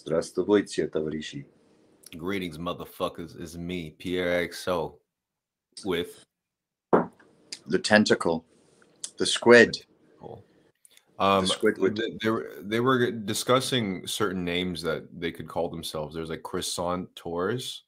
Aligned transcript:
Здравствуйте, 0.00 0.88
товарищи. 0.88 1.46
Greetings, 2.16 2.58
motherfuckers. 2.58 3.38
It's 3.40 3.56
me, 3.56 3.90
Pierre 3.98 4.48
XO, 4.48 4.94
with 5.84 6.24
The 7.66 7.78
tentacle, 7.78 8.44
the 9.18 9.26
squid. 9.26 9.76
Cool. 10.20 10.44
Um, 11.18 11.46
Squidward. 11.46 11.96
th- 11.96 12.18
they 12.22 12.30
were 12.30 12.52
they 12.60 12.80
were 12.80 13.10
discussing 13.10 14.06
certain 14.06 14.44
names 14.44 14.82
that 14.82 15.08
they 15.18 15.32
could 15.32 15.48
call 15.48 15.68
themselves. 15.68 16.14
There's 16.14 16.30
like 16.30 16.42
croissant 16.42 17.08
tours, 17.16 17.84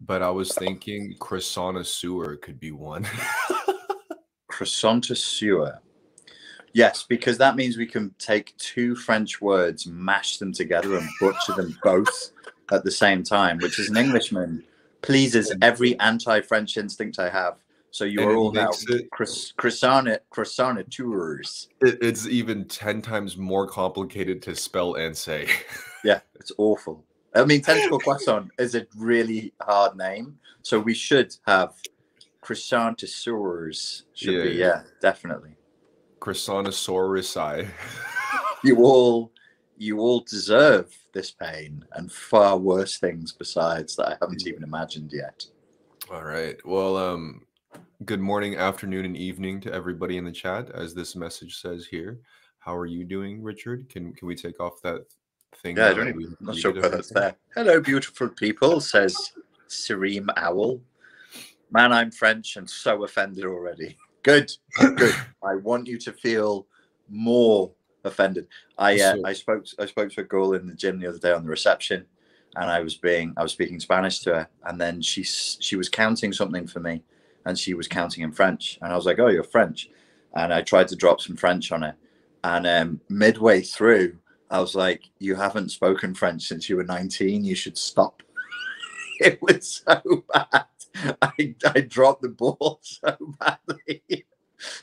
but 0.00 0.22
I 0.22 0.30
was 0.30 0.54
thinking 0.54 1.16
croissant 1.18 1.84
sewer 1.86 2.36
could 2.36 2.60
be 2.60 2.70
one. 2.72 3.06
Croissantus 4.52 5.18
sewer. 5.18 5.80
Yes, 6.73 7.03
because 7.07 7.37
that 7.37 7.55
means 7.55 7.77
we 7.77 7.85
can 7.85 8.13
take 8.17 8.55
two 8.57 8.95
French 8.95 9.39
words, 9.41 9.85
mash 9.85 10.37
them 10.37 10.51
together, 10.51 10.97
and 10.97 11.07
butcher 11.19 11.53
them 11.53 11.77
both 11.83 12.31
at 12.71 12.83
the 12.83 12.91
same 12.91 13.23
time, 13.23 13.59
which 13.59 13.77
as 13.79 13.89
an 13.89 13.97
Englishman 13.97 14.63
pleases 15.01 15.53
every 15.61 15.99
anti-French 15.99 16.77
instinct 16.77 17.19
I 17.19 17.29
have. 17.29 17.57
So 17.91 18.05
you 18.05 18.21
And 18.21 18.31
are 18.31 18.35
all 18.35 18.51
now 18.51 18.71
it- 18.89 19.11
croiss- 19.11 19.53
croissant 19.55 20.07
croissanteurs. 20.31 21.67
It- 21.81 21.99
it's 22.01 22.25
even 22.27 22.65
ten 22.65 23.03
times 23.03 23.37
more 23.37 23.67
complicated 23.67 24.41
to 24.43 24.55
spell 24.55 24.95
and 24.95 25.15
say. 25.15 25.47
Yeah, 26.05 26.19
it's 26.35 26.51
awful. 26.57 27.05
I 27.33 27.45
mean, 27.45 27.61
tentacle 27.61 27.97
croissant 27.97 28.51
is 28.59 28.75
a 28.75 28.85
really 28.97 29.53
hard 29.61 29.95
name, 29.95 30.37
so 30.63 30.77
we 30.77 30.93
should 30.93 31.33
have 31.47 31.73
croissantosaurs. 32.41 34.03
Should 34.13 34.33
Yeah, 34.33 34.43
be, 34.43 34.49
yeah. 34.49 34.65
yeah, 34.65 34.81
definitely. 35.01 35.55
Croissantosaurus. 36.23 37.69
You 38.65 38.77
all, 38.77 39.29
you 39.77 39.99
all 39.99 40.21
deserve 40.21 40.97
this 41.11 41.31
pain 41.31 41.83
and 41.95 42.09
far 42.09 42.57
worse 42.57 42.97
things 42.97 43.33
besides 43.33 43.97
that 43.97 44.07
I 44.07 44.17
haven't 44.21 44.47
even 44.47 44.63
imagined 44.63 45.11
yet. 45.11 45.45
All 46.09 46.23
right. 46.23 46.55
Well, 46.65 46.95
um, 46.95 47.41
good 48.05 48.21
morning, 48.21 48.55
afternoon, 48.55 49.03
and 49.03 49.17
evening 49.17 49.59
to 49.61 49.73
everybody 49.73 50.15
in 50.15 50.23
the 50.23 50.31
chat. 50.31 50.71
As 50.71 50.93
this 50.93 51.13
message 51.13 51.59
says 51.59 51.85
here, 51.85 52.21
how 52.59 52.73
are 52.73 52.85
you 52.85 53.03
doing, 53.03 53.43
Richard? 53.43 53.89
Can 53.89 54.13
can 54.13 54.29
we 54.29 54.35
take 54.35 54.61
off 54.61 54.81
that 54.83 55.01
thing? 55.57 55.75
Yeah, 55.75 55.89
I 55.89 55.93
don't 55.93 56.07
even, 56.07 56.37
I'm 56.39 56.45
not 56.45 56.55
sure 56.55 56.71
that's 56.71 57.09
there. 57.09 57.35
Hello, 57.53 57.81
beautiful 57.81 58.29
people, 58.29 58.79
says 58.79 59.33
Serene 59.67 60.29
Owl. 60.37 60.79
Man, 61.69 61.91
I'm 61.91 62.11
French 62.11 62.55
and 62.55 62.69
so 62.69 63.03
offended 63.03 63.43
already. 63.43 63.97
Good, 64.23 64.51
good. 64.95 65.15
I 65.43 65.55
want 65.55 65.87
you 65.87 65.97
to 65.99 66.13
feel 66.13 66.65
more 67.09 67.71
offended. 68.05 68.47
I 68.77 68.99
uh, 68.99 69.17
I 69.25 69.33
spoke 69.33 69.65
I 69.77 69.85
spoke 69.85 70.11
to 70.13 70.21
a 70.21 70.23
girl 70.23 70.53
in 70.53 70.65
the 70.65 70.73
gym 70.73 70.99
the 70.99 71.07
other 71.07 71.19
day 71.19 71.31
on 71.31 71.43
the 71.43 71.49
reception, 71.49 72.05
and 72.55 72.69
I 72.69 72.79
was 72.79 72.95
being 72.95 73.33
I 73.37 73.43
was 73.43 73.51
speaking 73.51 73.79
Spanish 73.79 74.19
to 74.19 74.33
her, 74.33 74.49
and 74.65 74.79
then 74.79 75.01
she 75.01 75.23
she 75.23 75.75
was 75.75 75.89
counting 75.89 76.31
something 76.31 76.67
for 76.67 76.79
me, 76.79 77.03
and 77.45 77.59
she 77.59 77.73
was 77.73 77.87
counting 77.87 78.23
in 78.23 78.31
French, 78.31 78.79
and 78.81 78.91
I 78.91 78.95
was 78.95 79.05
like, 79.05 79.19
"Oh, 79.19 79.27
you're 79.27 79.43
French," 79.43 79.89
and 80.35 80.53
I 80.53 80.61
tried 80.61 80.87
to 80.89 80.95
drop 80.95 81.21
some 81.21 81.35
French 81.35 81.71
on 81.71 81.81
her, 81.81 81.95
and 82.43 82.65
um, 82.65 83.01
midway 83.09 83.61
through, 83.61 84.17
I 84.49 84.59
was 84.61 84.73
like, 84.73 85.03
"You 85.19 85.35
haven't 85.35 85.69
spoken 85.69 86.13
French 86.13 86.43
since 86.43 86.69
you 86.69 86.77
were 86.77 86.85
19. 86.85 87.43
You 87.43 87.55
should 87.55 87.77
stop." 87.77 88.23
it 89.19 89.41
was 89.41 89.83
so 89.85 90.23
bad. 90.33 90.65
I, 91.21 91.55
I 91.65 91.81
dropped 91.81 92.21
the 92.21 92.29
ball 92.29 92.79
so 92.83 93.15
badly. 93.39 94.03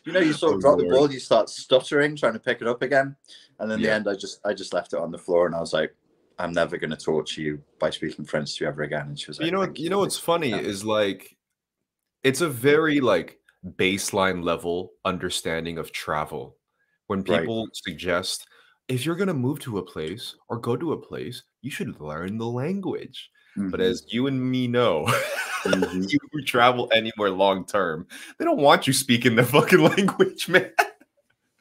you 0.05 0.12
know, 0.12 0.20
you 0.20 0.33
sort 0.33 0.55
of 0.55 0.58
Oh, 0.58 0.61
drop 0.61 0.78
the 0.78 0.84
ball, 0.84 1.11
you 1.12 1.20
start 1.20 1.48
stuttering, 1.48 2.16
trying 2.16 2.34
to 2.34 2.39
pick 2.41 2.61
it 2.61 2.69
up 2.69 2.83
again, 2.83 3.16
and 3.58 3.70
then 3.70 3.77
in 3.77 3.83
the 3.83 3.92
end, 3.92 4.08
I 4.08 4.14
just 4.14 4.41
I 4.44 4.55
just 4.55 4.72
left 4.75 4.92
it 4.92 4.98
on 5.00 5.11
the 5.11 5.19
floor, 5.19 5.47
and 5.47 5.55
I 5.55 5.61
was 5.61 5.72
like, 5.72 5.94
"I'm 6.38 6.53
never 6.53 6.77
going 6.78 6.91
to 6.91 6.97
torture 6.97 7.41
you 7.42 7.62
by 7.78 7.91
speaking 7.91 8.25
French 8.25 8.56
to 8.56 8.64
you 8.64 8.69
ever 8.69 8.83
again." 8.83 9.08
And 9.08 9.19
she 9.19 9.28
was 9.28 9.41
like, 9.41 9.47
you 9.47 9.50
know, 9.50 9.62
"Thank 9.65 9.78
you 9.78 9.91
know 9.91 9.98
what's 10.00 10.19
funny 10.19 10.56
Yeah. 10.56 10.62
is 10.62 10.84
like, 10.84 11.37
it's 12.25 12.41
a 12.42 12.48
very 12.48 13.00
like 13.00 13.41
baseline 13.77 14.44
level 14.44 14.92
understanding 15.04 15.78
of 15.78 15.92
travel. 15.92 16.59
When 17.09 17.25
Right. 17.27 17.53
people 17.53 17.69
suggest 17.75 18.48
if 18.88 19.06
you're 19.06 19.16
gonna 19.16 19.34
move 19.34 19.60
to 19.60 19.78
a 19.78 19.84
place 19.87 20.37
or 20.48 20.59
go 20.59 20.77
to 20.77 20.92
a 20.92 21.00
place, 21.03 21.42
you 21.62 21.71
should 21.71 22.00
learn 22.00 22.38
the 22.38 22.47
language. 22.48 23.31
But 23.69 23.81
Mhm, 23.81 23.84
as 23.84 24.04
you 24.09 24.26
and 24.26 24.41
me 24.50 24.66
know, 24.66 25.04
mhm. 25.65 26.10
you 26.10 26.19
who 26.32 26.43
travel 26.43 26.91
anywhere 26.94 27.31
long 27.31 27.65
term, 27.65 28.06
they 28.38 28.44
don't 28.44 28.59
want 28.59 28.87
you 28.87 28.93
speaking 28.93 29.37
the 29.37 29.44
fucking 29.56 29.81
language, 29.81 30.48
man. 30.48 30.72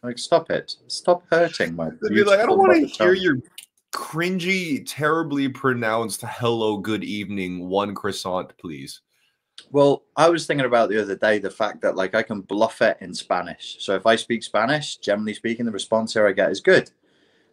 like, 0.04 0.18
stop 0.18 0.50
it, 0.50 0.76
stop 0.88 1.24
hurting 1.30 1.76
my. 1.76 1.90
They'd 2.02 2.16
be 2.16 2.24
like, 2.24 2.40
I 2.40 2.46
don't 2.46 2.58
want 2.58 2.74
to 2.74 2.86
hear 2.86 3.14
your 3.14 3.38
cringy, 3.92 4.84
terribly 4.88 5.50
pronounced 5.50 6.22
hello, 6.22 6.78
good 6.78 7.04
evening, 7.04 7.68
one 7.68 7.96
croissant, 7.96 8.58
please. 8.58 9.02
Well, 9.72 10.04
I 10.16 10.30
was 10.30 10.48
thinking 10.48 10.66
about 10.66 10.90
the 10.90 11.02
other 11.02 11.16
day 11.16 11.38
the 11.38 11.50
fact 11.50 11.82
that 11.82 11.96
like 11.96 12.16
I 12.16 12.24
can 12.24 12.42
bluff 12.42 12.82
it 12.82 12.98
in 13.02 13.14
Spanish. 13.14 13.78
So 13.80 13.96
if 13.96 14.06
I 14.06 14.16
speak 14.16 14.44
Spanish, 14.44 14.98
generally 14.98 15.34
speaking, 15.34 15.66
the 15.66 15.72
response 15.72 16.14
here 16.14 16.28
I 16.28 16.32
get 16.32 16.52
is 16.52 16.62
good. 16.62 16.90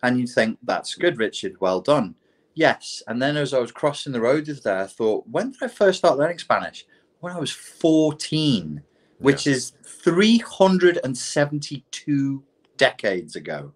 And 0.03 0.21
you 0.21 0.27
think 0.27 0.59
that's 0.63 0.95
good, 0.95 1.19
Richard. 1.19 1.57
Well 1.61 1.81
done. 1.81 2.15
Yes. 2.57 3.05
And 3.07 3.23
then 3.23 3.37
as 3.37 3.55
I 3.55 3.61
was 3.61 3.71
crossing 3.71 4.13
the 4.13 4.21
road 4.21 4.47
the 4.47 4.59
other 4.59 4.85
I 4.85 4.87
thought, 4.87 5.29
when 5.29 5.53
did 5.53 5.63
I 5.63 5.69
first 5.69 5.99
start 5.99 6.19
learning 6.19 6.39
Spanish? 6.39 6.87
When 7.21 7.33
I 7.35 7.39
was 7.39 7.51
14, 7.51 8.83
which 9.19 9.47
is 9.47 9.73
372 9.85 12.43
decades 12.77 13.37
ago. 13.37 13.73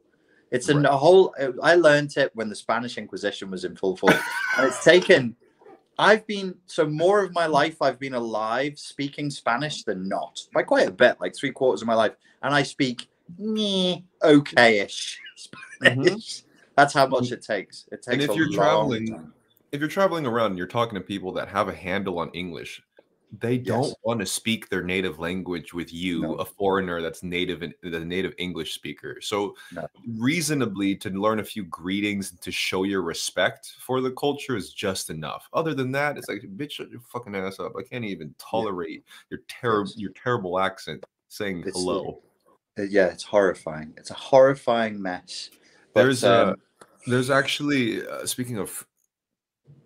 It's 0.50 0.68
an- 0.68 0.84
a 0.84 0.96
whole. 0.96 1.32
Uh, 1.38 1.52
I 1.62 1.76
learned 1.76 2.16
it 2.16 2.32
when 2.34 2.48
the 2.48 2.56
Spanish 2.56 2.98
Inquisition 2.98 3.48
was 3.50 3.64
in 3.64 3.76
full 3.76 3.96
force, 3.96 4.18
and 4.58 4.66
it's 4.66 4.82
taken. 4.82 5.36
I've 5.98 6.26
been 6.26 6.56
so 6.66 6.86
more 6.86 7.22
of 7.22 7.32
my 7.32 7.46
life. 7.46 7.80
I've 7.82 8.00
been 8.00 8.14
alive 8.14 8.78
speaking 8.78 9.30
Spanish 9.30 9.84
than 9.84 10.08
not 10.08 10.40
by 10.52 10.62
quite 10.62 10.88
a 10.88 10.92
bit, 10.92 11.20
like 11.20 11.36
three 11.36 11.52
quarters 11.52 11.82
of 11.82 11.86
my 11.86 11.94
life, 11.94 12.16
and 12.42 12.52
I 12.54 12.64
speak 12.64 13.08
meh, 13.38 13.98
okay-ish 14.22 15.20
mm-hmm. 15.82 16.02
Spanish. 16.02 16.42
That's 16.80 16.94
how 16.94 17.06
much 17.06 17.30
it 17.30 17.42
takes. 17.42 17.84
It 17.92 17.96
takes. 18.02 18.06
And 18.08 18.22
if 18.22 18.30
a 18.30 18.34
you're 18.34 18.46
long 18.46 18.54
traveling, 18.56 19.06
time. 19.08 19.34
if 19.70 19.80
you're 19.80 19.88
traveling 19.88 20.24
around 20.26 20.46
and 20.52 20.58
you're 20.58 20.66
talking 20.66 20.94
to 20.94 21.00
people 21.02 21.30
that 21.32 21.46
have 21.48 21.68
a 21.68 21.74
handle 21.74 22.18
on 22.18 22.30
English, 22.30 22.82
they 23.38 23.58
don't 23.58 23.84
Yes. 23.84 23.94
want 24.02 24.18
to 24.20 24.26
speak 24.26 24.70
their 24.70 24.82
native 24.82 25.18
language 25.18 25.74
with 25.74 25.92
you, 25.92 26.22
No. 26.22 26.34
a 26.36 26.44
foreigner 26.44 27.02
that's 27.02 27.22
native 27.22 27.62
in 27.62 27.74
the 27.82 28.00
native 28.00 28.34
English 28.38 28.72
speaker. 28.74 29.20
So 29.20 29.54
No. 29.72 29.86
reasonably 30.16 30.96
to 30.96 31.10
learn 31.10 31.38
a 31.38 31.44
few 31.44 31.64
greetings 31.64 32.30
and 32.30 32.40
to 32.40 32.50
show 32.50 32.84
your 32.84 33.02
respect 33.02 33.74
for 33.78 34.00
the 34.00 34.10
culture 34.12 34.56
is 34.56 34.72
just 34.72 35.10
enough. 35.10 35.48
Other 35.52 35.74
than 35.74 35.92
that, 35.92 36.16
it's 36.16 36.28
like 36.28 36.40
bitch 36.56 36.72
shut 36.72 36.90
your 36.90 37.02
fucking 37.02 37.36
ass 37.36 37.60
up. 37.60 37.74
I 37.78 37.82
can't 37.82 38.06
even 38.06 38.34
tolerate 38.38 39.04
your 39.28 39.40
terrible 39.48 39.92
your 39.96 40.12
terrible 40.12 40.58
accent 40.58 41.04
saying 41.28 41.60
It's- 41.60 41.74
hello. 41.74 42.22
Yeah, 42.78 43.08
it's 43.08 43.22
horrifying. 43.24 43.92
It's 43.98 44.10
a 44.10 44.14
horrifying 44.14 45.00
mess. 45.02 45.50
But, 45.92 46.02
There's 46.04 46.22
uh, 46.24 46.50
um, 46.50 46.56
there's 47.06 47.30
actually 47.30 48.06
uh, 48.06 48.26
speaking 48.26 48.58
of 48.58 48.86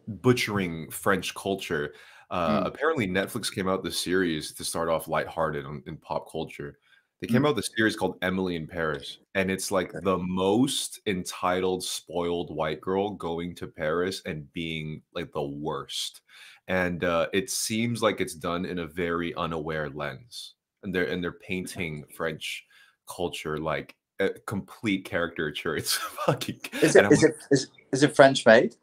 butchering 0.09 0.91
French 0.91 1.35
culture. 1.35 1.95
Uh, 2.31 2.63
Mm. 2.63 2.67
Apparently, 2.67 3.07
Netflix 3.07 3.53
came 3.53 3.69
out 3.69 3.83
this 3.85 4.01
series 4.03 4.53
to 4.55 4.65
start 4.65 4.89
off 4.89 5.09
lighthearted 5.09 5.65
on, 5.65 5.83
in 5.87 5.97
pop 5.97 6.31
culture. 6.31 6.79
They 7.21 7.27
came 7.27 7.47
Mm. 7.47 7.47
out 7.47 7.59
a 7.59 7.63
series 7.63 7.97
called 7.97 8.19
Emily 8.23 8.57
in 8.57 8.67
Paris, 8.67 9.19
and 9.35 9.51
it's 9.51 9.71
like 9.71 9.95
Okay. 9.95 10.01
the 10.03 10.19
most 10.19 11.01
entitled, 11.07 11.83
spoiled 11.85 12.55
white 12.55 12.81
girl 12.81 13.11
going 13.11 13.55
to 13.57 13.67
Paris 13.67 14.21
and 14.27 14.53
being 14.53 15.03
like 15.15 15.33
the 15.33 15.43
worst. 15.43 16.21
And 16.69 17.05
uh, 17.05 17.29
it 17.33 17.51
seems 17.51 18.03
like 18.03 18.21
it's 18.21 18.35
done 18.35 18.65
in 18.67 18.79
a 18.79 18.87
very 18.87 19.35
unaware 19.35 19.89
lens, 19.91 20.55
and 20.83 20.95
they're 20.95 21.07
and 21.09 21.23
they're 21.23 21.33
painting 21.33 22.05
French 22.15 22.67
culture 23.09 23.59
like 23.59 23.97
a 24.21 24.31
complete 24.47 25.05
caricature. 25.05 25.77
It's 25.77 25.93
fucking. 26.27 26.61
is 26.83 26.97
it 26.97 27.05
it 27.11 27.37
is, 27.51 27.69
is 27.93 28.03
it 28.03 28.15
French 28.17 28.45
made? 28.47 28.77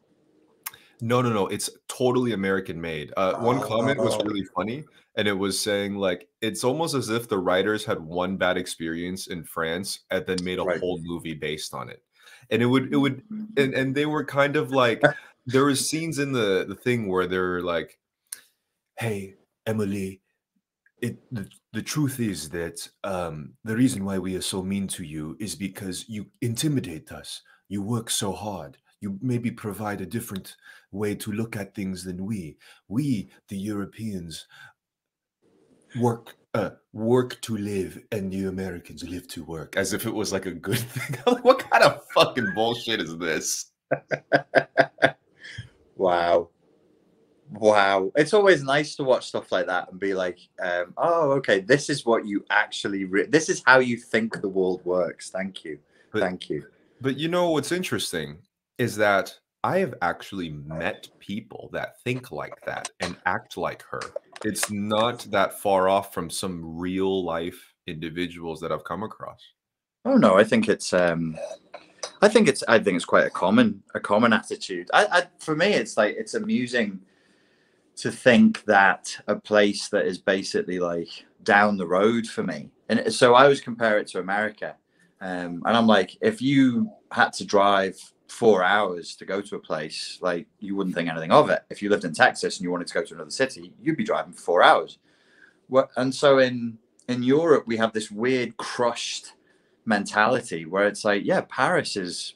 no, 1.04 1.22
no, 1.22 1.30
no. 1.30 1.48
It's 1.48 1.70
totally 1.88 2.34
American 2.34 2.80
made. 2.80 3.12
Uh, 3.18 3.36
one 3.40 3.60
comment 3.60 3.98
was 4.00 4.14
Oh. 4.16 4.24
really 4.24 4.44
funny, 4.56 4.84
and 5.16 5.28
it 5.28 5.34
was 5.34 5.60
saying 5.60 5.96
like 5.96 6.28
it's 6.42 6.64
almost 6.64 6.94
as 6.94 7.10
if 7.10 7.28
the 7.28 7.40
writers 7.40 7.84
had 7.86 8.00
one 8.00 8.38
bad 8.38 8.56
experience 8.58 9.28
in 9.28 9.44
France 9.44 10.02
and 10.12 10.26
then 10.28 10.38
made 10.44 10.60
a 10.60 10.64
Right. 10.64 10.80
whole 10.80 11.00
movie 11.02 11.34
based 11.34 11.74
on 11.74 11.90
it. 11.90 12.04
And 12.52 12.62
it 12.62 12.66
would, 12.68 12.94
it 12.94 12.98
would, 12.98 13.24
and, 13.58 13.74
and 13.74 13.96
they 13.96 14.06
were 14.06 14.26
kind 14.26 14.56
of 14.58 14.72
like 14.72 15.02
there 15.48 15.66
was 15.66 15.88
scenes 15.88 16.20
in 16.20 16.34
the 16.34 16.66
the 16.68 16.76
thing 16.76 17.08
where 17.08 17.26
they're 17.26 17.62
like, 17.62 17.98
"Hey, 19.00 19.36
Emily, 19.66 20.22
it 21.02 21.18
the, 21.32 21.50
the 21.74 21.82
truth 21.82 22.20
is 22.20 22.50
that 22.50 22.88
um, 23.04 23.54
the 23.64 23.76
reason 23.76 24.06
why 24.06 24.18
we 24.18 24.36
are 24.36 24.42
so 24.42 24.62
mean 24.62 24.88
to 24.90 25.04
you 25.04 25.36
is 25.40 25.56
because 25.56 26.08
you 26.08 26.28
intimidate 26.42 27.12
us. 27.12 27.42
You 27.70 27.82
work 27.82 28.10
so 28.10 28.32
hard. 28.32 28.78
You 29.00 29.18
maybe 29.22 29.50
provide 29.50 30.02
a 30.02 30.06
different 30.06 30.56
way 30.92 31.16
to 31.16 31.32
look 31.32 31.56
at 31.56 31.74
things 31.74 32.04
than 32.04 32.26
we. 32.26 32.58
We, 32.88 33.32
the 33.48 33.58
Europeans, 33.58 34.46
work 36.00 36.36
uh, 36.54 36.72
work 36.92 37.40
to 37.42 37.58
live, 37.58 37.98
and 38.12 38.34
you 38.34 38.50
Americans 38.50 39.08
live 39.08 39.28
to 39.30 39.44
work, 39.44 39.78
as 39.78 39.94
if 39.94 40.06
it 40.06 40.14
was 40.14 40.34
like 40.34 40.46
a 40.46 40.52
good 40.52 40.80
thing. 40.80 41.36
What 41.42 41.60
kind 41.60 41.84
of 41.84 42.04
fucking 42.14 42.52
bullshit 42.54 43.00
is 43.00 43.18
this? 43.18 43.72
Wow. 46.02 46.50
Wow. 47.52 48.12
It's 48.16 48.34
always 48.34 48.64
nice 48.64 48.96
to 48.96 49.04
watch 49.04 49.28
stuff 49.28 49.52
like 49.52 49.68
that 49.68 49.92
and 49.92 50.00
be 50.00 50.14
like, 50.14 50.40
um, 50.62 50.94
oh, 50.98 51.32
okay, 51.34 51.60
this 51.60 51.90
is 51.90 52.06
what 52.06 52.26
you 52.26 52.46
actually, 52.50 53.06
re- 53.06 53.26
this 53.28 53.50
is 53.50 53.62
how 53.66 53.80
you 53.80 53.98
think 53.98 54.42
the 54.42 54.50
world 54.50 54.84
works. 54.86 55.30
Thank 55.30 55.64
you. 55.66 55.80
But- 56.12 56.22
Thank 56.22 56.50
you. 56.50 56.66
But 57.02 57.18
you 57.18 57.30
know 57.30 57.50
what's 57.50 57.72
interesting 57.72 58.38
is 58.78 58.96
that 58.98 59.36
I 59.64 59.80
have 59.80 59.96
actually 60.02 60.50
met 60.50 61.08
people 61.20 61.70
that 61.74 62.00
think 62.02 62.32
like 62.32 62.54
that 62.66 62.90
and 63.00 63.18
act 63.26 63.58
like 63.58 63.84
her. 63.84 64.02
It's 64.44 64.72
not 64.72 65.20
that 65.32 65.60
far 65.60 65.90
off 65.90 66.14
from 66.14 66.30
some 66.30 66.78
real 66.78 67.24
life 67.24 67.74
individuals 67.88 68.60
that 68.62 68.72
I've 68.72 68.84
come 68.84 69.04
across. 69.04 69.42
Oh 70.06 70.16
no, 70.16 70.36
I 70.36 70.44
think 70.44 70.68
it's 70.68 70.94
um 70.94 71.38
I 72.24 72.28
think 72.28 72.48
it's 72.48 72.64
I 72.68 72.80
think 72.80 72.96
it's 72.96 73.06
quite 73.06 73.26
a 73.26 73.30
common 73.30 73.84
a 73.94 74.00
common 74.00 74.34
attitude. 74.34 74.90
I, 74.94 75.06
I 75.12 75.24
for 75.40 75.56
me 75.56 75.74
it's 75.74 75.98
like 75.98 76.16
it's 76.18 76.34
amusing 76.34 77.00
to 78.02 78.12
think 78.12 78.64
that 78.66 79.16
a 79.28 79.36
place 79.36 79.90
that 79.90 80.08
is 80.08 80.18
basically 80.18 80.80
like 80.80 81.26
down 81.44 81.78
the 81.78 81.86
road 81.88 82.26
for 82.26 82.44
me. 82.44 82.72
And 82.90 83.14
so 83.14 83.36
I 83.36 83.44
always 83.44 83.62
compare 83.62 84.00
it 84.00 84.08
to 84.08 84.20
America. 84.20 84.76
Um, 85.22 85.62
and 85.66 85.78
I'm 85.78 85.86
like, 85.86 86.18
if 86.20 86.42
you 86.42 86.92
had 87.12 87.32
to 87.34 87.46
drive 87.46 87.96
four 88.28 88.64
hours 88.64 89.16
to 89.18 89.26
go 89.26 89.40
to 89.40 89.56
a 89.56 89.60
place, 89.60 90.18
like 90.20 90.48
you 90.60 90.76
wouldn't 90.76 90.96
think 90.96 91.10
anything 91.10 91.32
of 91.32 91.52
it. 91.52 91.62
If 91.70 91.84
you 91.84 91.90
lived 91.90 92.06
in 92.06 92.14
Texas 92.14 92.58
and 92.58 92.64
you 92.64 92.72
wanted 92.72 92.88
to 92.88 92.94
go 92.96 93.04
to 93.04 93.14
another 93.14 93.30
city, 93.30 93.72
you'd 93.80 93.98
be 93.98 94.04
driving 94.04 94.34
for 94.34 94.42
four 94.42 94.64
hours. 94.64 94.98
And 95.96 96.14
so 96.14 96.40
in 96.40 96.80
in 97.08 97.24
Europe 97.24 97.66
we 97.68 97.78
have 97.78 97.94
this 97.94 98.10
weird 98.10 98.58
crushed 98.58 99.34
mentality 99.86 100.66
where 100.66 100.88
it's 100.88 101.06
like, 101.06 101.24
yeah, 101.24 101.42
Paris 101.50 101.96
is 101.96 102.34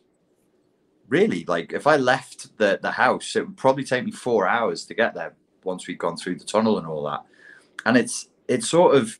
really 1.07 1.43
like 1.47 1.73
if 1.73 1.87
I 1.87 1.97
left 1.97 2.55
the 2.57 2.79
the 2.81 2.91
house, 2.91 3.35
it 3.35 3.47
would 3.47 3.57
probably 3.57 3.83
take 3.83 4.05
me 4.05 4.11
four 4.11 4.47
hours 4.47 4.85
to 4.85 4.93
get 4.93 5.15
there 5.15 5.33
once 5.65 5.87
we'd 5.87 5.97
gone 5.97 6.17
through 6.17 6.35
the 6.35 6.45
tunnel 6.45 6.77
and 6.77 6.87
all 6.87 7.03
that. 7.03 7.23
And 7.85 7.97
it's 7.97 8.29
it's 8.47 8.69
sort 8.69 8.95
of 8.95 9.19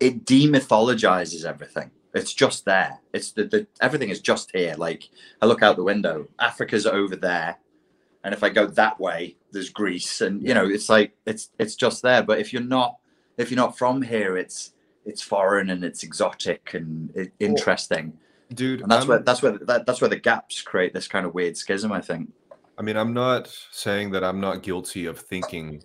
it 0.00 0.24
demythologizes 0.24 1.44
everything. 1.44 1.90
It's 2.14 2.32
just 2.32 2.64
there. 2.64 2.98
It's 3.12 3.32
the, 3.32 3.44
the 3.44 3.66
everything 3.80 4.08
is 4.10 4.20
just 4.20 4.50
here. 4.54 4.74
Like 4.76 5.08
I 5.40 5.46
look 5.46 5.62
out 5.62 5.76
the 5.76 5.82
window, 5.84 6.28
Africa's 6.38 6.86
over 6.86 7.16
there. 7.16 7.58
And 8.24 8.34
if 8.34 8.42
I 8.42 8.48
go 8.48 8.66
that 8.66 8.98
way, 8.98 9.36
there's 9.52 9.70
Greece. 9.70 10.20
And 10.20 10.42
you 10.42 10.54
know, 10.54 10.66
it's 10.66 10.88
like 10.88 11.12
it's 11.26 11.50
it's 11.58 11.76
just 11.76 12.02
there. 12.02 12.22
But 12.22 12.40
if 12.40 12.52
you're 12.52 12.62
not 12.62 12.96
if 13.36 13.50
you're 13.50 13.56
not 13.56 13.76
from 13.78 14.02
here, 14.02 14.36
it's 14.36 14.72
it's 15.04 15.22
foreign 15.22 15.70
and 15.70 15.84
it's 15.84 16.02
exotic 16.02 16.74
and 16.74 17.14
it, 17.14 17.32
interesting. 17.38 18.14
Dude, 18.54 18.80
And 18.80 18.90
that's 18.90 19.00
I'm- 19.02 19.08
where 19.08 19.18
that's 19.20 19.42
where 19.42 19.58
that, 19.58 19.86
that's 19.86 20.00
where 20.00 20.10
the 20.10 20.18
gaps 20.18 20.62
create 20.62 20.94
this 20.94 21.08
kind 21.08 21.26
of 21.26 21.34
weird 21.34 21.56
schism. 21.56 21.92
I 21.92 22.00
think. 22.00 22.32
I 22.78 22.82
mean, 22.82 22.96
I'm 22.96 23.14
not 23.14 23.48
saying 23.70 24.10
that 24.12 24.24
I'm 24.24 24.40
not 24.40 24.62
guilty 24.62 25.06
of 25.06 25.18
thinking 25.18 25.82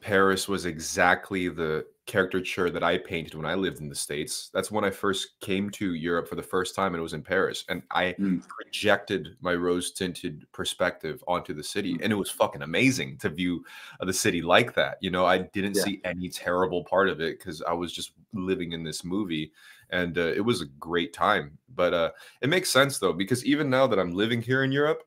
Paris 0.00 0.48
was 0.48 0.66
exactly 0.66 1.48
the 1.48 1.86
caricature 2.06 2.70
that 2.70 2.84
I 2.84 2.98
painted 2.98 3.34
when 3.34 3.46
I 3.46 3.54
lived 3.54 3.80
in 3.80 3.88
the 3.88 3.94
States. 3.94 4.50
That's 4.54 4.70
when 4.70 4.84
I 4.84 4.90
first 4.90 5.40
came 5.40 5.70
to 5.72 5.94
Europe 5.94 6.28
for 6.28 6.36
the 6.36 6.42
first 6.42 6.74
time, 6.74 6.94
and 6.94 7.00
it 7.00 7.02
was 7.02 7.14
in 7.14 7.22
Paris. 7.22 7.64
And 7.68 7.82
I 7.90 8.16
Mm. 8.18 8.42
projected 8.64 9.36
my 9.40 9.54
rose 9.54 9.92
tinted 9.92 10.46
perspective 10.52 11.22
onto 11.28 11.54
the 11.54 11.64
city. 11.64 11.98
Mm. 11.98 12.04
And 12.04 12.12
it 12.12 12.16
was 12.16 12.30
fucking 12.30 12.62
amazing 12.62 13.18
to 13.18 13.30
view 13.30 13.64
uh, 14.00 14.04
the 14.06 14.12
city 14.12 14.42
like 14.42 14.74
that. 14.74 14.98
You 15.00 15.10
know, 15.10 15.26
I 15.26 15.38
didn't 15.38 15.74
Yeah. 15.74 15.84
see 15.84 16.00
any 16.04 16.28
terrible 16.28 16.84
part 16.84 17.08
of 17.08 17.20
it 17.20 17.38
because 17.38 17.62
I 17.62 17.72
was 17.72 17.92
just 17.92 18.12
living 18.32 18.72
in 18.72 18.84
this 18.84 19.04
movie. 19.04 19.52
And 19.90 20.18
uh, 20.18 20.32
it 20.34 20.40
was 20.44 20.60
a 20.62 20.66
great 20.66 21.12
time. 21.14 21.58
But 21.74 21.94
uh, 21.94 22.12
it 22.42 22.48
makes 22.48 22.70
sense, 22.70 22.98
though, 22.98 23.12
because 23.12 23.44
even 23.44 23.70
now 23.70 23.86
that 23.86 23.98
I'm 23.98 24.12
living 24.14 24.42
here 24.42 24.64
in 24.64 24.72
Europe, 24.72 25.04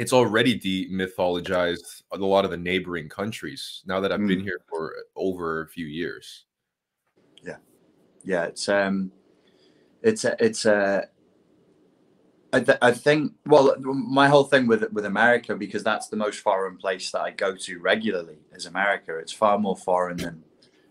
it's 0.00 0.14
already 0.14 0.58
demythologized 0.58 2.02
a 2.12 2.16
lot 2.16 2.46
of 2.46 2.50
the 2.50 2.56
neighboring 2.56 3.06
countries 3.06 3.82
now 3.84 4.00
that 4.00 4.10
I've 4.10 4.26
been 4.26 4.40
Mm. 4.40 4.44
here 4.44 4.60
for 4.66 4.94
over 5.14 5.60
a 5.60 5.68
few 5.68 5.84
years. 5.84 6.46
Yeah. 7.42 7.58
Yeah 8.24 8.44
it's 8.44 8.66
um 8.68 9.12
it's 10.02 10.24
a 10.24 10.34
it's 10.42 10.64
a 10.64 11.06
I, 12.54 12.60
th- 12.60 12.78
I 12.80 12.92
think 12.92 13.34
well 13.44 13.76
my 13.78 14.26
whole 14.28 14.44
thing 14.44 14.66
with 14.66 14.90
with 14.90 15.04
america 15.04 15.54
because 15.54 15.84
that's 15.84 16.08
the 16.08 16.16
most 16.16 16.40
foreign 16.40 16.76
place 16.78 17.10
that 17.12 17.20
i 17.20 17.30
go 17.30 17.54
to 17.54 17.78
regularly 17.78 18.38
is 18.52 18.66
america 18.66 19.16
it's 19.18 19.32
far 19.32 19.58
more 19.58 19.76
foreign 19.76 20.16
than 20.16 20.42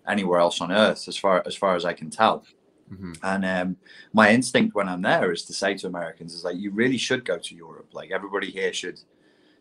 anywhere 0.08 0.40
else 0.40 0.62
on 0.62 0.72
earth 0.72 1.08
as 1.08 1.18
far 1.18 1.44
as 1.46 1.56
far 1.56 1.76
as 1.76 1.84
i 1.84 1.94
can 1.94 2.10
tell 2.10 2.46
Mhm. 2.92 3.18
and 3.24 3.46
um, 3.46 3.78
my 4.14 4.32
instinct 4.32 4.74
when 4.76 4.90
i'm 4.90 5.02
there 5.02 5.32
is 5.32 5.44
to 5.46 5.54
say 5.54 5.76
to 5.76 5.88
americans 5.88 6.34
is 6.34 6.44
like 6.44 6.58
you 6.58 6.72
really 6.72 6.98
should 6.98 7.24
go 7.26 7.38
to 7.38 7.56
europe. 7.56 7.90
Like 7.94 8.10
everybody 8.12 8.50
here 8.52 8.74
should 8.74 9.00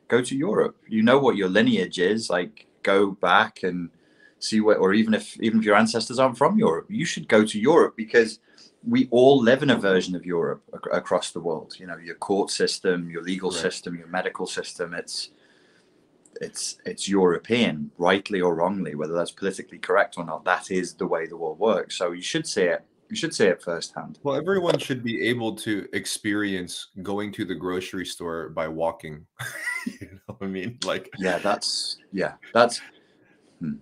go 0.08 0.22
to 0.22 0.34
europe. 0.36 0.76
You 0.88 1.02
know 1.02 1.19
what 1.19 1.36
your 1.36 1.48
lineage 1.48 1.98
is. 1.98 2.30
Like 2.30 2.66
go 2.82 3.10
back 3.10 3.62
and 3.64 3.90
see 4.38 4.60
what 4.60 4.78
or 4.78 4.94
even 4.94 5.14
if 5.14 5.38
even 5.40 5.58
if 5.60 5.64
your 5.66 5.76
ancestors 5.76 6.19
aren't 6.19 6.38
from 6.38 6.56
europe 6.58 6.86
you 6.88 7.04
should 7.04 7.26
go 7.28 7.44
to 7.44 7.58
europe 7.58 7.94
because 7.96 8.38
we 8.86 9.08
all 9.10 9.36
live 9.42 9.62
in 9.64 9.70
a 9.70 9.76
version 9.90 10.14
of 10.14 10.24
europe 10.24 10.62
ac- 10.72 10.90
across 10.92 11.32
the 11.32 11.40
world. 11.40 11.74
You 11.81 11.86
know 11.88 11.96
your 11.98 12.14
court 12.28 12.50
system 12.50 13.10
your 13.10 13.22
legal 13.22 13.50
Right. 13.50 13.60
system 13.66 13.96
your 13.96 14.06
medical 14.19 14.46
system 14.46 14.94
it's 14.94 15.31
it's 16.40 16.78
it's 16.84 17.08
european 17.08 17.90
rightly 17.98 18.40
or 18.40 18.54
wrongly 18.54 18.94
whether 18.94 19.14
that's 19.14 19.32
politically 19.32 19.78
correct 19.78 20.14
or 20.19 20.24
not 20.24 20.44
that 20.44 20.70
is 20.70 20.94
the 20.94 21.06
way 21.06 21.26
the 21.26 21.36
world 21.36 21.58
works. 21.58 21.96
So 21.98 22.12
you 22.12 22.22
should 22.22 22.46
see 22.46 22.62
it 22.76 22.84
you 23.10 23.16
should 23.16 23.34
say 23.34 23.49
it 23.49 23.62
firsthand 23.62 24.19
Well, 24.22 24.37
everyone 24.37 24.78
should 24.78 25.02
be 25.02 25.26
able 25.28 25.55
to 25.56 25.88
experience 25.93 26.88
going 27.02 27.32
to 27.32 27.44
the 27.44 27.55
grocery 27.55 28.06
store 28.06 28.50
by 28.50 28.69
walking. 28.69 29.26
you 29.87 30.08
know 30.12 30.34
what 30.37 30.43
I 30.43 30.46
mean? 30.46 30.78
Like, 30.84 31.10
yeah 31.19 31.38
that's 31.38 31.99
yeah 32.12 32.34
that's 32.52 32.81
hmm. 33.60 33.75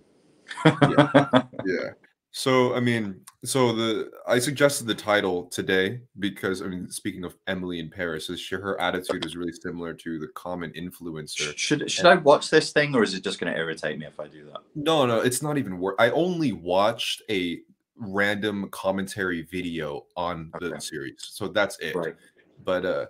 yeah. 0.65 1.91
So, 2.31 2.75
I 2.75 2.79
mean, 2.81 3.21
so 3.43 3.73
the 3.73 4.11
I 4.27 4.37
suggested 4.37 4.85
the 4.85 4.93
title 4.93 5.45
today 5.45 6.01
because 6.19 6.61
I 6.61 6.67
mean, 6.67 6.87
speaking 6.89 7.23
of 7.23 7.35
Emily 7.47 7.79
in 7.79 7.89
Paris, 7.89 8.29
is 8.29 8.39
she, 8.39 8.53
her 8.55 8.79
attitude 8.79 9.25
is 9.25 9.35
really 9.35 9.53
similar 9.53 9.93
to 9.95 10.19
the 10.19 10.27
common 10.35 10.71
influencer. 10.73 11.57
should 11.57 11.89
should 11.89 12.05
i 12.05 12.15
watch 12.15 12.51
this 12.51 12.71
thing 12.71 12.93
or 12.95 13.01
is 13.01 13.15
it 13.15 13.23
just 13.23 13.39
going 13.39 13.51
to 13.51 13.57
irritate 13.57 13.97
me 13.97 14.05
if 14.05 14.19
i 14.19 14.27
do 14.27 14.45
that 14.45 14.61
No, 14.75 15.07
no, 15.07 15.19
it's 15.19 15.41
not 15.41 15.57
even 15.57 15.79
worth. 15.79 15.95
I 15.99 16.11
only 16.11 16.51
watched 16.51 17.23
a 17.29 17.61
random 17.99 18.69
commentary 18.71 19.43
video 19.43 20.05
on 20.15 20.51
the 20.59 20.79
series, 20.79 21.15
so 21.19 21.47
that's 21.47 21.77
it. 21.79 21.95
right 21.95 22.15
But 22.63 22.85
uh, 22.85 23.05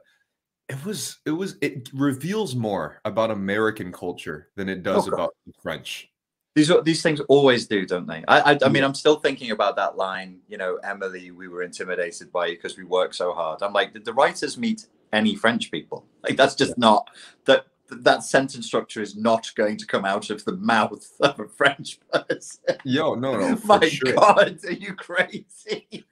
it 0.69 0.83
was 0.85 1.19
it 1.25 1.31
was 1.31 1.55
it 1.61 1.89
reveals 1.93 2.55
more 2.55 2.99
about 3.05 3.31
American 3.31 3.91
culture 3.91 4.49
than 4.55 4.69
it 4.69 4.83
does 4.83 5.07
Okay. 5.07 5.15
about 5.15 5.35
the 5.45 5.53
French. 5.61 6.09
These 6.55 6.71
are- 6.71 6.81
these 6.81 7.01
things 7.03 7.19
always 7.29 7.67
do, 7.67 7.85
don't 7.85 8.07
they? 8.07 8.23
I 8.27 8.53
I, 8.53 8.57
I 8.65 8.69
mean, 8.69 8.83
I'm 8.83 8.95
still 8.95 9.17
thinking 9.19 9.51
about 9.51 9.75
that 9.75 9.95
line. 9.95 10.39
You 10.47 10.57
know, 10.57 10.77
Emily, 10.83 11.31
we 11.31 11.47
were 11.47 11.61
intimidated 11.63 12.31
by 12.31 12.47
you 12.47 12.55
because 12.55 12.77
we 12.77 12.83
work 12.83 13.13
so 13.13 13.31
hard. 13.33 13.61
I'm 13.61 13.73
like, 13.73 13.93
did 13.93 14.05
the 14.05 14.13
writers 14.13 14.57
meet 14.57 14.87
any 15.13 15.35
French 15.35 15.71
people? 15.71 16.05
Like, 16.23 16.35
that's 16.35 16.55
just 16.55 16.77
not 16.77 17.09
that 17.45 17.67
that 17.89 18.23
sentence 18.23 18.65
structure 18.65 19.01
is 19.01 19.15
not 19.15 19.51
going 19.55 19.77
to 19.77 19.85
come 19.85 20.05
out 20.05 20.29
of 20.29 20.43
the 20.45 20.53
mouth 20.57 21.05
of 21.21 21.39
a 21.39 21.47
French 21.47 21.99
person. 22.11 22.61
Yo, 22.83 23.15
no, 23.15 23.37
no, 23.37 23.55
for 23.55 23.79
My 23.79 23.89
sure. 23.89 24.13
God, 24.13 24.59
are 24.65 24.71
you 24.71 24.93
crazy? 24.93 26.05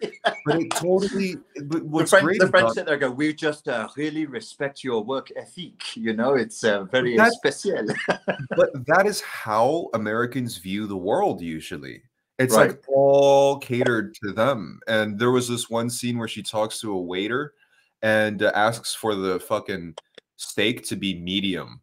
But 0.45 0.61
it 0.61 0.69
totally. 0.71 1.37
But 1.63 1.91
the 1.91 2.05
French, 2.07 2.23
great 2.23 2.39
the 2.39 2.47
French 2.49 2.71
sit 2.73 2.85
there 2.85 2.95
and 2.95 3.01
go, 3.01 3.11
we 3.11 3.33
just 3.33 3.67
uh, 3.67 3.87
really 3.97 4.25
respect 4.25 4.83
your 4.83 5.03
work 5.03 5.29
ethic. 5.35 5.95
You 5.95 6.13
know, 6.13 6.33
it's 6.35 6.63
uh, 6.63 6.83
very 6.85 7.17
That's- 7.17 7.35
special. 7.35 7.85
but 8.55 8.85
that 8.87 9.05
is 9.05 9.21
how 9.21 9.89
Americans 9.93 10.57
view 10.57 10.87
the 10.87 10.97
world 10.97 11.41
usually. 11.41 12.01
It's 12.37 12.55
Right. 12.55 12.69
like 12.71 12.83
all 12.89 13.57
catered 13.59 14.13
to 14.23 14.33
them. 14.33 14.79
And 14.87 15.17
there 15.17 15.31
was 15.31 15.47
this 15.47 15.69
one 15.69 15.89
scene 15.89 16.17
where 16.17 16.27
she 16.27 16.43
talks 16.43 16.79
to 16.81 16.91
a 16.91 17.01
waiter 17.01 17.53
and 18.01 18.43
uh, 18.43 18.51
asks 18.53 18.93
for 18.93 19.15
the 19.15 19.39
fucking 19.39 19.95
steak 20.37 20.85
to 20.87 20.95
be 20.95 21.19
medium. 21.19 21.81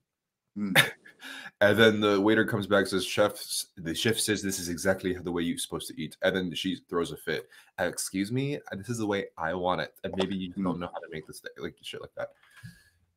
Hmm. 0.57 0.73
and 1.61 1.79
then 1.79 2.01
the 2.01 2.21
waiter 2.21 2.45
comes 2.45 2.67
back 2.67 2.81
and 2.81 2.89
says, 2.89 3.07
"Chef, 3.07 3.35
the 3.77 3.95
chef 3.95 4.19
says 4.19 4.43
this 4.43 4.59
is 4.59 4.69
exactly 4.69 5.15
the 5.15 5.33
way 5.33 5.43
you're 5.43 5.59
supposed 5.59 5.89
to 5.89 6.01
eat." 6.03 6.17
And 6.23 6.37
then 6.37 6.55
she 6.55 6.77
throws 6.89 7.13
a 7.13 7.17
fit. 7.17 7.49
"Uh, 7.81 7.85
Excuse 7.85 8.31
me, 8.33 8.59
this 8.73 8.89
is 8.89 8.99
the 8.99 9.07
way 9.07 9.27
I 9.39 9.55
want 9.55 9.81
it, 9.81 9.95
and 10.05 10.15
maybe 10.17 10.37
you 10.37 10.53
Hmm. 10.53 10.65
don't 10.65 10.81
know 10.81 10.91
how 10.93 10.99
to 11.01 11.09
make 11.11 11.27
this 11.27 11.39
steak, 11.39 11.53
like 11.59 11.77
shit 11.83 12.01
like 12.01 12.15
that. 12.17 12.31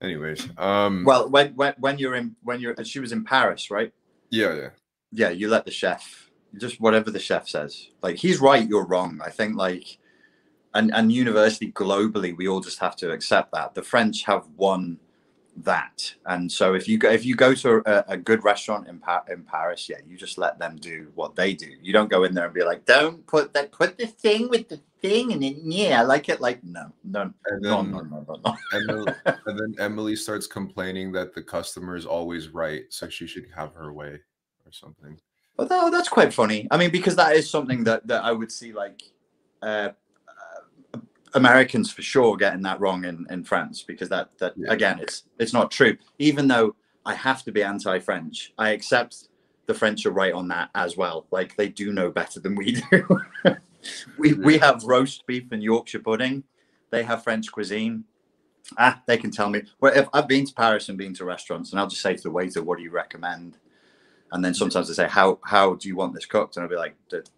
Anyways, 0.01 0.47
um, 0.57 1.03
Well, 1.05 1.29
when 1.29 1.55
when 1.55 1.73
when 1.79 1.97
you're 1.97 2.15
in 2.15 2.35
when 2.43 2.59
you're 2.59 2.75
she 2.83 2.99
was 2.99 3.11
in 3.11 3.23
Paris, 3.23 3.71
right? 3.71 3.93
yeah, 4.29 4.53
yeah. 4.53 4.69
yeah, 5.11 5.29
you 5.29 5.47
let 5.47 5.65
the 5.65 5.71
chef 5.71 6.29
just 6.57 6.79
whatever 6.79 7.11
the 7.11 7.19
chef 7.19 7.47
says. 7.47 7.89
Like 8.01 8.17
he's 8.17 8.39
right, 8.39 8.67
you're 8.67 8.85
wrong. 8.85 9.19
I 9.23 9.29
think 9.29 9.55
like 9.55 9.97
and 10.73 10.93
and 10.93 11.11
universally 11.11 11.71
globally, 11.71 12.35
we 12.35 12.47
all 12.47 12.59
just 12.59 12.79
have 12.79 12.95
to 12.97 13.11
accept 13.11 13.53
that 13.53 13.73
the 13.73 13.81
French 13.81 14.23
have 14.23 14.45
won 14.57 14.99
that. 15.57 16.13
And 16.25 16.51
so 16.51 16.73
if 16.73 16.87
you 16.87 16.97
go 16.97 17.09
if 17.09 17.25
you 17.25 17.35
go 17.35 17.53
to 17.55 17.81
a, 17.85 18.13
a 18.13 18.17
good 18.17 18.43
restaurant 18.43 18.87
in 18.87 18.99
pa- 18.99 19.23
in 19.29 19.43
Paris, 19.43 19.87
yeah, 19.89 19.97
you 20.05 20.17
just 20.17 20.37
let 20.37 20.59
them 20.59 20.75
do 20.77 21.11
what 21.15 21.35
they 21.35 21.53
do. 21.53 21.69
You 21.81 21.93
don't 21.93 22.09
go 22.09 22.23
in 22.23 22.33
there 22.33 22.45
and 22.45 22.53
be 22.53 22.63
like, 22.63 22.85
don't 22.85 23.25
put 23.27 23.53
that 23.53 23.71
put 23.71 23.97
the 23.97 24.07
thing 24.07 24.49
with 24.49 24.67
the 24.67 24.79
thing, 25.01 25.31
and 25.31 25.41
then 25.41 25.59
yeah, 25.63 26.01
I 26.01 26.03
like 26.03 26.29
it. 26.29 26.41
Like 26.41 26.63
no, 26.63 26.91
no, 27.03 27.31
And 27.47 27.61
no, 27.61 27.83
then, 27.83 27.91
no, 27.91 27.99
no, 28.01 28.25
no, 28.27 28.39
no. 28.43 28.57
Emily, 28.73 29.13
and 29.25 29.59
then 29.59 29.75
Emily 29.79 30.15
starts 30.15 30.47
complaining 30.47 31.11
that 31.13 31.33
the 31.33 31.41
customer 31.41 31.95
is 31.95 32.05
always 32.05 32.49
right, 32.49 32.83
so 32.89 33.07
she 33.07 33.27
should 33.27 33.47
have 33.55 33.73
her 33.73 33.93
way 33.93 34.19
or 34.65 34.71
something. 34.71 35.17
But 35.57 35.69
no, 35.69 35.89
that's 35.89 36.09
quite 36.09 36.33
funny. 36.33 36.67
I 36.69 36.77
mean, 36.77 36.91
because 36.91 37.15
that 37.15 37.35
is 37.35 37.49
something 37.49 37.83
that 37.85 38.05
that 38.07 38.23
I 38.23 38.31
would 38.31 38.51
see 38.51 38.73
like 38.73 39.01
uh, 39.61 39.89
Americans 41.35 41.91
for 41.91 42.01
sure 42.01 42.35
getting 42.37 42.61
that 42.63 42.79
wrong 42.79 43.05
in 43.05 43.25
in 43.29 43.43
France 43.43 43.83
because 43.83 44.09
that 44.09 44.37
that 44.39 44.53
Yeah. 44.57 44.71
again, 44.71 44.99
it's 44.99 45.23
it's 45.39 45.53
not 45.53 45.69
true. 45.71 45.97
Even 46.19 46.47
though 46.47 46.75
I 47.05 47.13
have 47.13 47.43
to 47.43 47.51
be 47.51 47.61
anti-French, 47.63 48.53
I 48.57 48.69
accept 48.71 49.29
the 49.67 49.73
French 49.73 50.05
are 50.05 50.11
right 50.11 50.33
on 50.33 50.47
that 50.49 50.69
as 50.75 50.95
well. 50.97 51.27
Like 51.31 51.55
they 51.55 51.69
do 51.69 51.91
know 51.91 52.09
better 52.09 52.39
than 52.39 52.55
we 52.55 52.81
do. 52.91 53.07
we 54.17 54.33
we 54.33 54.57
have 54.57 54.83
roast 54.83 55.25
beef 55.27 55.51
and 55.51 55.61
Yorkshire 55.63 55.99
pudding. 55.99 56.43
They 56.91 57.03
have 57.03 57.23
French 57.23 57.51
cuisine. 57.51 58.05
Ah, 58.77 59.01
they 59.05 59.17
can 59.17 59.29
tell 59.29 59.49
me. 59.49 59.61
Well, 59.79 59.93
if 59.95 60.07
I've 60.13 60.27
been 60.27 60.45
to 60.45 60.53
Paris 60.53 60.89
and 60.89 60.97
been 60.97 61.13
to 61.15 61.25
restaurants, 61.25 61.71
and 61.71 61.79
I'll 61.79 61.87
just 61.87 62.01
say 62.01 62.15
to 62.15 62.23
the 62.23 62.31
waiter, 62.31 62.63
"What 62.63 62.77
do 62.77 62.83
you 62.83 62.89
recommend?" 62.91 63.57
And 64.35 64.43
then 64.43 64.53
sometimes 64.53 64.89
they 64.89 64.93
say, 64.93 65.07
"How 65.07 65.39
how 65.43 65.75
do 65.75 65.87
you 65.87 65.95
want 65.95 66.13
this 66.13 66.25
cooked?" 66.25 66.57
And 66.57 66.63
I'll 66.63 66.69
be 66.69 66.75
like, 66.75 66.95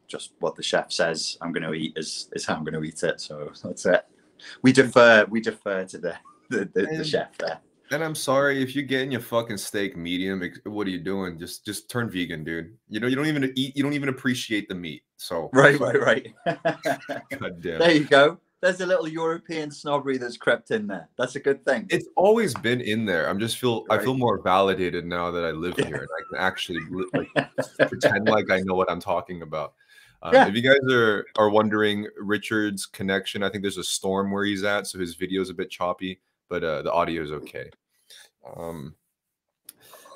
"Just 0.07 0.31
what 0.39 0.55
the 0.55 0.63
chef 0.63 0.91
says. 0.91 1.37
I'm 1.41 1.51
going 1.51 1.61
to 1.61 1.73
eat 1.73 1.93
is 1.95 2.27
is 2.33 2.43
how 2.43 2.55
I'm 2.55 2.63
going 2.63 2.73
to 2.73 2.83
eat 2.83 3.03
it." 3.03 3.21
So 3.21 3.51
that's 3.63 3.85
it. 3.85 4.03
We 4.63 4.71
defer 4.73 5.25
we 5.29 5.39
defer 5.39 5.85
to 5.85 5.97
the 5.99 6.15
the, 6.49 6.69
the, 6.73 6.87
the 6.97 7.03
chef 7.03 7.37
there. 7.37 7.59
And 7.91 8.03
I'm 8.03 8.15
sorry 8.15 8.63
if 8.63 8.75
you're 8.75 8.83
getting 8.83 9.11
your 9.11 9.21
fucking 9.21 9.57
steak 9.57 9.95
medium. 9.95 10.41
What 10.63 10.87
are 10.87 10.89
you 10.89 10.99
doing? 10.99 11.37
Just 11.37 11.63
just 11.63 11.87
turn 11.87 12.09
vegan, 12.09 12.43
dude. 12.43 12.75
You 12.89 12.99
know 12.99 13.05
you 13.05 13.15
don't 13.15 13.27
even 13.27 13.53
eat. 13.55 13.77
You 13.77 13.83
don't 13.83 13.93
even 13.93 14.09
appreciate 14.09 14.67
the 14.67 14.75
meat. 14.75 15.03
So 15.17 15.51
Right, 15.53 15.79
right, 15.79 16.01
right. 16.01 16.33
God 16.45 17.61
damn. 17.61 17.79
there 17.79 17.91
you 17.91 18.05
go. 18.05 18.39
There's 18.61 18.81
a 18.81 18.85
little 18.85 19.07
European 19.07 19.69
snobbery 19.69 20.17
that's 20.17 20.35
crept 20.37 20.71
in 20.71 20.87
there. 20.87 21.09
That's 21.15 21.35
a 21.35 21.39
good 21.39 21.63
thing. 21.63 21.85
It's 21.89 22.07
always 22.15 22.55
been 22.55 22.81
in 22.81 23.05
there. 23.05 23.29
I'm 23.29 23.39
just 23.39 23.57
feel 23.59 23.85
I 23.91 23.99
feel 23.99 24.15
more 24.15 24.41
validated 24.41 25.05
now 25.05 25.29
that 25.29 25.43
I 25.43 25.51
live 25.51 25.75
Yeah. 25.77 25.85
here 25.85 25.97
and 25.97 26.07
I 26.17 26.21
can 26.29 26.39
actually 26.39 26.79
like 27.13 27.89
pretend 27.89 28.27
like 28.27 28.49
I 28.49 28.59
know 28.61 28.73
what 28.73 28.89
I'm 28.89 28.99
talking 28.99 29.43
about. 29.43 29.73
Um, 30.23 30.33
Yeah. 30.33 30.47
If 30.47 30.55
you 30.55 30.63
guys 30.63 30.91
are 30.91 31.25
are 31.37 31.49
wondering 31.51 32.07
Richard's 32.19 32.87
connection, 32.87 33.43
I 33.43 33.49
think 33.49 33.61
there's 33.61 33.77
a 33.77 33.83
storm 33.83 34.31
where 34.31 34.43
he's 34.45 34.63
at, 34.63 34.87
so 34.87 34.97
his 34.97 35.13
video 35.13 35.41
is 35.41 35.51
a 35.51 35.53
bit 35.53 35.69
choppy, 35.69 36.19
but 36.49 36.63
uh, 36.63 36.81
the 36.81 36.91
audio 36.91 37.21
is 37.21 37.31
okay. 37.31 37.69
Um, 38.55 38.95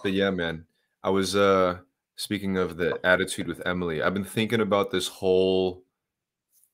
but 0.02 0.14
yeah, 0.14 0.32
man, 0.32 0.66
I 1.04 1.12
was 1.12 1.36
uh 1.36 1.78
speaking 2.16 2.58
of 2.58 2.78
the 2.78 3.00
attitude 3.06 3.48
with 3.48 3.62
Emily. 3.68 4.02
I've 4.02 4.16
been 4.16 4.24
thinking 4.26 4.62
about 4.62 4.90
this 4.90 5.08
whole 5.08 5.84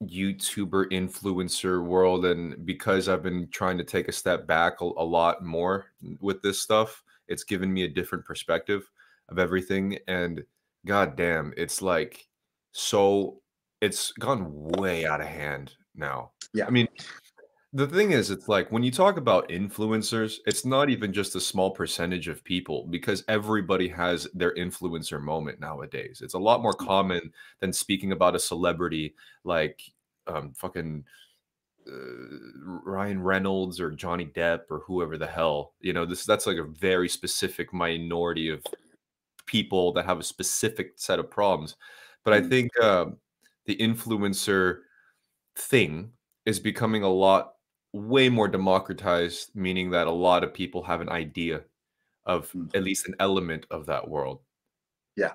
YouTuber 0.04 0.92
influencer 0.92 1.84
world, 1.84 2.26
and 2.26 2.66
because 2.66 3.10
I've 3.10 3.24
been 3.24 3.48
trying 3.50 3.78
to 3.78 3.84
take 3.84 4.08
a 4.08 4.12
step 4.14 4.46
back 4.48 4.82
a, 4.82 4.86
a 4.86 5.04
lot 5.04 5.44
more 5.44 5.88
with 6.20 6.42
this 6.42 6.62
stuff, 6.62 7.04
it's 7.28 7.44
given 7.44 7.74
me 7.74 7.84
a 7.84 7.90
different 7.90 8.26
perspective 8.26 8.90
of 9.30 9.40
everything. 9.40 9.98
And 10.08 10.44
god 10.86 11.16
damn, 11.16 11.54
it's 11.58 11.82
like 11.82 12.28
so 12.72 13.42
it's 13.82 14.12
gone 14.14 14.70
way 14.70 15.06
out 15.06 15.22
of 15.22 15.28
hand 15.28 15.74
now. 15.96 16.32
Yeah. 16.54 16.68
I 16.68 16.70
mean, 16.70 16.88
the 17.74 17.88
thing 17.88 18.12
is, 18.12 18.32
it's 18.32 18.48
like 18.48 18.72
when 18.72 18.84
you 18.84 18.92
talk 18.92 19.18
about 19.18 19.50
influencers, 19.50 20.38
it's 20.46 20.66
not 20.66 20.90
even 20.90 21.12
just 21.12 21.36
a 21.36 21.42
small 21.42 21.72
percentage 21.72 22.28
of 22.28 22.44
people 22.44 22.88
because 22.88 23.24
everybody 23.28 23.88
has 23.90 24.26
their 24.34 24.56
influencer 24.56 25.22
moment 25.22 25.60
nowadays. 25.60 26.22
It's 26.24 26.34
a 26.34 26.40
lot 26.40 26.62
more 26.62 26.74
common 26.74 27.34
than 27.60 27.74
speaking 27.74 28.12
about 28.14 28.36
a 28.36 28.40
celebrity 28.40 29.16
like 29.44 29.82
um, 30.28 30.54
fucking 30.54 31.06
uh, 31.88 31.92
Ryan 32.66 33.22
Reynolds 33.24 33.80
or 33.82 33.92
Johnny 33.92 34.26
Depp 34.28 34.64
or 34.70 34.80
whoever 34.82 35.18
the 35.18 35.28
hell. 35.28 35.76
You 35.82 35.94
know, 35.94 36.06
this 36.06 36.26
that's 36.26 36.48
like 36.48 36.58
a 36.58 36.64
very 36.64 37.10
specific 37.10 37.74
minority 37.74 38.50
of 38.50 38.66
people 39.46 39.94
that 39.94 40.06
have 40.06 40.20
a 40.20 40.24
specific 40.24 40.94
set 40.98 41.20
of 41.20 41.30
problems. 41.32 41.76
But 42.24 42.34
I 42.34 42.42
Mm. 42.42 42.50
think 42.50 42.72
uh, 42.82 43.08
the 43.66 43.76
influencer 43.78 44.82
thing 45.58 46.14
is 46.46 46.60
becoming 46.60 47.04
a 47.04 47.10
lot 47.10 47.56
way 47.94 48.30
more 48.30 48.48
democratized, 48.48 49.52
meaning 49.56 49.90
that 49.92 50.08
a 50.08 50.12
lot 50.12 50.44
of 50.44 50.54
people 50.54 50.84
have 50.84 51.02
an 51.02 51.10
idea 51.10 51.64
of 52.26 52.52
Mm. 52.52 52.76
at 52.76 52.84
least 52.84 53.08
an 53.08 53.16
element 53.20 53.66
of 53.72 53.86
that 53.88 54.08
world. 54.08 54.42
Yeah. 55.16 55.34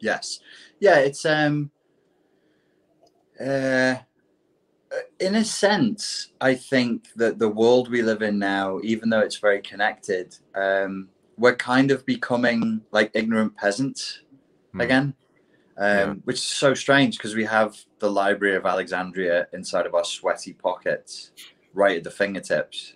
Yes. 0.00 0.40
Yeah, 0.80 0.98
it's 0.98 1.24
um 1.26 1.70
uh 3.38 3.96
in 5.20 5.36
a 5.36 5.44
sense, 5.44 6.32
I 6.40 6.54
think 6.54 7.12
that 7.14 7.38
the 7.38 7.48
world 7.48 7.90
we 7.90 8.02
live 8.02 8.22
in 8.22 8.38
now, 8.38 8.80
even 8.82 9.08
though 9.08 9.20
it's 9.20 9.36
very 9.36 9.60
connected, 9.60 10.36
um, 10.56 11.08
we're 11.36 11.54
kind 11.54 11.92
of 11.92 12.04
becoming 12.06 12.80
like 12.90 13.10
ignorant 13.14 13.54
peasants 13.56 14.22
Hmm. 14.72 14.80
again. 14.80 15.14
Um, 15.76 15.96
Yeah. 15.98 16.14
which 16.24 16.36
is 16.36 16.42
so 16.42 16.74
strange 16.74 17.16
because 17.16 17.34
we 17.34 17.44
have 17.44 17.78
the 18.00 18.10
Library 18.10 18.56
of 18.56 18.66
Alexandria 18.66 19.46
inside 19.52 19.86
of 19.86 19.94
our 19.94 20.04
sweaty 20.04 20.52
pockets, 20.52 21.30
right 21.74 21.98
at 21.98 22.04
the 22.04 22.10
fingertips, 22.10 22.94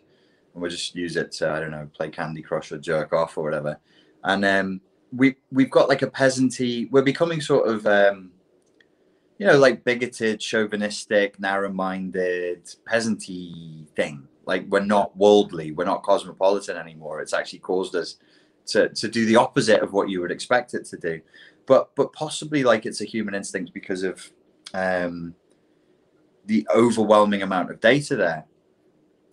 and 0.53 0.63
we 0.63 0.69
just 0.69 0.95
use 0.95 1.17
it 1.17 1.33
to 1.33 1.51
I 1.51 1.61
don't 1.61 1.71
know 1.71 1.89
play 1.95 2.11
Candy 2.11 2.43
Crush 2.43 2.73
or 2.73 2.79
jerk 2.79 3.13
off 3.13 3.37
or 3.39 3.45
whatever. 3.45 3.79
And 4.23 4.45
um, 4.45 4.81
we 5.13 5.37
we've 5.51 5.71
got 5.71 5.89
like 5.89 6.03
a 6.03 6.11
peasanty. 6.11 6.91
We're 6.91 7.03
becoming 7.03 7.41
sort 7.41 7.69
of 7.69 7.87
um, 7.87 8.31
you 9.39 9.47
know 9.47 9.59
like 9.59 9.85
bigoted, 9.85 10.41
chauvinistic, 10.41 11.39
narrow-minded, 11.41 12.69
peasanty 12.89 13.87
thing. 13.95 14.27
Like 14.47 14.67
we're 14.69 14.81
not 14.81 15.17
worldly, 15.17 15.73
we're 15.73 15.85
not 15.85 16.03
cosmopolitan 16.03 16.77
anymore. 16.77 17.21
It's 17.21 17.33
actually 17.33 17.61
caused 17.61 17.95
us 17.95 18.17
to 18.67 18.89
to 18.91 19.09
do 19.09 19.27
the 19.27 19.37
opposite 19.37 19.81
of 19.81 19.93
what 19.93 20.09
you 20.09 20.21
would 20.21 20.31
expect 20.31 20.75
it 20.75 20.85
to 20.87 20.97
do 20.97 21.21
but 21.67 21.95
but 21.95 22.13
possibly 22.13 22.63
like 22.63 22.87
it's 22.87 23.01
a 23.01 23.05
human 23.05 23.35
instinct 23.35 23.73
because 23.73 24.03
of 24.03 24.31
um, 24.73 25.35
the 26.47 26.67
overwhelming 26.75 27.43
amount 27.43 27.71
of 27.71 27.81
data 27.81 28.17
there, 28.17 28.45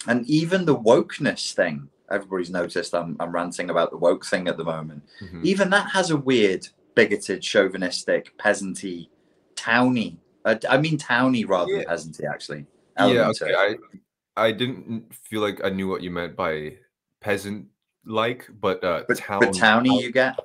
and 0.08 0.26
even 0.28 0.66
the 0.66 0.76
wokeness 0.76 1.54
thing. 1.54 1.90
Everybody's 2.10 2.50
noticed 2.50 2.94
I'm 2.94 3.16
I'm 3.20 3.32
ranting 3.32 3.70
about 3.70 3.92
the 3.92 3.98
woke 3.98 4.26
thing 4.26 4.48
at 4.48 4.58
the 4.58 4.64
moment. 4.64 5.04
Mhm. 5.22 5.44
Even 5.46 5.70
that 5.70 5.90
has 5.92 6.10
a 6.12 6.18
weird, 6.18 6.68
bigoted, 6.96 7.42
chauvinistic, 7.42 8.38
peasanty, 8.38 9.10
towny. 9.56 10.20
Uh, 10.44 10.56
I 10.70 10.78
mean 10.78 10.98
towny 10.98 11.46
rather 11.46 11.72
than 11.72 11.82
Yeah. 11.82 11.94
peasanty, 11.94 12.26
actually. 12.26 12.66
Yeah, 12.98 13.30
okay. 13.30 13.54
I 13.56 13.78
I 14.36 14.52
didn't 14.52 15.14
feel 15.14 15.42
like 15.42 15.64
I 15.64 15.70
knew 15.70 15.88
what 15.88 16.02
you 16.02 16.12
meant 16.12 16.36
by 16.36 16.78
peasant 17.22 17.68
like, 18.06 18.50
but 18.60 18.84
uh 18.84 19.04
but, 19.08 19.18
town, 19.18 19.40
but 19.40 19.54
towny 19.54 20.02
you 20.04 20.12
get. 20.12 20.38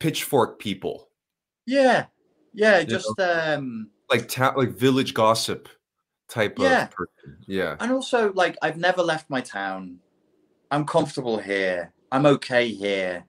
pitchfork 0.00 0.58
people. 0.58 1.08
Yeah, 1.66 2.06
yeah, 2.52 2.78
know? 2.78 2.84
just 2.84 3.18
um. 3.20 3.90
Like 4.10 4.28
town 4.28 4.54
like 4.56 4.70
village 4.70 5.14
gossip 5.14 5.68
type 6.34 6.58
Yeah. 6.58 6.84
of 6.84 6.90
person. 6.90 7.36
Yeah. 7.46 7.76
and 7.80 7.92
also 7.92 8.32
like 8.32 8.56
I've 8.60 8.76
never 8.76 9.02
left 9.02 9.30
my 9.30 9.40
town. 9.40 9.98
I'm 10.70 10.84
comfortable 10.84 11.38
here. 11.38 11.92
I'm 12.10 12.26
okay 12.26 12.68
here. 12.68 13.24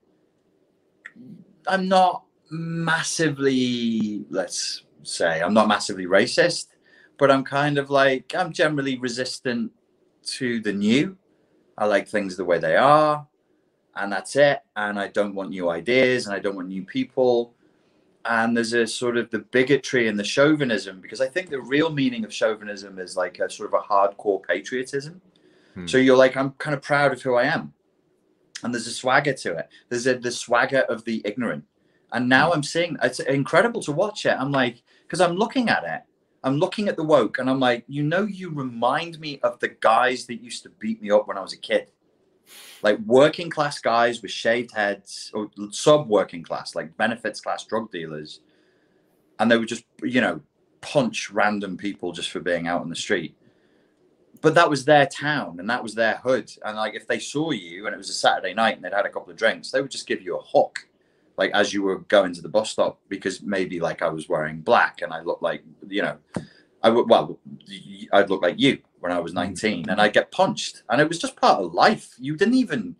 I'm 1.67 1.87
not 1.87 2.23
massively, 2.51 4.25
let's 4.29 4.83
say, 5.03 5.41
I'm 5.41 5.53
not 5.53 5.67
massively 5.67 6.05
racist, 6.05 6.67
but 7.17 7.31
I'm 7.31 7.43
kind 7.43 7.77
of 7.77 7.89
like 7.89 8.33
I'm 8.35 8.51
generally 8.51 8.97
resistant 8.97 9.71
to 10.37 10.59
the 10.61 10.73
new. 10.73 11.17
I 11.77 11.85
like 11.85 12.07
things 12.07 12.37
the 12.37 12.45
way 12.45 12.57
they 12.57 12.75
are, 12.75 13.27
and 13.95 14.11
that's 14.11 14.35
it. 14.35 14.59
And 14.75 14.99
I 14.99 15.07
don't 15.09 15.35
want 15.35 15.49
new 15.49 15.69
ideas, 15.69 16.25
and 16.25 16.35
I 16.35 16.39
don't 16.39 16.55
want 16.55 16.69
new 16.69 16.85
people. 16.85 17.54
And 18.27 18.57
there's 18.57 18.73
a 18.73 18.87
sort 18.87 19.17
of 19.17 19.29
the 19.29 19.39
bigotry 19.39 20.07
and 20.07 20.17
the 20.17 20.23
chauvinism, 20.23 20.99
because 20.99 21.21
I 21.21 21.27
think 21.27 21.49
the 21.49 21.61
real 21.61 21.91
meaning 21.91 22.25
of 22.25 22.33
chauvinism 22.33 22.97
is 22.97 23.15
like 23.15 23.39
a 23.39 23.49
sort 23.49 23.71
of 23.71 23.79
a 23.79 23.83
hardcore 23.83 24.41
patriotism. 24.41 25.21
Hmm. 25.75 25.85
So 25.85 25.97
you're 25.97 26.17
like, 26.17 26.35
I'm 26.35 26.51
kind 26.51 26.75
of 26.75 26.81
proud 26.81 27.13
of 27.13 27.21
who 27.21 27.35
I 27.35 27.43
am. 27.43 27.73
And 28.63 28.73
there's 28.73 28.87
a 28.87 28.91
swagger 28.91 29.33
to 29.33 29.57
it. 29.57 29.69
There's 29.89 30.07
a 30.07 30.15
the 30.17 30.31
swagger 30.31 30.81
of 30.89 31.03
the 31.05 31.21
ignorant. 31.23 31.65
And 32.11 32.27
now 32.27 32.51
I'm 32.51 32.63
seeing 32.63 32.97
it's 33.03 33.19
incredible 33.19 33.81
to 33.83 33.91
watch 33.91 34.25
it. 34.25 34.35
I'm 34.39 34.51
like, 34.51 34.81
because 35.03 35.21
I'm 35.21 35.35
looking 35.35 35.69
at 35.69 35.83
it. 35.83 36.01
I'm 36.43 36.57
looking 36.57 36.87
at 36.87 36.95
the 36.95 37.03
woke 37.03 37.39
and 37.39 37.49
I'm 37.49 37.59
like, 37.59 37.83
you 37.87 38.03
know, 38.03 38.23
you 38.23 38.49
remind 38.49 39.19
me 39.19 39.39
of 39.43 39.59
the 39.59 39.69
guys 39.69 40.25
that 40.27 40.41
used 40.41 40.63
to 40.63 40.69
beat 40.69 41.01
me 41.01 41.11
up 41.11 41.27
when 41.27 41.37
I 41.37 41.41
was 41.41 41.53
a 41.53 41.57
kid. 41.57 41.91
Like 42.81 42.99
working 42.99 43.49
class 43.49 43.79
guys 43.79 44.21
with 44.21 44.31
shaved 44.31 44.73
heads 44.73 45.31
or 45.33 45.49
sub 45.71 46.07
working 46.07 46.43
class, 46.43 46.75
like 46.75 46.95
benefits 46.97 47.41
class 47.41 47.63
drug 47.65 47.91
dealers. 47.91 48.41
And 49.39 49.49
they 49.49 49.57
would 49.57 49.67
just, 49.67 49.85
you 50.03 50.21
know, 50.21 50.41
punch 50.81 51.31
random 51.31 51.77
people 51.77 52.11
just 52.11 52.29
for 52.29 52.39
being 52.39 52.67
out 52.67 52.81
on 52.81 52.89
the 52.89 52.95
street 52.95 53.35
but 54.45 54.53
that 54.53 54.69
was 54.69 54.85
their 54.85 55.07
town 55.07 55.59
and 55.59 55.67
that 55.69 55.81
was 55.81 55.95
their 55.95 56.17
hood. 56.17 56.51
And 56.63 56.77
like 56.77 56.93
if 56.93 57.07
they 57.07 57.17
saw 57.17 57.49
you 57.49 57.87
and 57.87 57.95
it 57.95 57.97
was 57.97 58.11
a 58.11 58.13
Saturday 58.13 58.53
night 58.53 58.75
and 58.75 58.85
they'd 58.85 58.93
had 58.93 59.07
a 59.07 59.09
couple 59.09 59.31
of 59.31 59.37
drinks, 59.37 59.71
they 59.71 59.81
would 59.81 59.89
just 59.89 60.05
give 60.05 60.21
you 60.21 60.37
a 60.37 60.41
hook, 60.41 60.87
like 61.35 61.49
as 61.55 61.73
you 61.73 61.81
were 61.81 61.99
going 61.99 62.31
to 62.35 62.41
the 62.41 62.49
bus 62.49 62.69
stop, 62.69 62.99
because 63.09 63.41
maybe 63.41 63.79
like 63.79 64.03
I 64.03 64.09
was 64.09 64.29
wearing 64.29 64.61
black 64.61 65.01
and 65.01 65.11
I 65.11 65.21
looked 65.21 65.41
like, 65.41 65.63
you 65.87 66.03
know, 66.03 66.17
I 66.83 66.89
would 66.89 67.09
well, 67.09 67.39
I'd 68.13 68.29
look 68.29 68.43
like 68.43 68.59
you 68.59 68.79
when 69.05 69.15
I 69.15 69.19
was 69.19 69.33
19, 69.35 69.87
and 69.87 70.01
I'd 70.01 70.13
get 70.13 70.31
punched, 70.31 70.81
and 70.89 70.99
it 70.99 71.07
was 71.07 71.19
just 71.19 71.35
part 71.35 71.61
of 71.61 71.75
life. 71.75 72.15
You 72.17 72.35
didn't 72.35 72.55
even 72.55 72.95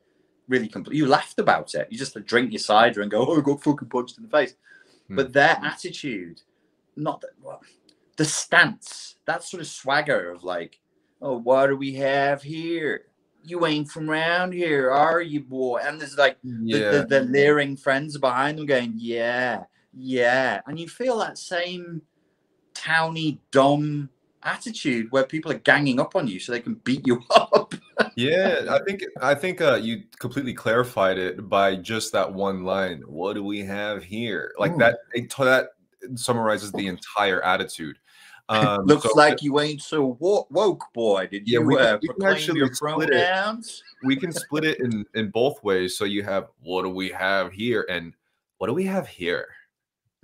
really 0.48 0.68
complete. 0.68 0.98
You 0.98 1.08
laughed 1.08 1.40
about 1.40 1.74
it. 1.74 1.88
You 1.90 1.98
just 1.98 2.14
drink 2.26 2.52
your 2.52 2.60
cider 2.60 3.02
and 3.02 3.10
go, 3.10 3.26
"Oh, 3.26 3.40
I 3.40 3.42
got 3.42 3.64
fucking 3.64 3.90
punched 3.90 4.20
in 4.20 4.24
the 4.24 4.30
face." 4.30 4.54
Hmm. 5.08 5.16
But 5.16 5.34
their 5.34 5.60
attitude, 5.64 6.42
not 6.96 7.22
that, 7.22 7.32
well, 7.42 7.60
the 8.18 8.26
stance, 8.26 9.16
that 9.26 9.44
sort 9.44 9.62
of 9.62 9.68
swagger 9.68 10.30
of 10.30 10.44
like, 10.44 10.80
"Oh, 11.24 11.40
what 11.40 11.68
do 11.68 11.76
we 11.76 11.96
have 11.96 12.44
here? 12.44 13.08
You 13.44 13.66
ain't 13.66 13.90
from 13.90 14.08
around 14.08 14.54
here, 14.54 14.92
are 14.92 15.22
you, 15.22 15.40
boy?" 15.40 15.80
And 15.84 16.00
there's 16.00 16.20
like 16.20 16.38
the, 16.44 17.08
the, 17.08 17.08
the 17.10 17.22
leering 17.22 17.78
friends 17.78 18.16
behind 18.20 18.60
them 18.60 18.68
going, 18.68 18.94
yeah, 18.96 19.64
yeah. 19.92 20.62
And 20.68 20.80
you 20.80 20.88
feel 20.88 21.18
that 21.18 21.40
same 21.40 22.04
towny, 22.76 23.42
dumb 23.50 24.10
attitude 24.46 25.12
where 25.12 25.24
people 25.24 25.52
are 25.52 25.60
ganging 25.60 26.00
up 26.00 26.16
on 26.16 26.28
you 26.28 26.40
so 26.40 26.52
they 26.52 26.60
can 26.62 26.76
beat 26.76 27.06
you 27.06 27.22
up. 27.36 27.74
yeah, 28.16 28.66
I 28.70 28.80
think 28.86 29.04
I 29.22 29.36
think 29.36 29.62
uh, 29.62 29.76
you 29.76 30.04
completely 30.20 30.54
clarified 30.54 31.18
it 31.18 31.50
by 31.50 31.76
just 31.76 32.14
that 32.14 32.32
one 32.32 32.64
line. 32.64 33.02
What 33.08 33.34
do 33.34 33.44
we 33.44 33.60
have 33.66 34.04
here? 34.04 34.54
Like 34.58 34.74
Ooh. 34.74 34.80
that. 34.80 35.00
It, 35.14 35.30
that 35.38 35.70
summarizes 36.16 36.72
the 36.72 36.88
entire 36.88 37.42
attitude. 37.44 37.98
Um, 38.50 38.82
Looks 38.86 39.04
so 39.04 39.16
like 39.16 39.42
you 39.42 39.60
ain't 39.60 39.82
so 39.82 40.18
wo- 40.20 40.48
woke, 40.52 40.86
boy. 40.94 41.28
Did 41.28 41.48
Yeah, 41.48 41.60
you 41.60 41.66
we 41.66 41.78
uh, 41.78 41.98
we 42.02 42.10
can 42.10 42.24
actually 42.24 42.60
your 42.60 42.74
split 42.74 43.10
it. 43.10 43.28
pronouns? 43.28 43.84
we 44.04 44.16
can 44.16 44.32
split 44.32 44.66
it 44.66 44.80
in 44.80 45.06
in 45.16 45.30
both 45.32 45.64
ways. 45.64 45.98
So 45.98 46.06
you 46.06 46.24
have 46.24 46.50
what 46.62 46.84
do 46.84 46.90
we 46.90 47.10
have 47.10 47.52
here, 47.52 47.86
and 47.90 48.14
what 48.58 48.68
do 48.68 48.74
we 48.74 48.86
have 48.86 49.08
here? 49.08 49.48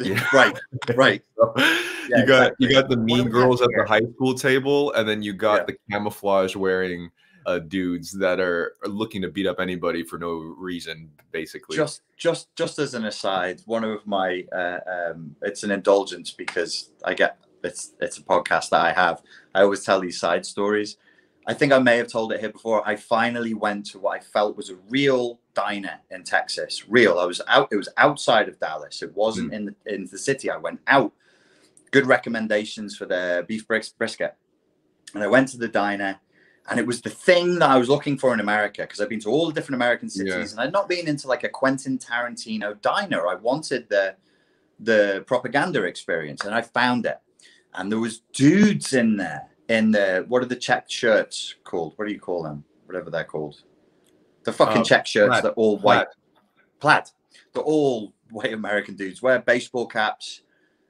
Yeah. 0.06 0.26
right, 0.34 0.60
right. 0.96 1.24
So 1.38 1.54
Yeah, 1.58 2.20
you 2.20 2.26
got 2.26 2.54
you 2.60 2.72
got 2.72 2.90
the 2.90 2.98
mean 2.98 3.08
do 3.08 3.14
we 3.14 3.20
have 3.24 3.32
girls 3.32 3.62
at 3.62 3.70
the 3.76 3.86
high 3.88 4.02
school 4.16 4.34
table, 4.34 4.92
and 4.94 5.08
then 5.08 5.22
you 5.24 5.34
got 5.34 5.62
Yeah. 5.62 5.64
the 5.68 5.78
camouflage 5.90 6.56
wearing 6.56 7.10
uh, 7.46 7.60
dudes 7.60 8.12
that 8.12 8.40
are, 8.40 8.76
are 8.84 8.90
looking 8.90 9.22
to 9.22 9.30
beat 9.30 9.48
up 9.48 9.60
anybody 9.60 10.04
for 10.04 10.20
no 10.20 10.38
reason, 10.58 11.10
basically. 11.32 11.76
Just, 11.76 12.02
just, 12.18 12.54
just 12.56 12.78
as 12.78 12.94
an 12.94 13.06
aside, 13.06 13.62
one 13.66 13.84
of 13.84 14.06
my, 14.06 14.46
uh, 14.52 14.80
um, 14.86 15.36
it's 15.42 15.64
an 15.64 15.72
indulgence 15.72 16.32
because 16.32 16.92
I 17.04 17.14
get 17.16 17.38
it's 17.64 17.94
it's 18.00 18.18
a 18.18 18.24
podcast 18.24 18.70
that 18.70 18.82
I 18.82 18.92
have. 18.92 19.22
I 19.54 19.62
always 19.62 19.84
tell 19.84 20.00
these 20.00 20.20
side 20.20 20.46
stories. 20.46 20.98
I 21.48 21.54
think 21.54 21.74
I 21.74 21.80
may 21.80 21.98
have 21.98 22.08
told 22.08 22.32
it 22.34 22.40
here 22.40 22.52
before. 22.52 22.88
I 22.88 22.96
finally 22.96 23.54
went 23.54 23.88
to 23.88 24.00
what 24.00 24.18
I 24.18 24.24
felt 24.24 24.58
was 24.58 24.70
a 24.70 24.76
real 24.90 25.40
diner 25.56 26.00
in 26.12 26.24
Texas. 26.24 26.88
Real. 26.88 27.18
I 27.18 27.26
was 27.26 27.42
out. 27.48 27.70
It 27.72 27.78
was 27.78 27.90
outside 27.98 28.48
of 28.48 28.60
Dallas. 28.60 29.02
It 29.02 29.16
wasn't 29.16 29.50
hmm. 29.50 29.54
in 29.54 29.66
the 29.66 29.94
in 29.94 30.08
the 30.12 30.18
city. 30.18 30.50
I 30.50 30.58
went 30.58 30.82
out. 30.88 31.14
Good 31.90 32.06
recommendations 32.06 32.96
for 32.96 33.06
the 33.06 33.44
beef 33.48 33.68
bris- 33.68 33.90
brisket, 33.90 34.36
and 35.14 35.24
I 35.24 35.28
went 35.28 35.50
to 35.50 35.58
the 35.58 35.68
diner, 35.68 36.20
and 36.70 36.80
it 36.80 36.86
was 36.86 37.02
the 37.02 37.10
thing 37.10 37.60
that 37.60 37.70
I 37.70 37.78
was 37.78 37.90
looking 37.90 38.18
for 38.18 38.34
in 38.34 38.40
America 38.40 38.84
because 38.84 39.02
I've 39.02 39.10
been 39.10 39.20
to 39.22 39.30
all 39.30 39.48
the 39.48 39.54
different 39.54 39.76
American 39.76 40.10
cities, 40.10 40.34
Yeah. 40.34 40.52
and 40.52 40.60
I'd 40.60 40.72
not 40.72 40.88
been 40.88 41.08
into 41.08 41.28
like 41.28 41.44
a 41.44 41.50
Quentin 41.50 41.98
Tarantino 41.98 42.80
diner. 42.82 43.28
I 43.28 43.36
wanted 43.36 43.90
the 43.90 44.16
the 44.80 45.24
propaganda 45.28 45.84
experience, 45.84 46.46
and 46.46 46.54
I 46.54 46.62
found 46.62 47.06
it. 47.06 47.20
And 47.74 47.92
there 47.92 48.00
was 48.00 48.20
dudes 48.34 48.94
in 48.94 49.18
there 49.18 49.51
in 49.72 49.92
the 49.92 50.26
what 50.28 50.42
are 50.44 50.48
the 50.48 50.56
checked 50.56 50.92
shirts 50.92 51.56
called? 51.64 51.94
What 51.96 52.08
do 52.08 52.14
you 52.14 52.20
call 52.20 52.44
them? 52.44 52.64
Whatever 52.86 53.10
they're 53.10 53.24
called. 53.24 53.62
The 54.44 54.52
fucking 54.54 54.82
Uh, 54.82 54.84
check 54.84 55.06
shirts 55.08 55.30
plaid. 55.30 55.44
that 55.44 55.54
all 55.54 55.78
white 55.78 56.08
Plaid. 56.80 57.04
plaid. 57.04 57.04
They're 57.54 57.64
all 57.64 58.14
white 58.32 58.54
American 58.54 58.96
dudes. 58.96 59.22
Wear 59.22 59.40
baseball 59.40 59.86
caps, 59.88 60.42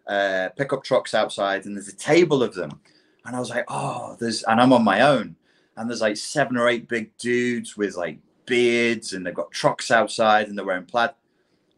uh, 0.08 0.50
pickup 0.56 0.84
trucks 0.84 1.14
outside, 1.14 1.66
and 1.66 1.76
there's 1.76 1.88
a 1.90 1.96
table 1.96 2.42
of 2.44 2.54
them. 2.54 2.80
And 3.26 3.36
I 3.36 3.40
was 3.40 3.50
like, 3.50 3.66
oh, 3.68 4.16
there's, 4.20 4.44
and 4.44 4.60
I'm 4.60 4.74
on 4.74 4.84
my 4.84 5.02
own, 5.02 5.36
and 5.76 5.90
there's 5.90 6.02
like 6.02 6.18
seven 6.18 6.58
or 6.58 6.68
eight 6.70 6.88
big 6.88 7.16
dudes 7.18 7.78
with 7.78 7.96
like 7.96 8.20
beards, 8.46 9.14
and 9.14 9.26
they've 9.26 9.34
got 9.34 9.52
trucks 9.52 9.92
outside, 9.92 10.48
and 10.48 10.58
they're 10.58 10.66
wearing 10.66 10.86
plaid. 10.86 11.12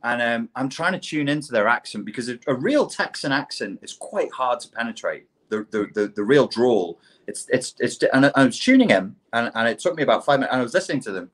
And 0.04 0.22
um, 0.22 0.50
I'm 0.56 0.70
trying 0.70 0.94
to 0.94 1.00
tune 1.00 1.30
into 1.30 1.52
their 1.52 1.68
accent 1.68 2.04
because 2.06 2.28
a 2.30 2.54
real 2.54 2.88
Texan 2.88 3.32
accent 3.32 3.80
is 3.82 3.94
quite 3.94 4.32
hard 4.32 4.60
to 4.62 4.70
penetrate. 4.70 5.28
The 5.54 5.68
the 5.72 6.02
the, 6.02 6.08
the 6.08 6.24
real 6.24 6.48
drawl. 6.48 7.00
It's 7.28 7.48
it's 7.50 7.76
it's. 7.80 8.02
And 8.12 8.26
I, 8.26 8.32
I 8.36 8.46
was 8.46 8.60
tuning 8.60 8.89
in, 8.89 9.16
and, 9.34 9.52
and 9.54 9.68
it 9.68 9.78
took 9.80 9.96
me 9.96 10.04
about 10.04 10.26
five 10.26 10.39
minutes. 10.39 10.52
And 10.54 10.60
I 10.62 10.63
was 10.63 10.74
listening 10.74 11.02
to 11.02 11.12
them. 11.12 11.30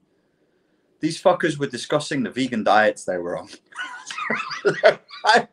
These 1.00 1.22
fuckers 1.22 1.58
were 1.58 1.68
discussing 1.68 2.24
the 2.24 2.30
vegan 2.30 2.64
diets 2.66 3.06
they 3.06 3.18
were 3.18 3.38
on. 3.38 3.48
I, 5.26 5.48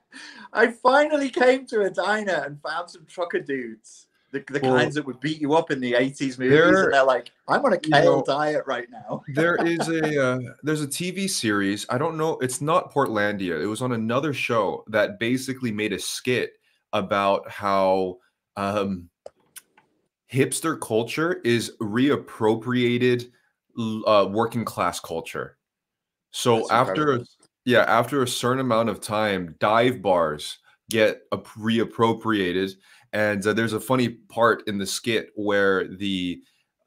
I 0.53 0.67
finally 0.73 1.29
came 1.29 1.67
to 1.67 1.83
a 1.83 1.91
diner 1.91 2.43
and 2.47 2.61
found 2.61 2.91
some 2.91 3.07
trucker 3.07 3.39
dudes, 3.39 4.09
the, 4.33 4.45
the 4.51 4.59
Well, 4.61 4.77
kinds 4.77 4.97
that 4.97 5.07
would 5.07 5.21
beat 5.21 5.41
you 5.41 5.55
up 5.55 5.71
in 5.71 5.79
the 5.81 5.93
80s 5.93 6.39
movies. 6.39 6.51
they're- 6.51 6.85
and 6.87 6.95
they're 6.95 7.05
like, 7.05 7.31
I'm 7.49 7.65
on 7.65 7.73
a 7.75 7.77
you 7.77 7.93
kale 7.93 8.17
know- 8.19 8.25
diet 8.27 8.65
right 8.67 8.89
now. 8.91 9.23
there 9.35 9.55
is 9.65 9.89
a 9.89 10.23
uh, 10.23 10.39
there's 10.65 10.83
a 10.83 10.89
TV 10.89 11.31
series. 11.31 11.87
I 11.89 11.97
don't 11.99 12.17
know. 12.17 12.39
It's 12.41 12.61
not 12.61 12.93
Portlandia. 12.93 13.63
It 13.63 13.67
was 13.67 13.83
on 13.83 13.93
another 13.93 14.35
show 14.35 14.83
that 14.89 15.19
basically 15.21 15.71
made 15.71 15.93
a 15.93 15.99
skit 15.99 16.55
about 16.93 17.49
how 17.49 18.19
um, 18.57 19.09
hipster 20.33 20.81
culture 20.81 21.41
is 21.45 21.73
reappropriated 21.81 23.31
uh, 24.07 24.27
working 24.31 24.65
class 24.65 25.01
culture. 25.01 25.59
So 26.31 26.59
That's 26.59 26.71
after 26.71 27.03
incredible. 27.03 27.27
yeah, 27.65 27.85
after 27.87 28.23
a 28.23 28.29
certain 28.29 28.61
amount 28.61 28.89
of 28.89 29.01
time, 29.01 29.55
dive 29.59 30.03
bars 30.03 30.59
get 30.91 31.23
ap- 31.33 31.47
reappropriated. 31.47 32.73
And 33.13 33.47
uh, 33.47 33.53
there's 33.53 33.73
a 33.73 33.81
funny 33.81 34.09
part 34.09 34.67
in 34.67 34.79
the 34.79 34.87
skit 34.87 35.31
where 35.35 35.89
the 35.89 36.41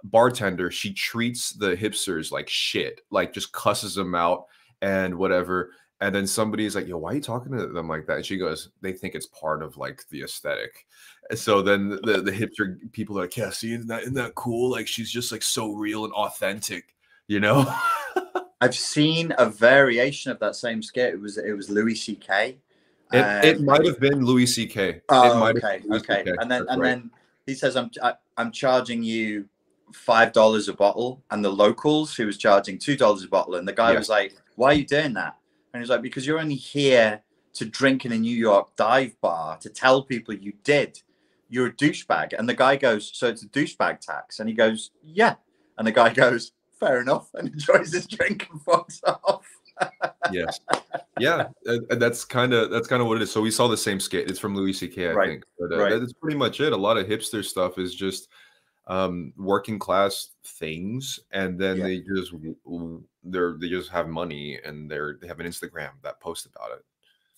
bartender 0.04 0.72
she 0.72 0.94
treats 0.94 1.52
the 1.52 1.76
hipsters 1.76 2.32
like 2.32 2.48
shit, 2.48 3.02
like 3.12 3.34
just 3.34 3.52
cusses 3.52 3.96
them 3.96 4.16
out 4.16 4.46
and 4.82 5.16
whatever. 5.16 5.72
And 6.02 6.16
then 6.16 6.26
somebody's 6.26 6.76
like, 6.76 6.88
"Yo, 6.88 6.98
why 6.98 7.12
are 7.12 7.16
you 7.16 7.22
talking 7.22 7.52
to 7.52 7.68
them 7.68 7.88
like 7.90 8.06
that?" 8.08 8.18
And 8.18 8.26
she 8.26 8.38
goes, 8.38 8.70
"They 8.82 8.94
think 8.94 9.16
it's 9.16 9.28
part 9.28 9.62
of 9.62 9.76
like 9.78 10.08
the 10.10 10.24
aesthetic." 10.24 10.86
And 11.30 11.38
so 11.38 11.62
then 11.62 11.90
the 11.90 12.22
the 12.24 12.32
hipster 12.32 12.78
people 12.94 13.18
are 13.20 13.24
like, 13.24 13.36
"Yeah, 13.36 13.50
see, 13.50 13.74
isn't 13.74 13.88
that 13.88 14.04
isn't 14.04 14.14
that 14.14 14.36
cool? 14.36 14.72
Like 14.72 14.88
she's 14.88 15.12
just 15.12 15.32
like 15.32 15.44
so 15.44 15.74
real 15.74 16.06
and 16.06 16.14
authentic, 16.14 16.96
you 17.28 17.40
know?" 17.40 17.72
I've 18.62 18.76
seen 18.76 19.34
a 19.38 19.46
variation 19.46 20.32
of 20.32 20.40
that 20.40 20.56
same 20.56 20.82
skit. 20.82 21.14
It 21.14 21.22
was 21.22 21.38
it 21.38 21.52
was 21.56 21.70
Louis 21.70 21.96
C.K. 21.96 22.58
It, 23.12 23.46
it 23.46 23.60
Um, 23.60 23.66
might 23.66 23.86
have 23.86 24.00
been 24.00 24.24
Louis 24.24 24.46
C.K. 24.46 24.90
it 24.90 25.04
Oh, 25.10 25.48
okay, 25.48 25.82
okay. 25.92 26.22
CK, 26.22 26.28
And 26.40 26.52
then 26.52 26.66
that's 26.66 26.72
and 26.72 26.82
right. 26.82 26.96
then 26.96 27.12
he 27.46 27.56
says, 27.56 27.76
"I'm 27.76 27.90
I, 28.04 28.14
I'm 28.38 28.52
charging 28.52 29.02
you 29.04 29.48
five 29.94 30.34
dollars 30.34 30.68
a 30.70 30.74
bottle," 30.74 31.24
and 31.32 31.44
the 31.44 31.50
locals 31.50 32.16
who 32.16 32.26
was 32.26 32.38
charging 32.38 32.78
two 32.78 32.96
dollars 32.96 33.24
a 33.24 33.28
bottle, 33.28 33.56
and 33.56 33.68
the 33.68 33.74
guy 33.74 33.92
Yeah. 33.92 33.98
was 33.98 34.10
like, 34.10 34.36
"Why 34.56 34.68
are 34.68 34.74
you 34.74 34.86
doing 34.86 35.14
that?" 35.14 35.39
And 35.74 35.82
he's 35.82 35.90
like, 35.90 36.02
"Because 36.02 36.26
you're 36.26 36.40
only 36.40 36.56
here 36.56 37.22
to 37.54 37.66
drink 37.66 38.06
in 38.06 38.12
a 38.12 38.18
New 38.18 38.36
York 38.36 38.76
dive 38.76 39.20
bar 39.22 39.58
to 39.58 39.70
tell 39.70 40.04
people 40.04 40.34
you 40.34 40.54
did. 40.64 41.02
You're 41.50 41.68
a 41.68 41.74
douchebag." 41.74 42.34
And 42.38 42.48
the 42.48 42.54
guy 42.54 42.76
goes, 42.76 43.12
"So 43.14 43.28
it's 43.28 43.44
a 43.44 43.48
douchebag 43.48 44.00
tax?" 44.02 44.40
And 44.40 44.50
he 44.50 44.56
goes, 44.56 44.92
"Yeah." 45.04 45.36
And 45.78 45.86
the 45.88 45.92
guy 45.92 46.14
goes, 46.26 46.52
"Fair 46.80 47.02
enough," 47.02 47.30
and 47.34 47.48
enjoys 47.54 47.94
his 47.94 48.08
drink 48.08 48.48
and 48.52 48.60
fucks 48.62 49.00
off. 49.06 49.46
yes 50.34 50.60
yeah 51.20 51.48
uh, 51.66 51.78
uh, 51.90 51.96
that's 51.96 52.26
kind 52.26 52.54
of 52.54 52.70
that's 52.70 52.86
kind 52.86 53.02
of 53.02 53.08
what 53.08 53.16
it 53.16 53.22
is 53.24 53.32
so 53.32 53.40
we 53.40 53.50
saw 53.50 53.66
the 53.66 53.78
same 53.78 53.98
skit 53.98 54.30
it's 54.30 54.38
from 54.38 54.54
louis 54.54 54.74
ck 54.78 54.98
i 54.98 55.12
Right, 55.14 55.28
think 55.30 55.46
but 55.58 55.72
uh, 55.72 55.82
right. 55.82 56.00
that's 56.00 56.12
pretty 56.12 56.36
much 56.38 56.60
it 56.60 56.74
a 56.74 56.78
lot 56.78 56.98
of 56.98 57.08
hipster 57.08 57.44
stuff 57.46 57.78
is 57.78 57.96
just 57.96 58.28
um 58.90 59.32
working 59.38 59.80
class 59.80 60.32
things 60.44 61.20
and 61.32 61.58
then 61.58 61.78
Yeah. 61.78 61.84
they 61.86 62.00
just 62.00 62.34
they're 63.24 63.56
they 63.60 63.70
just 63.70 63.90
have 63.92 64.08
money 64.10 64.60
and 64.66 64.90
they're 64.92 65.18
they 65.22 65.28
have 65.28 65.40
an 65.40 65.48
instagram 65.48 65.92
that 66.04 66.20
posts 66.20 66.46
about 66.46 66.72
it 66.78 66.84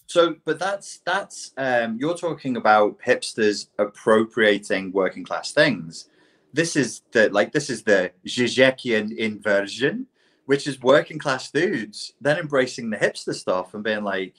So, 0.08 0.36
but 0.44 0.60
that's 0.60 1.00
that's 1.06 1.54
um, 1.58 1.98
you're 2.00 2.18
talking 2.18 2.58
about 2.58 3.00
hipsters 3.00 3.70
appropriating 3.80 4.92
working 4.92 5.24
class 5.24 5.54
things. 5.54 6.10
This 6.52 6.76
is 6.76 7.02
the 7.14 7.30
like 7.30 7.52
this 7.54 7.70
is 7.70 7.84
the 7.84 8.12
Zizekian 8.28 9.16
inversion, 9.16 10.08
which 10.48 10.68
is 10.68 10.82
working 10.82 11.18
class 11.18 11.50
dudes 11.52 12.14
then 12.20 12.38
embracing 12.40 12.90
the 12.90 12.98
hipster 12.98 13.34
stuff 13.34 13.74
and 13.74 13.84
being 13.86 14.04
like, 14.04 14.36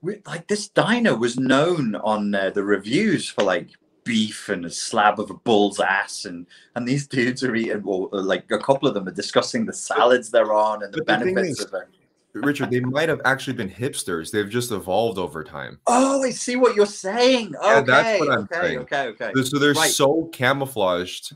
we, 0.00 0.22
like 0.24 0.46
this 0.48 0.68
diner 0.70 1.14
was 1.16 1.36
known 1.36 1.94
on 1.96 2.34
uh, 2.34 2.48
the 2.48 2.64
reviews 2.64 3.28
for 3.28 3.44
like 3.44 3.70
beef 4.08 4.48
and 4.48 4.64
a 4.64 4.70
slab 4.70 5.20
of 5.20 5.28
a 5.30 5.34
bull's 5.34 5.78
ass 5.80 6.24
and 6.24 6.46
and 6.74 6.88
these 6.88 7.06
dudes 7.16 7.44
are 7.44 7.54
eating 7.54 7.82
well 7.82 8.08
uh, 8.14 8.22
like 8.22 8.50
a 8.50 8.58
couple 8.58 8.88
of 8.88 8.94
them 8.94 9.06
are 9.06 9.12
discussing 9.12 9.66
the 9.66 9.72
salads 9.72 10.30
they're 10.30 10.54
on 10.54 10.82
and 10.82 10.92
the 10.94 11.04
benefits 11.04 11.60
is- 11.60 11.64
of 11.66 11.74
it 11.74 11.88
richard 12.34 12.70
they 12.70 12.80
might 12.80 13.08
have 13.08 13.20
actually 13.26 13.52
been 13.52 13.68
hipsters 13.68 14.30
they've 14.30 14.48
just 14.48 14.70
evolved 14.72 15.18
over 15.18 15.44
time 15.44 15.78
Oh, 15.86 16.22
I 16.24 16.30
see 16.30 16.56
what 16.56 16.74
you're 16.76 16.86
saying. 16.86 17.54
Okay, 17.56 17.66
Yeah, 17.66 17.80
that's 17.82 18.20
what 18.20 18.30
I'm 18.30 18.38
okay, 18.44 18.60
saying. 18.60 18.78
okay, 18.80 19.06
okay, 19.08 19.32
So- 19.34 19.42
so 19.42 19.58
they're 19.58 19.72
Right. 19.74 19.90
so 19.90 20.24
camouflaged 20.32 21.32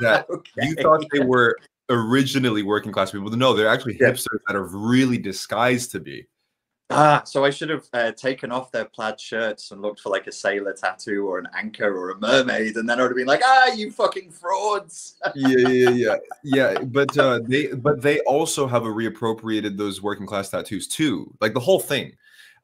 that 0.00 0.26
okay. 0.30 0.50
you 0.68 0.74
thought 0.76 1.04
they 1.12 1.20
were 1.20 1.56
originally 1.90 2.62
working 2.64 2.90
class 2.92 3.10
people 3.12 3.28
no 3.30 3.54
they're 3.54 3.68
actually 3.68 3.96
Yeah. 4.00 4.10
hipsters 4.10 4.38
that 4.48 4.56
are 4.56 4.64
really 4.66 5.18
disguised 5.18 5.92
to 5.92 6.00
be 6.00 6.26
Ah, 6.90 7.22
so 7.24 7.44
I 7.44 7.50
should 7.50 7.68
have 7.70 7.84
uh, 7.92 8.12
taken 8.12 8.52
off 8.52 8.70
their 8.70 8.84
plaid 8.84 9.20
shirts 9.20 9.72
and 9.72 9.82
looked 9.82 10.00
for 10.00 10.10
like 10.10 10.28
a 10.28 10.32
sailor 10.32 10.72
tattoo 10.72 11.26
or 11.26 11.38
an 11.38 11.48
anchor 11.52 11.92
or 11.96 12.10
a 12.10 12.18
mermaid, 12.18 12.76
and 12.76 12.88
then 12.88 13.00
I 13.00 13.02
would 13.02 13.10
have 13.10 13.16
been 13.16 13.26
like, 13.26 13.42
"Ah, 13.44 13.72
you 13.72 13.90
fucking 13.90 14.30
frauds!" 14.30 15.16
yeah, 15.34 15.68
yeah, 15.68 15.88
yeah, 15.88 16.16
yeah. 16.44 16.78
But 16.84 17.18
uh, 17.18 17.40
they, 17.42 17.72
but 17.72 18.02
they 18.02 18.20
also 18.20 18.68
have 18.68 18.84
a 18.84 18.88
reappropriated 18.88 19.76
those 19.76 20.00
working 20.00 20.26
class 20.26 20.50
tattoos 20.50 20.86
too, 20.86 21.34
like 21.40 21.54
the 21.54 21.60
whole 21.60 21.80
thing. 21.80 22.12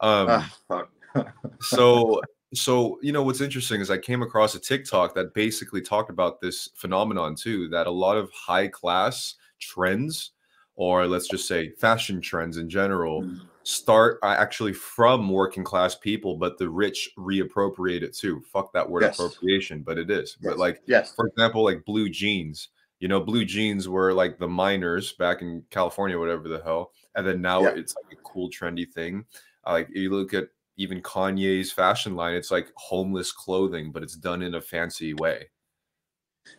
Um, 0.00 0.28
Ah, 0.70 0.84
so, 1.60 2.20
so 2.54 3.00
you 3.02 3.10
know 3.10 3.24
what's 3.24 3.40
interesting 3.40 3.80
is 3.80 3.90
I 3.90 3.98
came 3.98 4.22
across 4.22 4.54
a 4.54 4.60
TikTok 4.60 5.16
that 5.16 5.34
basically 5.34 5.82
talked 5.82 6.10
about 6.10 6.40
this 6.40 6.68
phenomenon 6.76 7.34
too. 7.34 7.68
That 7.70 7.88
a 7.88 7.90
lot 7.90 8.16
of 8.16 8.30
high 8.30 8.68
class 8.68 9.34
trends, 9.58 10.30
or 10.76 11.08
let's 11.08 11.28
just 11.28 11.48
say 11.48 11.70
fashion 11.70 12.20
trends 12.20 12.56
in 12.56 12.68
general, 12.68 13.24
Mm. 13.24 13.40
Start 13.64 14.18
uh, 14.22 14.34
actually 14.38 14.72
from 14.72 15.28
working 15.30 15.64
class 15.64 15.94
people, 15.94 16.36
but 16.36 16.58
the 16.58 16.68
rich 16.68 17.10
reappropriate 17.18 18.02
it 18.02 18.14
too. 18.16 18.42
Fuck 18.52 18.72
that 18.72 18.88
word 18.88 19.02
Yes. 19.02 19.14
appropriation, 19.18 19.82
but 19.82 19.98
it 19.98 20.10
is. 20.10 20.36
Yes. 20.40 20.50
But 20.50 20.58
like, 20.58 20.82
yes, 20.86 21.14
for 21.14 21.26
example, 21.28 21.64
like 21.64 21.84
blue 21.84 22.08
jeans. 22.08 22.68
You 23.00 23.08
know, 23.08 23.20
blue 23.20 23.44
jeans 23.44 23.88
were 23.88 24.12
like 24.12 24.38
the 24.38 24.46
miners 24.48 25.12
back 25.14 25.42
in 25.42 25.64
California, 25.70 26.18
whatever 26.18 26.48
the 26.48 26.62
hell, 26.62 26.92
and 27.16 27.26
then 27.26 27.40
now 27.40 27.62
Yeah. 27.62 27.70
it's 27.70 27.96
like 27.96 28.16
a 28.18 28.22
cool, 28.22 28.48
trendy 28.50 28.88
thing. 28.88 29.24
Uh, 29.66 29.72
like 29.72 29.88
you 29.92 30.10
look 30.10 30.34
at 30.34 30.48
even 30.76 31.02
Kanye's 31.02 31.70
fashion 31.72 32.14
line, 32.16 32.34
it's 32.34 32.50
like 32.50 32.72
homeless 32.76 33.32
clothing, 33.32 33.92
but 33.92 34.02
it's 34.02 34.16
done 34.16 34.42
in 34.42 34.54
a 34.54 34.60
fancy 34.60 35.14
way. 35.14 35.48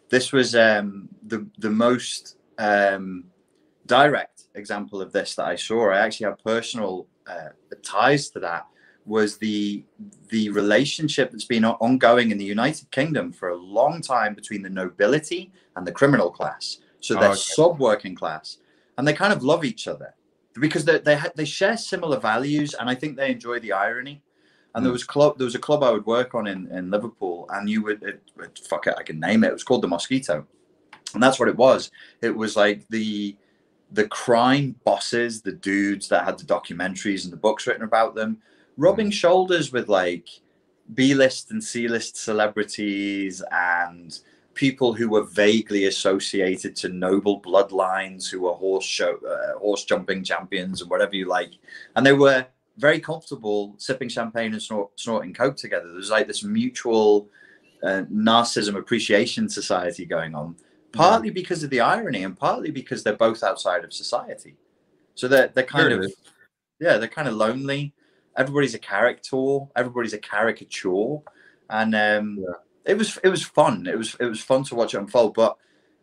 this 0.10 0.32
was 0.32 0.56
um, 0.56 1.10
the 1.26 1.46
the 1.58 1.70
most 1.70 2.38
um, 2.58 3.26
direct 3.86 4.44
example 4.56 5.02
of 5.02 5.12
this 5.12 5.36
that 5.36 5.46
I 5.46 5.56
saw. 5.56 5.90
I 5.92 6.00
actually 6.00 6.26
have 6.26 6.40
personal 6.44 7.08
uh, 7.28 7.50
ties 7.84 8.30
to 8.32 8.40
that. 8.40 8.68
Was 9.06 9.38
the 9.38 9.84
the 10.30 10.50
relationship 10.50 11.32
that's 11.32 11.44
been 11.44 11.66
ongoing 11.66 12.32
in 12.32 12.38
the 12.38 12.46
United 12.46 12.90
Kingdom 12.92 13.34
for 13.34 13.50
a 13.50 13.56
long 13.58 14.02
time 14.02 14.34
between 14.34 14.62
the 14.62 14.70
nobility 14.70 15.52
and 15.76 15.86
the 15.86 15.92
criminal 15.92 16.32
class. 16.32 16.78
So 17.02 17.16
they're 17.16 17.32
Okay. 17.32 17.38
sub 17.38 17.80
working 17.80 18.16
class, 18.16 18.60
and 18.98 19.06
they 19.06 19.12
kind 19.14 19.34
of 19.34 19.44
love 19.44 19.66
each 19.66 19.90
other 19.90 20.14
because 20.54 20.86
they 20.86 21.00
they 21.00 21.20
they 21.36 21.44
share 21.44 21.76
similar 21.76 22.18
values, 22.18 22.74
and 22.76 22.90
I 22.90 22.96
think 22.96 23.18
they 23.18 23.32
enjoy 23.32 23.60
the 23.60 23.74
irony. 23.74 24.24
And 24.76 24.86
there 24.86 24.90
Mm. 24.90 24.94
was 24.94 25.04
club. 25.04 25.38
There 25.38 25.46
was 25.46 25.56
a 25.56 25.60
club 25.60 25.84
I 25.84 25.92
would 25.92 26.06
work 26.06 26.34
on 26.34 26.48
in, 26.48 26.72
in 26.72 26.90
Liverpool, 26.90 27.46
and 27.54 27.70
you 27.70 27.84
would 27.84 28.02
it, 28.04 28.24
it, 28.40 28.60
fuck 28.70 28.88
it. 28.88 28.96
I 28.98 29.04
can 29.04 29.20
name 29.20 29.44
it. 29.44 29.48
It 29.50 29.54
was 29.54 29.64
called 29.64 29.82
the 29.84 29.88
Mosquito, 29.90 30.48
and 31.14 31.22
that's 31.22 31.40
what 31.40 31.50
it 31.50 31.58
was. 31.58 31.92
It 32.22 32.36
was 32.36 32.56
like 32.56 32.88
the 32.90 33.36
the 33.94 34.08
crime 34.08 34.76
bosses, 34.84 35.42
the 35.42 35.52
dudes 35.52 36.10
that 36.10 36.26
had 36.26 36.38
the 36.38 36.44
documentaries 36.44 37.24
and 37.24 37.32
the 37.32 37.38
books 37.38 37.68
written 37.68 37.84
about 37.84 38.16
them, 38.16 38.40
rubbing 38.76 39.12
shoulders 39.12 39.72
with 39.72 39.88
like 39.88 40.28
B 40.96 41.14
list 41.14 41.52
and 41.52 41.64
C 41.64 41.88
list 41.88 42.18
celebrities 42.18 43.44
and 43.52 44.20
people 44.56 44.94
who 44.94 45.10
were 45.10 45.24
vaguely 45.24 45.86
associated 45.86 46.76
to 46.76 46.90
noble 46.90 47.42
bloodlines 47.42 48.30
who 48.30 48.42
were 48.42 48.54
horse 48.54 48.86
show 48.86 49.18
uh, 49.18 49.60
horse 49.60 49.86
jumping 49.86 50.24
champions 50.24 50.82
and 50.82 50.90
whatever 50.90 51.16
you 51.16 51.28
like. 51.28 51.54
And 51.96 52.06
they 52.06 52.14
were 52.14 52.48
very 52.78 53.00
comfortable 53.00 53.76
sipping 53.78 54.10
champagne 54.10 54.54
and 54.54 54.62
snort, 54.62 55.00
snorting 55.00 55.34
coke 55.34 55.56
together. 55.56 55.92
There's 55.94 56.10
like 56.10 56.28
this 56.28 56.44
mutual 56.44 57.30
uh, 57.84 58.04
narcissism 58.12 58.76
appreciation 58.76 59.50
society 59.50 60.06
going 60.06 60.34
on 60.34 60.56
partly 60.94 61.30
because 61.30 61.64
of 61.64 61.70
the 61.70 61.82
irony 61.82 62.24
and 62.24 62.38
partly 62.38 62.72
because 62.72 63.04
they're 63.04 63.16
both 63.16 63.44
outside 63.44 63.84
of 63.84 63.94
society. 63.94 64.56
So 65.16 65.28
they're, 65.28 65.50
they're 65.50 65.64
kind 65.64 65.92
of 65.92 66.12
yeah 66.80 66.98
they're 66.98 67.08
kind 67.08 67.28
of 67.28 67.34
lonely. 67.36 67.94
Everybody's 68.38 68.74
a 68.76 68.80
character 68.80 69.60
everybody's 69.76 70.14
a 70.14 70.20
caricature. 70.20 71.18
And 71.70 71.96
um 71.96 72.40
Yeah. 72.40 72.56
it 72.86 72.98
was 72.98 73.20
it 73.24 73.30
was 73.30 73.44
fun. 73.44 73.88
It 73.88 73.98
was 73.98 74.16
it 74.20 74.26
was 74.26 74.42
fun 74.42 74.64
to 74.66 74.76
watch 74.76 74.94
it 74.94 75.00
unfold. 75.00 75.34
But 75.34 75.58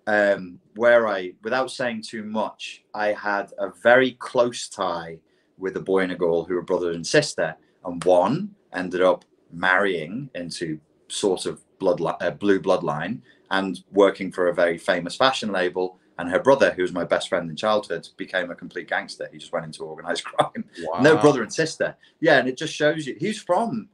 um 0.07 0.59
where 0.77 1.07
i 1.07 1.33
without 1.43 1.71
saying 1.71 2.03
too 2.03 2.25
much 2.25 2.83
i 2.95 3.09
had 3.09 3.53
a 3.59 3.69
very 3.83 4.13
close 4.13 4.67
tie 4.67 5.19
with 5.59 5.77
a 5.77 5.81
boy 5.81 6.01
and 6.01 6.13
a 6.13 6.17
girl 6.17 6.43
who 6.43 6.55
were 6.55 6.63
brother 6.63 6.93
and 6.93 7.07
sister. 7.07 7.55
And 7.85 8.03
one 8.05 8.51
ended 8.73 9.03
up 9.03 9.25
marrying 9.53 10.31
into 10.35 10.81
sort 11.09 11.47
of 11.47 11.61
blood 11.79 12.01
uh, 12.21 12.31
blue 12.31 12.61
bloodline 12.61 13.21
and 13.51 13.83
working 13.93 14.31
for 14.31 14.49
a 14.49 14.55
very 14.55 14.79
famous 14.79 15.17
fashion 15.17 15.53
label 15.53 15.99
and 16.19 16.29
her 16.31 16.39
brother 16.39 16.71
who 16.73 16.83
was 16.83 16.93
my 16.93 17.05
best 17.05 17.29
friend 17.29 17.49
in 17.49 17.57
childhood 17.57 18.07
became 18.17 18.51
a 18.51 18.55
complete 18.55 18.89
gangster. 18.89 19.29
He 19.33 19.39
just 19.39 19.53
went 19.53 19.65
into 19.65 19.85
organized 19.85 20.25
crime. 20.31 20.65
No 21.01 21.17
brother 21.17 21.43
and 21.43 21.53
sister. 21.53 21.97
Yeah 22.21 22.39
and 22.39 22.49
it 22.49 22.57
just 22.57 22.75
shows 22.75 23.07
you 23.07 23.17
he's 23.19 23.41
from 23.43 23.89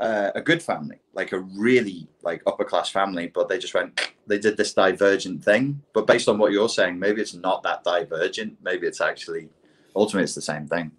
uh, 0.00 0.30
a 0.34 0.42
good 0.42 0.62
family 0.62 1.00
like 1.14 1.32
a 1.32 1.38
really 1.38 2.06
like 2.22 2.42
upper 2.46 2.64
class 2.64 2.90
family 2.90 3.28
but 3.28 3.48
they 3.48 3.58
just 3.58 3.72
went 3.72 4.12
they 4.26 4.38
did 4.38 4.56
this 4.56 4.74
divergent 4.74 5.44
thing. 5.44 5.82
But 5.92 6.06
based 6.06 6.28
on 6.28 6.38
what 6.38 6.52
you're 6.52 6.68
saying 6.68 6.98
maybe 6.98 7.20
it's 7.20 7.34
not 7.34 7.62
that 7.62 7.84
divergent. 7.84 8.56
Maybe 8.62 8.86
it's 8.86 9.00
actually 9.00 9.50
ultimately 9.94 10.24
it's 10.24 10.34
the 10.34 10.42
same 10.42 10.66
thing. 10.66 10.92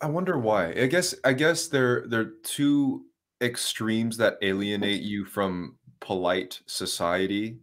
I 0.00 0.06
wonder 0.06 0.38
why. 0.38 0.70
I 0.70 0.86
guess 0.86 1.14
I 1.24 1.32
guess 1.32 1.68
they're 1.68 2.04
they're 2.06 2.32
two 2.42 3.04
extremes 3.40 4.16
that 4.18 4.38
alienate 4.42 5.02
you 5.02 5.24
from 5.24 5.76
polite 6.02 6.60
society 6.66 7.56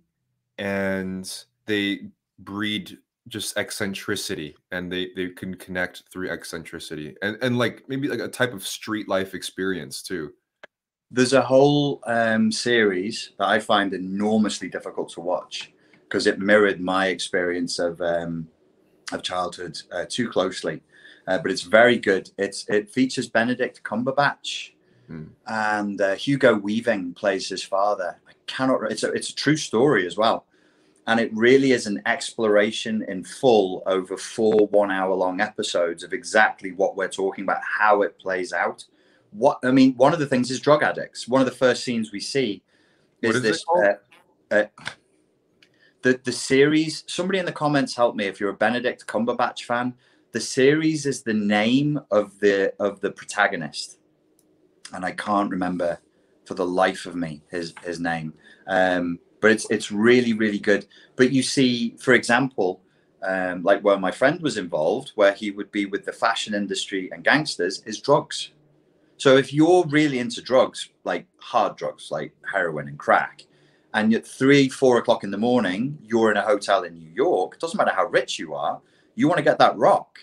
and 0.58 1.46
they 1.66 2.00
breed 2.40 2.98
just 3.28 3.58
eccentricity 3.58 4.56
and 4.72 4.92
they 4.92 5.10
they 5.16 5.28
can 5.30 5.54
connect 5.56 6.04
through 6.12 6.32
eccentricity 6.32 7.16
and 7.22 7.38
and 7.42 7.58
like 7.58 7.84
maybe 7.88 8.08
like 8.08 8.22
a 8.22 8.28
type 8.28 8.54
of 8.54 8.66
street 8.66 9.08
life 9.08 9.36
experience 9.36 10.02
too. 10.02 10.34
there's 11.12 11.34
a 11.34 11.42
whole 11.42 12.02
um, 12.08 12.52
series 12.52 13.32
that 13.38 13.48
I 13.48 13.60
find 13.60 13.94
enormously 13.94 14.70
difficult 14.70 15.10
to 15.14 15.22
watch 15.22 15.74
because 16.04 16.26
it 16.26 16.40
mirrored 16.40 16.80
my 16.80 17.08
experience 17.08 17.78
of 17.78 18.02
um, 18.02 18.48
of 19.12 19.22
childhood 19.22 19.78
uh, 19.92 20.06
too 20.08 20.30
closely. 20.30 20.82
Uh, 21.28 21.38
but 21.38 21.52
it's 21.52 21.62
very 21.62 21.98
good. 22.00 22.32
It's 22.38 22.68
it 22.70 22.90
features 22.90 23.30
Benedict 23.30 23.84
Cumberbatch 23.84 24.72
Hmm. 25.10 25.24
and 25.48 26.00
uh, 26.00 26.14
Hugo 26.14 26.56
Weaving 26.56 27.16
plays 27.16 27.50
his 27.50 27.64
father. 27.64 28.20
I 28.28 28.34
cannot. 28.46 28.92
It's 28.92 29.04
a 29.04 29.12
it's 29.12 29.32
a 29.32 29.36
true 29.36 29.58
story 29.58 30.06
as 30.06 30.18
well, 30.18 30.46
and 31.08 31.20
it 31.20 31.32
really 31.34 31.72
is 31.72 31.88
an 31.88 32.02
exploration 32.06 33.04
in 33.08 33.24
full 33.24 33.82
over 33.88 34.18
four 34.18 34.68
one 34.68 34.92
hour 34.92 35.16
long 35.16 35.42
episodes 35.42 36.04
of 36.04 36.14
exactly 36.14 36.74
what 36.74 36.96
we're 36.96 37.10
talking 37.10 37.44
about, 37.44 37.62
how 37.64 38.04
it 38.04 38.20
plays 38.20 38.54
out 38.54 38.86
what 39.32 39.60
I 39.64 39.72
mean, 39.72 39.96
one 39.96 40.14
of 40.14 40.20
the 40.20 40.26
things 40.26 40.52
is 40.52 40.60
drug 40.60 40.84
addicts. 40.84 41.28
One 41.28 41.42
of 41.42 41.46
the 41.46 41.56
first 41.56 41.84
scenes 41.84 42.12
we 42.12 42.20
see 42.20 42.64
is, 43.22 43.36
is 43.36 43.42
this. 43.42 43.66
Uh, 43.76 43.94
uh, 44.52 44.64
the 46.02 46.20
the 46.24 46.32
series. 46.32 47.04
Somebody 47.08 47.40
in 47.40 47.46
the 47.46 47.52
comments 47.52 47.96
help 47.96 48.16
me 48.16 48.26
if 48.26 48.40
you're 48.40 48.50
a 48.50 48.56
Benedict 48.56 49.06
Cumberbatch 49.06 49.64
fan. 49.64 49.94
The 50.32 50.40
series 50.40 51.06
is 51.06 51.24
the 51.24 51.34
name 51.34 52.00
of 52.12 52.40
the 52.40 52.74
of 52.80 53.02
the 53.02 53.12
protagonist, 53.12 54.00
and 54.94 55.06
I 55.06 55.12
can't 55.12 55.52
remember 55.52 56.00
for 56.46 56.54
the 56.56 56.66
life 56.66 57.06
of 57.06 57.16
me 57.16 57.42
his 57.50 57.74
his 57.84 58.00
name. 58.00 58.34
Um, 58.68 59.20
but 59.42 59.52
it's 59.52 59.70
it's 59.70 59.92
really 59.92 60.34
really 60.34 60.60
good. 60.60 60.86
But 61.16 61.32
you 61.32 61.44
see, 61.44 61.96
for 62.00 62.14
example, 62.14 62.82
um, 63.24 63.64
like 63.64 63.82
where 63.82 64.00
my 64.00 64.12
friend 64.12 64.42
was 64.42 64.58
involved, 64.58 65.12
where 65.16 65.34
he 65.34 65.52
would 65.52 65.72
be 65.72 65.86
with 65.86 66.06
the 66.06 66.14
fashion 66.14 66.54
industry 66.54 67.10
and 67.12 67.24
gangsters, 67.24 67.84
is 67.86 68.00
drugs. 68.00 68.52
So 69.18 69.36
if 69.36 69.54
you're 69.54 69.86
really 69.88 70.20
into 70.20 70.42
drugs, 70.42 70.90
like 71.04 71.28
hard 71.40 71.76
drugs, 71.76 72.10
like 72.10 72.34
heroin 72.50 72.88
and 72.88 72.98
crack, 72.98 73.44
and 73.94 74.14
at 74.14 74.26
three, 74.26 74.70
four 74.70 74.98
o'clock 74.98 75.24
in 75.24 75.32
the 75.32 75.38
morning, 75.38 75.98
you're 76.04 76.32
in 76.32 76.38
a 76.38 76.42
hotel 76.42 76.84
in 76.84 76.98
New 76.98 77.10
York, 77.10 77.56
it 77.56 77.60
doesn't 77.60 77.78
matter 77.78 77.92
how 77.92 78.06
rich 78.06 78.40
you 78.40 78.54
are, 78.54 78.80
you 79.16 79.28
want 79.28 79.38
to 79.38 79.44
get 79.44 79.60
that 79.60 79.78
rock. 79.78 80.20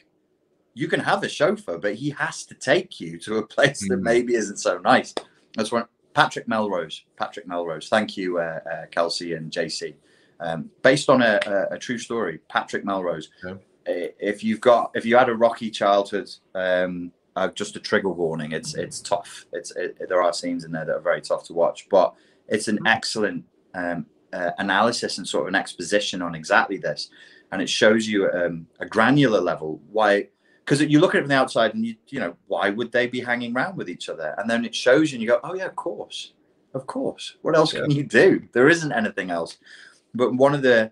You 0.77 0.89
can 0.89 1.01
have 1.01 1.23
a 1.23 1.29
chauffeur, 1.29 1.79
but 1.79 1.95
he 1.95 2.11
has 2.11 2.45
to 2.45 2.55
take 2.55 3.01
you 3.01 3.19
to 3.21 3.39
a 3.39 3.47
place 3.47 3.81
that 3.89 3.97
Mhm. 3.99 4.03
maybe 4.03 4.35
isn't 4.35 4.59
so 4.59 4.77
nice. 4.79 5.15
That's 5.57 5.73
when 5.73 5.85
Patrick 6.12 6.47
Melrose, 6.47 7.05
Patrick 7.17 7.47
Melrose. 7.49 7.89
Thank 7.89 8.15
you, 8.19 8.39
uh, 8.39 8.61
uh, 8.71 8.87
Kelsey 8.91 9.33
and 9.33 9.51
JC. 9.51 9.97
Um, 10.39 10.71
based 10.83 11.09
on 11.09 11.23
a, 11.23 11.41
a, 11.47 11.75
a 11.77 11.79
true 11.79 11.97
story, 11.97 12.41
Patrick 12.51 12.85
Melrose. 12.85 13.31
Yeah. 13.43 13.55
If 13.87 14.45
you've 14.45 14.61
got, 14.61 14.91
if 14.95 15.07
you 15.07 15.17
had 15.17 15.31
a 15.31 15.35
rocky 15.35 15.71
childhood, 15.71 16.29
um, 16.55 17.11
uh, 17.37 17.49
just 17.49 17.77
a 17.77 17.81
trigger 17.81 18.11
warning. 18.11 18.53
It's 18.53 18.75
it's 18.75 19.01
tough. 19.01 19.47
It's 19.53 19.71
it, 19.77 19.97
there 20.09 20.23
are 20.23 20.33
scenes 20.35 20.65
in 20.65 20.73
there 20.73 20.85
that 20.85 20.97
are 20.97 21.01
very 21.01 21.23
tough 21.23 21.45
to 21.45 21.55
watch, 21.55 21.89
but 21.89 22.15
it's 22.49 22.69
an 22.69 22.81
excellent 22.87 23.45
um, 23.75 24.05
uh, 24.33 24.51
analysis 24.59 25.17
and 25.19 25.27
sort 25.27 25.45
of 25.45 25.49
an 25.49 25.55
exposition 25.55 26.21
on 26.21 26.35
exactly 26.35 26.77
this, 26.79 27.09
and 27.53 27.62
it 27.62 27.69
shows 27.69 28.07
you 28.09 28.31
um, 28.31 28.67
a 28.81 28.87
granular 28.87 29.41
level 29.41 29.81
why. 29.91 30.29
Because 30.66 30.83
you 30.83 30.98
look 30.98 31.14
at 31.14 31.18
it 31.18 31.22
from 31.22 31.29
the 31.29 31.37
outside, 31.37 31.74
and 31.74 31.87
you 31.87 31.94
you 32.09 32.18
know 32.18 32.37
why 32.48 32.70
would 32.70 32.90
they 32.90 33.07
be 33.07 33.20
hanging 33.20 33.55
around 33.55 33.76
with 33.76 33.88
each 33.88 34.09
other? 34.09 34.35
And 34.37 34.50
then 34.50 34.64
it 34.64 34.74
shows 34.74 35.12
you, 35.12 35.16
and 35.16 35.22
you 35.22 35.29
go, 35.29 35.38
oh 35.44 35.55
yeah, 35.55 35.66
of 35.66 35.76
course, 35.76 36.33
of 36.74 36.87
course. 36.88 37.37
What 37.42 37.57
else 37.57 37.72
can 37.72 37.90
you 37.90 38.02
do? 38.02 38.42
There 38.52 38.68
isn't 38.68 38.92
anything 38.92 39.31
else. 39.31 39.59
But 40.12 40.35
one 40.35 40.55
of 40.55 40.62
the 40.62 40.90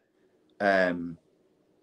um, 0.61 1.19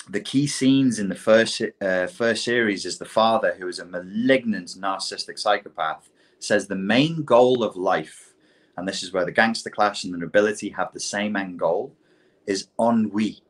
the 0.09 0.21
key 0.21 0.47
scenes 0.47 0.99
in 0.99 1.09
the 1.09 1.15
first 1.15 1.61
uh, 1.81 2.07
first 2.07 2.45
series 2.45 2.85
is 2.85 2.97
the 2.97 3.05
father, 3.05 3.55
who 3.59 3.67
is 3.67 3.79
a 3.79 3.85
malignant 3.85 4.69
narcissistic 4.69 5.37
psychopath, 5.37 6.09
says 6.39 6.67
the 6.67 6.75
main 6.75 7.23
goal 7.23 7.61
of 7.61 7.75
life, 7.75 8.33
and 8.77 8.87
this 8.87 9.03
is 9.03 9.11
where 9.11 9.25
the 9.25 9.31
gangster 9.31 9.69
class 9.69 10.05
and 10.05 10.13
the 10.13 10.17
nobility 10.17 10.69
have 10.69 10.93
the 10.93 10.99
same 10.99 11.35
end 11.35 11.59
goal, 11.59 11.93
is 12.47 12.67
ennui, 12.79 13.41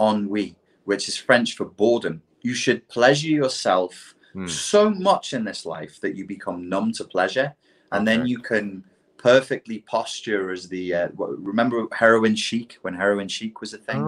ennui, 0.00 0.56
which 0.84 1.08
is 1.08 1.16
French 1.16 1.54
for 1.54 1.64
boredom. 1.64 2.22
You 2.44 2.54
should 2.54 2.86
pleasure 2.88 3.28
yourself 3.28 4.14
Hmm. 4.34 4.46
so 4.46 4.90
much 4.90 5.32
in 5.32 5.44
this 5.44 5.64
life 5.64 6.00
that 6.00 6.16
you 6.16 6.26
become 6.26 6.68
numb 6.68 6.92
to 6.94 7.04
pleasure, 7.04 7.54
and 7.92 8.06
then 8.06 8.26
you 8.26 8.38
can 8.38 8.84
perfectly 9.16 9.78
posture 9.86 10.50
as 10.50 10.68
the 10.68 10.94
uh, 10.94 11.08
remember 11.16 11.86
heroin 11.92 12.34
chic 12.36 12.76
when 12.82 12.94
heroin 12.94 13.28
chic 13.28 13.60
was 13.62 13.72
a 13.72 13.78
thing 13.78 14.00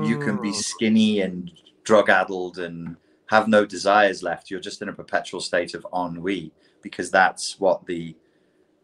you 0.00 0.16
can 0.16 0.36
be 0.40 0.48
Oh. 0.48 0.52
skinny 0.52 1.20
and 1.20 1.52
drug 1.84 2.08
addled 2.08 2.58
and 2.58 2.96
have 3.26 3.46
no 3.48 3.66
desires 3.66 4.22
left 4.22 4.48
you're 4.50 4.60
just 4.68 4.80
in 4.80 4.88
a 4.88 4.92
perpetual 4.92 5.40
state 5.40 5.74
of 5.74 5.84
ennui 5.92 6.50
because 6.82 7.10
that's 7.10 7.60
what 7.60 7.84
the 7.86 8.16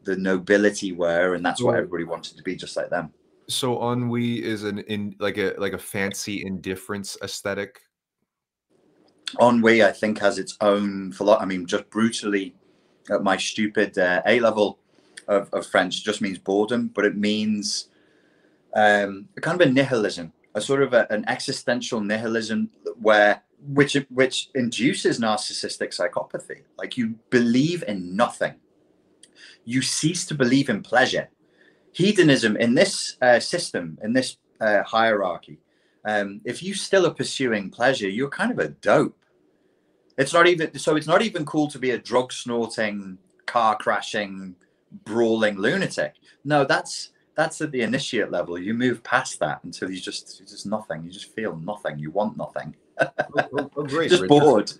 the 0.03 0.16
nobility 0.16 0.92
were 0.92 1.35
and 1.35 1.47
that's 1.47 1.62
what 1.62 1.77
everybody 1.77 2.05
wanted 2.05 2.37
to 2.37 2.42
be 2.42 2.55
just 2.57 2.77
like 2.77 2.90
them 2.90 3.09
So 3.49 3.81
ennui 3.92 4.44
is 4.44 4.64
an 4.64 4.81
in 4.81 5.14
like 5.18 5.38
a 5.38 5.55
like 5.57 5.73
a 5.73 5.79
fancy 5.79 6.44
indifference 6.44 7.16
aesthetic. 7.23 7.81
Ennui 9.40 9.83
i 9.83 9.92
think 9.92 10.18
has 10.18 10.38
its 10.38 10.57
own 10.61 11.12
philo- 11.12 11.38
i 11.38 11.44
mean 11.44 11.66
just 11.66 11.88
brutally 11.90 12.55
at 13.11 13.23
my 13.23 13.37
stupid 13.37 13.97
uh, 13.99 14.23
a 14.27 14.40
level 14.40 14.79
of, 15.29 15.49
of 15.53 15.66
french 15.66 16.05
just 16.05 16.20
means 16.20 16.38
boredom 16.38 16.90
but 16.94 17.05
it 17.05 17.16
means 17.16 17.88
um 18.75 19.29
a 19.37 19.40
kind 19.40 19.61
of 19.61 19.66
a 19.66 19.70
nihilism 19.70 20.33
a 20.55 20.61
sort 20.61 20.83
of 20.83 20.92
a, 20.92 21.07
an 21.11 21.25
existential 21.29 22.01
nihilism 22.01 22.70
where 23.01 23.42
which 23.66 23.97
which 24.11 24.51
induces 24.55 25.18
narcissistic 25.18 25.97
psychopathy. 25.97 26.62
Like 26.77 26.97
you 26.97 27.16
believe 27.31 27.83
in 27.87 28.14
nothing. 28.14 28.55
You 29.64 29.83
cease 29.83 30.27
to 30.27 30.35
believe 30.35 30.68
in 30.68 30.83
pleasure. 30.83 31.31
Hedonism 31.92 32.57
in 32.57 32.75
this 32.75 33.16
uh, 33.23 33.40
system 33.40 33.99
in 34.03 34.12
this 34.12 34.37
uh, 34.61 34.83
hierarchy 34.83 35.59
um, 36.05 36.40
if 36.44 36.62
you 36.62 36.75
still 36.75 37.07
are 37.07 37.14
pursuing 37.14 37.70
pleasure 37.70 38.09
you're 38.09 38.29
kind 38.29 38.51
of 38.51 38.59
a 38.59 38.68
dope 38.68 39.24
it's 40.16 40.33
not 40.33 40.46
even 40.46 40.77
so 40.79 40.96
it's 40.96 41.07
not 41.07 41.22
even 41.22 41.44
cool 41.44 41.68
to 41.68 41.79
be 41.79 41.90
a 41.90 41.98
drug 41.98 42.33
snorting 42.33 43.18
car 43.46 43.77
crashing 43.77 44.55
brawling 45.05 45.57
lunatic 45.57 46.14
no 46.44 46.64
that's 46.64 47.11
that's 47.35 47.61
at 47.61 47.72
the 47.72 47.81
initiate 47.83 48.31
level 48.31 48.59
you 48.59 48.72
move 48.74 49.03
past 49.03 49.38
that 49.40 49.62
until 49.64 49.90
you 49.90 50.00
just 50.00 50.38
you 50.40 50.46
just 50.46 50.66
nothing 50.66 51.03
you 51.05 51.11
just 51.11 51.35
feel 51.35 51.57
nothing 51.57 51.98
you 51.98 52.11
want 52.11 52.37
nothing 52.37 52.74
Oh, 53.00 53.70
oh, 53.77 53.83
great. 53.83 54.09
just 54.11 54.22
Richard. 54.22 54.29
bored 54.29 54.72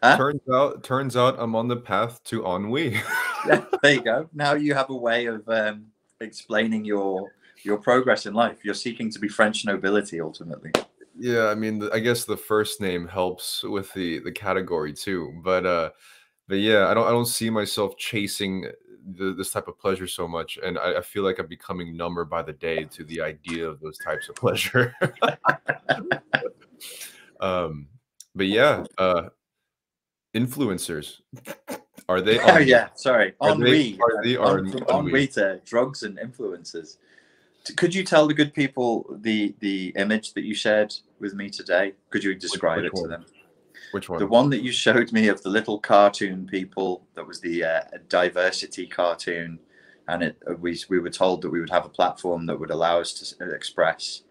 Huh? 0.00 0.16
Turns 0.16 0.40
out 0.52 0.84
turns 0.84 1.16
out 1.16 1.34
I'm 1.40 1.56
on 1.56 1.66
the 1.66 1.76
path 1.76 2.22
to 2.24 2.44
ennui. 2.46 3.00
Yeah, 3.46 3.64
there 3.82 3.94
you 3.94 4.02
go 4.02 4.28
now 4.32 4.54
you 4.54 4.74
have 4.74 4.90
a 4.90 4.96
way 4.96 5.26
of 5.26 5.48
um, 5.48 5.86
explaining 6.20 6.84
your 6.84 7.32
your 7.62 7.78
progress 7.78 8.26
in 8.26 8.34
life 8.34 8.58
you're 8.64 8.74
seeking 8.74 9.10
to 9.12 9.18
be 9.18 9.28
french 9.28 9.64
nobility 9.64 10.20
ultimately 10.20 10.72
yeah, 11.18 11.46
I 11.48 11.54
mean, 11.54 11.80
the, 11.80 11.90
I 11.92 11.98
guess 11.98 12.24
the 12.24 12.36
first 12.36 12.80
name 12.80 13.08
helps 13.08 13.64
with 13.64 13.92
the 13.92 14.20
the 14.20 14.32
category 14.32 14.92
too. 14.92 15.40
But 15.42 15.66
uh, 15.66 15.90
but 16.46 16.58
yeah, 16.58 16.88
I 16.88 16.94
don't 16.94 17.06
I 17.06 17.10
don't 17.10 17.26
see 17.26 17.50
myself 17.50 17.96
chasing 17.96 18.66
the, 19.14 19.34
this 19.34 19.50
type 19.50 19.68
of 19.68 19.78
pleasure 19.78 20.06
so 20.06 20.28
much, 20.28 20.58
and 20.62 20.78
I, 20.78 20.98
I 20.98 21.02
feel 21.02 21.24
like 21.24 21.38
I'm 21.38 21.48
becoming 21.48 21.96
number 21.96 22.24
by 22.24 22.42
the 22.42 22.52
day 22.52 22.84
to 22.84 23.04
the 23.04 23.20
idea 23.20 23.68
of 23.68 23.80
those 23.80 23.98
types 23.98 24.28
of 24.28 24.36
pleasure. 24.36 24.94
um, 27.40 27.88
but 28.34 28.46
yeah, 28.46 28.84
uh, 28.98 29.28
influencers 30.34 31.20
are 32.08 32.20
they? 32.20 32.38
oh 32.40 32.56
on- 32.56 32.66
yeah 32.66 32.88
sorry 32.94 33.34
Are 33.40 33.56
they- 33.56 33.96
are 33.98 34.22
they 34.22 34.36
on- 34.36 34.72
ennui 34.90 35.26
to 35.28 35.60
drugs 35.64 36.02
and 36.02 36.18
influences 36.18 36.98
could 37.76 37.94
you 37.94 38.04
tell 38.04 38.26
the 38.26 38.34
good 38.34 38.54
people 38.54 39.06
the 39.20 39.54
the 39.60 39.92
image 39.96 40.34
that 40.34 40.44
you 40.44 40.54
shared 40.54 40.94
with 41.20 41.34
me 41.34 41.48
today 41.50 41.92
could 42.10 42.24
you 42.24 42.34
describe 42.34 42.82
which 42.82 42.92
it 42.92 42.96
to 42.96 43.08
them 43.08 43.24
Which 43.92 44.08
one? 44.08 44.18
the 44.18 44.26
one 44.26 44.50
that 44.50 44.62
you 44.62 44.72
showed 44.72 45.12
me 45.12 45.28
of 45.28 45.42
the 45.42 45.48
little 45.48 45.78
cartoon 45.78 46.46
people 46.46 47.06
that 47.14 47.26
was 47.26 47.40
the 47.40 47.64
uh, 47.64 47.80
diversity 48.08 48.86
cartoon 48.86 49.58
and 50.08 50.22
it 50.22 50.36
uh, 50.48 50.54
we, 50.54 50.78
we 50.88 50.98
were 50.98 51.10
told 51.10 51.42
that 51.42 51.50
we 51.50 51.60
would 51.60 51.70
have 51.70 51.84
a 51.84 51.90
platform 51.90 52.46
that 52.46 52.58
would 52.58 52.70
allow 52.70 53.00
us 53.00 53.12
to 53.12 53.44
uh, 53.44 53.48
express 53.50 54.22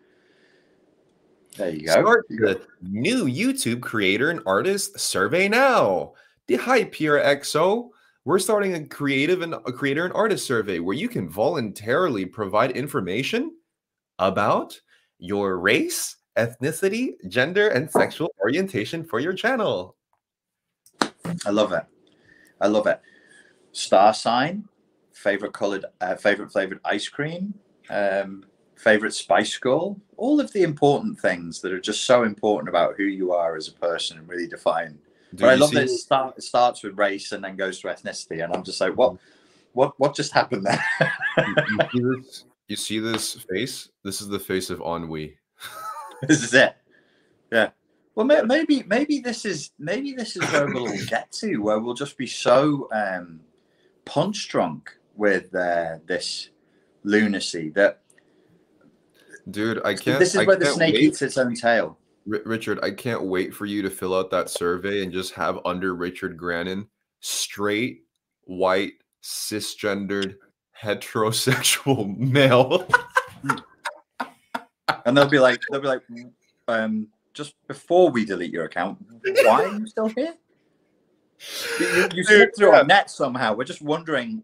there 1.57 1.69
you 1.69 1.85
go 1.87 1.91
Start 1.91 2.25
the 2.29 2.61
new 2.81 3.25
YouTube 3.25 3.81
creator 3.81 4.29
and 4.29 4.41
artist 4.45 4.99
survey 4.99 5.49
now. 5.49 6.13
The 6.45 6.55
Hi 6.57 6.85
PRXO. 6.85 7.89
We're 8.27 8.39
starting 8.39 8.73
a 8.73 8.85
creative 8.85 9.41
and 9.41 9.53
a 9.53 9.71
creator 9.71 10.03
and 10.03 10.13
artist 10.13 10.45
survey 10.45 10.79
where 10.79 10.97
you 10.97 11.07
can 11.07 11.29
voluntarily 11.29 12.25
provide 12.25 12.71
information 12.71 13.55
about 14.19 14.77
your 15.17 15.57
race, 15.59 16.17
ethnicity, 16.37 17.13
gender, 17.29 17.69
and 17.69 17.89
sexual 17.89 18.29
orientation 18.41 19.05
for 19.05 19.21
your 19.21 19.31
channel. 19.31 19.95
I 21.45 21.51
love 21.51 21.71
it. 21.71 21.85
I 22.59 22.67
love 22.67 22.85
it. 22.87 22.99
Star 23.71 24.13
sign, 24.13 24.65
favorite 25.13 25.53
colored, 25.53 25.85
uh, 26.01 26.15
favorite 26.15 26.51
flavored 26.51 26.81
ice 26.83 27.07
cream, 27.07 27.53
um, 27.89 28.43
favorite 28.75 29.13
spice 29.13 29.55
girl. 29.57 30.01
All 30.17 30.41
of 30.41 30.51
the 30.51 30.63
important 30.63 31.17
things 31.17 31.61
that 31.61 31.71
are 31.71 31.79
just 31.79 32.03
so 32.03 32.23
important 32.23 32.67
about 32.67 32.95
who 32.97 33.03
you 33.03 33.31
are 33.31 33.55
as 33.55 33.69
a 33.69 33.73
person 33.73 34.17
and 34.17 34.27
really 34.27 34.49
define. 34.49 34.99
Do 35.35 35.41
but 35.43 35.49
I 35.49 35.55
love 35.55 35.69
see- 35.69 35.75
that 35.75 35.83
it, 35.85 35.89
start, 35.89 36.37
it 36.37 36.43
starts 36.43 36.83
with 36.83 36.97
race 36.97 37.31
and 37.31 37.43
then 37.43 37.55
goes 37.55 37.79
to 37.81 37.87
ethnicity, 37.87 38.43
and 38.43 38.53
I'm 38.53 38.63
just 38.63 38.79
like, 38.79 38.95
what, 38.95 39.17
what, 39.73 39.93
what 39.99 40.15
just 40.15 40.31
happened 40.33 40.65
there? 40.65 40.83
you, 41.93 42.23
you 42.23 42.25
see 42.25 42.29
this, 42.29 42.45
you 42.67 42.75
see 42.75 42.99
this 42.99 43.33
face? 43.49 43.89
This 44.03 44.21
is 44.21 44.27
the 44.29 44.39
face 44.39 44.69
of 44.69 44.81
ennui. 44.81 45.37
this 46.27 46.43
is 46.43 46.53
it. 46.53 46.75
Yeah. 47.51 47.69
Well, 48.15 48.25
may- 48.25 48.41
maybe 48.41 48.83
maybe 48.87 49.19
this 49.19 49.45
is 49.45 49.71
maybe 49.77 50.13
this 50.13 50.35
is 50.35 50.41
where 50.51 50.65
we'll 50.65 51.05
get 51.05 51.31
to, 51.33 51.57
where 51.57 51.79
we'll 51.79 51.93
just 51.93 52.17
be 52.17 52.25
so 52.25 52.89
um, 52.91 53.39
punch 54.05 54.49
drunk 54.49 54.97
with 55.15 55.53
uh, 55.53 55.97
this 56.07 56.49
lunacy 57.03 57.69
that 57.75 58.01
Dude, 59.51 59.81
I 59.85 59.93
can't. 59.93 60.19
this 60.19 60.33
is 60.35 60.41
I 60.41 60.45
where 60.45 60.55
the 60.55 60.65
snake 60.65 60.95
wait. 60.95 61.03
eats 61.03 61.21
its 61.21 61.37
own 61.37 61.53
tail. 61.53 61.97
Ri- 62.27 62.41
Richard, 62.45 62.79
I 62.83 62.91
can't 62.91 63.23
wait 63.23 63.53
for 63.53 63.65
you 63.65 63.81
to 63.81 63.89
fill 63.89 64.15
out 64.15 64.29
that 64.31 64.49
survey 64.49 65.03
and 65.03 65.11
just 65.11 65.33
have 65.33 65.59
under 65.65 65.95
Richard 65.95 66.37
Grannon 66.37 66.87
straight, 67.21 68.03
white, 68.43 68.93
cisgendered, 69.23 70.35
heterosexual 70.79 72.17
male. 72.17 72.87
And 75.05 75.15
they'll 75.15 75.29
be 75.29 75.39
like, 75.39 75.59
they'll 75.71 75.81
be 75.81 75.87
like, 75.87 76.03
um, 76.67 77.07
just 77.33 77.55
before 77.67 78.09
we 78.09 78.25
delete 78.25 78.51
your 78.51 78.65
account, 78.65 78.97
why 79.43 79.63
are 79.63 79.77
you 79.77 79.87
still 79.87 80.09
here? 80.09 80.33
You, 81.79 81.87
you, 81.87 82.09
you 82.15 82.23
slipped 82.23 82.57
through 82.57 82.71
yeah. 82.71 82.79
our 82.79 82.83
net 82.83 83.09
somehow. 83.09 83.53
We're 83.53 83.63
just 83.63 83.81
wondering 83.81 84.43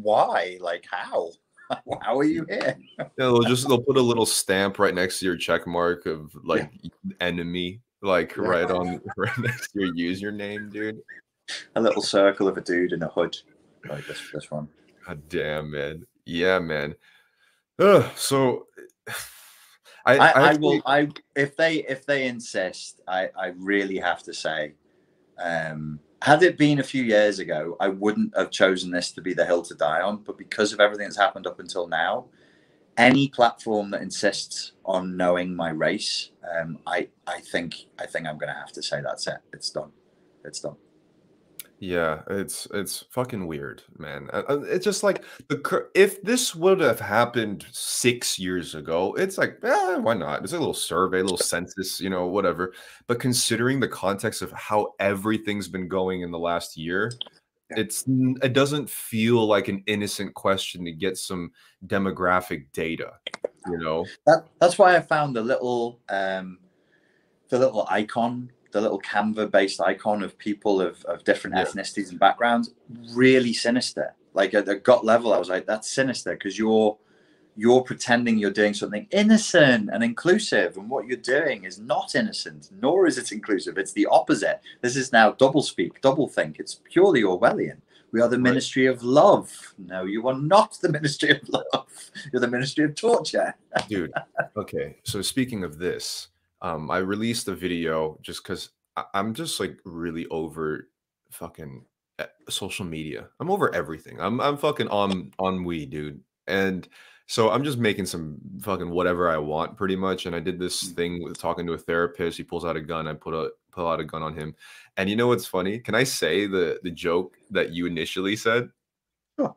why, 0.00 0.58
like 0.60 0.86
how, 0.90 1.32
how 2.02 2.18
are 2.18 2.24
you 2.24 2.44
here? 2.48 2.76
Yeah, 2.98 3.04
they'll 3.16 3.42
just 3.42 3.68
they'll 3.68 3.80
put 3.82 3.96
a 3.96 4.02
little 4.02 4.26
stamp 4.26 4.78
right 4.78 4.94
next 4.94 5.20
to 5.20 5.26
your 5.26 5.36
check 5.36 5.66
mark 5.66 6.06
of 6.06 6.32
like 6.44 6.70
enemy, 7.20 7.80
like 8.02 8.34
Yeah. 8.36 8.42
right 8.44 8.70
on 8.70 9.00
right 9.16 9.38
next 9.38 9.72
to 9.72 9.80
your 9.80 9.94
username, 9.94 10.70
dude. 10.72 11.00
A 11.76 11.80
little 11.80 12.02
circle 12.02 12.48
of 12.48 12.56
a 12.56 12.60
dude 12.60 12.92
in 12.92 13.02
a 13.02 13.08
hood, 13.08 13.36
like 13.88 14.06
this 14.06 14.20
this 14.32 14.50
one. 14.50 14.68
God 15.06 15.22
damn, 15.28 15.70
man. 15.70 16.06
Yeah, 16.24 16.58
man. 16.58 16.94
Ugh, 17.78 18.04
so 18.14 18.66
I, 20.06 20.16
I, 20.16 20.16
I, 20.16 20.48
actually- 20.50 20.60
will. 20.60 20.82
I 20.86 21.08
if 21.34 21.56
they 21.56 21.76
if 21.84 22.06
they 22.06 22.26
insist, 22.28 23.00
I 23.08 23.30
I 23.36 23.48
really 23.56 23.98
have 23.98 24.22
to 24.24 24.34
say, 24.34 24.74
um, 25.42 25.98
had 26.22 26.42
it 26.42 26.58
been 26.58 26.78
a 26.78 26.84
few 26.84 27.02
years 27.02 27.38
ago, 27.38 27.76
I 27.80 27.88
wouldn't 27.88 28.36
have 28.36 28.50
chosen 28.50 28.90
this 28.90 29.10
to 29.12 29.22
be 29.22 29.34
the 29.34 29.46
hill 29.46 29.62
to 29.62 29.74
die 29.74 30.02
on. 30.02 30.18
But 30.18 30.36
because 30.36 30.72
of 30.72 30.80
everything 30.80 31.06
that's 31.06 31.16
happened 31.16 31.46
up 31.46 31.60
until 31.60 31.86
now, 31.86 32.26
any 32.96 33.28
platform 33.28 33.90
that 33.90 34.02
insists 34.02 34.72
on 34.84 35.16
knowing 35.16 35.54
my 35.54 35.70
race, 35.70 36.30
um, 36.58 36.78
I 36.86 37.08
I 37.26 37.40
think 37.40 37.74
I 37.98 38.06
think 38.06 38.26
I'm 38.26 38.38
going 38.38 38.52
to 38.52 38.58
have 38.58 38.72
to 38.72 38.82
say 38.82 39.00
that's 39.00 39.26
it. 39.26 39.38
It's 39.52 39.70
done. 39.70 39.92
It's 40.44 40.60
done. 40.60 40.76
Yeah, 41.82 42.20
it's 42.28 42.68
it's 42.74 43.06
fucking 43.10 43.46
weird, 43.46 43.82
man. 43.96 44.28
Uh, 44.34 44.42
uh, 44.50 44.60
It's 44.68 44.84
just 44.84 45.02
like 45.02 45.24
the 45.48 45.56
cur- 45.56 45.88
if 45.94 46.20
this 46.22 46.54
would 46.54 46.78
have 46.80 47.00
happened 47.00 47.64
six 47.72 48.38
years 48.38 48.74
ago, 48.74 49.14
it's 49.14 49.38
like, 49.38 49.58
eh, 49.64 49.96
why 49.96 50.12
not? 50.12 50.42
It's 50.44 50.52
a 50.52 50.58
little 50.58 50.74
survey, 50.74 51.20
a 51.20 51.22
little 51.22 51.38
census, 51.54 51.98
you 51.98 52.10
know, 52.10 52.26
whatever. 52.26 52.74
But 53.06 53.18
considering 53.18 53.80
the 53.80 53.88
context 53.88 54.42
of 54.42 54.52
how 54.52 54.92
everything's 55.00 55.68
been 55.68 55.88
going 55.88 56.20
in 56.20 56.30
the 56.30 56.38
last 56.38 56.76
year, 56.76 57.12
Yeah. 57.70 57.80
it's 57.80 58.06
n- 58.06 58.36
it 58.42 58.52
doesn't 58.52 58.90
feel 58.90 59.46
like 59.46 59.68
an 59.68 59.82
innocent 59.86 60.34
question 60.34 60.84
to 60.84 60.92
get 60.92 61.16
some 61.16 61.50
demographic 61.86 62.66
data, 62.74 63.14
you 63.68 63.78
know. 63.78 64.04
That, 64.26 64.44
that's 64.60 64.76
why 64.76 64.96
I 64.96 65.00
found 65.00 65.34
the 65.34 65.40
little 65.42 65.98
um, 66.10 66.58
the 67.48 67.58
little 67.58 67.86
icon, 67.88 68.50
the 68.72 68.80
little 68.80 69.00
Canva 69.00 69.50
based 69.50 69.80
icon 69.80 70.22
of 70.22 70.38
people 70.38 70.80
of, 70.80 71.04
of 71.04 71.24
different 71.24 71.56
Yeah. 71.56 71.64
ethnicities 71.64 72.10
and 72.10 72.18
backgrounds, 72.18 72.70
really 73.14 73.52
sinister. 73.52 74.14
Like 74.34 74.54
at 74.54 74.66
the 74.66 74.76
gut 74.76 75.04
level, 75.04 75.32
I 75.32 75.38
was 75.38 75.48
like, 75.48 75.66
that's 75.66 75.90
sinister 75.90 76.32
because 76.32 76.58
you're 76.58 76.96
you're 77.56 77.82
pretending 77.82 78.38
you're 78.38 78.50
doing 78.52 78.72
something 78.72 79.06
innocent 79.10 79.90
and 79.92 80.02
inclusive, 80.04 80.76
and 80.76 80.88
what 80.88 81.06
you're 81.06 81.16
doing 81.16 81.64
is 81.64 81.78
not 81.78 82.14
innocent, 82.14 82.70
nor 82.80 83.06
is 83.06 83.18
it 83.18 83.32
inclusive. 83.32 83.76
It's 83.76 83.92
the 83.92 84.06
opposite. 84.06 84.60
This 84.80 84.96
is 84.96 85.12
now 85.12 85.32
double 85.32 85.60
speak, 85.62 86.00
double 86.00 86.28
think. 86.28 86.58
It's 86.58 86.80
purely 86.84 87.22
Orwellian. 87.22 87.78
We 88.12 88.20
are 88.20 88.28
the 88.28 88.36
Right. 88.36 88.42
ministry 88.44 88.86
of 88.86 89.02
love. 89.02 89.74
No, 89.78 90.04
you 90.04 90.26
are 90.28 90.38
not 90.38 90.78
the 90.80 90.88
ministry 90.98 91.30
of 91.32 91.48
love. 91.48 91.86
You're 92.32 92.40
the 92.40 92.48
ministry 92.48 92.84
of 92.84 92.94
torture. 92.94 93.54
dude 93.88 94.12
okay 94.56 94.96
so 95.04 95.20
speaking 95.22 95.62
of 95.64 95.78
this 95.78 96.28
um 96.62 96.90
i 96.90 96.98
released 96.98 97.48
a 97.48 97.54
video 97.54 98.18
just 98.22 98.42
because 98.42 98.70
i'm 99.14 99.34
just 99.34 99.60
like 99.60 99.78
really 99.84 100.26
over 100.28 100.88
fucking 101.30 101.84
uh, 102.18 102.26
social 102.48 102.84
media 102.84 103.28
i'm 103.40 103.50
over 103.50 103.74
everything 103.74 104.20
i'm 104.20 104.40
i'm 104.40 104.56
fucking 104.56 104.88
on 104.88 105.30
on 105.38 105.64
we 105.64 105.86
dude 105.86 106.20
and 106.46 106.88
so 107.26 107.50
i'm 107.50 107.62
just 107.64 107.78
making 107.78 108.04
some 108.04 108.36
fucking 108.60 108.90
whatever 108.90 109.30
i 109.30 109.36
want 109.38 109.76
pretty 109.76 109.96
much 109.96 110.26
and 110.26 110.34
i 110.34 110.40
did 110.40 110.58
this 110.58 110.84
Mm. 110.84 110.96
thing 110.96 111.22
with 111.22 111.38
talking 111.38 111.66
to 111.66 111.72
a 111.74 111.78
therapist 111.78 112.36
he 112.36 112.42
pulls 112.42 112.64
out 112.64 112.76
a 112.76 112.80
gun 112.80 113.06
i 113.08 113.14
put 113.14 113.34
a 113.34 113.50
pull 113.72 113.86
out 113.86 114.00
a 114.00 114.04
gun 114.04 114.22
on 114.22 114.34
him 114.34 114.54
and 114.96 115.08
you 115.08 115.14
know 115.16 115.28
what's 115.28 115.46
funny 115.46 115.78
can 115.78 115.94
i 115.94 116.02
say 116.04 116.46
the 116.46 116.80
the 116.82 116.90
joke 116.90 117.36
that 117.50 117.70
you 117.70 117.86
initially 117.86 118.36
said 118.36 118.68
Sure. 119.38 119.54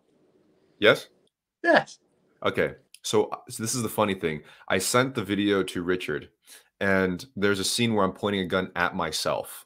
yes 0.80 1.08
Yes. 1.64 2.00
Okay. 2.44 2.74
So, 3.04 3.26
uh, 3.28 3.38
so 3.50 3.64
this 3.64 3.74
is 3.74 3.84
the 3.84 3.90
funny 3.90 4.14
thing. 4.16 4.42
I 4.68 4.78
sent 4.78 5.16
the 5.16 5.24
video 5.24 5.64
to 5.64 5.82
Richard, 5.82 6.28
and 6.84 7.26
there's 7.38 7.62
a 7.62 7.64
scene 7.64 7.94
where 7.94 8.04
I'm 8.04 8.12
pointing 8.12 8.42
a 8.42 8.46
gun 8.46 8.70
at 8.76 8.94
myself. 8.94 9.64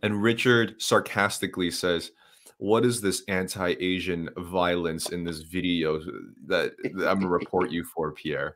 And 0.00 0.22
Richard 0.22 0.80
sarcastically 0.80 1.72
says, 1.72 2.12
What 2.58 2.84
is 2.84 3.00
this 3.00 3.24
anti 3.26 3.74
Asian 3.80 4.28
violence 4.36 5.08
in 5.10 5.24
this 5.24 5.40
video 5.40 5.98
that, 6.46 6.76
that 6.94 7.10
I'm 7.10 7.18
going 7.18 7.22
to 7.22 7.28
report 7.28 7.72
you 7.72 7.82
for, 7.82 8.12
Pierre? 8.12 8.54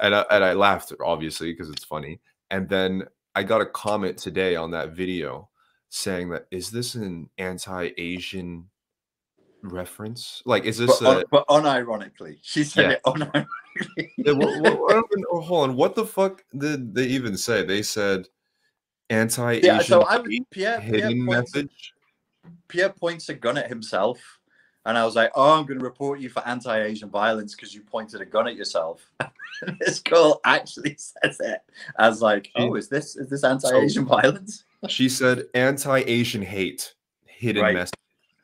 And 0.00 0.14
I, 0.14 0.24
and 0.30 0.42
I 0.42 0.54
laughed, 0.54 0.94
obviously, 1.04 1.52
because 1.52 1.68
it's 1.68 1.84
funny. 1.84 2.20
And 2.50 2.70
then 2.70 3.04
I 3.34 3.42
got 3.42 3.60
a 3.60 3.66
comment 3.66 4.16
today 4.16 4.56
on 4.56 4.70
that 4.70 4.92
video 4.92 5.50
saying 5.90 6.30
that, 6.30 6.46
Is 6.50 6.70
this 6.70 6.94
an 6.94 7.28
anti 7.36 7.90
Asian 7.98 8.70
reference? 9.64 10.42
Like, 10.44 10.64
is 10.64 10.78
this 10.78 11.00
But, 11.00 11.22
a. 11.22 11.26
but 11.30 11.46
unironically, 11.48 12.38
she 12.42 12.64
said 12.64 12.82
Yeah. 12.82 12.90
it 12.92 13.02
unironically. 13.06 14.10
Yeah, 14.18 14.32
what, 14.32 14.60
what, 14.60 15.04
oh, 15.32 15.40
hold 15.40 15.70
on. 15.70 15.76
What 15.76 15.94
the 15.94 16.06
fuck 16.06 16.44
did 16.56 16.94
they 16.94 17.06
even 17.06 17.36
say? 17.36 17.64
They 17.64 17.82
said 17.82 18.28
anti-Asian 19.10 19.64
yeah, 19.64 19.80
so 19.82 20.04
I 20.06 20.18
Pierre, 20.22 20.44
Pierre, 20.50 20.80
hidden 20.80 21.26
points, 21.26 21.54
message. 21.54 21.94
Pierre 22.68 22.90
points 22.90 23.28
a 23.28 23.34
gun 23.34 23.58
at 23.58 23.68
himself, 23.68 24.20
and 24.86 24.96
I 24.96 25.04
was 25.04 25.14
like, 25.16 25.32
"Oh, 25.34 25.52
I'm 25.58 25.66
going 25.66 25.78
to 25.78 25.84
report 25.84 26.20
you 26.20 26.28
for 26.28 26.46
anti-Asian 26.46 27.10
violence 27.10 27.54
because 27.54 27.74
you 27.74 27.80
pointed 27.82 28.20
a 28.20 28.24
gun 28.26 28.48
at 28.48 28.56
yourself." 28.56 29.10
This 29.80 30.00
girl 30.00 30.40
actually 30.44 30.96
says 31.22 31.38
it 31.40 31.60
as 31.98 32.20
like, 32.20 32.50
"Oh, 32.56 32.74
is 32.74 32.88
this 32.88 33.16
is 33.16 33.30
this 33.30 33.44
anti-Asian 33.44 34.04
violence?" 34.04 34.64
She 34.88 35.08
said 35.08 35.44
anti-Asian 35.54 36.42
hate, 36.42 36.94
hidden 37.24 37.62
Right. 37.62 37.74
message. 37.74 37.94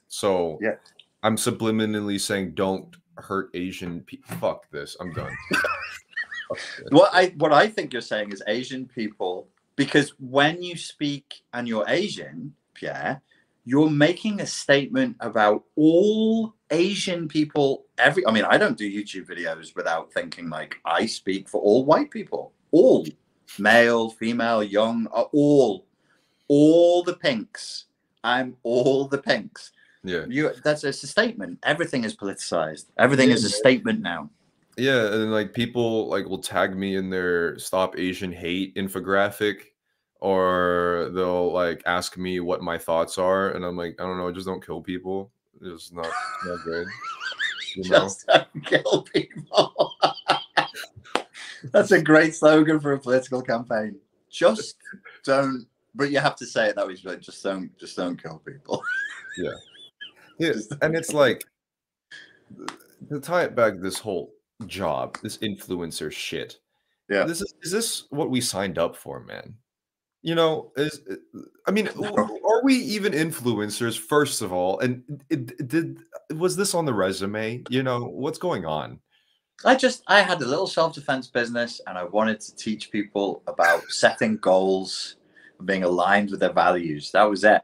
So 0.08 0.58
Yeah. 0.62 0.76
I'm 1.22 1.36
subliminally 1.36 2.20
saying 2.20 2.54
don't 2.54 2.96
hurt 3.16 3.50
Asian 3.54 4.00
people. 4.00 4.36
Fuck 4.36 4.70
this. 4.70 4.96
I'm 5.00 5.12
done. 5.12 5.36
What 6.90 7.10
I 7.12 7.26
what 7.36 7.52
I 7.52 7.68
think 7.68 7.92
you're 7.92 8.02
saying 8.02 8.32
is 8.32 8.42
Asian 8.48 8.86
people 8.86 9.46
because 9.76 10.14
when 10.18 10.62
you 10.62 10.76
speak 10.76 11.42
and 11.54 11.68
you're 11.68 11.84
Asian, 11.88 12.54
Pierre, 12.74 13.22
you're 13.64 13.90
making 13.90 14.40
a 14.40 14.46
statement 14.46 15.16
about 15.20 15.64
all 15.76 16.54
Asian 16.70 17.28
people. 17.28 17.86
Every 17.98 18.26
I 18.26 18.32
mean, 18.32 18.44
I 18.44 18.58
don't 18.58 18.76
do 18.76 18.90
YouTube 18.90 19.28
videos 19.28 19.76
without 19.76 20.12
thinking 20.12 20.50
like 20.50 20.76
I 20.84 21.06
speak 21.06 21.48
for 21.48 21.60
all 21.60 21.84
white 21.84 22.10
people, 22.10 22.52
all 22.72 23.06
male, 23.58 24.10
female, 24.10 24.62
young, 24.62 25.06
all, 25.06 25.86
all 26.48 27.02
the 27.02 27.14
pinks. 27.14 27.86
I'm 28.24 28.56
all 28.62 29.06
the 29.06 29.18
pinks. 29.18 29.72
Yeah. 30.02 30.24
You 30.28 30.52
that's 30.64 30.84
it's 30.84 31.02
a 31.02 31.06
statement. 31.06 31.58
Everything 31.62 32.04
is 32.04 32.16
politicized. 32.16 32.86
Everything 32.98 33.28
Yeah, 33.28 33.34
is 33.34 33.44
a 33.44 33.48
man. 33.48 33.58
statement 33.58 34.00
now. 34.00 34.30
Yeah, 34.76 35.06
and 35.06 35.14
then, 35.14 35.30
like 35.30 35.52
people 35.52 36.08
like 36.08 36.26
will 36.26 36.38
tag 36.38 36.76
me 36.76 36.96
in 36.96 37.10
their 37.10 37.58
stop 37.58 37.98
Asian 37.98 38.32
hate 38.32 38.74
infographic 38.76 39.72
or 40.20 41.10
they'll 41.14 41.52
like 41.52 41.82
ask 41.86 42.16
me 42.16 42.40
what 42.40 42.62
my 42.62 42.78
thoughts 42.78 43.18
are 43.18 43.50
and 43.50 43.64
I'm 43.64 43.76
like, 43.76 44.00
I 44.00 44.04
don't 44.04 44.16
know, 44.18 44.32
just 44.32 44.46
don't 44.46 44.64
kill 44.64 44.80
people. 44.80 45.30
It's 45.60 45.92
not 45.92 46.08
not 46.46 46.64
good. 46.64 46.86
You 47.76 47.88
know? 47.88 47.98
Just 48.00 48.26
don't 48.26 48.66
kill 48.66 49.02
people. 49.14 49.94
That's 51.72 51.92
a 51.92 52.02
great 52.02 52.34
slogan 52.34 52.80
for 52.80 52.94
a 52.94 52.98
political 52.98 53.42
campaign. 53.42 53.96
Just 54.28 54.76
don't. 55.24 55.66
But 55.94 56.10
you 56.10 56.18
have 56.18 56.34
to 56.36 56.46
say 56.46 56.68
it 56.68 56.74
that 56.74 56.86
way. 56.86 56.96
Like, 57.04 57.20
just 57.20 57.42
don't. 57.44 57.76
Just 57.78 57.96
don't 57.96 58.20
kill 58.20 58.42
people. 58.44 58.82
Yeah, 59.38 59.52
Just- 60.40 60.74
and 60.82 60.96
it's 60.96 61.12
like 61.12 61.44
to 63.08 63.20
tie 63.20 63.44
it 63.44 63.54
back 63.54 63.74
to 63.74 63.80
this 63.80 63.98
whole 63.98 64.32
job, 64.66 65.18
this 65.22 65.38
influencer 65.38 66.10
shit. 66.12 66.58
Yeah. 67.08 67.24
This 67.24 67.40
is 67.40 67.54
is 67.62 67.72
this 67.72 68.04
what 68.10 68.30
we 68.30 68.40
signed 68.40 68.78
up 68.78 68.96
for, 68.96 69.20
man? 69.20 69.54
You 70.22 70.34
know, 70.34 70.70
is 70.76 71.00
uh, 71.10 71.40
I 71.66 71.70
mean, 71.70 71.88
No. 71.98 72.14
are 72.44 72.62
we 72.62 72.74
even 72.74 73.12
influencers 73.12 73.98
first 73.98 74.42
of 74.42 74.52
all? 74.52 74.78
And 74.80 75.02
it, 75.30 75.52
it 75.58 75.68
did 75.68 75.98
was 76.36 76.56
this 76.56 76.74
on 76.74 76.84
the 76.84 76.94
resume? 76.94 77.64
You 77.68 77.82
know, 77.82 78.04
what's 78.04 78.38
going 78.38 78.64
on? 78.64 79.00
I 79.64 79.74
just. 79.74 80.02
I 80.06 80.20
had 80.20 80.40
a 80.40 80.46
little 80.46 80.66
self-defense 80.66 81.28
business, 81.28 81.80
and 81.86 81.98
I 81.98 82.04
wanted 82.04 82.40
to 82.40 82.56
teach 82.56 82.90
people 82.90 83.42
about 83.46 83.82
setting 83.90 84.36
goals 84.38 85.16
and 85.58 85.66
being 85.66 85.82
aligned 85.84 86.30
with 86.30 86.40
their 86.40 86.52
values. 86.52 87.10
That 87.12 87.24
was 87.24 87.44
it. 87.44 87.62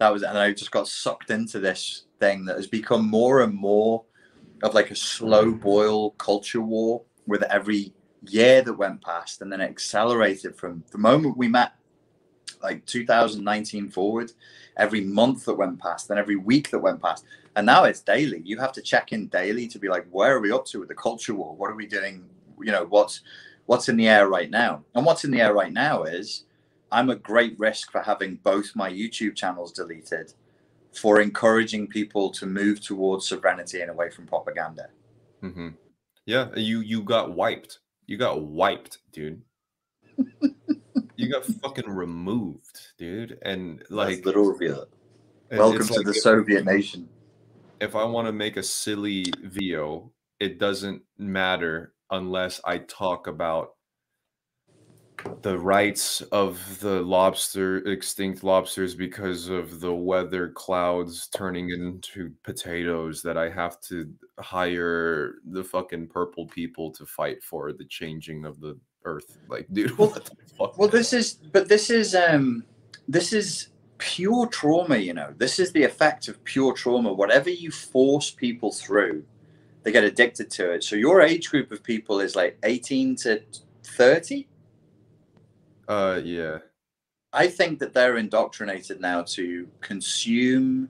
That 0.00 0.12
was, 0.12 0.22
and 0.22 0.36
I 0.36 0.52
just 0.52 0.70
got 0.70 0.88
sucked 0.88 1.30
into 1.30 1.60
this 1.60 2.06
thing 2.18 2.44
that 2.46 2.56
has 2.56 2.66
become 2.66 3.08
more 3.08 3.42
and 3.42 3.54
more 3.54 4.04
of 4.62 4.74
like 4.74 4.90
a 4.90 4.96
slow 4.96 5.52
boil 5.52 6.10
culture 6.12 6.60
war 6.60 7.02
with 7.26 7.42
every 7.44 7.92
year 8.26 8.62
that 8.62 8.74
went 8.74 9.02
past 9.02 9.40
and 9.40 9.52
then 9.52 9.60
it 9.60 9.70
accelerated 9.70 10.54
from 10.56 10.84
the 10.90 10.98
moment 10.98 11.38
we 11.38 11.48
met 11.48 11.72
like 12.62 12.84
2019 12.84 13.88
forward 13.88 14.30
every 14.76 15.00
month 15.00 15.46
that 15.46 15.54
went 15.54 15.78
past 15.78 16.08
then 16.08 16.18
every 16.18 16.36
week 16.36 16.68
that 16.70 16.78
went 16.78 17.00
past 17.00 17.24
and 17.56 17.66
now 17.66 17.84
it's 17.84 18.00
daily. 18.00 18.42
You 18.44 18.58
have 18.58 18.72
to 18.72 18.82
check 18.82 19.12
in 19.12 19.26
daily 19.28 19.66
to 19.68 19.78
be 19.78 19.88
like 19.88 20.06
where 20.10 20.36
are 20.36 20.40
we 20.40 20.52
up 20.52 20.64
to 20.66 20.80
with 20.80 20.88
the 20.88 20.94
culture 20.94 21.34
war? 21.34 21.54
What 21.54 21.70
are 21.70 21.74
we 21.74 21.86
doing? 21.86 22.24
You 22.60 22.72
know 22.72 22.86
what's 22.86 23.22
what's 23.66 23.88
in 23.88 23.96
the 23.96 24.08
air 24.08 24.28
right 24.28 24.50
now? 24.50 24.84
And 24.94 25.04
what's 25.04 25.24
in 25.24 25.30
the 25.30 25.40
air 25.40 25.52
right 25.52 25.72
now 25.72 26.04
is 26.04 26.44
i'm 26.92 27.10
at 27.10 27.22
great 27.22 27.58
risk 27.58 27.90
for 27.90 28.00
having 28.02 28.36
both 28.36 28.74
my 28.74 28.90
youtube 28.90 29.36
channels 29.36 29.72
deleted 29.72 30.32
for 30.92 31.20
encouraging 31.20 31.86
people 31.86 32.30
to 32.30 32.46
move 32.46 32.80
towards 32.80 33.28
sovereignty 33.28 33.80
and 33.80 33.90
away 33.90 34.10
from 34.10 34.26
propaganda 34.26 34.88
hmm 35.40 35.68
Yeah, 36.26 36.48
you 36.56 36.80
you 36.80 37.02
got 37.02 37.34
wiped. 37.34 37.78
You 38.06 38.16
got 38.16 38.42
wiped, 38.42 38.98
dude. 39.12 39.42
you 41.16 41.30
got 41.30 41.44
fucking 41.44 41.88
removed, 41.88 42.78
dude. 42.98 43.38
And 43.42 43.82
like, 43.90 44.24
review. 44.26 44.84
welcome 45.50 45.86
to 45.86 45.94
like 45.94 46.04
the 46.04 46.10
if- 46.10 46.22
soviet 46.22 46.64
nation 46.64 47.08
if 47.80 47.96
I 47.96 48.04
want 48.04 48.26
to 48.28 48.32
make 48.32 48.58
a 48.58 48.62
silly 48.62 49.24
video, 49.42 50.12
it 50.38 50.58
doesn't 50.58 51.02
matter 51.16 51.94
unless 52.10 52.60
I 52.64 52.78
talk 52.78 53.26
about 53.26 53.70
the 55.42 55.58
rights 55.58 56.20
of 56.32 56.80
the 56.80 57.00
lobster, 57.02 57.78
extinct 57.88 58.42
lobsters, 58.44 58.94
because 58.94 59.48
of 59.48 59.80
the 59.80 59.92
weather 59.92 60.48
clouds 60.50 61.28
turning 61.28 61.70
into 61.70 62.32
potatoes 62.42 63.22
that 63.22 63.36
I 63.36 63.48
have 63.50 63.80
to 63.82 64.12
hire 64.38 65.34
the 65.44 65.64
fucking 65.64 66.08
purple 66.08 66.46
people 66.46 66.90
to 66.92 67.06
fight 67.06 67.42
for 67.42 67.72
the 67.72 67.84
changing 67.84 68.44
of 68.44 68.60
the 68.60 68.78
earth. 69.04 69.38
Like, 69.48 69.66
dude, 69.72 69.96
Well- 69.96 70.10
what 70.10 70.24
the 70.24 70.36
fuck? 70.58 70.78
Well, 70.78 70.88
this 70.88 71.12
is, 71.12 71.34
but 71.34 71.68
this 71.68 71.90
is, 71.90 72.14
um, 72.14 72.64
this 73.08 73.32
is 73.32 73.68
pure 73.98 74.46
trauma. 74.46 74.96
You 74.96 75.14
know, 75.14 75.34
this 75.36 75.58
is 75.58 75.72
the 75.72 75.84
effect 75.84 76.28
of 76.28 76.42
pure 76.44 76.72
trauma. 76.72 77.12
Whatever 77.12 77.50
you 77.50 77.70
force 77.70 78.30
people 78.30 78.72
through, 78.72 79.24
they 79.82 79.92
get 79.92 80.04
addicted 80.04 80.50
to 80.52 80.72
it. 80.72 80.84
So 80.84 80.96
your 80.96 81.22
age 81.22 81.50
group 81.50 81.70
of 81.72 81.82
people 81.82 82.20
is 82.20 82.36
like 82.36 82.58
eighteen 82.64 83.16
to 83.16 83.42
thirty. 83.82 84.46
Uh, 85.90 86.20
yeah. 86.24 86.58
I 87.32 87.48
think 87.48 87.80
that 87.80 87.92
they're 87.92 88.16
indoctrinated 88.16 89.00
now 89.00 89.22
to 89.22 89.68
consume 89.80 90.88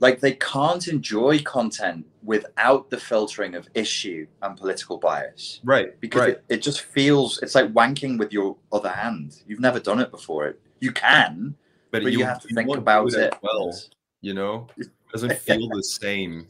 like 0.00 0.18
they 0.20 0.32
can't 0.32 0.88
enjoy 0.88 1.40
content 1.40 2.06
without 2.22 2.90
the 2.90 2.98
filtering 2.98 3.54
of 3.54 3.68
issue 3.74 4.26
and 4.42 4.56
political 4.56 4.98
bias. 4.98 5.60
Right 5.62 6.00
because 6.00 6.20
right. 6.20 6.30
it, 6.30 6.44
it 6.48 6.62
just 6.62 6.82
feels 6.82 7.38
it's 7.42 7.54
like 7.54 7.72
wanking 7.72 8.18
with 8.18 8.32
your 8.32 8.56
other 8.72 8.88
hand. 8.88 9.42
You've 9.46 9.60
never 9.60 9.78
done 9.78 10.00
it 10.00 10.10
before. 10.10 10.56
You 10.80 10.92
can 10.92 11.54
but, 11.92 12.02
you, 12.04 12.24
have 12.24 12.40
to 12.42 12.54
think 12.54 12.76
about 12.76 13.12
it. 13.14 13.34
well 13.42 13.72
you 14.22 14.34
know? 14.34 14.66
It 14.76 14.88
doesn't 15.12 15.36
feel 15.38 15.68
the 15.68 15.82
same. 15.82 16.48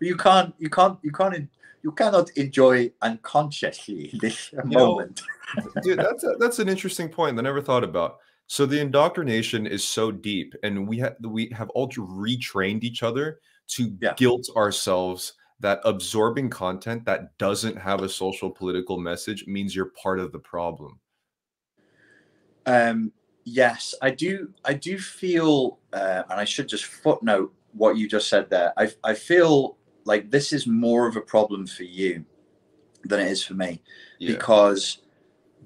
You 0.00 0.16
can't 0.16 0.54
you 0.58 0.70
can't 0.70 0.98
you 1.02 1.10
can't 1.10 1.48
you 1.82 1.92
cannot 1.92 2.30
enjoy 2.36 2.92
unconsciously 3.02 4.10
this 4.20 4.52
moment 4.64 5.22
dude 5.82 5.98
that's 5.98 6.24
a, 6.24 6.34
that's 6.38 6.58
an 6.58 6.68
interesting 6.68 7.08
point 7.08 7.36
that 7.36 7.42
i 7.42 7.44
never 7.44 7.62
thought 7.62 7.84
about 7.84 8.18
so 8.46 8.64
the 8.64 8.80
indoctrination 8.80 9.66
is 9.66 9.84
so 9.84 10.10
deep 10.10 10.54
and 10.62 10.86
we 10.88 10.98
have 10.98 11.16
we 11.22 11.48
have 11.48 11.68
all 11.70 11.88
retrained 11.88 12.82
each 12.84 13.02
other 13.02 13.40
to 13.68 13.96
Yeah. 14.00 14.14
guilt 14.16 14.48
ourselves 14.56 15.34
that 15.60 15.80
absorbing 15.84 16.48
content 16.48 17.04
that 17.04 17.36
doesn't 17.38 17.76
have 17.76 18.02
a 18.02 18.08
social 18.08 18.50
political 18.50 18.98
message 18.98 19.46
means 19.46 19.74
you're 19.74 19.92
part 20.02 20.20
of 20.20 20.32
the 20.32 20.38
problem 20.38 20.98
Um, 22.66 23.12
yes, 23.44 23.94
I 24.02 24.10
do. 24.10 24.52
I 24.64 24.74
do 24.74 24.98
feel, 24.98 25.78
uh, 25.92 26.22
and 26.28 26.38
I 26.40 26.44
should 26.44 26.68
just 26.68 26.84
footnote 26.84 27.54
what 27.72 27.96
you 27.96 28.08
just 28.08 28.28
said 28.28 28.50
there. 28.50 28.72
I 28.76 28.90
I 29.04 29.14
feel 29.14 29.78
like 30.04 30.30
this 30.30 30.52
is 30.52 30.66
more 30.66 31.06
of 31.06 31.16
a 31.16 31.20
problem 31.20 31.66
for 31.66 31.84
you 31.84 32.24
than 33.04 33.20
it 33.20 33.28
is 33.28 33.42
for 33.44 33.54
me 33.54 33.82
yeah 34.18 34.34
because 34.34 34.98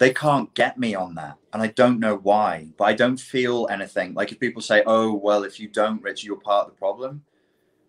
they 0.02 0.12
can't 0.12 0.52
get 0.54 0.78
me 0.78 0.94
on 0.94 1.14
that, 1.14 1.36
and 1.52 1.62
I 1.62 1.68
don't 1.68 2.00
know 2.00 2.16
why. 2.16 2.68
But 2.76 2.84
I 2.84 2.94
don't 2.94 3.20
feel 3.20 3.68
anything. 3.70 4.14
Like 4.14 4.32
if 4.32 4.40
people 4.40 4.62
say, 4.62 4.82
"Oh, 4.86 5.14
well, 5.14 5.44
if 5.44 5.60
you 5.60 5.68
don't, 5.68 6.02
Rich, 6.02 6.24
you're 6.24 6.36
part 6.36 6.66
of 6.66 6.72
the 6.74 6.78
problem." 6.78 7.24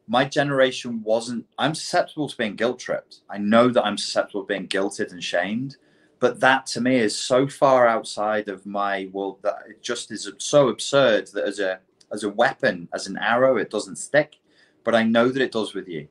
My 0.07 0.25
generation 0.25 1.01
wasn't. 1.03 1.45
I'm 1.57 1.73
susceptible 1.73 2.27
to 2.29 2.37
being 2.37 2.55
guilt 2.55 2.79
tripped. 2.79 3.21
I 3.29 3.37
know 3.39 3.69
that 3.69 3.85
I'm 3.85 3.97
susceptible 3.97 4.43
to 4.43 4.47
being 4.47 4.67
guilted 4.67 5.11
and 5.11 5.23
shamed 5.23 5.77
but 6.23 6.39
that 6.39 6.65
to 6.65 6.79
me 6.79 6.95
is 6.95 7.17
so 7.17 7.45
far 7.45 7.85
outside 7.85 8.47
of 8.47 8.65
my 8.65 9.09
world 9.11 9.39
that 9.43 9.57
it 9.69 9.81
just 9.81 10.09
is 10.09 10.31
so 10.37 10.69
absurd 10.69 11.27
that 11.33 11.43
as 11.43 11.59
a 11.59 11.79
as 12.13 12.23
a 12.23 12.29
weapon 12.29 12.87
as 12.93 13.07
an 13.07 13.17
arrow 13.17 13.57
it 13.57 13.69
doesn't 13.69 13.97
stick 13.97 14.37
but 14.85 14.95
i 14.95 15.03
know 15.03 15.27
that 15.27 15.41
it 15.41 15.51
does 15.51 15.73
with 15.73 15.85
you 15.89 16.07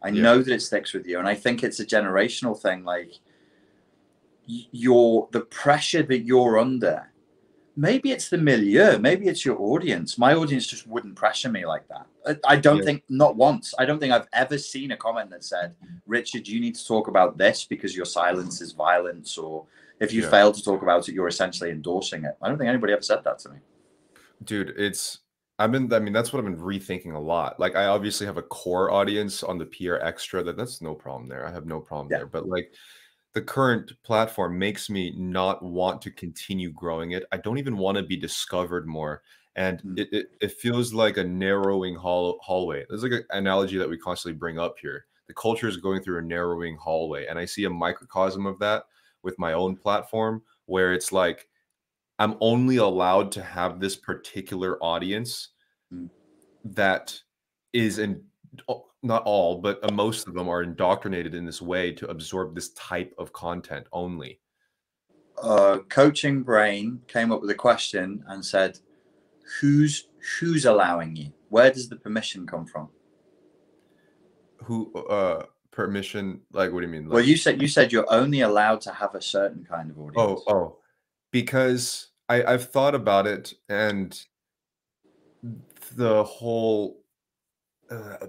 i 0.00 0.10
Yeah. 0.10 0.22
know 0.22 0.38
that 0.42 0.54
it 0.54 0.62
sticks 0.62 0.92
with 0.92 1.06
you 1.08 1.18
and 1.18 1.26
i 1.26 1.34
think 1.34 1.64
it's 1.64 1.80
a 1.80 1.86
generational 1.96 2.56
thing 2.56 2.84
like 2.84 3.14
your 4.48 5.28
the 5.32 5.42
pressure 5.42 6.02
that 6.04 6.20
you're 6.20 6.58
under. 6.58 7.12
Maybe 7.76 8.10
it's 8.10 8.28
the 8.28 8.38
milieu 8.38 8.98
maybe 8.98 9.28
it's 9.28 9.44
your 9.44 9.60
audience. 9.60 10.18
My 10.18 10.34
audience 10.34 10.66
just 10.66 10.86
wouldn't 10.88 11.14
pressure 11.14 11.48
me 11.48 11.64
like 11.64 11.86
that. 11.88 12.06
I, 12.44 12.56
don't 12.56 12.78
Yeah. 12.78 12.84
think 12.84 13.04
not 13.08 13.36
once. 13.36 13.72
I 13.78 13.84
don't 13.84 14.00
think 14.00 14.12
i've 14.12 14.26
ever 14.32 14.58
seen 14.58 14.90
a 14.90 14.96
comment 14.96 15.30
that 15.30 15.44
said 15.44 15.74
richard 16.06 16.48
you 16.48 16.60
need 16.60 16.74
to 16.74 16.86
talk 16.86 17.08
about 17.08 17.38
this 17.38 17.64
because 17.64 17.96
your 17.96 18.04
silence 18.04 18.60
is 18.60 18.72
violence 18.72 19.38
or 19.38 19.64
if 20.00 20.12
you 20.12 20.22
Yeah. 20.22 20.30
fail 20.30 20.52
to 20.52 20.62
talk 20.62 20.82
about 20.82 21.08
it 21.08 21.14
you're 21.14 21.28
essentially 21.28 21.70
endorsing 21.70 22.24
it. 22.24 22.36
I 22.42 22.48
don't 22.48 22.58
think 22.58 22.68
anybody 22.68 22.92
ever 22.94 23.02
said 23.02 23.22
that 23.24 23.38
to 23.40 23.50
me. 23.50 23.58
Dude 24.44 24.74
it's 24.76 25.18
i've 25.60 25.72
been 25.72 25.92
i 25.92 25.98
mean 25.98 26.12
that's 26.12 26.32
what 26.32 26.38
i've 26.40 26.44
been 26.50 26.56
rethinking 26.60 27.14
a 27.14 27.18
lot. 27.18 27.60
Like 27.60 27.76
i 27.76 27.86
obviously 27.86 28.26
have 28.26 28.38
a 28.38 28.42
core 28.42 28.90
audience 28.90 29.42
on 29.42 29.56
the 29.58 29.66
pr 29.66 29.94
extra 29.96 30.42
that 30.42 30.56
that's 30.56 30.82
no 30.82 30.94
problem 30.94 31.28
there. 31.28 31.46
I 31.46 31.52
have 31.52 31.66
no 31.66 31.80
problem 31.80 32.08
Yeah. 32.10 32.18
there. 32.18 32.26
But 32.26 32.48
like 32.48 32.72
the 33.34 33.42
current 33.42 33.92
platform 34.02 34.58
makes 34.58 34.88
me 34.90 35.12
not 35.16 35.62
want 35.62 36.02
to 36.02 36.10
continue 36.10 36.70
growing 36.72 37.12
it 37.12 37.24
i 37.32 37.36
don't 37.36 37.58
even 37.58 37.76
want 37.76 37.96
to 37.96 38.02
be 38.02 38.16
discovered 38.16 38.86
more 38.86 39.22
and 39.56 39.82
Mm. 39.82 39.98
it, 39.98 40.08
it, 40.12 40.26
it 40.40 40.52
feels 40.52 40.94
like 40.94 41.16
a 41.16 41.24
narrowing 41.24 41.94
hall, 41.96 42.38
hallway 42.42 42.84
there's 42.88 43.02
like 43.02 43.12
an 43.12 43.24
analogy 43.30 43.76
that 43.78 43.88
we 43.88 43.98
constantly 43.98 44.38
bring 44.38 44.58
up 44.58 44.76
here 44.80 45.06
the 45.26 45.34
culture 45.34 45.68
is 45.68 45.76
going 45.76 46.02
through 46.02 46.18
a 46.18 46.22
narrowing 46.22 46.76
hallway 46.76 47.26
and 47.26 47.38
i 47.38 47.44
see 47.44 47.64
a 47.64 47.70
microcosm 47.70 48.46
of 48.46 48.58
that 48.58 48.84
with 49.22 49.38
my 49.38 49.52
own 49.52 49.76
platform 49.76 50.42
where 50.66 50.92
it's 50.92 51.12
like 51.12 51.48
I'm 52.18 52.36
only 52.40 52.76
allowed 52.76 53.30
to 53.32 53.42
have 53.42 53.80
this 53.80 53.96
particular 53.96 54.82
audience 54.82 55.50
Mm. 55.92 56.10
that 56.64 57.18
is 57.72 57.98
in 57.98 58.24
not 59.02 59.22
all, 59.24 59.58
but 59.60 59.78
uh, 59.82 59.92
most 59.92 60.26
of 60.26 60.34
them 60.34 60.48
are 60.48 60.62
indoctrinated 60.62 61.34
in 61.34 61.44
this 61.44 61.62
way 61.62 61.92
to 61.92 62.06
absorb 62.08 62.54
this 62.54 62.70
type 62.70 63.14
of 63.18 63.32
content 63.32 63.86
only. 63.92 64.40
uh, 65.42 65.78
coaching 65.88 66.42
brain 66.42 67.00
came 67.06 67.30
up 67.32 67.40
with 67.40 67.50
a 67.50 67.54
question 67.54 68.24
and 68.28 68.44
said 68.44 68.78
who's 69.60 70.08
who's 70.40 70.64
allowing 70.64 71.16
you? 71.16 71.32
Where 71.48 71.70
does 71.70 71.88
the 71.88 71.96
permission 71.96 72.46
come 72.46 72.66
from? 72.66 72.88
Who 74.64 74.92
uh 74.94 75.46
permission? 75.70 76.40
Like 76.52 76.72
what 76.72 76.80
do 76.80 76.86
you 76.86 76.92
mean? 76.92 77.08
well 77.08 77.22
you 77.22 77.36
said 77.36 77.62
you 77.62 77.68
said 77.68 77.92
you're 77.92 78.12
only 78.12 78.40
allowed 78.40 78.80
to 78.82 78.92
have 78.92 79.14
a 79.14 79.22
certain 79.22 79.64
kind 79.64 79.90
of 79.90 79.98
audience. 79.98 80.42
Oh, 80.46 80.52
oh, 80.52 80.76
because 81.30 82.08
I, 82.28 82.42
I've 82.42 82.68
thought 82.70 82.94
about 82.94 83.26
it 83.26 83.54
and 83.68 84.20
the 85.94 86.24
whole 86.24 87.00
uh, 87.90 88.26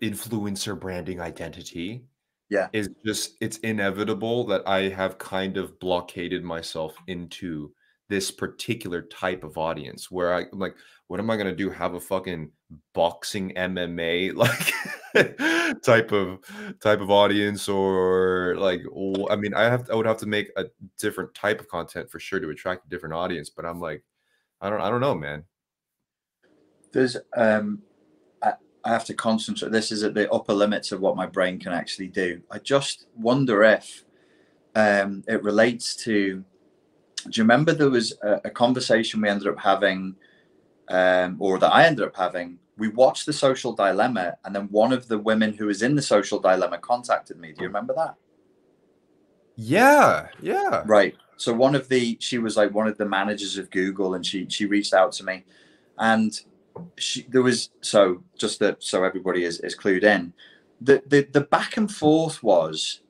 influencer 0.00 0.78
branding 0.78 1.20
identity 1.20 2.04
Yeah. 2.50 2.68
is 2.72 2.88
just 3.04 3.36
it's 3.40 3.58
inevitable 3.58 4.46
that 4.46 4.62
I 4.66 4.88
have 4.88 5.18
kind 5.18 5.56
of 5.56 5.78
blockaded 5.80 6.42
myself 6.44 6.96
into 7.06 7.72
this 8.08 8.30
particular 8.30 9.02
type 9.02 9.42
of 9.44 9.56
audience 9.58 10.10
where 10.10 10.34
I, 10.34 10.40
I'm 10.52 10.58
like, 10.58 10.76
what 11.08 11.20
am 11.20 11.30
I 11.30 11.36
gonna 11.36 11.54
do? 11.56 11.70
Have 11.70 11.94
a 11.94 12.00
fucking 12.00 12.50
boxing 12.94 13.52
MMA 13.54 14.34
like 15.14 15.82
type 15.82 16.12
of 16.12 16.38
type 16.80 17.00
of 17.00 17.10
audience, 17.10 17.68
or 17.68 18.56
like, 18.58 18.82
i 19.30 19.36
mean, 19.36 19.54
I 19.54 19.64
have 19.64 19.90
I 19.90 19.94
would 19.94 20.06
have 20.06 20.18
to 20.18 20.26
make 20.26 20.50
a 20.56 20.66
different 20.98 21.34
type 21.34 21.60
of 21.60 21.68
content 21.68 22.10
for 22.10 22.18
sure 22.20 22.40
to 22.40 22.50
attract 22.50 22.86
a 22.86 22.88
different 22.88 23.14
audience. 23.14 23.50
But 23.50 23.66
I'm 23.66 23.80
like, 23.80 24.02
I 24.60 24.70
don't 24.70 24.80
I 24.80 24.90
don't 24.90 25.00
know, 25.00 25.14
man. 25.14 25.44
there's 26.92 27.16
um 27.36 27.82
I, 28.84 28.90
have 28.90 29.04
to 29.06 29.14
concentrate. 29.14 29.72
This 29.72 29.92
is 29.92 30.02
at 30.02 30.14
the 30.14 30.30
upper 30.30 30.52
limits 30.52 30.92
of 30.92 31.00
what 31.00 31.16
my 31.16 31.26
brain 31.26 31.58
can 31.58 31.72
actually 31.72 32.08
do. 32.08 32.40
I 32.50 32.58
just 32.58 33.06
wonder 33.16 33.62
if 33.64 34.04
um 34.74 35.22
it 35.28 35.42
relates 35.42 35.94
to 35.94 36.42
do 37.24 37.30
you 37.34 37.42
remember 37.42 37.72
there 37.72 37.90
was 37.90 38.14
a, 38.22 38.40
a 38.44 38.50
conversation 38.50 39.20
we 39.20 39.28
ended 39.28 39.46
up 39.46 39.58
having 39.58 40.16
um 40.88 41.36
or 41.38 41.58
that 41.58 41.72
i 41.72 41.84
ended 41.84 42.06
up 42.06 42.16
having? 42.16 42.58
We 42.78 42.88
watched 42.88 43.26
the 43.26 43.32
social 43.32 43.72
dilemma 43.72 44.34
and 44.44 44.54
then 44.56 44.68
one 44.70 44.92
of 44.92 45.06
the 45.08 45.18
women 45.18 45.52
who 45.52 45.66
was 45.66 45.82
in 45.82 45.94
the 45.94 46.02
social 46.02 46.38
dilemma 46.40 46.78
contacted 46.78 47.38
me. 47.38 47.52
Do 47.52 47.62
you 47.62 47.68
remember 47.68 47.94
that? 47.94 48.16
Yeah, 49.56 50.28
yeah. 50.40 50.82
Right. 50.86 51.14
So 51.36 51.52
one 51.52 51.74
of 51.74 51.88
the 51.88 52.16
she 52.20 52.38
was 52.38 52.56
like 52.56 52.72
one 52.72 52.86
of 52.86 52.98
the 52.98 53.04
managers 53.04 53.58
of 53.58 53.70
Google, 53.70 54.14
and 54.14 54.24
she 54.24 54.46
she 54.48 54.66
reached 54.66 54.94
out 54.94 55.12
to 55.12 55.24
me, 55.24 55.44
and 55.98 56.40
she 56.96 57.22
there 57.28 57.42
was 57.42 57.70
so 57.80 58.22
just 58.36 58.58
that 58.60 58.82
so 58.82 59.04
everybody 59.04 59.44
is 59.44 59.60
is 59.60 59.76
clued 59.76 60.04
in. 60.04 60.32
The 60.80 61.02
the 61.06 61.22
the 61.32 61.42
back 61.42 61.76
and 61.76 61.90
forth 61.90 62.42
was 62.42 63.00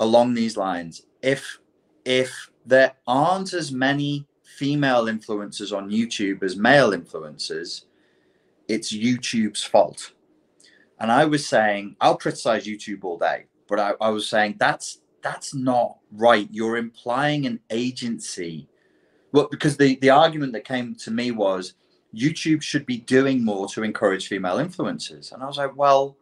along 0.00 0.34
these 0.34 0.56
lines. 0.56 1.02
If 1.22 1.58
if 2.04 2.50
there 2.64 2.94
aren't 3.06 3.52
as 3.52 3.72
many 3.72 4.26
female 4.42 5.04
influencers 5.04 5.76
on 5.76 5.90
YouTube 5.90 6.42
as 6.42 6.56
male 6.56 6.90
influencers, 6.90 7.84
it's 8.66 8.92
YouTube's 8.92 9.62
fault. 9.62 10.12
And 11.00 11.12
I 11.12 11.24
was 11.24 11.46
saying, 11.46 11.96
I'll 12.00 12.16
criticize 12.16 12.66
YouTube 12.66 13.04
all 13.04 13.18
day, 13.18 13.44
but 13.68 13.78
I, 13.78 13.92
I 14.00 14.10
was 14.10 14.28
saying 14.28 14.56
that's 14.58 15.00
that's 15.22 15.54
not 15.54 15.98
right. 16.12 16.48
You're 16.50 16.76
implying 16.76 17.46
an 17.46 17.60
agency. 17.70 18.68
Well, 19.32 19.48
because 19.50 19.76
the, 19.76 19.96
the 19.96 20.10
argument 20.10 20.52
that 20.54 20.64
came 20.64 20.94
to 20.96 21.10
me 21.10 21.30
was 21.32 21.74
YouTube 22.14 22.62
should 22.62 22.86
be 22.86 22.98
doing 22.98 23.44
more 23.44 23.68
to 23.68 23.82
encourage 23.82 24.28
female 24.28 24.56
influencers. 24.56 25.32
And 25.32 25.42
I 25.42 25.46
was 25.46 25.58
like, 25.58 25.76
well, 25.76 26.16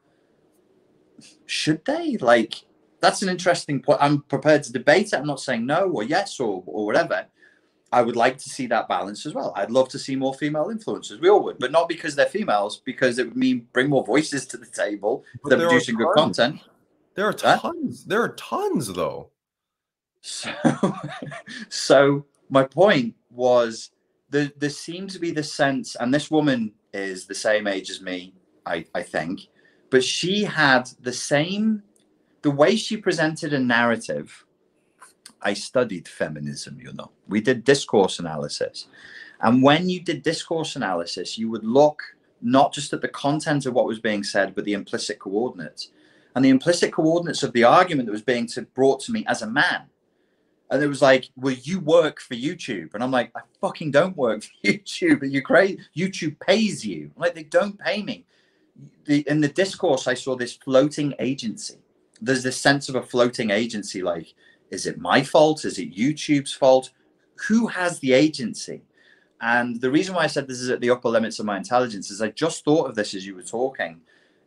should 1.46 1.84
they? 1.84 2.16
Like, 2.18 2.64
that's 3.00 3.22
an 3.22 3.28
interesting 3.28 3.80
point. 3.80 3.98
I'm 4.02 4.22
prepared 4.22 4.62
to 4.64 4.72
debate 4.72 5.08
it. 5.08 5.14
I'm 5.14 5.26
not 5.26 5.40
saying 5.40 5.64
no 5.64 5.90
or 5.90 6.02
yes 6.02 6.40
or, 6.40 6.62
or 6.66 6.86
whatever. 6.86 7.26
I 7.92 8.02
would 8.02 8.16
like 8.16 8.36
to 8.38 8.50
see 8.50 8.66
that 8.66 8.88
balance 8.88 9.24
as 9.26 9.32
well. 9.32 9.52
I'd 9.56 9.70
love 9.70 9.88
to 9.90 9.98
see 9.98 10.16
more 10.16 10.34
female 10.34 10.66
influencers. 10.66 11.20
We 11.20 11.28
all 11.28 11.42
would, 11.44 11.58
but 11.58 11.70
not 11.70 11.88
because 11.88 12.16
they're 12.16 12.26
females, 12.26 12.82
because 12.84 13.18
it 13.18 13.28
would 13.28 13.36
mean 13.36 13.68
bring 13.72 13.88
more 13.88 14.04
voices 14.04 14.44
to 14.48 14.56
the 14.56 14.66
table. 14.66 15.24
But 15.42 15.50
They're 15.50 15.68
producing 15.68 15.96
good 15.96 16.12
content. 16.14 16.60
There 17.14 17.26
are 17.26 17.34
Huh? 17.40 17.58
tons. 17.60 18.04
There 18.04 18.22
are 18.22 18.34
tons 18.34 18.92
though. 18.92 19.30
So, 20.22 20.50
so 21.68 22.26
my 22.50 22.64
point 22.64 23.14
was 23.30 23.90
there, 24.30 24.50
there 24.56 24.70
seemed 24.70 25.10
to 25.10 25.18
be 25.18 25.30
the 25.30 25.42
sense, 25.42 25.96
and 25.96 26.12
this 26.12 26.30
woman 26.30 26.72
is 26.92 27.26
the 27.26 27.34
same 27.34 27.66
age 27.66 27.90
as 27.90 28.00
me, 28.00 28.34
I, 28.64 28.84
I 28.94 29.02
think, 29.02 29.48
but 29.90 30.02
she 30.02 30.44
had 30.44 30.88
the 31.00 31.12
same, 31.12 31.82
the 32.42 32.50
way 32.50 32.76
she 32.76 32.96
presented 32.96 33.52
a 33.52 33.58
narrative. 33.58 34.44
I 35.42 35.54
studied 35.54 36.08
feminism, 36.08 36.80
you 36.80 36.92
know, 36.92 37.10
we 37.28 37.40
did 37.40 37.64
discourse 37.64 38.18
analysis. 38.18 38.88
And 39.40 39.62
when 39.62 39.88
you 39.88 40.00
did 40.00 40.22
discourse 40.22 40.76
analysis, 40.76 41.38
you 41.38 41.50
would 41.50 41.64
look 41.64 42.02
not 42.40 42.72
just 42.72 42.92
at 42.92 43.00
the 43.00 43.08
content 43.08 43.66
of 43.66 43.74
what 43.74 43.86
was 43.86 44.00
being 44.00 44.24
said, 44.24 44.54
but 44.54 44.64
the 44.64 44.72
implicit 44.72 45.18
coordinates. 45.18 45.90
And 46.34 46.44
the 46.44 46.50
implicit 46.50 46.92
coordinates 46.92 47.42
of 47.42 47.52
the 47.52 47.64
argument 47.64 48.06
that 48.06 48.12
was 48.12 48.22
being 48.22 48.46
to, 48.48 48.62
brought 48.62 49.00
to 49.00 49.12
me 49.12 49.24
as 49.26 49.42
a 49.42 49.46
man. 49.46 49.82
And 50.70 50.82
it 50.82 50.88
was 50.88 51.02
like, 51.02 51.30
well, 51.36 51.54
you 51.54 51.78
work 51.80 52.20
for 52.20 52.34
YouTube. 52.34 52.94
And 52.94 53.02
I'm 53.02 53.10
like, 53.10 53.30
I 53.36 53.40
fucking 53.60 53.92
don't 53.92 54.16
work 54.16 54.42
for 54.44 54.50
YouTube. 54.64 55.22
Are 55.22 55.26
you 55.26 55.42
crazy? 55.42 55.78
YouTube 55.96 56.38
pays 56.40 56.84
you. 56.84 57.10
I'm 57.16 57.22
like, 57.22 57.34
they 57.34 57.44
don't 57.44 57.78
pay 57.78 58.02
me. 58.02 58.24
The, 59.04 59.24
in 59.28 59.40
the 59.40 59.48
discourse, 59.48 60.06
I 60.06 60.14
saw 60.14 60.36
this 60.36 60.56
floating 60.56 61.14
agency. 61.18 61.78
There's 62.20 62.42
this 62.42 62.60
sense 62.60 62.88
of 62.88 62.96
a 62.96 63.02
floating 63.02 63.50
agency. 63.50 64.02
Like, 64.02 64.34
is 64.70 64.86
it 64.86 64.98
my 64.98 65.22
fault? 65.22 65.64
Is 65.64 65.78
it 65.78 65.94
YouTube's 65.94 66.52
fault? 66.52 66.90
Who 67.48 67.68
has 67.68 68.00
the 68.00 68.12
agency? 68.12 68.82
And 69.40 69.80
the 69.80 69.90
reason 69.90 70.14
why 70.14 70.24
I 70.24 70.28
said 70.28 70.48
this 70.48 70.60
is 70.60 70.70
at 70.70 70.80
the 70.80 70.90
upper 70.90 71.08
limits 71.08 71.38
of 71.38 71.46
my 71.46 71.56
intelligence 71.56 72.10
is 72.10 72.22
I 72.22 72.30
just 72.30 72.64
thought 72.64 72.88
of 72.88 72.94
this 72.94 73.14
as 73.14 73.26
you 73.26 73.34
were 73.34 73.42
talking. 73.42 74.00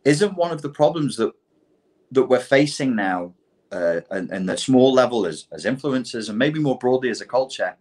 Isn't 0.03 0.36
one 0.36 0.51
of 0.51 0.61
the 0.61 0.70
problems 0.70 1.15
that 1.17 1.34
that 2.11 2.26
we're 2.26 2.39
facing 2.39 2.95
now, 2.95 3.34
uh, 3.72 4.01
and, 4.11 4.32
and 4.32 4.47
the 4.47 4.57
small 4.57 4.93
level 4.93 5.26
as 5.26 5.47
as 5.51 5.65
influencers, 5.65 6.30
and 6.30 6.38
maybe 6.38 6.59
more 6.59 6.78
broadly 6.78 7.09
as 7.09 7.22
a 7.22 7.26
culture, 7.26 7.76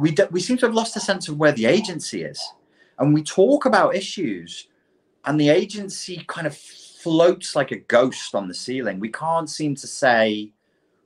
we 0.00 0.14
we 0.30 0.40
seem 0.40 0.56
to 0.58 0.66
have 0.66 0.74
lost 0.74 0.96
a 0.96 1.00
sense 1.00 1.28
of 1.28 1.38
where 1.38 1.52
the 1.52 1.66
agency 1.66 2.22
is, 2.22 2.42
and 2.98 3.14
we 3.14 3.22
talk 3.22 3.66
about 3.66 3.94
issues, 3.94 4.68
and 5.24 5.40
the 5.40 5.50
agency 5.50 6.24
kind 6.26 6.46
of 6.46 6.56
floats 6.56 7.54
like 7.54 7.70
a 7.70 7.76
ghost 7.76 8.34
on 8.34 8.48
the 8.48 8.54
ceiling. 8.54 8.98
We 9.00 9.10
can't 9.10 9.48
seem 9.48 9.74
to 9.76 9.86
say 9.86 10.52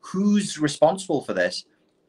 who's 0.00 0.58
responsible 0.58 1.22
for 1.22 1.34
this, 1.34 1.64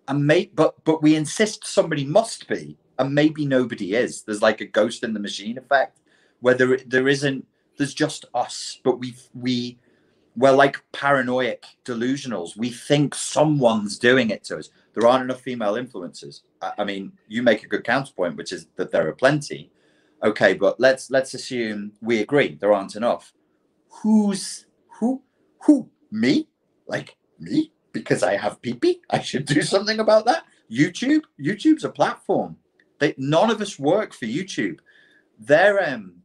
and 0.07 0.25
may 0.25 0.51
but 0.53 0.83
but 0.83 1.01
we 1.01 1.15
insist 1.15 1.65
somebody 1.65 2.05
must 2.05 2.47
be 2.47 2.77
and 3.01 3.15
maybe 3.15 3.45
nobody 3.45 3.95
is. 3.95 4.21
There's 4.21 4.41
like 4.41 4.61
a 4.61 4.65
ghost 4.65 5.03
in 5.03 5.13
the 5.13 5.19
machine 5.19 5.57
effect 5.57 5.99
where 6.39 6.53
there 6.53 6.77
there 6.85 7.07
isn't. 7.07 7.45
There's 7.77 7.93
just 7.93 8.25
us, 8.33 8.79
but 8.83 8.99
we 8.99 9.15
we 9.33 9.79
we're 10.35 10.51
like 10.51 10.81
paranoid 10.91 11.59
delusionals. 11.85 12.55
We 12.55 12.69
think 12.69 13.15
someone's 13.15 13.99
doing 13.99 14.29
it 14.29 14.43
to 14.45 14.57
us. 14.57 14.69
There 14.93 15.07
aren't 15.07 15.23
enough 15.23 15.41
female 15.41 15.73
influencers. 15.73 16.41
I, 16.61 16.71
I 16.79 16.83
mean, 16.83 17.11
you 17.27 17.43
make 17.43 17.63
a 17.63 17.67
good 17.67 17.83
counterpoint, 17.83 18.37
which 18.37 18.51
is 18.51 18.67
that 18.75 18.91
there 18.91 19.07
are 19.07 19.13
plenty. 19.13 19.71
Okay, 20.23 20.53
but 20.53 20.79
let's 20.79 21.09
let's 21.09 21.33
assume 21.33 21.93
we 22.01 22.19
agree 22.19 22.55
there 22.55 22.73
aren't 22.73 22.95
enough. 22.95 23.33
Who's 23.89 24.65
who? 24.99 25.21
Who? 25.65 25.89
Me? 26.11 26.47
Like 26.87 27.17
me? 27.39 27.71
Because 27.91 28.23
I 28.23 28.37
have 28.37 28.61
pee 28.61 29.01
I 29.09 29.19
should 29.19 29.45
do 29.45 29.61
something 29.61 29.99
about 29.99 30.25
that. 30.25 30.43
YouTube. 30.71 31.23
YouTube's 31.39 31.83
a 31.83 31.89
platform. 31.89 32.57
They, 32.99 33.15
none 33.17 33.49
of 33.49 33.61
us 33.61 33.79
work 33.79 34.13
for 34.13 34.25
YouTube. 34.25 34.79
They're 35.39 35.83
um, 35.91 36.20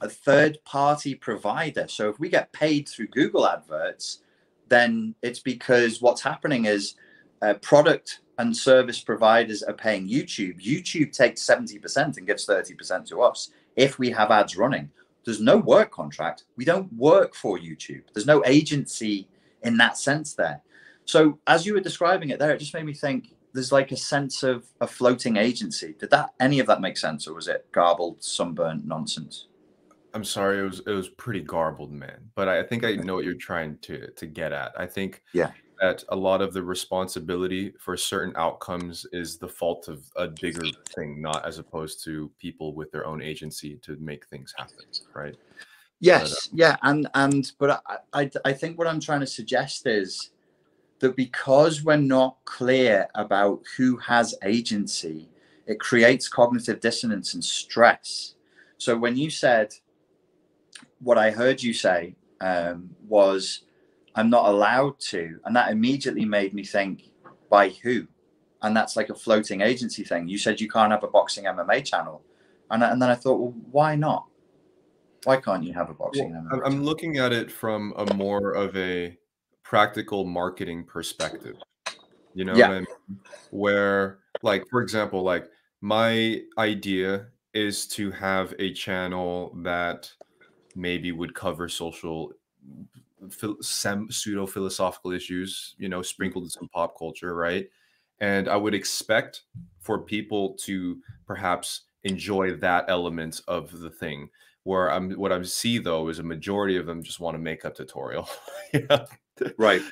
a 0.00 0.08
third 0.08 0.58
party 0.64 1.14
provider. 1.14 1.86
So 1.88 2.08
if 2.08 2.18
we 2.18 2.28
get 2.28 2.52
paid 2.52 2.88
through 2.88 3.08
Google 3.08 3.46
adverts, 3.46 4.20
then 4.68 5.14
it's 5.22 5.40
because 5.40 6.00
what's 6.00 6.22
happening 6.22 6.64
is 6.64 6.94
uh, 7.42 7.54
product 7.54 8.20
and 8.38 8.56
service 8.56 9.00
providers 9.00 9.62
are 9.62 9.74
paying 9.74 10.08
YouTube. 10.08 10.60
YouTube 10.60 11.12
takes 11.12 11.44
70% 11.44 12.16
and 12.16 12.26
gives 12.26 12.46
30% 12.46 13.06
to 13.08 13.22
us 13.22 13.50
if 13.76 13.98
we 13.98 14.10
have 14.10 14.30
ads 14.30 14.56
running. 14.56 14.90
There's 15.24 15.40
no 15.40 15.56
work 15.56 15.90
contract. 15.90 16.44
We 16.56 16.64
don't 16.64 16.92
work 16.92 17.34
for 17.34 17.58
YouTube. 17.58 18.02
There's 18.12 18.26
no 18.26 18.44
agency 18.44 19.28
in 19.62 19.76
that 19.78 19.96
sense 19.96 20.34
there. 20.34 20.60
So 21.06 21.38
as 21.46 21.64
you 21.64 21.74
were 21.74 21.80
describing 21.80 22.30
it 22.30 22.38
there, 22.38 22.52
it 22.52 22.58
just 22.58 22.74
made 22.74 22.84
me 22.84 22.94
think 22.94 23.34
there's 23.52 23.72
like 23.72 23.92
a 23.92 23.96
sense 23.96 24.42
of 24.42 24.66
a 24.80 24.86
floating 24.86 25.36
agency. 25.36 25.94
Did 25.98 26.10
that 26.10 26.34
any 26.40 26.58
of 26.58 26.66
that 26.66 26.80
make 26.80 26.98
sense, 26.98 27.26
or 27.28 27.34
was 27.34 27.48
it 27.48 27.70
garbled, 27.72 28.22
sunburnt 28.22 28.84
nonsense? 28.84 29.46
I'm 30.14 30.24
sorry, 30.24 30.60
it 30.60 30.62
was 30.62 30.80
it 30.86 30.92
was 30.92 31.08
pretty 31.08 31.40
garbled, 31.40 31.92
man. 31.92 32.30
But 32.34 32.48
I 32.48 32.62
think 32.62 32.84
I 32.84 32.94
know 32.94 33.16
what 33.16 33.24
you're 33.24 33.34
trying 33.34 33.78
to 33.82 34.10
to 34.10 34.26
get 34.26 34.52
at. 34.52 34.72
I 34.78 34.86
think 34.86 35.22
yeah 35.32 35.50
that 35.80 36.04
a 36.08 36.16
lot 36.16 36.40
of 36.40 36.52
the 36.52 36.62
responsibility 36.62 37.72
for 37.78 37.96
certain 37.96 38.32
outcomes 38.36 39.06
is 39.12 39.38
the 39.38 39.48
fault 39.48 39.88
of 39.88 40.04
a 40.16 40.28
bigger 40.28 40.64
thing, 40.94 41.20
not 41.20 41.44
as 41.46 41.58
opposed 41.58 42.02
to 42.04 42.30
people 42.38 42.74
with 42.74 42.90
their 42.92 43.06
own 43.06 43.22
agency 43.22 43.76
to 43.82 43.96
make 43.96 44.26
things 44.26 44.54
happen, 44.56 44.84
right? 45.14 45.36
Yes, 46.00 46.22
but, 46.22 46.30
uh, 46.30 46.56
yeah, 46.56 46.76
and 46.82 47.08
and 47.14 47.52
but 47.58 47.82
I, 47.86 47.98
I 48.12 48.30
I 48.44 48.52
think 48.52 48.78
what 48.78 48.86
I'm 48.86 49.00
trying 49.00 49.20
to 49.20 49.26
suggest 49.26 49.86
is 49.86 50.30
that 51.00 51.16
because 51.16 51.82
we're 51.82 51.96
not 51.96 52.36
clear 52.44 53.08
about 53.14 53.62
who 53.76 53.96
has 53.98 54.34
agency, 54.44 55.28
it 55.66 55.80
creates 55.80 56.28
cognitive 56.28 56.80
dissonance 56.80 57.34
and 57.34 57.44
stress. 57.44 58.34
So 58.78 58.96
when 58.96 59.16
you 59.16 59.30
said, 59.30 59.74
what 61.04 61.18
I 61.18 61.30
heard 61.30 61.62
you 61.62 61.72
say 61.72 62.16
um, 62.40 62.90
was, 63.06 63.60
I'm 64.14 64.30
not 64.30 64.48
allowed 64.48 64.98
to, 65.10 65.38
and 65.44 65.54
that 65.54 65.70
immediately 65.70 66.24
made 66.24 66.54
me 66.54 66.64
think, 66.64 67.10
by 67.50 67.68
who? 67.68 68.06
And 68.62 68.76
that's 68.76 68.96
like 68.96 69.10
a 69.10 69.14
floating 69.14 69.60
agency 69.60 70.02
thing. 70.02 70.26
You 70.26 70.38
said 70.38 70.60
you 70.60 70.68
can't 70.68 70.90
have 70.90 71.04
a 71.04 71.08
boxing 71.08 71.44
MMA 71.44 71.84
channel, 71.84 72.22
and 72.70 72.82
and 72.82 73.00
then 73.00 73.10
I 73.10 73.14
thought, 73.14 73.38
well, 73.38 73.54
why 73.70 73.94
not? 73.94 74.26
Why 75.24 75.36
can't 75.36 75.62
you 75.64 75.74
have 75.74 75.90
a 75.90 75.94
boxing 75.94 76.32
well, 76.32 76.42
MMA? 76.42 76.64
I'm 76.64 76.72
channel? 76.72 76.84
looking 76.84 77.18
at 77.18 77.32
it 77.32 77.52
from 77.52 77.92
a 77.96 78.14
more 78.14 78.52
of 78.52 78.74
a 78.76 79.16
practical 79.62 80.24
marketing 80.24 80.84
perspective. 80.84 81.56
You 82.34 82.44
know 82.44 82.54
yeah. 82.54 82.70
I 82.70 82.74
mean? 82.78 82.86
Where, 83.50 84.20
like, 84.42 84.64
for 84.70 84.80
example, 84.80 85.22
like 85.22 85.46
my 85.80 86.40
idea 86.58 87.26
is 87.52 87.86
to 87.86 88.10
have 88.10 88.54
a 88.58 88.72
channel 88.72 89.56
that 89.62 90.10
maybe 90.76 91.12
would 91.12 91.34
cover 91.34 91.68
social 91.68 92.32
some 93.60 94.10
pseudo 94.10 94.46
philosophical 94.46 95.10
issues 95.10 95.74
you 95.78 95.88
know 95.88 96.02
sprinkled 96.02 96.44
in 96.44 96.50
some 96.50 96.68
pop 96.68 96.98
culture 96.98 97.34
right? 97.34 97.68
And 98.20 98.48
i 98.48 98.56
would 98.56 98.74
expect 98.74 99.42
for 99.80 99.98
people 99.98 100.54
to 100.62 100.98
perhaps 101.26 101.82
enjoy 102.04 102.54
that 102.56 102.84
element 102.88 103.40
of 103.48 103.78
the 103.80 103.90
thing. 103.90 104.28
Where 104.64 104.90
i'm 104.90 105.12
what 105.12 105.32
i 105.32 105.42
see 105.42 105.78
though 105.78 106.08
is 106.08 106.18
a 106.18 106.22
majority 106.22 106.76
of 106.76 106.86
them 106.86 107.02
just 107.02 107.20
want 107.20 107.36
a 107.36 107.38
makeup 107.38 107.74
tutorial 107.74 108.28
yeah 108.72 109.04
right. 109.58 109.82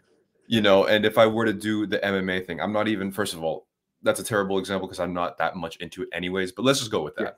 You 0.46 0.60
know 0.62 0.86
and 0.86 1.04
if 1.04 1.18
i 1.18 1.26
were 1.26 1.44
to 1.44 1.52
do 1.52 1.86
the 1.86 1.98
mma 1.98 2.46
thing 2.46 2.60
i'm 2.60 2.72
not 2.72 2.88
even 2.88 3.12
first 3.12 3.34
of 3.34 3.42
all 3.42 3.66
that's 4.02 4.18
a 4.20 4.24
terrible 4.24 4.58
example 4.58 4.88
because 4.88 5.00
i'm 5.00 5.12
not 5.12 5.36
that 5.38 5.56
much 5.56 5.76
into 5.76 6.02
it 6.02 6.08
anyways 6.12 6.52
but 6.52 6.64
let's 6.64 6.78
just 6.78 6.90
go 6.90 7.02
with 7.02 7.14
that. 7.16 7.36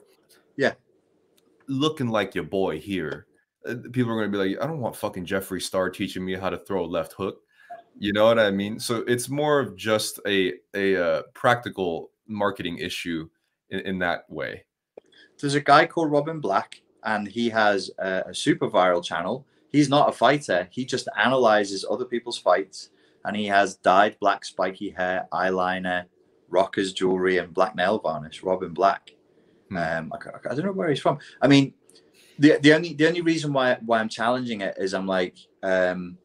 Yeah, 0.56 0.68
yeah. 0.68 0.72
looking 1.66 2.08
like 2.08 2.34
your 2.34 2.44
boy 2.44 2.78
here 2.78 3.26
people 3.92 4.12
are 4.12 4.16
going 4.16 4.30
to 4.30 4.38
be 4.38 4.50
like 4.50 4.62
i 4.62 4.66
don't 4.66 4.80
want 4.80 4.96
fucking 4.96 5.24
jeffree 5.24 5.62
star 5.62 5.90
teaching 5.90 6.24
me 6.24 6.34
how 6.34 6.50
to 6.50 6.58
throw 6.58 6.84
a 6.84 6.86
left 6.86 7.12
hook 7.14 7.40
you 7.98 8.12
know 8.12 8.26
what 8.26 8.38
i 8.38 8.50
mean 8.50 8.78
so 8.78 9.04
it's 9.06 9.28
more 9.28 9.60
of 9.60 9.76
just 9.76 10.20
a 10.26 10.54
a 10.74 10.96
uh, 10.96 11.22
practical 11.32 12.10
marketing 12.26 12.78
issue 12.78 13.28
in, 13.70 13.80
in 13.80 13.98
that 13.98 14.28
way 14.28 14.64
there's 15.40 15.54
a 15.54 15.60
guy 15.60 15.86
called 15.86 16.10
robin 16.10 16.40
black 16.40 16.80
and 17.04 17.26
he 17.28 17.48
has 17.48 17.90
a, 17.98 18.24
a 18.28 18.34
super 18.34 18.68
viral 18.68 19.02
channel 19.04 19.46
he's 19.74 19.88
not 19.88 20.08
a 20.08 20.12
fighter. 20.12 20.68
He 20.70 20.84
just 20.84 21.08
analyzes 21.18 21.84
other 21.90 22.04
people's 22.04 22.38
fights, 22.38 22.90
and 23.24 23.36
he 23.36 23.46
has 23.46 23.74
dyed 23.76 24.16
black 24.20 24.44
spiky 24.44 24.90
hair, 24.90 25.26
eyeliner, 25.32 26.04
rockers 26.48 26.92
jewelry, 26.92 27.38
and 27.38 27.52
black 27.52 27.74
nail 27.74 27.98
varnish. 27.98 28.42
Robin 28.44 28.72
Black. 28.72 29.10
Hmm. 29.70 29.76
Um, 29.76 30.12
I, 30.12 30.50
I, 30.50 30.54
don't 30.54 30.66
know 30.66 30.72
where 30.72 30.90
he's 30.90 31.00
from. 31.00 31.18
I 31.42 31.48
mean, 31.48 31.74
the 32.38 32.58
the 32.60 32.72
only 32.72 32.94
the 32.94 33.06
only 33.06 33.20
reason 33.20 33.52
why 33.52 33.78
why 33.84 34.00
I'm 34.00 34.08
challenging 34.08 34.60
it 34.60 34.76
is 34.78 34.94
I'm 34.94 35.06
like. 35.06 35.36
Um, 35.62 36.18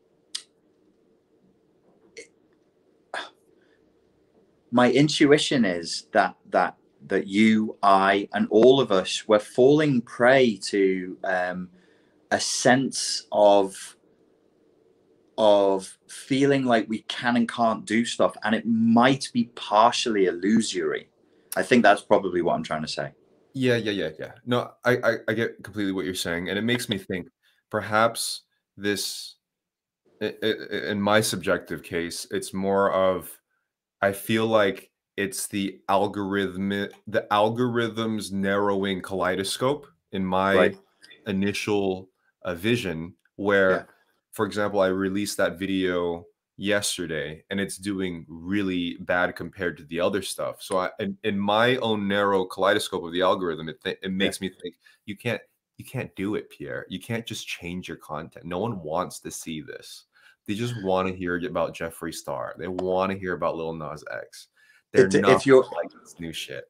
my 4.72 4.92
intuition 4.92 5.66
is 5.66 6.08
that 6.14 6.36
that 6.52 6.76
that 7.08 7.28
you, 7.28 7.78
I, 7.82 8.28
and 8.34 8.48
all 8.50 8.82
of 8.82 8.92
us 8.92 9.28
were 9.28 9.40
falling 9.40 10.02
prey 10.02 10.58
to 10.68 11.18
um, 11.24 11.70
a 12.32 12.40
sense 12.40 13.26
of 13.32 13.96
of 15.38 15.98
feeling 16.10 16.66
like 16.66 16.90
we 16.90 17.00
can 17.04 17.38
and 17.38 17.48
can't 17.48 17.86
do 17.86 18.04
stuff 18.04 18.36
and 18.44 18.54
it 18.54 18.66
might 18.66 19.30
be 19.34 19.46
partially 19.56 20.26
illusory 20.26 21.08
i 21.56 21.64
think 21.64 21.82
that's 21.82 22.02
probably 22.02 22.42
what 22.42 22.56
i'm 22.56 22.64
trying 22.64 22.82
to 22.82 22.90
say 22.90 23.10
yeah 23.54 23.76
yeah 23.76 23.92
yeah 23.92 24.10
yeah 24.20 24.32
no 24.46 24.72
i 24.86 24.98
i, 24.98 25.16
I 25.28 25.34
get 25.34 25.64
completely 25.64 25.92
what 25.92 26.06
you're 26.06 26.14
saying 26.14 26.50
and 26.50 26.58
it 26.58 26.64
makes 26.64 26.90
me 26.90 26.98
think 26.98 27.28
perhaps 27.70 28.42
this 28.78 29.36
in 30.22 31.02
my 31.02 31.22
subjective 31.22 31.84
case 31.84 32.28
it's 32.32 32.54
more 32.54 32.92
of 32.92 33.32
i 34.02 34.12
feel 34.12 34.46
like 34.46 34.92
it's 35.18 35.48
the 35.48 35.80
algorithm 35.90 36.70
the 36.70 37.28
algorithms 37.32 38.32
narrowing 38.32 39.02
kaleidoscope 39.02 39.88
in 40.12 40.26
my 40.26 40.56
right. 40.56 40.78
initial 41.28 42.10
a 42.44 42.56
vision 42.56 43.14
where 43.36 43.72
yeah. 43.72 43.84
for 44.32 44.46
example 44.46 44.80
i 44.80 44.88
released 44.88 45.38
that 45.38 45.58
video 45.58 46.26
yesterday 46.60 47.44
and 47.50 47.60
it's 47.60 47.78
doing 47.78 48.26
really 48.28 48.98
bad 49.02 49.36
compared 49.36 49.78
to 49.78 49.84
the 49.86 50.00
other 50.00 50.22
stuff 50.22 50.62
so 50.62 50.78
I, 50.80 50.90
in, 51.00 51.18
in 51.24 51.40
my 51.40 51.78
own 51.78 52.08
narrow 52.08 52.46
kaleidoscope 52.46 53.04
of 53.04 53.14
the 53.14 53.22
algorithm 53.22 53.70
it, 53.70 53.82
th- 53.84 54.00
it 54.04 54.12
makes 54.12 54.42
yeah. 54.42 54.50
me 54.50 54.56
think 54.62 54.76
you 55.06 55.16
can't 55.16 55.42
you 55.80 55.86
can't 55.86 56.14
do 56.16 56.36
it, 56.36 56.50
Pierre. 56.50 56.86
You 56.90 57.00
can't 57.00 57.26
just 57.26 57.48
change 57.48 57.88
your 57.88 57.98
content. 57.98 58.46
No 58.46 58.60
one 58.60 58.84
wants 58.84 59.22
to 59.22 59.32
see 59.32 59.62
this. 59.62 60.06
They 60.46 60.54
just 60.54 60.76
mm. 60.76 60.84
want 60.84 61.08
to 61.08 61.16
hear 61.16 61.38
about 61.38 61.74
Jeffree 61.74 62.14
Star. 62.14 62.54
They 62.60 62.68
want 62.68 63.14
to 63.14 63.18
hear 63.18 63.34
about 63.34 63.56
Lil 63.56 63.74
Nas 63.74 64.04
X. 64.12 64.48
They're 64.92 65.08
If- 65.08 65.16
if 65.16 65.22
not 65.22 65.46
you're- 65.46 65.68
like 65.74 65.90
this 66.04 66.20
new 66.20 66.34
shit. 66.34 66.70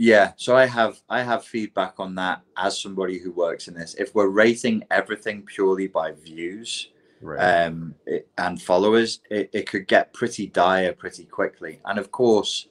Yeah, 0.00 0.32
so 0.36 0.56
I 0.56 0.64
have 0.64 1.02
I 1.08 1.22
have 1.22 1.44
feedback 1.44 1.98
on 1.98 2.14
that 2.14 2.42
as 2.56 2.80
somebody 2.80 3.18
who 3.18 3.32
works 3.32 3.66
in 3.66 3.74
this. 3.74 3.94
If 3.94 4.14
we're 4.14 4.28
rating 4.28 4.84
everything 4.92 5.42
purely 5.42 5.88
by 5.88 6.12
views 6.12 6.90
Right. 7.20 7.64
um, 7.66 7.94
it, 8.06 8.28
and 8.38 8.60
followers, 8.60 9.20
it, 9.30 9.50
it 9.52 9.68
could 9.68 9.86
get 9.88 10.12
pretty 10.12 10.46
dire 10.46 10.92
pretty 10.92 11.24
quickly. 11.24 11.80
And 11.84 11.98
of 11.98 12.10
course, 12.10 12.68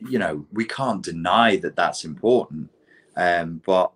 you 0.00 0.18
know 0.18 0.46
we 0.52 0.64
can't 0.64 1.02
deny 1.02 1.56
that 1.56 1.76
that's 1.76 2.04
important. 2.04 2.70
Um, 3.16 3.62
but 3.66 3.92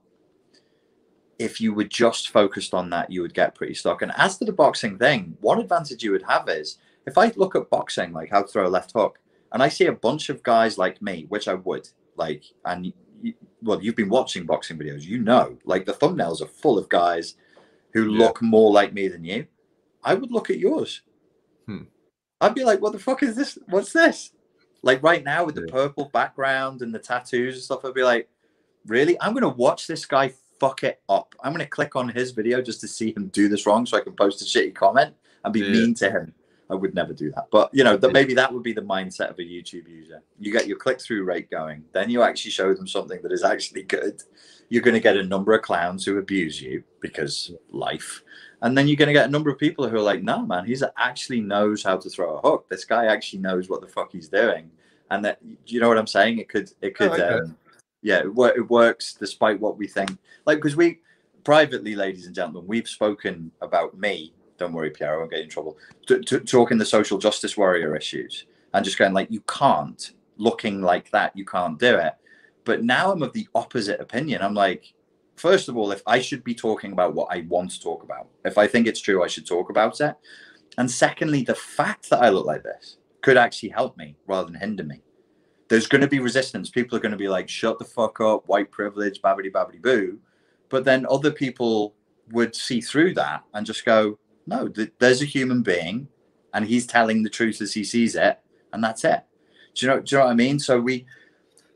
if 1.38 1.60
you 1.60 1.74
were 1.74 1.84
just 1.84 2.30
focused 2.30 2.74
on 2.74 2.90
that, 2.90 3.10
you 3.10 3.20
would 3.22 3.34
get 3.34 3.54
pretty 3.54 3.74
stuck. 3.74 4.02
And 4.02 4.12
as 4.16 4.38
to 4.38 4.44
the 4.44 4.52
boxing 4.52 4.98
thing, 4.98 5.36
one 5.40 5.60
advantage 5.60 6.02
you 6.02 6.12
would 6.12 6.22
have 6.22 6.48
is 6.48 6.78
if 7.06 7.18
I 7.18 7.32
look 7.36 7.56
at 7.56 7.70
boxing, 7.70 8.12
like 8.12 8.30
how 8.30 8.42
to 8.42 8.48
throw 8.48 8.66
a 8.66 8.68
left 8.68 8.92
hook, 8.92 9.18
and 9.52 9.62
I 9.62 9.68
see 9.68 9.86
a 9.86 9.92
bunch 9.92 10.28
of 10.28 10.42
guys 10.42 10.78
like 10.78 11.02
me, 11.02 11.26
which 11.28 11.48
I 11.48 11.54
would 11.54 11.88
like, 12.16 12.44
and 12.64 12.92
you, 13.22 13.34
well, 13.62 13.82
you've 13.82 13.96
been 13.96 14.08
watching 14.08 14.46
boxing 14.46 14.78
videos, 14.78 15.02
you 15.02 15.18
know, 15.18 15.56
like 15.64 15.86
the 15.86 15.92
thumbnails 15.92 16.40
are 16.40 16.46
full 16.46 16.78
of 16.78 16.88
guys 16.88 17.34
who 17.92 18.10
Yeah. 18.10 18.18
look 18.18 18.42
more 18.42 18.72
like 18.72 18.92
me 18.92 19.08
than 19.08 19.24
you. 19.24 19.46
I 20.04 20.14
would 20.14 20.30
look 20.30 20.50
at 20.50 20.58
yours. 20.58 21.02
Hmm. 21.66 21.84
I'd 22.40 22.54
be 22.54 22.64
like, 22.64 22.80
what 22.80 22.92
the 22.92 22.98
fuck 22.98 23.22
is 23.22 23.36
this? 23.36 23.58
What's 23.68 23.92
this? 23.92 24.32
Like 24.82 25.02
right 25.02 25.24
now 25.24 25.44
with 25.44 25.54
the 25.54 25.62
purple 25.62 26.10
background 26.12 26.82
and 26.82 26.94
the 26.94 26.98
tattoos 26.98 27.54
and 27.54 27.62
stuff, 27.62 27.84
I'd 27.84 27.94
be 27.94 28.02
like, 28.02 28.28
really? 28.86 29.18
I'm 29.20 29.32
gonna 29.32 29.48
watch 29.48 29.86
this 29.86 30.04
guy 30.04 30.32
fuck 30.60 30.84
it 30.84 31.00
up. 31.08 31.34
I'm 31.42 31.52
gonna 31.52 31.66
click 31.66 31.96
on 31.96 32.08
his 32.08 32.32
video 32.32 32.60
just 32.60 32.80
to 32.82 32.88
see 32.88 33.14
him 33.16 33.28
do 33.28 33.48
this 33.48 33.66
wrong 33.66 33.86
so 33.86 33.96
I 33.96 34.00
can 34.02 34.12
post 34.12 34.42
a 34.42 34.44
shitty 34.44 34.74
comment 34.74 35.14
and 35.44 35.52
be 35.54 35.60
Yeah. 35.60 35.70
mean 35.70 35.94
to 35.94 36.10
him. 36.10 36.34
I 36.70 36.74
would 36.74 36.94
never 36.94 37.12
do 37.12 37.30
that. 37.32 37.46
But 37.50 37.70
you 37.72 37.84
know, 37.84 37.96
that 37.96 38.12
maybe 38.12 38.34
that 38.34 38.52
would 38.52 38.62
be 38.62 38.72
the 38.72 38.82
mindset 38.82 39.30
of 39.30 39.38
a 39.38 39.42
YouTube 39.42 39.88
user. 39.88 40.22
You 40.38 40.52
get 40.52 40.66
your 40.66 40.78
click-through 40.78 41.24
rate 41.24 41.50
going, 41.50 41.84
then 41.92 42.10
you 42.10 42.22
actually 42.22 42.50
show 42.52 42.72
them 42.74 42.86
something 42.86 43.20
that 43.22 43.32
is 43.32 43.44
actually 43.44 43.82
good. 43.82 44.22
You're 44.70 44.82
gonna 44.82 45.00
get 45.00 45.16
a 45.16 45.22
number 45.22 45.52
of 45.54 45.62
clowns 45.62 46.04
who 46.04 46.18
abuse 46.18 46.60
you 46.60 46.82
because 47.00 47.52
life. 47.70 48.22
And 48.64 48.76
then 48.76 48.88
you're 48.88 48.96
gonna 48.96 49.12
get 49.12 49.28
a 49.28 49.30
number 49.30 49.50
of 49.50 49.58
people 49.58 49.86
who 49.86 49.96
are 49.96 50.00
like, 50.00 50.22
no 50.22 50.44
man, 50.44 50.64
he's 50.64 50.82
actually 50.96 51.42
knows 51.42 51.84
how 51.84 51.98
to 51.98 52.08
throw 52.08 52.38
a 52.38 52.40
hook. 52.40 52.66
This 52.68 52.86
guy 52.86 53.06
actually 53.06 53.40
knows 53.40 53.68
what 53.68 53.82
the 53.82 53.86
fuck 53.86 54.10
he's 54.10 54.28
doing. 54.28 54.70
And 55.10 55.22
that 55.24 55.38
you 55.66 55.80
know 55.80 55.88
what 55.88 55.98
I'm 55.98 56.06
saying? 56.06 56.38
It 56.38 56.48
could 56.48 56.72
it 56.80 56.96
could 56.96 57.12
it. 57.12 57.20
um, 57.20 57.56
yeah, 58.00 58.20
it, 58.20 58.34
wor- 58.34 58.56
it 58.56 58.68
works 58.70 59.14
despite 59.14 59.60
what 59.60 59.76
we 59.76 59.86
think. 59.86 60.16
Like, 60.46 60.58
because 60.58 60.76
we 60.76 61.00
privately, 61.44 61.94
ladies 61.94 62.26
and 62.26 62.34
gentlemen, 62.34 62.66
we've 62.66 62.88
spoken 62.88 63.52
about 63.60 63.98
me. 63.98 64.32
Don't 64.56 64.72
worry, 64.72 64.90
Pierre, 64.90 65.14
I 65.14 65.18
won't 65.18 65.30
get 65.30 65.40
in 65.40 65.48
trouble. 65.48 65.76
To, 66.06 66.20
to, 66.20 66.40
talking 66.40 66.78
the 66.78 66.86
social 66.86 67.18
justice 67.18 67.56
warrior 67.56 67.94
issues 67.94 68.46
and 68.72 68.84
just 68.84 68.98
going 68.98 69.12
like, 69.12 69.30
you 69.30 69.40
can't 69.42 70.12
looking 70.36 70.80
like 70.80 71.10
that, 71.10 71.36
you 71.36 71.44
can't 71.44 71.78
do 71.78 71.96
it. 71.96 72.14
But 72.64 72.82
now 72.82 73.12
I'm 73.12 73.22
of 73.22 73.32
the 73.32 73.46
opposite 73.54 74.00
opinion. 74.00 74.42
I'm 74.42 74.54
like, 74.54 74.94
first 75.36 75.68
of 75.68 75.76
all, 75.76 75.92
if 75.92 76.02
I 76.06 76.20
should 76.20 76.44
be 76.44 76.54
talking 76.54 76.92
about 76.92 77.14
what 77.14 77.28
I 77.30 77.46
want 77.48 77.70
to 77.72 77.80
talk 77.80 78.02
about, 78.02 78.28
if 78.44 78.58
I 78.58 78.66
think 78.66 78.86
it's 78.86 79.00
true, 79.00 79.22
I 79.22 79.28
should 79.28 79.46
talk 79.46 79.70
about 79.70 80.00
it. 80.00 80.14
And 80.78 80.90
secondly, 80.90 81.42
the 81.42 81.54
fact 81.54 82.10
that 82.10 82.22
I 82.22 82.30
look 82.30 82.46
like 82.46 82.62
this 82.62 82.98
could 83.20 83.36
actually 83.36 83.70
help 83.70 83.96
me 83.96 84.16
rather 84.26 84.50
than 84.50 84.60
hinder 84.60 84.84
me 84.84 85.02
there's 85.68 85.86
going 85.86 86.00
to 86.02 86.08
be 86.08 86.20
resistance. 86.20 86.70
People 86.70 86.96
are 86.96 87.00
going 87.00 87.12
to 87.12 87.18
be 87.18 87.28
like, 87.28 87.48
shut 87.48 87.78
the 87.78 87.84
fuck 87.84 88.20
up, 88.20 88.46
white 88.48 88.70
privilege, 88.70 89.20
babbity 89.22 89.50
babbity 89.50 89.80
boo. 89.80 90.18
But 90.68 90.84
then 90.84 91.06
other 91.08 91.30
people 91.30 91.94
would 92.30 92.54
see 92.54 92.80
through 92.80 93.14
that 93.14 93.44
and 93.54 93.66
just 93.66 93.84
go, 93.84 94.18
no, 94.46 94.68
th- 94.68 94.92
there's 94.98 95.22
a 95.22 95.26
human 95.26 95.62
being 95.62 96.08
and 96.52 96.64
he's 96.64 96.86
telling 96.86 97.22
the 97.22 97.30
truth 97.30 97.60
as 97.60 97.72
he 97.72 97.84
sees 97.84 98.14
it. 98.14 98.40
And 98.72 98.82
that's 98.82 99.04
it. 99.04 99.24
Do 99.74 99.86
you 99.86 99.92
know, 99.92 100.00
do 100.00 100.14
you 100.14 100.18
know 100.18 100.26
what 100.26 100.32
I 100.32 100.34
mean? 100.34 100.58
So 100.58 100.80
we, 100.80 101.06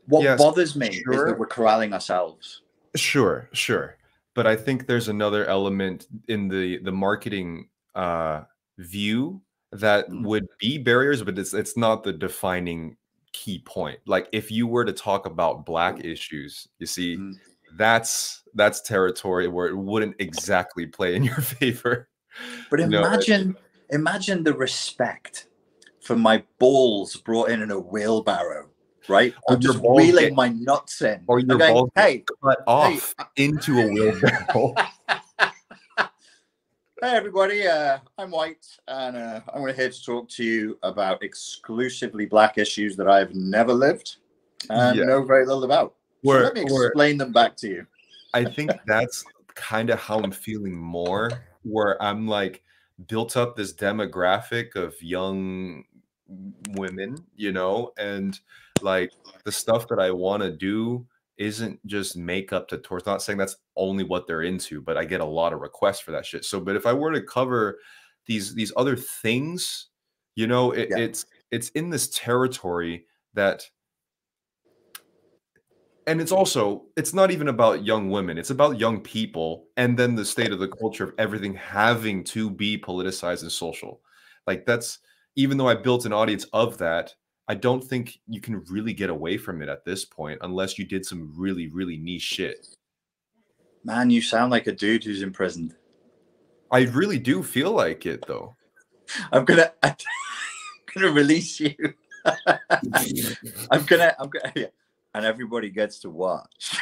what 0.07 0.23
Yes, 0.23 0.37
bothers 0.37 0.75
me 0.75 0.87
is 0.87 1.23
that 1.23 1.37
we're 1.37 1.47
corralling 1.47 1.93
ourselves. 1.93 2.61
Sure, 2.95 3.49
sure. 3.53 3.97
But 4.35 4.47
I 4.47 4.55
think 4.55 4.87
there's 4.87 5.07
another 5.09 5.45
element 5.45 6.07
in 6.27 6.47
the 6.47 6.77
the 6.79 6.91
marketing 6.91 7.69
uh 7.95 8.43
view 8.77 9.41
that 9.71 10.09
Mm. 10.09 10.23
would 10.25 10.47
be 10.59 10.77
barriers, 10.77 11.21
but 11.23 11.37
it's 11.37 11.53
it's 11.53 11.75
not 11.77 12.03
the 12.03 12.13
defining 12.13 12.97
key 13.33 13.59
point. 13.65 13.99
Like 14.07 14.27
if 14.31 14.49
you 14.51 14.65
were 14.67 14.85
to 14.85 14.93
talk 14.93 15.25
about 15.25 15.65
black 15.65 16.03
issues, 16.03 16.67
you 16.79 16.87
see, 16.87 17.17
Mm. 17.17 17.33
that's 17.77 18.43
that's 18.55 18.81
territory 18.81 19.47
where 19.47 19.67
it 19.67 19.75
wouldn't 19.75 20.15
exactly 20.19 20.85
play 20.87 21.15
in 21.15 21.23
your 21.29 21.41
favor. 21.41 22.09
But 22.69 22.79
You 22.79 22.87
know, 22.87 23.03
it- 23.03 23.07
imagine, 23.07 23.55
imagine 23.89 24.43
the 24.43 24.53
respect 24.53 25.47
for 26.01 26.15
my 26.15 26.43
balls 26.59 27.15
brought 27.17 27.49
in 27.49 27.61
in 27.61 27.69
a 27.71 27.79
wheelbarrow, 27.79 28.68
right? 29.09 29.33
Or 29.47 29.55
I'm 29.55 29.61
just 29.61 29.79
wheeling 29.79 30.25
get- 30.29 30.33
my 30.35 30.49
nuts 30.49 31.01
in. 31.01 31.23
or 31.27 31.39
your 31.39 31.57
going, 31.57 31.73
balls 31.73 31.89
hey, 31.95 32.23
cut 32.43 32.59
off 32.67 33.15
into 33.35 33.79
a 33.79 33.87
wheelbarrow. 33.87 34.75
Hey 37.01 37.15
everybody, 37.15 37.65
uh, 37.65 37.99
I'm 38.17 38.29
White, 38.29 38.67
and 38.89 39.15
uh, 39.15 39.39
I'm 39.53 39.61
here 39.73 39.89
to 39.89 40.03
talk 40.03 40.27
to 40.31 40.43
you 40.43 40.77
about 40.83 41.23
exclusively 41.23 42.25
black 42.25 42.57
issues 42.57 42.97
that 42.97 43.07
I've 43.07 43.33
never 43.33 43.71
lived 43.71 44.17
and 44.69 44.97
Yeah. 44.97 45.05
know 45.05 45.23
very 45.23 45.45
little 45.45 45.63
about. 45.63 45.95
So 46.25 46.31
let 46.39 46.55
me 46.55 46.63
explain 46.63 47.17
them 47.17 47.31
back 47.31 47.55
to 47.57 47.69
you. 47.69 47.87
I 48.33 48.43
think 48.43 48.71
that's 48.85 49.23
kind 49.55 49.89
of 49.91 49.97
how 49.99 50.19
I'm 50.19 50.31
feeling 50.31 50.75
more, 50.75 51.31
where 51.63 52.01
I'm 52.03 52.27
like 52.27 52.63
built 53.07 53.37
up 53.37 53.55
this 53.55 53.71
demographic 53.73 54.75
of 54.75 55.01
young 55.01 55.85
women, 56.71 57.15
you 57.37 57.53
know, 57.53 57.93
and 57.97 58.37
like 58.83 59.11
the 59.45 59.51
stuff 59.51 59.87
that 59.89 59.99
I 59.99 60.11
want 60.11 60.43
to 60.43 60.51
do 60.51 61.05
isn't 61.37 61.85
just 61.87 62.17
makeup 62.17 62.69
tutorials. 62.69 63.05
Not 63.05 63.21
saying 63.21 63.37
that's 63.37 63.57
only 63.75 64.03
what 64.03 64.27
they're 64.27 64.41
into, 64.41 64.81
but 64.81 64.97
I 64.97 65.05
get 65.05 65.21
a 65.21 65.25
lot 65.25 65.53
of 65.53 65.61
requests 65.61 66.01
for 66.01 66.11
that 66.11 66.25
shit. 66.25 66.43
So, 66.45 66.59
but 66.59 66.75
if 66.75 66.85
I 66.85 66.93
were 66.93 67.13
to 67.13 67.21
cover 67.21 67.79
these 68.25 68.53
these 68.53 68.73
other 68.75 68.95
things, 68.95 69.87
you 70.35 70.47
know, 70.47 70.71
it, 70.71 70.89
Yeah. 70.91 70.97
it's 70.99 71.25
it's 71.51 71.69
in 71.69 71.89
this 71.89 72.09
territory 72.09 73.05
that 73.33 73.63
and 76.07 76.19
it's 76.19 76.31
also 76.31 76.85
it's 76.97 77.13
not 77.13 77.29
even 77.29 77.47
about 77.49 77.85
young 77.85 78.09
women 78.09 78.37
it's 78.37 78.49
about 78.49 78.79
young 78.79 78.99
people 78.99 79.67
and 79.77 79.97
then 79.97 80.15
the 80.15 80.25
state 80.25 80.51
of 80.51 80.59
the 80.59 80.67
culture 80.67 81.03
of 81.03 81.13
everything 81.19 81.53
having 81.53 82.23
to 82.23 82.49
be 82.49 82.77
politicized 82.77 83.43
and 83.43 83.51
social 83.51 84.01
like 84.47 84.65
that's 84.65 84.99
even 85.35 85.57
though 85.57 85.67
i 85.67 85.75
built 85.75 86.05
an 86.05 86.13
audience 86.13 86.45
of 86.45 86.77
that 86.79 87.13
i 87.49 87.53
don't 87.53 87.83
think 87.83 88.19
you 88.27 88.39
can 88.39 88.63
really 88.65 88.93
get 88.93 89.09
away 89.09 89.35
from 89.37 89.61
it 89.61 89.67
at 89.67 89.83
this 89.83 90.05
point 90.05 90.39
unless 90.43 90.79
you 90.79 90.85
did 90.85 91.05
some 91.05 91.33
really 91.35 91.67
really 91.67 91.97
niche 91.97 92.21
shit 92.21 92.65
Man, 93.83 94.09
you 94.09 94.21
sound 94.21 94.51
like 94.51 94.67
a 94.67 94.71
dude 94.73 95.03
who's 95.03 95.21
imprisoned. 95.21 95.75
i 96.71 96.81
really 96.83 97.19
do 97.19 97.43
feel 97.43 97.71
like 97.71 98.05
it 98.05 98.23
though 98.27 98.55
I'm 99.31 99.43
gonna, 99.45 99.71
I'm 99.83 99.95
gonna 100.93 101.11
release 101.11 101.59
you. 101.59 101.73
I'm 103.71 103.83
gonna, 103.87 104.15
I'm 104.19 104.29
gonna, 104.29 104.53
yeah. 104.55 104.67
and 105.15 105.25
everybody 105.25 105.69
gets 105.71 105.97
to 106.01 106.11
watch. 106.11 106.77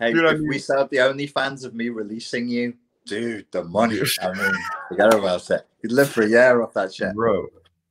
hey, 0.00 0.12
Dude, 0.12 0.24
I 0.26 0.32
if 0.32 0.40
we 0.40 0.48
mean- 0.48 0.58
start 0.58 0.90
the 0.90 1.00
only 1.00 1.28
fans 1.28 1.62
of 1.62 1.74
me 1.74 1.88
releasing 1.88 2.48
you, 2.48 2.74
dude, 3.06 3.46
the 3.52 3.62
money. 3.62 4.00
I 4.20 4.32
mean, 4.32 4.52
forget 4.88 5.14
about 5.14 5.46
that. 5.46 5.66
You'd 5.82 5.92
live 5.92 6.08
for 6.10 6.22
a 6.22 6.28
year 6.28 6.62
off 6.62 6.72
that 6.74 6.92
shit. 6.92 7.14
bro 7.14 7.46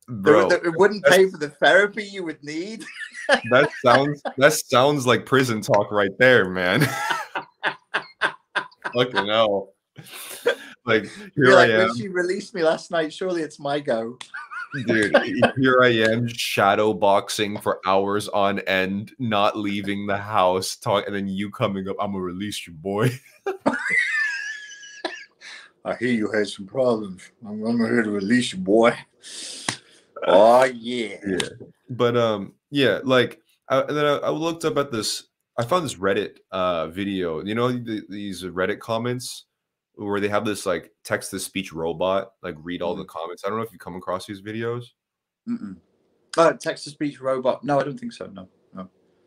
bro 0.08 0.50
there- 0.50 0.66
it 0.66 0.78
wouldn't 0.78 1.04
pay 1.06 1.30
for 1.30 1.38
the 1.38 1.50
therapy 1.50 2.04
you 2.04 2.24
would 2.24 2.44
need. 2.44 2.84
that 3.52 3.70
sounds 3.84 4.22
that 4.38 4.54
sounds 4.54 5.08
like 5.08 5.26
prison 5.26 5.62
talk 5.62 5.92
right 5.92 6.12
there 6.20 6.50
man 6.50 6.82
fucking 8.94 9.28
hell 9.28 9.70
like 10.86 11.10
You're 11.36 11.48
here 11.48 11.56
like, 11.56 11.70
i 11.70 11.74
am 11.74 11.88
when 11.88 11.96
she 11.98 12.08
released 12.10 12.54
me 12.54 12.64
last 12.64 12.92
night, 12.92 13.14
surely 13.14 13.42
it's 13.42 13.60
my 13.60 13.80
go. 13.80 14.18
dude 14.88 15.16
here 15.58 15.82
i 15.84 15.88
am 15.90 16.28
shadow 16.28 16.92
boxing 16.94 17.58
for 17.60 17.80
hours 17.86 18.28
on 18.30 18.60
end 18.62 19.14
not 19.20 19.58
leaving 19.58 20.06
the 20.06 20.18
house 20.18 20.76
talk 20.76 21.06
and 21.08 21.16
then 21.16 21.28
you 21.28 21.50
coming 21.50 21.88
up 21.88 21.96
i'm 22.02 22.12
gonna 22.12 22.24
release 22.24 22.68
you 22.68 22.74
boy 22.74 23.10
I 25.86 25.96
hear 25.98 26.12
you 26.12 26.32
had 26.32 26.48
some 26.48 26.66
problems. 26.66 27.30
I'm, 27.46 27.62
I'm 27.66 27.78
here 27.78 28.04
to 28.04 28.10
release 28.10 28.54
you, 28.54 28.60
boy. 28.60 28.96
Oh 30.28 30.64
yeah. 30.76 31.18
yeah 31.26 31.50
but 31.90 32.16
um 32.18 32.54
yeah 32.72 33.00
like 33.04 33.40
I, 33.70 33.82
and 33.82 33.98
then 33.98 34.06
I, 34.06 34.18
I 34.18 34.30
looked 34.30 34.66
up 34.66 34.78
at 34.78 34.92
this 34.92 35.24
i 35.58 35.64
found 35.64 35.86
this 35.86 35.96
reddit 35.96 36.38
uh 36.52 36.88
video 36.88 37.44
you 37.44 37.56
know 37.56 37.72
the, 37.72 38.04
these 38.10 38.44
reddit 38.44 38.80
comments 38.80 39.46
where 39.96 40.20
they 40.20 40.30
have 40.30 40.46
this 40.46 40.66
like 40.66 40.92
text 41.04 41.32
to 41.32 41.40
speech 41.40 41.72
robot 41.72 42.32
like 42.42 42.56
read 42.60 42.82
all 42.82 42.96
the 42.96 43.06
comments 43.06 43.44
i 43.46 43.50
don't 43.50 43.58
know 43.58 43.64
if 43.64 43.72
you 43.72 43.80
come 43.80 43.96
across 43.96 44.26
these 44.26 44.42
videos 44.42 44.86
Mm-mm. 45.48 45.78
Uh, 46.38 46.54
text 46.54 46.86
to 46.86 46.90
speech 46.90 47.20
robot. 47.20 47.64
No, 47.64 47.80
I 47.80 47.84
don't 47.84 48.00
think 48.00 48.12
so. 48.12 48.26
No. 48.28 48.48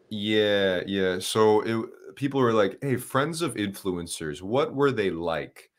Yeah, 0.09 0.83
yeah. 0.87 1.19
So 1.19 1.61
it 1.63 2.15
people 2.17 2.41
were 2.41 2.53
like, 2.53 2.79
"Hey, 2.81 2.97
friends 2.97 3.43
of 3.43 3.55
influencers, 3.55 4.41
what 4.43 4.75
were 4.75 4.93
they 4.93 5.11
like?" 5.11 5.71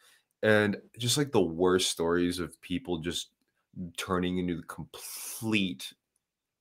And 0.44 0.78
just 0.98 1.18
like 1.18 1.32
the 1.32 1.42
worst 1.42 1.90
stories 1.92 2.40
of 2.40 2.60
people 2.62 3.00
just 3.00 3.32
turning 3.98 4.38
into 4.38 4.62
complete 4.64 5.94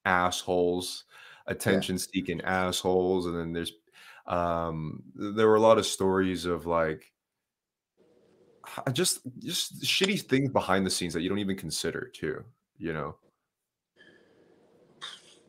assholes, 0.05 1.05
attention 1.47 1.99
seeking 1.99 2.41
assholes. 2.43 3.27
And 3.27 3.39
then 3.39 3.53
there's 3.53 3.73
um 4.27 5.03
there 5.15 5.47
were 5.47 5.57
a 5.57 5.61
lot 5.61 5.79
of 5.79 5.87
stories 5.87 6.47
of 6.47 6.67
like 6.67 7.13
just 8.93 9.21
just 9.39 9.83
shitty 9.83 10.21
things 10.23 10.51
behind 10.51 10.85
the 10.85 10.91
scenes 10.91 11.15
that 11.15 11.23
you 11.23 11.29
don't 11.29 11.39
even 11.39 11.57
consider 11.57 12.11
too, 12.13 12.45
you 12.79 12.93
know. 12.93 13.17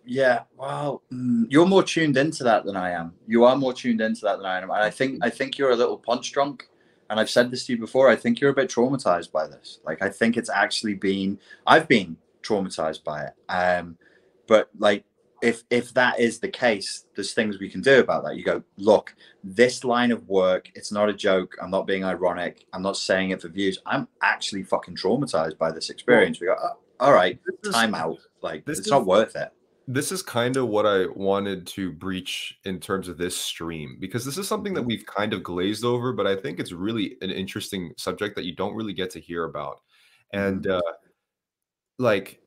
Yeah, 0.10 0.44
well, 0.58 1.04
mm, 1.12 1.48
you're 1.50 1.66
more 1.66 1.84
tuned 1.84 2.16
into 2.16 2.44
that 2.46 2.64
than 2.64 2.78
I 2.78 2.92
am. 2.92 3.14
You 3.28 3.44
are 3.44 3.58
more 3.58 3.74
tuned 3.74 4.00
into 4.00 4.22
that 4.22 4.38
than 4.38 4.46
I 4.46 4.58
am, 4.58 4.70
and 4.70 4.82
I 4.82 4.90
think 4.90 5.20
I 5.22 5.30
think 5.30 5.58
you're 5.58 5.72
a 5.72 5.76
little 5.76 5.98
punch 5.98 6.32
drunk. 6.32 6.70
And 7.10 7.20
I've 7.20 7.30
said 7.30 7.52
this 7.52 7.66
to 7.66 7.74
you 7.74 7.80
before. 7.80 8.10
I 8.10 8.16
think 8.16 8.40
you're 8.40 8.52
a 8.52 8.56
bit 8.56 8.70
traumatized 8.70 9.32
by 9.32 9.48
this. 9.48 9.80
Like 9.86 10.02
I 10.02 10.10
think 10.10 10.38
it's 10.38 10.50
actually 10.50 10.96
been. 10.96 11.40
I've 11.66 11.88
been 11.88 12.18
traumatized 12.44 13.04
by 13.04 13.26
it. 13.26 13.34
Um, 13.50 13.98
but 14.48 14.70
like 14.78 15.06
if 15.42 15.64
if 15.70 15.94
that 15.94 16.20
is 16.20 16.40
the 16.40 16.48
case, 16.48 17.06
there's 17.16 17.34
things 17.34 17.60
we 17.60 17.70
can 17.70 17.82
do 17.82 18.00
about 18.00 18.24
that. 18.24 18.36
You 18.36 18.44
go, 18.44 18.64
look, 18.78 19.16
this 19.44 19.84
line 19.84 20.12
of 20.12 20.28
work, 20.28 20.70
it's 20.76 20.92
not 20.92 21.10
a 21.10 21.14
joke. 21.14 21.56
I'm 21.62 21.70
not 21.70 21.88
being 21.88 22.04
ironic. 22.04 22.66
I'm 22.74 22.82
not 22.82 22.98
saying 22.98 23.32
it 23.32 23.42
for 23.42 23.50
views. 23.50 23.80
I'm 23.86 24.08
actually 24.22 24.64
fucking 24.64 24.96
traumatized 24.96 25.58
by 25.58 25.72
this 25.72 25.90
experience. 25.90 26.40
We 26.40 26.48
go, 26.48 26.56
oh, 26.62 26.78
all 27.00 27.14
right, 27.14 27.40
time 27.72 27.94
out. 27.94 28.18
Like 28.42 28.64
it's 28.68 28.80
is, 28.80 28.88
not 28.88 29.06
worth 29.06 29.36
it. 29.36 29.52
This 29.88 30.12
is 30.12 30.22
kind 30.22 30.58
of 30.58 30.68
what 30.68 30.86
I 30.86 31.06
wanted 31.08 31.66
to 31.68 31.92
breach 31.92 32.60
in 32.66 32.80
terms 32.80 33.08
of 33.08 33.18
this 33.18 33.38
stream 33.38 33.98
because 34.02 34.26
this 34.26 34.38
is 34.38 34.48
something 34.48 34.74
that 34.74 34.82
mm-hmm. 34.82 34.90
we've 34.90 35.06
kind 35.06 35.34
of 35.34 35.44
glazed 35.44 35.86
over, 35.86 36.12
but 36.12 36.28
I 36.28 36.36
think 36.36 36.60
it's 36.60 36.74
really 36.74 37.16
an 37.22 37.32
interesting 37.32 37.94
subject 37.98 38.36
that 38.36 38.44
you 38.44 38.54
don't 38.54 38.76
really 38.76 38.94
get 38.94 39.10
to 39.12 39.22
hear 39.22 39.46
about. 39.46 39.80
And 40.34 40.64
mm-hmm. 40.64 40.78
uh 40.78 40.92
like 42.00 42.40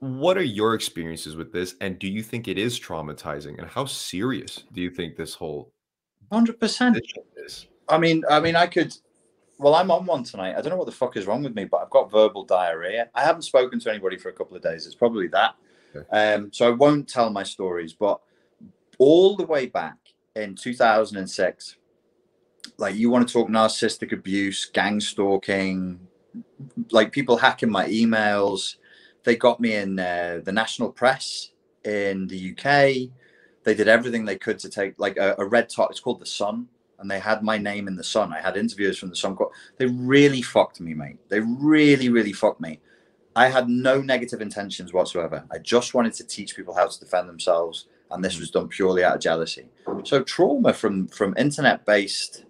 what 0.00 0.36
are 0.36 0.42
your 0.42 0.74
experiences 0.74 1.36
with 1.36 1.52
this 1.52 1.74
and 1.80 1.98
do 1.98 2.08
you 2.08 2.22
think 2.22 2.48
it 2.48 2.58
is 2.58 2.80
traumatizing 2.80 3.58
and 3.58 3.68
how 3.68 3.84
serious 3.84 4.64
do 4.72 4.80
you 4.80 4.90
think 4.90 5.16
this 5.16 5.34
whole 5.34 5.72
100% 6.32 7.00
is 7.36 7.66
i 7.88 7.98
mean 7.98 8.24
i 8.30 8.40
mean 8.40 8.56
i 8.56 8.66
could 8.66 8.94
well 9.58 9.74
i'm 9.74 9.90
on 9.90 10.06
one 10.06 10.24
tonight 10.24 10.54
i 10.56 10.60
don't 10.60 10.70
know 10.70 10.76
what 10.76 10.86
the 10.86 10.92
fuck 10.92 11.16
is 11.16 11.26
wrong 11.26 11.42
with 11.42 11.54
me 11.54 11.64
but 11.64 11.78
i've 11.78 11.90
got 11.90 12.10
verbal 12.10 12.44
diarrhea 12.44 13.08
i 13.14 13.22
haven't 13.22 13.42
spoken 13.42 13.78
to 13.78 13.90
anybody 13.90 14.16
for 14.16 14.30
a 14.30 14.32
couple 14.32 14.56
of 14.56 14.62
days 14.62 14.86
it's 14.86 14.94
probably 14.94 15.28
that 15.28 15.54
okay. 15.94 16.34
um, 16.34 16.52
so 16.52 16.66
i 16.66 16.70
won't 16.70 17.08
tell 17.08 17.30
my 17.30 17.42
stories 17.42 17.92
but 17.92 18.20
all 18.98 19.36
the 19.36 19.46
way 19.46 19.66
back 19.66 19.96
in 20.36 20.54
2006 20.54 21.76
like 22.76 22.94
you 22.94 23.10
want 23.10 23.26
to 23.26 23.32
talk 23.32 23.48
narcissistic 23.48 24.12
abuse 24.12 24.66
gang 24.66 25.00
stalking 25.00 25.98
like 26.90 27.12
people 27.12 27.36
hacking 27.36 27.70
my 27.70 27.86
emails 27.88 28.76
they 29.24 29.36
got 29.36 29.60
me 29.60 29.74
in 29.74 29.98
uh, 29.98 30.40
the 30.44 30.52
national 30.52 30.90
press 30.90 31.50
in 31.84 32.26
the 32.26 32.52
UK. 32.52 33.10
They 33.62 33.74
did 33.74 33.88
everything 33.88 34.24
they 34.24 34.38
could 34.38 34.58
to 34.60 34.70
take 34.70 34.94
like 34.98 35.16
a, 35.16 35.34
a, 35.38 35.44
red 35.44 35.68
top. 35.68 35.90
It's 35.90 36.00
called 36.00 36.20
the 36.20 36.26
Sun, 36.26 36.66
and 36.98 37.10
they 37.10 37.18
had 37.18 37.42
my 37.42 37.58
name 37.58 37.88
in 37.88 37.96
the 37.96 38.04
Sun. 38.04 38.32
I 38.32 38.40
had 38.40 38.56
interviews 38.56 38.98
from 38.98 39.10
the 39.10 39.16
Sun. 39.16 39.36
They 39.76 39.86
really 39.86 40.42
fucked 40.42 40.80
me, 40.80 40.94
mate. 40.94 41.18
They 41.28 41.40
really, 41.40 42.08
really 42.08 42.32
fucked 42.32 42.60
me. 42.60 42.80
I 43.36 43.48
had 43.48 43.68
no 43.68 44.00
negative 44.00 44.40
intentions 44.40 44.92
whatsoever. 44.92 45.44
I 45.50 45.58
just 45.58 45.94
wanted 45.94 46.14
to 46.14 46.24
teach 46.24 46.56
people 46.56 46.74
how 46.74 46.86
to 46.88 47.00
defend 47.00 47.28
themselves, 47.28 47.86
and 48.10 48.24
this 48.24 48.36
mm. 48.36 48.40
was 48.40 48.50
done 48.50 48.68
purely 48.68 49.04
out 49.04 49.16
of 49.16 49.20
jealousy. 49.20 49.68
So 50.04 50.22
trauma 50.22 50.72
from 50.72 51.08
from 51.08 51.34
internet 51.36 51.86
based 51.86 52.44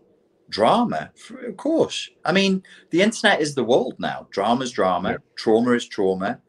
drama, 0.48 1.10
of 1.46 1.56
course. 1.56 2.10
I 2.24 2.32
mean, 2.32 2.62
the 2.90 3.02
internet 3.02 3.40
is 3.40 3.54
the 3.54 3.64
world 3.64 3.94
now. 3.98 4.26
Drama 4.30 4.64
is 4.64 4.72
drama, 4.72 5.10
yeah. 5.12 5.16
trauma 5.36 5.72
is 5.72 5.86
trauma 5.86 6.40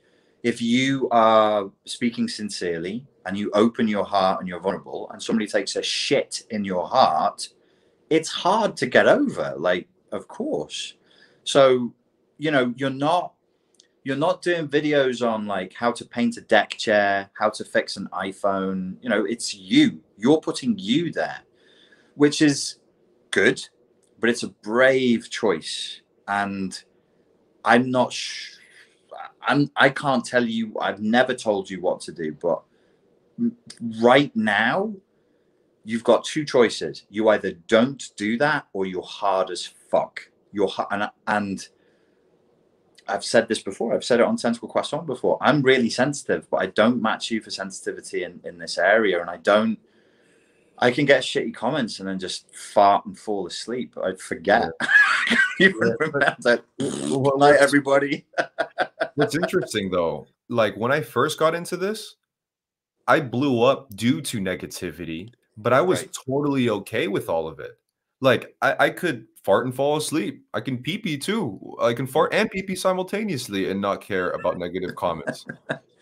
if 0.43 0.61
you 0.61 1.07
are 1.11 1.69
speaking 1.85 2.27
sincerely 2.27 3.05
and 3.25 3.37
you 3.37 3.51
open 3.53 3.87
your 3.87 4.05
heart 4.05 4.39
and 4.39 4.47
you're 4.47 4.59
vulnerable 4.59 5.09
and 5.11 5.21
somebody 5.21 5.47
takes 5.47 5.75
a 5.75 5.83
shit 5.83 6.43
in 6.49 6.65
your 6.65 6.87
heart 6.87 7.49
it's 8.09 8.29
hard 8.29 8.75
to 8.75 8.85
get 8.87 9.07
over 9.07 9.53
like 9.57 9.87
of 10.11 10.27
course 10.27 10.95
so 11.43 11.93
you 12.37 12.49
know 12.49 12.73
you're 12.75 12.89
not 12.89 13.33
you're 14.03 14.15
not 14.15 14.41
doing 14.41 14.67
videos 14.67 15.27
on 15.27 15.45
like 15.45 15.73
how 15.73 15.91
to 15.91 16.05
paint 16.05 16.37
a 16.37 16.41
deck 16.41 16.71
chair 16.71 17.29
how 17.33 17.49
to 17.49 17.63
fix 17.63 17.97
an 17.97 18.07
iphone 18.23 18.95
you 19.01 19.09
know 19.09 19.25
it's 19.25 19.53
you 19.53 20.01
you're 20.17 20.41
putting 20.41 20.77
you 20.77 21.11
there 21.11 21.39
which 22.15 22.41
is 22.41 22.77
good 23.31 23.61
but 24.19 24.29
it's 24.29 24.43
a 24.43 24.49
brave 24.49 25.29
choice 25.29 26.01
and 26.27 26.83
i'm 27.63 27.89
not 27.89 28.11
sure 28.11 28.61
I'm 29.43 29.71
I 29.75 29.89
can't 29.89 30.23
tell 30.23 30.45
you. 30.45 30.77
I've 30.79 31.01
never 31.01 31.33
told 31.33 31.69
you 31.69 31.81
what 31.81 32.01
to 32.01 32.11
do, 32.11 32.33
but 32.33 32.61
right 34.01 34.35
now, 34.35 34.93
you've 35.83 36.03
got 36.03 36.23
two 36.23 36.45
choices. 36.45 37.05
You 37.09 37.29
either 37.29 37.53
don't 37.67 38.03
do 38.15 38.37
that, 38.37 38.67
or 38.73 38.85
you're 38.85 39.01
hard 39.01 39.49
as 39.49 39.65
fuck. 39.65 40.29
You're 40.51 40.71
and 40.91 41.09
and 41.27 41.67
I've 43.11 43.25
said 43.25 43.47
this 43.47 43.61
before. 43.61 43.93
I've 43.93 44.03
said 44.03 44.19
it 44.19 44.25
on 44.25 44.37
Tentacle 44.37 44.69
Croissant 44.69 45.05
before. 45.05 45.37
I'm 45.41 45.61
really 45.61 45.89
sensitive, 45.89 46.49
but 46.49 46.57
I 46.57 46.67
don't 46.67 47.01
match 47.01 47.29
you 47.29 47.41
for 47.41 47.51
sensitivity 47.51 48.23
in 48.23 48.39
in 48.43 48.57
this 48.57 48.77
area, 48.77 49.19
and 49.21 49.29
I 49.29 49.37
don't. 49.37 49.77
I 50.79 50.89
can 50.89 51.05
get 51.05 51.21
shitty 51.21 51.53
comments 51.53 51.99
and 51.99 52.09
then 52.09 52.17
just 52.17 52.55
fart 52.55 53.05
and 53.05 53.17
fall 53.17 53.45
asleep. 53.45 53.95
I 54.03 54.13
forget. 54.13 54.71
Yeah. 54.81 55.37
Even 55.59 55.87
yeah. 55.87 55.93
remember. 55.99 56.35
Well, 56.79 57.37
night, 57.37 57.57
everybody. 57.59 58.25
What's 59.15 59.35
interesting 59.35 59.91
though, 59.91 60.27
like 60.49 60.75
when 60.75 60.91
I 60.91 61.01
first 61.01 61.37
got 61.37 61.53
into 61.53 61.77
this, 61.77 62.15
I 63.07 63.19
blew 63.19 63.61
up 63.61 63.95
due 63.95 64.21
to 64.21 64.39
negativity, 64.39 65.33
but 65.57 65.73
I 65.73 65.81
was 65.81 66.01
right. 66.01 66.17
totally 66.25 66.69
okay 66.69 67.07
with 67.07 67.29
all 67.29 67.47
of 67.47 67.59
it. 67.59 67.77
Like 68.21 68.55
I, 68.61 68.75
I 68.85 68.89
could 68.91 69.25
fart 69.43 69.65
and 69.65 69.75
fall 69.75 69.97
asleep. 69.97 70.45
I 70.53 70.61
can 70.61 70.77
pee 70.77 70.97
pee 70.97 71.17
too. 71.17 71.75
I 71.81 71.93
can 71.93 72.07
fart 72.07 72.33
and 72.33 72.49
pee 72.49 72.61
pee 72.61 72.75
simultaneously 72.75 73.69
and 73.69 73.81
not 73.81 74.01
care 74.01 74.31
about 74.31 74.57
negative 74.57 74.95
comments. 74.95 75.45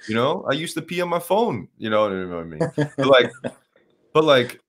You 0.07 0.15
know, 0.15 0.45
I 0.49 0.53
used 0.53 0.75
to 0.75 0.81
pee 0.81 1.01
on 1.01 1.09
my 1.09 1.19
phone. 1.19 1.67
You 1.77 1.89
know, 1.89 2.03
what 2.03 2.11
I 2.11 2.43
mean? 2.43 2.59
But 2.97 3.07
like, 3.07 3.31
but 4.13 4.23
like, 4.23 4.59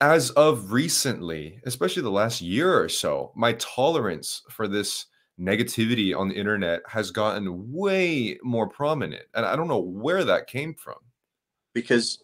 as 0.00 0.30
of 0.30 0.72
recently, 0.72 1.60
especially 1.64 2.02
the 2.02 2.10
last 2.10 2.40
year 2.40 2.78
or 2.78 2.88
so, 2.88 3.32
my 3.34 3.54
tolerance 3.54 4.42
for 4.50 4.68
this 4.68 5.06
negativity 5.40 6.16
on 6.16 6.28
the 6.28 6.34
internet 6.34 6.80
has 6.88 7.10
gotten 7.10 7.72
way 7.72 8.38
more 8.42 8.68
prominent. 8.68 9.24
And 9.34 9.44
I 9.44 9.56
don't 9.56 9.68
know 9.68 9.80
where 9.80 10.24
that 10.24 10.46
came 10.46 10.74
from. 10.74 10.98
Because 11.72 12.22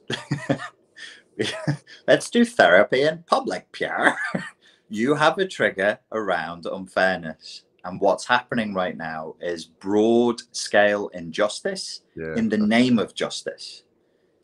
let's 2.06 2.30
do 2.30 2.44
therapy 2.44 3.02
in 3.02 3.24
public, 3.26 3.70
Pierre. 3.72 4.16
you 4.90 5.14
have 5.14 5.38
a 5.38 5.46
trigger 5.46 5.98
around 6.12 6.66
unfairness. 6.66 7.62
And 7.84 7.98
what's 7.98 8.26
happening 8.26 8.74
right 8.74 8.96
now 8.96 9.36
is 9.40 9.64
broad 9.64 10.42
scale 10.52 11.08
injustice 11.14 12.02
yeah. 12.14 12.34
in 12.36 12.50
the 12.50 12.58
name 12.58 12.98
of 12.98 13.14
justice. 13.14 13.84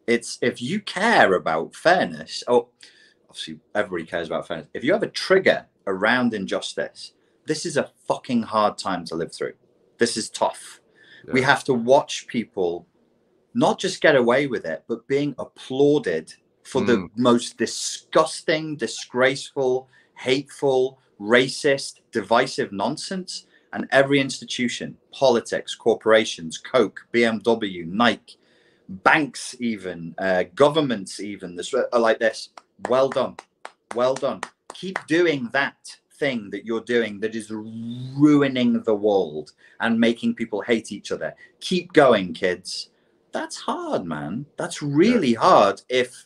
It's 0.06 0.38
if 0.40 0.62
you 0.62 0.80
care 0.80 1.34
about 1.34 1.74
fairness, 1.74 2.42
oh, 2.48 2.68
obviously 3.28 3.58
everybody 3.74 4.08
cares 4.08 4.28
about 4.28 4.48
fairness. 4.48 4.68
If 4.72 4.84
you 4.84 4.92
have 4.92 5.02
a 5.02 5.08
trigger 5.08 5.66
around 5.86 6.32
injustice, 6.32 7.12
this 7.44 7.66
is 7.66 7.76
a 7.76 7.90
fucking 8.08 8.44
hard 8.44 8.78
time 8.78 9.04
to 9.06 9.16
live 9.16 9.34
through. 9.34 9.54
This 9.98 10.16
is 10.16 10.30
tough. 10.30 10.80
Yeah. 11.26 11.32
We 11.34 11.42
have 11.42 11.64
to 11.64 11.74
watch 11.74 12.26
people 12.26 12.86
not 13.52 13.78
just 13.78 14.00
get 14.00 14.16
away 14.16 14.46
with 14.46 14.64
it, 14.64 14.84
but 14.88 15.06
being 15.08 15.34
applauded 15.38 16.32
for 16.62 16.80
mm. 16.82 16.86
the 16.86 17.08
most 17.16 17.58
disgusting, 17.58 18.76
disgraceful, 18.76 19.88
hateful, 20.16 20.98
racist, 21.20 22.00
divisive 22.12 22.72
nonsense. 22.72 23.46
And 23.72 23.86
every 23.90 24.20
institution, 24.20 24.96
politics, 25.12 25.74
corporations, 25.74 26.56
Coke, 26.56 27.06
BMW, 27.12 27.86
Nike, 27.86 28.38
banks, 28.88 29.56
even 29.60 30.14
uh, 30.18 30.44
governments, 30.54 31.20
even 31.20 31.56
this 31.56 31.74
are 31.74 31.98
like 31.98 32.18
this. 32.18 32.50
Well 32.88 33.08
done, 33.08 33.36
well 33.94 34.14
done. 34.14 34.40
Keep 34.72 35.06
doing 35.06 35.48
that 35.52 35.96
thing 36.18 36.50
that 36.50 36.64
you're 36.64 36.80
doing 36.80 37.20
that 37.20 37.34
is 37.34 37.50
ruining 37.50 38.82
the 38.82 38.94
world 38.94 39.52
and 39.80 40.00
making 40.00 40.34
people 40.34 40.60
hate 40.60 40.92
each 40.92 41.12
other. 41.12 41.34
Keep 41.60 41.92
going, 41.92 42.32
kids. 42.32 42.90
That's 43.32 43.56
hard, 43.56 44.04
man. 44.04 44.46
That's 44.56 44.82
really 44.82 45.32
yeah. 45.32 45.40
hard 45.40 45.82
if 45.88 46.25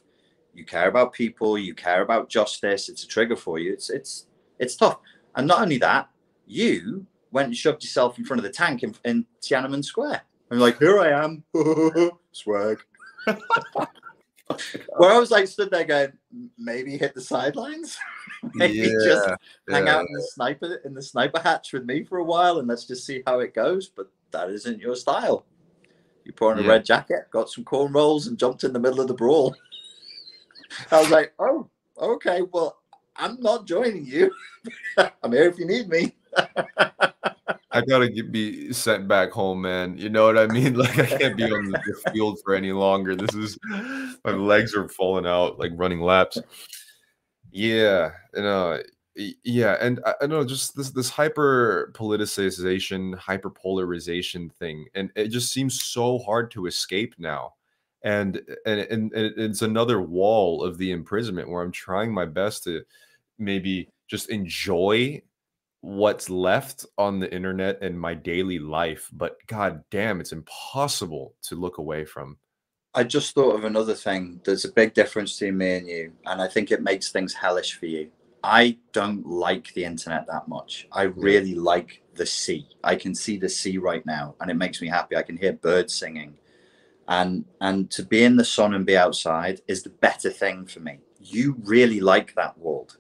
you 0.61 0.67
care 0.67 0.89
about 0.89 1.15
people, 1.15 1.57
you 1.59 1.75
care 1.75 2.03
about 2.03 2.29
justice, 2.29 2.91
it's 2.91 3.03
a 3.03 3.09
trigger 3.09 3.35
for 3.35 3.59
you. 3.59 3.73
It's 3.73 3.89
it's 3.89 4.27
it's 4.59 4.77
tough. 4.77 4.99
And 5.35 5.49
not 5.49 5.63
only 5.63 5.79
that, 5.79 6.11
you 6.47 7.07
went 7.33 7.47
and 7.47 7.57
shoved 7.57 7.83
yourself 7.83 8.19
in 8.19 8.25
front 8.27 8.39
of 8.39 8.45
the 8.45 8.51
tank 8.51 8.83
in, 8.83 8.95
in 9.05 9.25
Tiananmen 9.41 9.83
Square. 9.85 10.21
I'm 10.51 10.59
like, 10.59 10.79
here 10.79 11.01
I 11.01 11.25
am, 11.25 11.45
swag. 12.33 12.81
Where 14.99 15.13
I 15.13 15.19
was 15.19 15.31
like 15.31 15.47
stood 15.47 15.71
there 15.71 15.85
going, 15.85 16.13
maybe 16.59 16.99
hit 16.99 17.15
the 17.15 17.21
sidelines, 17.21 17.97
maybe 18.55 18.89
yeah, 18.89 19.05
just 19.05 19.29
hang 19.71 19.87
yeah. 19.87 19.97
out 19.97 20.07
in 20.07 20.13
the 20.13 20.29
sniper 20.35 20.81
in 20.85 20.93
the 20.93 21.03
sniper 21.03 21.41
hatch 21.41 21.73
with 21.73 21.85
me 21.85 22.05
for 22.05 22.19
a 22.19 22.25
while 22.25 22.59
and 22.59 22.69
let's 22.69 22.85
just 22.85 23.07
see 23.07 23.23
how 23.27 23.41
it 23.41 23.55
goes. 23.55 23.89
But 23.89 24.11
that 24.33 24.51
isn't 24.51 24.81
your 24.81 24.97
style. 24.97 25.47
You 26.25 26.33
put 26.33 26.53
on 26.53 26.59
a 26.59 26.63
Yeah. 26.63 26.69
red 26.69 26.85
jacket, 26.85 27.31
got 27.31 27.49
some 27.49 27.65
cornrows, 27.65 28.27
and 28.27 28.39
jumped 28.39 28.65
in 28.65 28.73
the 28.73 28.81
middle 28.81 29.01
of 29.01 29.09
the 29.09 29.15
brawl. 29.15 29.55
I 30.91 31.01
was 31.01 31.11
like, 31.11 31.33
oh, 31.39 31.69
okay, 31.99 32.43
well, 32.53 32.79
I'm 33.17 33.41
not 33.41 33.67
joining 33.67 34.07
you. 34.07 34.33
I'm 35.23 35.33
here 35.33 35.49
if 35.49 35.59
you 35.59 35.67
need 35.67 35.89
me. 35.89 36.15
I 37.73 37.83
gotta 37.83 38.09
get, 38.09 38.33
be 38.33 38.73
sent 38.73 39.07
back 39.07 39.31
home, 39.31 39.63
man. 39.63 39.97
You 39.97 40.09
know 40.09 40.27
what 40.27 40.39
I 40.39 40.47
mean? 40.47 40.75
Like 40.81 40.99
I 40.99 41.07
can't 41.07 41.37
be 41.37 41.45
on 41.45 41.71
the, 41.71 42.11
field 42.13 42.41
for 42.45 42.55
any 42.55 42.73
longer. 42.73 43.15
This 43.15 43.35
is 43.35 43.59
my 44.25 44.33
legs 44.33 44.75
are 44.75 44.89
falling 44.89 45.27
out, 45.27 45.59
like 45.59 45.73
running 45.75 46.01
laps. 46.01 46.39
Yeah, 47.53 48.11
uh, 48.37 48.39
you 48.39 48.43
know, 48.43 48.81
yeah, 49.45 49.77
and 49.81 50.01
I, 50.07 50.15
I 50.23 50.27
know 50.27 50.45
just 50.45 50.77
this 50.77 50.91
this 50.91 51.11
hyper 51.11 51.93
politicization, 51.95 53.17
hyper 53.17 53.51
polarization 53.51 54.51
thing, 54.51 54.87
and 54.95 55.11
it 55.15 55.29
just 55.29 55.53
seems 55.53 55.83
so 55.83 56.19
hard 56.19 56.51
to 56.53 56.67
escape 56.67 57.15
now. 57.19 57.55
And 58.03 58.37
eh, 58.49 58.55
and 58.67 58.81
eh, 58.81 58.87
and, 58.91 59.13
and 59.13 59.35
it's 59.39 59.63
another 59.63 60.01
wall 60.01 60.65
of 60.65 60.79
the 60.79 60.93
imprisonment 60.93 61.49
where 61.49 61.63
I'm 61.63 61.73
trying 61.73 62.13
my 62.13 62.25
best 62.25 62.65
to 62.65 62.83
maybe 63.39 63.89
just 64.09 64.31
enjoy 64.31 65.23
what's 65.83 66.29
left 66.29 66.85
on 66.99 67.19
the 67.19 67.33
internet 67.35 67.79
and 67.81 67.99
my 67.99 68.13
daily 68.13 68.59
life 68.59 69.09
but 69.15 69.39
god 69.47 69.83
damn 69.91 70.21
it's 70.21 70.33
impossible 70.33 71.35
to 71.41 71.55
look 71.55 71.79
away 71.79 72.05
from 72.05 72.37
I 72.93 73.05
just 73.05 73.35
thought 73.35 73.55
of 73.55 73.65
another 73.65 73.95
thing. 73.95 74.41
There's 74.45 74.65
a 74.65 74.73
big 74.73 74.95
difference 74.95 75.39
between 75.39 75.59
me 75.59 75.77
and 75.77 75.87
you, 75.87 76.13
and 76.27 76.43
I 76.43 76.49
think 76.49 76.73
it 76.73 76.83
makes 76.83 77.13
things 77.13 77.33
hellish 77.33 77.79
for 77.79 77.87
you. 77.87 78.11
I 78.43 78.79
don't 78.93 79.25
like 79.25 79.73
the 79.75 79.85
internet 79.85 80.27
that 80.27 80.49
much. 80.49 80.89
I 80.91 81.03
really 81.03 81.55
like 81.55 82.03
the 82.15 82.27
sea. 82.27 82.67
I 82.83 82.97
can 82.97 83.15
see 83.15 83.37
the 83.37 83.49
sea 83.49 83.79
right 83.79 84.05
now, 84.07 84.35
and 84.41 84.51
it 84.51 84.55
makes 84.55 84.83
me 84.83 84.89
happy. 84.89 85.17
I 85.17 85.23
can 85.23 85.37
hear 85.37 85.53
birds 85.53 85.95
singing, 85.95 86.37
and 87.11 87.45
and 87.61 87.91
to 87.91 88.03
be 88.03 88.23
in 88.25 88.37
the 88.37 88.45
sun 88.45 88.73
and 88.73 88.87
be 88.87 88.97
outside 88.97 89.61
is 89.69 89.83
the 89.83 89.91
better 89.91 90.31
thing 90.31 90.65
for 90.65 90.81
me. 90.81 91.01
You 91.19 91.57
really 91.65 92.01
like 92.01 92.35
that 92.37 92.57
world, 92.57 92.97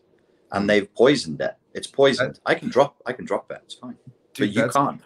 and 0.52 0.68
they've 0.68 0.92
poisoned 0.94 1.40
it. 1.40 1.54
It's 1.72 1.86
poisoned. 1.86 2.40
I 2.44 2.54
can 2.54 2.68
drop. 2.68 2.96
I 3.06 3.12
can 3.12 3.24
drop 3.24 3.50
it. 3.50 3.60
It's 3.64 3.74
fine, 3.76 3.96
but 4.04 4.12
Dude, 4.34 4.54
you 4.54 4.62
that's, 4.62 4.76
can't. 4.76 5.00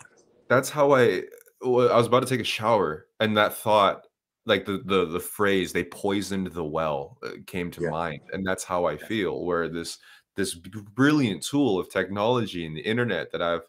that's 0.48 0.70
how 0.70 0.92
i 0.92 1.22
well, 1.60 1.92
i 1.92 1.96
was 1.96 2.06
about 2.06 2.20
to 2.20 2.26
take 2.28 2.40
a 2.40 2.44
shower 2.44 3.06
and 3.20 3.36
that 3.36 3.54
thought 3.54 4.02
like 4.46 4.64
the 4.66 4.82
the, 4.84 5.06
the 5.06 5.20
phrase 5.20 5.72
they 5.72 5.84
poisoned 5.84 6.48
the 6.48 6.64
well 6.64 7.16
uh, 7.22 7.30
came 7.46 7.70
to 7.70 7.82
Yeah. 7.82 7.90
mind 7.90 8.20
and 8.32 8.46
that's 8.46 8.64
how 8.64 8.84
i 8.86 8.96
feel 8.96 9.44
where 9.44 9.68
this 9.68 9.98
this 10.36 10.54
brilliant 10.54 11.42
tool 11.42 11.78
of 11.78 11.88
technology 11.88 12.66
and 12.66 12.76
the 12.76 12.82
internet 12.82 13.30
that 13.32 13.40
i've 13.40 13.66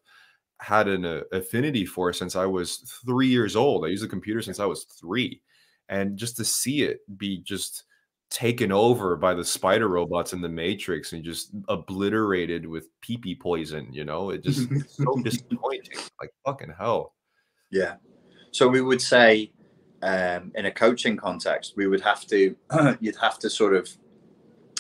had 0.62 0.88
an 0.88 1.06
uh, 1.06 1.22
affinity 1.32 1.86
for 1.86 2.14
since 2.14 2.36
i 2.36 2.46
was 2.46 2.78
three 3.06 3.28
years 3.28 3.56
old 3.56 3.86
i 3.86 3.90
used 3.90 4.06
a 4.06 4.08
computer 4.08 4.42
since 4.42 4.60
i 4.60 4.66
was 4.66 4.86
three 5.00 5.42
and 5.90 6.18
just 6.18 6.38
to 6.38 6.46
see 6.46 6.84
it 6.84 7.00
be 7.18 7.40
just 7.40 7.84
taken 8.32 8.72
over 8.72 9.16
by 9.16 9.34
the 9.34 9.46
spider 9.46 9.88
robots 9.88 10.34
in 10.34 10.42
the 10.42 10.50
matrix 10.50 11.14
and 11.14 11.24
just 11.24 11.52
obliterated 11.68 12.66
with 12.66 12.88
pee 13.02 13.18
pee 13.18 13.36
poison 13.36 13.88
you 13.92 14.04
know 14.04 14.30
it 14.30 14.44
just 14.44 14.68
so 14.88 15.20
disappointing 15.24 15.98
like 16.20 16.32
fucking 16.46 16.74
hell 16.78 17.16
Yeah. 17.72 17.96
So 18.52 18.68
we 18.68 18.82
would 18.82 19.02
say, 19.02 19.52
um, 20.02 20.52
in 20.56 20.68
a 20.68 20.72
coaching 20.72 21.18
context, 21.18 21.74
we 21.76 21.88
would 21.88 22.02
have 22.02 22.26
to, 22.28 22.56
you'd 23.00 23.18
have 23.18 23.40
to 23.40 23.50
sort 23.50 23.76
of, 23.76 23.90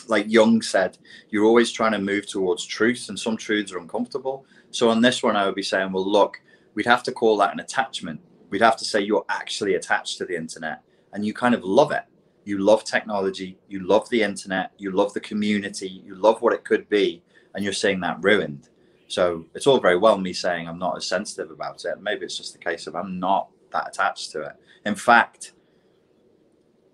like 0.08 0.26
Jung 0.30 0.62
said, 0.62 0.98
you're 1.30 1.46
always 1.46 1.72
trying 1.72 1.92
to 1.94 2.00
move 2.00 2.28
towards 2.28 2.66
truth, 2.66 3.08
and 3.10 3.20
some 3.20 3.36
truths 3.36 3.72
are 3.74 3.80
uncomfortable. 3.80 4.46
So 4.76 4.90
on 4.90 5.00
this 5.02 5.24
one, 5.24 5.38
I 5.38 5.46
would 5.46 5.56
be 5.56 5.64
saying, 5.64 5.94
well, 5.94 6.06
look, 6.06 6.42
we'd 6.74 6.86
have 6.86 7.02
to 7.04 7.14
call 7.14 7.38
that 7.38 7.54
an 7.54 7.62
attachment. 7.62 8.20
We'd 8.50 8.62
have 8.62 8.76
to 8.76 8.84
say 8.84 9.00
you're 9.00 9.24
actually 9.30 9.76
attached 9.76 10.18
to 10.18 10.26
the 10.26 10.36
internet 10.36 10.82
and 11.14 11.26
you 11.26 11.34
kind 11.34 11.56
of 11.56 11.64
love 11.64 11.94
it. 11.94 12.04
You 12.44 12.58
love 12.58 12.84
technology, 12.84 13.58
you 13.70 13.88
love 13.88 14.10
the 14.10 14.22
internet, 14.22 14.72
you 14.78 14.92
love 14.92 15.14
the 15.14 15.22
community, 15.22 15.88
you 15.88 16.16
love 16.16 16.42
what 16.42 16.52
it 16.54 16.66
could 16.66 16.90
be, 16.90 17.24
and 17.54 17.64
you're 17.64 17.72
seeing 17.72 18.02
that 18.02 18.18
ruined. 18.22 18.68
So 19.08 19.46
it's 19.56 19.66
all 19.66 19.80
very 19.80 19.96
well 19.98 20.18
me 20.18 20.34
saying 20.34 20.68
I'm 20.68 20.78
not 20.78 20.98
as 20.98 21.08
sensitive 21.08 21.52
about 21.52 21.86
it. 21.86 22.02
Maybe 22.02 22.26
it's 22.26 22.38
just 22.38 22.52
the 22.52 22.60
case 22.60 22.86
of 22.86 22.98
I'm 22.98 23.18
not 23.18 23.48
that 23.72 23.88
attached 23.88 24.34
to 24.34 24.42
it. 24.42 24.54
In 24.86 24.96
fact, 24.96 25.54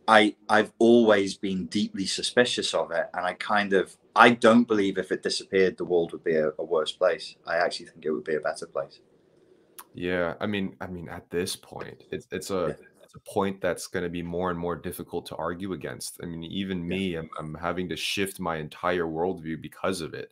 I 0.07 0.35
I've 0.47 0.71
always 0.77 1.35
been 1.35 1.65
deeply 1.65 2.05
suspicious 2.05 2.75
of 2.75 2.91
it, 2.91 3.07
and 3.15 3.25
I 3.25 3.33
kind 3.33 3.73
of 3.73 3.97
I 4.15 4.31
don't 4.31 4.65
believe 4.67 4.97
if 4.97 5.11
it 5.11 5.23
disappeared, 5.23 5.77
the 5.77 5.85
world 5.85 6.11
would 6.13 6.23
be 6.23 6.35
a, 6.35 6.51
a 6.57 6.63
worse 6.63 6.91
place. 6.93 7.35
I 7.45 7.57
actually 7.57 7.87
think 7.87 8.05
it 8.05 8.11
would 8.11 8.23
be 8.23 8.35
a 8.35 8.39
better 8.39 8.65
place. 8.67 9.01
yeah 9.93 10.35
i 10.39 10.45
mean 10.45 10.75
i 10.81 10.87
mean 10.87 11.09
at 11.09 11.29
this 11.29 11.55
point 11.55 12.03
it's 12.11 12.27
it's 12.31 12.49
a 12.49 12.67
Yeah. 12.67 12.73
it's 13.03 13.15
a 13.15 13.19
point 13.31 13.59
that's 13.59 13.87
going 13.87 14.03
to 14.03 14.09
be 14.09 14.23
more 14.23 14.49
and 14.49 14.57
more 14.59 14.75
difficult 14.75 15.25
to 15.25 15.35
argue 15.35 15.73
against 15.73 16.17
i 16.23 16.25
mean 16.25 16.43
even 16.43 16.87
me 16.87 17.15
I'm, 17.15 17.29
I'm 17.37 17.53
having 17.55 17.89
to 17.89 17.97
shift 17.97 18.39
my 18.39 18.57
entire 18.57 19.03
worldview 19.05 19.61
because 19.61 19.99
of 20.01 20.13
it 20.13 20.31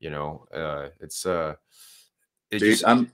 you 0.00 0.10
know 0.10 0.46
uh 0.54 0.88
it's 1.00 1.26
uh 1.26 1.54
it 2.50 2.60
Dude, 2.60 2.70
just 2.70 2.84
I'm 2.84 3.10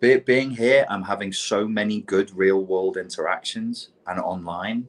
be, 0.00 0.18
being 0.18 0.50
here. 0.50 0.86
I'm 0.88 1.02
having 1.02 1.32
so 1.32 1.66
many 1.66 2.00
good 2.00 2.30
real 2.36 2.64
world 2.64 2.96
interactions 2.96 3.90
and 4.06 4.20
online. 4.20 4.88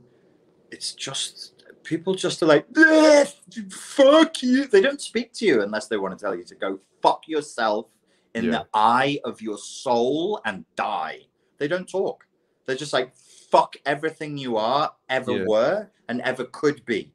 It's 0.72 0.94
just 0.94 1.57
people 1.88 2.14
just 2.14 2.44
are 2.44 2.48
like, 2.48 2.66
"Eh, 2.78 3.26
fuck 3.72 4.44
you. 4.44 4.68
They 4.68 4.82
don't 4.82 5.02
speak 5.02 5.32
to 5.34 5.46
you 5.46 5.62
unless 5.62 5.88
they 5.88 5.98
want 5.98 6.18
to 6.18 6.24
tell 6.24 6.36
you 6.36 6.44
to 6.44 6.56
go 6.56 6.80
fuck 7.02 7.28
yourself 7.28 7.88
in 8.36 8.46
Yeah. 8.46 8.52
the 8.52 8.68
eye 8.74 9.20
of 9.24 9.42
your 9.42 9.58
soul 9.58 10.42
and 10.46 10.66
die. 10.76 11.22
They 11.58 11.68
don't 11.68 11.90
talk. 11.90 12.28
They're 12.66 12.76
just 12.76 12.94
like, 12.94 13.16
fuck 13.16 13.78
everything 13.86 14.38
you 14.38 14.58
are, 14.58 14.94
ever 15.10 15.32
Yeah. 15.38 15.46
were, 15.48 15.90
and 16.10 16.22
ever 16.22 16.44
could 16.46 16.86
be. 16.86 17.14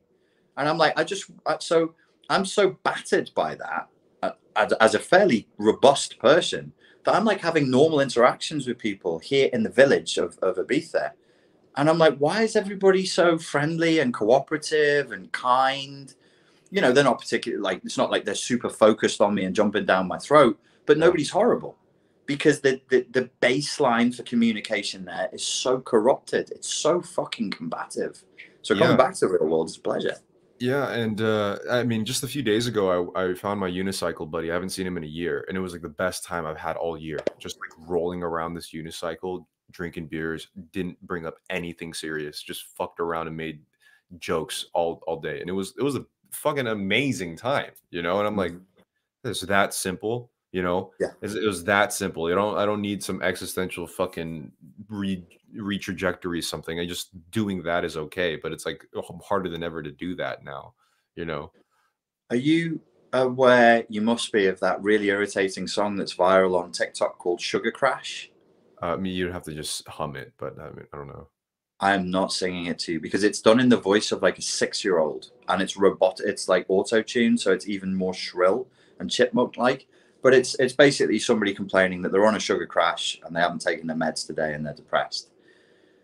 And 0.56 0.68
I'm 0.68 0.78
like, 0.78 0.98
I 0.98 1.04
just, 1.04 1.30
so 1.60 1.94
I'm 2.30 2.44
so 2.46 2.70
battered 2.82 3.30
by 3.34 3.54
that 3.56 3.88
uh, 4.22 4.30
as, 4.56 4.72
as 4.74 4.94
a 4.94 4.98
fairly 4.98 5.48
robust 5.58 6.18
person 6.18 6.72
that 7.04 7.14
I'm 7.14 7.24
like 7.24 7.40
having 7.40 7.70
normal 7.70 8.00
interactions 8.00 8.66
with 8.66 8.78
people 8.78 9.18
here 9.18 9.50
in 9.52 9.62
the 9.62 9.70
village 9.70 10.16
of, 10.18 10.38
of 10.40 10.56
Ibiza. 10.56 11.10
And 11.76 11.88
I'm 11.88 11.98
like, 11.98 12.18
why 12.18 12.42
is 12.42 12.56
everybody 12.56 13.06
so 13.06 13.38
friendly 13.38 14.00
and 14.00 14.12
cooperative 14.12 15.12
and 15.12 15.30
kind? 15.32 16.14
You 16.70 16.80
know, 16.80 16.92
they're 16.92 17.04
not 17.04 17.20
particularly 17.20 17.62
like, 17.62 17.82
it's 17.84 17.98
not 17.98 18.10
like 18.10 18.24
they're 18.24 18.34
super 18.34 18.68
focused 18.68 19.20
on 19.20 19.34
me 19.34 19.44
and 19.44 19.54
jumping 19.54 19.86
down 19.86 20.08
my 20.08 20.18
throat, 20.18 20.58
but 20.86 20.98
nobody's 20.98 21.30
horrible 21.30 21.76
because 22.26 22.60
the, 22.60 22.80
the, 22.88 23.06
the 23.10 23.30
baseline 23.40 24.14
for 24.14 24.22
communication 24.22 25.04
there 25.04 25.28
is 25.32 25.44
so 25.44 25.80
corrupted. 25.80 26.50
It's 26.50 26.72
so 26.72 27.00
fucking 27.00 27.50
combative. 27.50 28.22
So 28.62 28.74
coming 28.74 28.90
Yeah. 28.90 28.96
back 28.96 29.14
to 29.14 29.26
the 29.26 29.32
real 29.32 29.46
world 29.46 29.68
is 29.68 29.76
a 29.76 29.80
pleasure. 29.80 30.16
Yeah, 30.58 30.92
and 30.92 31.20
uh, 31.20 31.58
I 31.68 31.82
mean, 31.82 32.04
just 32.04 32.22
a 32.22 32.28
few 32.28 32.42
days 32.42 32.68
ago, 32.68 33.10
I, 33.16 33.30
I 33.30 33.34
found 33.34 33.58
my 33.58 33.68
unicycle 33.68 34.30
buddy. 34.30 34.48
I 34.48 34.54
haven't 34.54 34.70
seen 34.70 34.86
him 34.86 34.96
in 34.96 35.02
a 35.02 35.08
year, 35.08 35.44
and 35.48 35.56
it 35.56 35.60
was 35.60 35.72
like 35.72 35.82
the 35.82 35.88
best 35.88 36.24
time 36.24 36.46
I've 36.46 36.56
had 36.56 36.76
all 36.76 36.96
year. 36.96 37.18
Just 37.40 37.58
like 37.58 37.88
rolling 37.88 38.22
around 38.22 38.54
this 38.54 38.70
unicycle, 38.72 39.44
drinking 39.72 40.06
beers, 40.06 40.48
didn't 40.72 41.00
bring 41.06 41.26
up 41.26 41.36
anything 41.50 41.94
serious. 41.94 42.42
Just 42.42 42.66
fucked 42.76 43.00
around 43.00 43.26
and 43.26 43.36
made 43.36 43.60
jokes 44.18 44.66
all 44.74 45.02
all 45.06 45.20
day, 45.20 45.40
and 45.40 45.48
it 45.48 45.54
was 45.54 45.74
it 45.78 45.82
was 45.82 45.96
a 45.96 46.06
fucking 46.30 46.66
amazing 46.66 47.36
time, 47.36 47.72
you 47.90 48.02
know. 48.02 48.18
And 48.18 48.26
I'm 48.26 48.32
mm-hmm. 48.32 48.54
like, 48.54 48.54
it's 49.24 49.40
that 49.42 49.74
simple, 49.74 50.30
you 50.52 50.62
know. 50.62 50.92
Yeah. 51.00 51.08
It's- 51.22 51.34
it 51.34 51.46
was 51.46 51.64
that 51.64 51.92
simple. 51.92 52.28
You 52.28 52.34
don't 52.34 52.56
I 52.56 52.66
don't 52.66 52.80
need 52.80 53.02
some 53.02 53.22
existential 53.22 53.86
fucking 53.86 54.52
re 54.88 55.24
retrajectory 55.56 56.42
something. 56.42 56.80
I 56.80 56.86
just 56.86 57.10
doing 57.30 57.62
that 57.62 57.84
is 57.84 57.96
okay, 57.96 58.36
but 58.36 58.52
it's 58.52 58.66
like 58.66 58.86
oh, 58.94 59.20
harder 59.24 59.48
than 59.48 59.62
ever 59.62 59.82
to 59.82 59.90
do 59.90 60.14
that 60.16 60.44
now, 60.44 60.74
you 61.16 61.24
know. 61.24 61.52
Are 62.30 62.36
you 62.36 62.80
aware 63.12 63.84
you 63.88 64.00
must 64.00 64.32
be 64.32 64.46
of 64.46 64.58
that 64.60 64.82
really 64.82 65.08
irritating 65.08 65.66
song 65.66 65.96
that's 65.96 66.14
viral 66.14 66.58
on 66.58 66.72
TikTok 66.72 67.18
called 67.18 67.40
Sugar 67.40 67.70
Crash? 67.70 68.31
Uh, 68.82 68.94
I 68.94 68.96
mean, 68.96 69.14
you'd 69.14 69.32
have 69.32 69.44
to 69.44 69.54
just 69.54 69.86
hum 69.86 70.16
it, 70.16 70.32
but 70.38 70.58
I 70.58 70.70
mean, 70.70 70.86
I 70.92 70.96
don't 70.96 71.06
know. 71.06 71.28
I 71.78 71.94
am 71.94 72.10
not 72.10 72.32
singing 72.32 72.66
it 72.66 72.78
to 72.80 72.92
you 72.92 73.00
because 73.00 73.24
it's 73.24 73.40
done 73.40 73.60
in 73.60 73.68
the 73.68 73.76
voice 73.76 74.12
of 74.12 74.22
like 74.22 74.38
a 74.38 74.42
six 74.42 74.84
year 74.84 74.98
old 74.98 75.30
and 75.48 75.60
it's 75.60 75.76
robot 75.76 76.20
it's 76.24 76.48
like 76.48 76.66
auto 76.68 77.02
tuned, 77.02 77.40
so 77.40 77.52
it's 77.52 77.68
even 77.68 77.94
more 77.94 78.14
shrill 78.14 78.68
and 78.98 79.10
chipmunk 79.10 79.56
like. 79.56 79.86
But 80.22 80.34
it's 80.34 80.54
it's 80.60 80.72
basically 80.72 81.18
somebody 81.18 81.54
complaining 81.54 82.02
that 82.02 82.12
they're 82.12 82.26
on 82.26 82.36
a 82.36 82.40
sugar 82.40 82.66
crash 82.66 83.20
and 83.24 83.34
they 83.34 83.40
haven't 83.40 83.62
taken 83.62 83.86
their 83.86 83.96
meds 83.96 84.26
today 84.26 84.54
and 84.54 84.64
they're 84.64 84.74
depressed. 84.74 85.30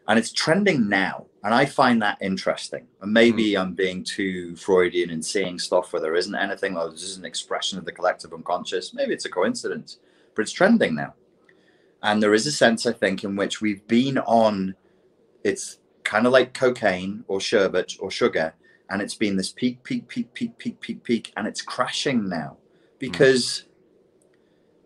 And 0.08 0.18
it's 0.18 0.32
trending 0.32 0.88
now. 0.88 1.26
And 1.44 1.54
I 1.54 1.66
find 1.66 2.00
that 2.02 2.18
interesting. 2.20 2.86
And 3.02 3.12
maybe 3.12 3.56
I'm 3.56 3.74
being 3.74 4.02
too 4.02 4.56
Freudian 4.56 5.10
and 5.10 5.24
seeing 5.24 5.58
stuff 5.58 5.92
where 5.92 6.00
there 6.00 6.16
isn't 6.16 6.34
anything, 6.34 6.76
or 6.76 6.90
this 6.90 7.02
is 7.02 7.18
an 7.18 7.26
expression 7.26 7.78
of 7.78 7.84
the 7.84 7.92
collective 7.92 8.32
unconscious. 8.32 8.94
Maybe 8.94 9.12
it's 9.12 9.26
a 9.26 9.30
coincidence, 9.30 9.98
but 10.34 10.42
it's 10.42 10.52
trending 10.52 10.94
now. 10.94 11.14
And 12.02 12.22
there 12.22 12.34
is 12.34 12.46
a 12.46 12.52
sense, 12.52 12.86
I 12.86 12.92
think, 12.92 13.24
in 13.24 13.36
which 13.36 13.60
we've 13.60 13.86
been 13.88 14.18
on 14.18 14.74
it's 15.44 15.78
kind 16.04 16.26
of 16.26 16.32
like 16.32 16.54
cocaine 16.54 17.24
or 17.28 17.40
sherbet 17.40 17.94
or 18.00 18.10
sugar, 18.10 18.54
and 18.90 19.02
it's 19.02 19.14
been 19.14 19.36
this 19.36 19.52
peak, 19.52 19.82
peak, 19.84 20.08
peak, 20.08 20.32
peak, 20.32 20.58
peak, 20.58 20.80
peak, 20.80 21.02
peak, 21.04 21.32
and 21.36 21.46
it's 21.46 21.62
crashing 21.62 22.28
now 22.28 22.56
because 22.98 23.64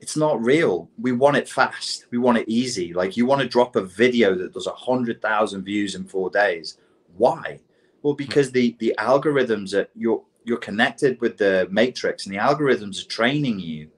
it's 0.01 0.17
not 0.17 0.45
real. 0.45 0.91
We 1.01 1.13
want 1.13 1.37
it 1.37 1.49
fast. 1.49 2.07
We 2.11 2.19
want 2.19 2.39
it 2.39 2.49
easy. 2.49 2.93
Like 2.93 3.17
you 3.17 3.27
want 3.27 3.41
to 3.41 3.49
drop 3.49 3.77
a 3.77 3.83
video 3.83 4.35
that 4.35 4.53
does 4.53 4.67
a 4.67 4.73
hundred 4.73 5.23
thousand 5.23 5.65
views 5.65 5.95
in 5.95 6.05
four 6.05 6.31
days. 6.31 6.79
Why? 7.17 7.61
Well, 8.03 8.15
because 8.15 8.51
the 8.51 8.77
the 8.81 8.95
algorithms 8.99 9.71
that 9.71 9.91
you're 9.95 10.23
you're 10.45 10.59
connected 10.59 11.21
with 11.21 11.39
the 11.39 11.69
matrix, 11.71 12.27
and 12.27 12.35
the 12.35 12.41
algorithms 12.41 13.01
are 13.01 13.09
training 13.09 13.61
you. 13.61 13.91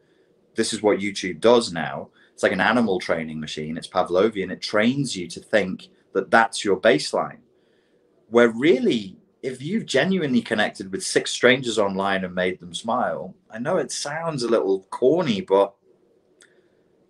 This 0.54 0.72
is 0.72 0.82
what 0.82 0.98
YouTube 0.98 1.40
does 1.40 1.72
now. 1.72 2.10
It's 2.34 2.42
like 2.42 2.52
an 2.52 2.60
animal 2.60 2.98
training 2.98 3.38
machine. 3.38 3.76
It's 3.76 3.88
Pavlovian. 3.88 4.50
It 4.50 4.60
trains 4.60 5.16
you 5.16 5.28
to 5.28 5.40
think 5.40 5.88
that 6.12 6.30
that's 6.32 6.64
your 6.64 6.76
baseline. 6.76 7.38
Where 8.28 8.48
really, 8.48 9.16
if 9.40 9.62
you've 9.62 9.86
genuinely 9.86 10.42
connected 10.42 10.90
with 10.90 11.04
six 11.04 11.30
strangers 11.30 11.78
online 11.78 12.24
and 12.24 12.34
made 12.34 12.58
them 12.58 12.74
smile, 12.74 13.34
I 13.50 13.60
know 13.60 13.76
it 13.76 13.92
sounds 13.92 14.42
a 14.42 14.48
little 14.48 14.80
corny, 14.90 15.42
but 15.42 15.74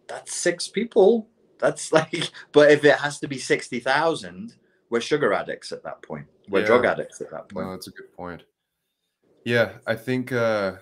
that's 0.09 0.35
six 0.35 0.69
people. 0.69 1.29
That's 1.59 1.91
like, 1.99 2.31
but 2.53 2.71
if 2.71 2.85
it 2.85 2.97
has 2.97 3.19
to 3.21 3.29
be 3.29 3.39
60,000, 3.39 4.55
we're 4.91 5.01
sugar 5.01 5.33
addicts 5.33 5.73
at 5.73 5.83
that 5.85 6.03
point. 6.03 6.27
We're 6.51 6.61
yeah. 6.61 6.67
drug 6.67 6.85
addicts 6.85 7.23
at 7.23 7.31
that 7.31 7.49
point. 7.49 7.67
No, 7.67 7.73
that's 7.73 7.87
a 7.87 7.93
good 7.93 8.13
point. 8.13 8.43
Yeah, 9.47 9.73
I 9.87 9.95
think 9.95 10.33
uh, 10.33 10.75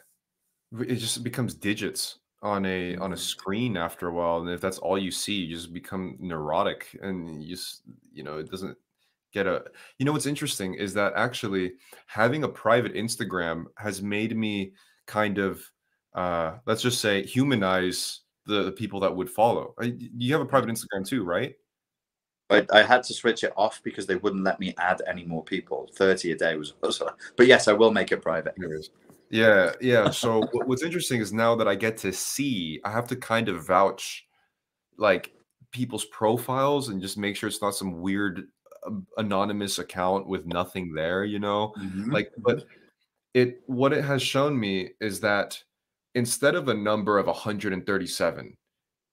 it 0.80 0.96
just 0.96 1.22
becomes 1.22 1.54
digits 1.54 2.18
on 2.42 2.66
a 2.66 2.96
on 2.96 3.12
a 3.12 3.14
mm-hmm. 3.14 3.22
screen 3.22 3.76
after 3.76 4.08
a 4.08 4.12
while, 4.12 4.40
and 4.40 4.50
if 4.50 4.60
that's 4.60 4.78
all 4.78 4.98
you 4.98 5.10
see, 5.10 5.34
you 5.34 5.54
just 5.54 5.72
become 5.72 6.16
neurotic, 6.18 6.96
and 7.02 7.42
you 7.42 7.54
just 7.56 7.82
you 8.12 8.22
know 8.22 8.38
it 8.38 8.50
doesn't 8.50 8.76
get 9.32 9.46
a. 9.46 9.64
You 9.98 10.06
know 10.06 10.12
what's 10.12 10.26
interesting 10.26 10.74
is 10.74 10.92
that 10.94 11.12
actually 11.16 11.72
having 12.06 12.44
a 12.44 12.48
private 12.48 12.94
Instagram 12.94 13.64
has 13.76 14.02
made 14.02 14.36
me 14.36 14.72
kind 15.06 15.38
of 15.38 15.62
uh, 16.14 16.58
let's 16.66 16.82
just 16.82 17.00
say 17.00 17.22
humanize 17.24 18.20
the, 18.46 18.64
the 18.64 18.72
people 18.72 19.00
that 19.00 19.14
would 19.14 19.30
follow. 19.30 19.74
You 19.80 20.32
have 20.32 20.42
a 20.42 20.46
private 20.46 20.68
Instagram 20.68 21.06
too, 21.06 21.24
right? 21.24 21.54
I, 22.50 22.66
I 22.72 22.82
had 22.82 23.02
to 23.04 23.14
switch 23.14 23.44
it 23.44 23.52
off 23.56 23.80
because 23.82 24.06
they 24.06 24.16
wouldn't 24.16 24.44
let 24.44 24.60
me 24.60 24.74
add 24.78 25.00
any 25.06 25.24
more 25.24 25.44
people. 25.44 25.88
Thirty 25.94 26.32
a 26.32 26.36
day 26.36 26.56
was, 26.56 26.74
was 26.82 27.02
but 27.36 27.46
yes, 27.46 27.68
I 27.68 27.72
will 27.72 27.92
make 27.92 28.12
it 28.12 28.20
private. 28.20 28.54
Yeah, 29.32 29.72
yeah. 29.80 30.10
So 30.10 30.46
what's 30.52 30.82
interesting 30.82 31.22
is 31.22 31.32
now 31.32 31.56
that 31.56 31.66
I 31.66 31.74
get 31.74 31.96
to 31.98 32.12
see, 32.12 32.80
I 32.84 32.92
have 32.92 33.08
to 33.08 33.16
kind 33.16 33.48
of 33.48 33.66
vouch 33.66 34.26
like 34.98 35.32
people's 35.72 36.04
profiles 36.04 36.90
and 36.90 37.00
just 37.00 37.16
make 37.16 37.34
sure 37.34 37.48
it's 37.48 37.62
not 37.62 37.74
some 37.74 38.02
weird 38.02 38.44
uh, 38.86 38.90
anonymous 39.16 39.78
account 39.78 40.28
with 40.28 40.44
nothing 40.44 40.92
there, 40.92 41.24
you 41.24 41.38
know? 41.38 41.72
Mm-hmm. 41.80 42.12
Like 42.12 42.30
but 42.36 42.66
it 43.32 43.62
what 43.66 43.94
it 43.94 44.04
has 44.04 44.20
shown 44.20 44.60
me 44.60 44.90
is 45.00 45.18
that 45.20 45.58
instead 46.14 46.54
of 46.54 46.68
a 46.68 46.74
number 46.74 47.16
of 47.16 47.26
137, 47.26 48.54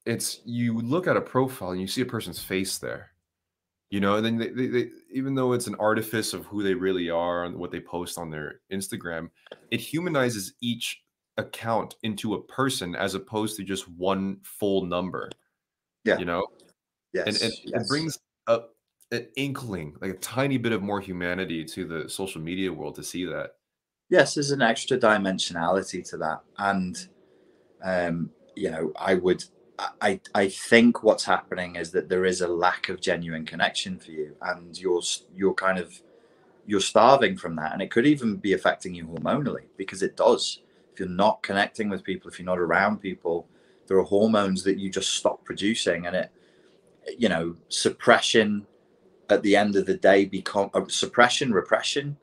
it's 0.06 0.42
you 0.44 0.80
look 0.80 1.08
at 1.08 1.16
a 1.16 1.22
profile 1.22 1.72
and 1.72 1.80
you 1.80 1.88
see 1.88 2.02
a 2.02 2.06
person's 2.06 2.44
face 2.44 2.78
there 2.78 3.09
you 3.90 4.00
know 4.00 4.16
and 4.16 4.26
then 4.26 4.38
they, 4.38 4.50
they, 4.50 4.68
they, 4.68 4.90
even 5.12 5.36
though 5.36 5.54
it's 5.54 5.68
an 5.68 5.76
artifice 5.80 6.34
of 6.34 6.46
who 6.46 6.64
they 6.64 6.74
really 6.74 7.10
are 7.10 7.46
and 7.46 7.56
what 7.56 7.72
they 7.72 7.80
post 7.80 8.18
on 8.18 8.30
their 8.30 8.62
instagram 8.72 9.30
it 9.72 9.80
humanizes 9.80 10.54
each 10.62 11.02
account 11.38 11.96
into 12.04 12.34
a 12.34 12.44
person 12.44 12.96
as 12.96 13.16
opposed 13.16 13.56
to 13.58 13.64
just 13.64 13.88
one 13.90 14.38
full 14.44 14.86
number 14.86 15.30
yeah. 16.04 16.18
you 16.18 16.26
know? 16.26 16.48
Yes, 17.14 17.28
and, 17.28 17.42
and 17.42 17.54
yes. 17.64 17.82
it 17.82 17.88
brings 17.88 18.20
a, 18.48 18.62
an 19.12 19.28
inkling 19.36 19.96
like 20.00 20.12
a 20.12 20.18
tiny 20.18 20.58
bit 20.58 20.72
of 20.72 20.84
more 20.84 21.02
humanity 21.02 21.66
to 21.66 21.86
the 21.86 22.10
social 22.10 22.42
media 22.42 22.72
world 22.72 22.96
to 22.96 23.04
see 23.04 23.26
that. 23.26 23.52
Yes 24.10 24.36
there's 24.36 24.52
an 24.52 24.62
extra 24.62 24.98
dimensionality 24.98 26.08
to 26.10 26.18
that. 26.18 26.42
And 26.58 27.08
um 27.84 28.30
you 28.56 28.70
know 28.70 28.92
i 29.00 29.14
would 29.14 29.44
I, 30.02 30.20
I 30.36 30.50
think 30.50 31.04
what's 31.04 31.24
happening 31.24 31.76
is 31.76 31.92
that 31.92 32.10
there 32.10 32.26
is 32.26 32.42
a 32.42 32.48
lack 32.48 32.90
of 32.90 33.00
genuine 33.00 33.46
connection 33.46 33.98
for 33.98 34.12
you 34.12 34.36
and 34.42 34.78
you're 34.78 35.02
you're 35.36 35.54
kind 35.54 35.80
of 35.80 36.02
you're 36.66 36.82
starving 36.82 37.38
from 37.38 37.56
that 37.56 37.74
and 37.74 37.82
it 37.82 37.90
could 37.90 38.06
even 38.06 38.36
be 38.36 38.54
affecting 38.54 38.94
you 38.94 39.06
hormonally 39.08 39.66
because 39.78 40.04
it 40.04 40.18
does 40.18 40.62
if 40.92 41.00
you're 41.00 41.10
not 41.10 41.42
connecting 41.44 41.90
with 41.90 42.04
people 42.04 42.30
if 42.30 42.40
you're 42.40 42.46
not 42.46 42.60
around 42.60 42.98
people 42.98 43.48
there 43.88 43.98
are 43.98 44.04
hormones 44.04 44.64
that 44.64 44.78
you 44.78 44.90
just 44.90 45.14
stop 45.14 45.44
producing 45.46 46.06
and 46.06 46.16
it 46.16 46.32
you 47.18 47.30
know 47.30 47.56
suppression 47.70 48.66
at 49.30 49.42
the 49.44 49.56
end 49.56 49.76
of 49.76 49.86
the 49.86 49.98
day 49.98 50.26
become 50.26 50.70
uh, 50.74 50.82
suppression 50.88 51.54
repression 51.54 52.18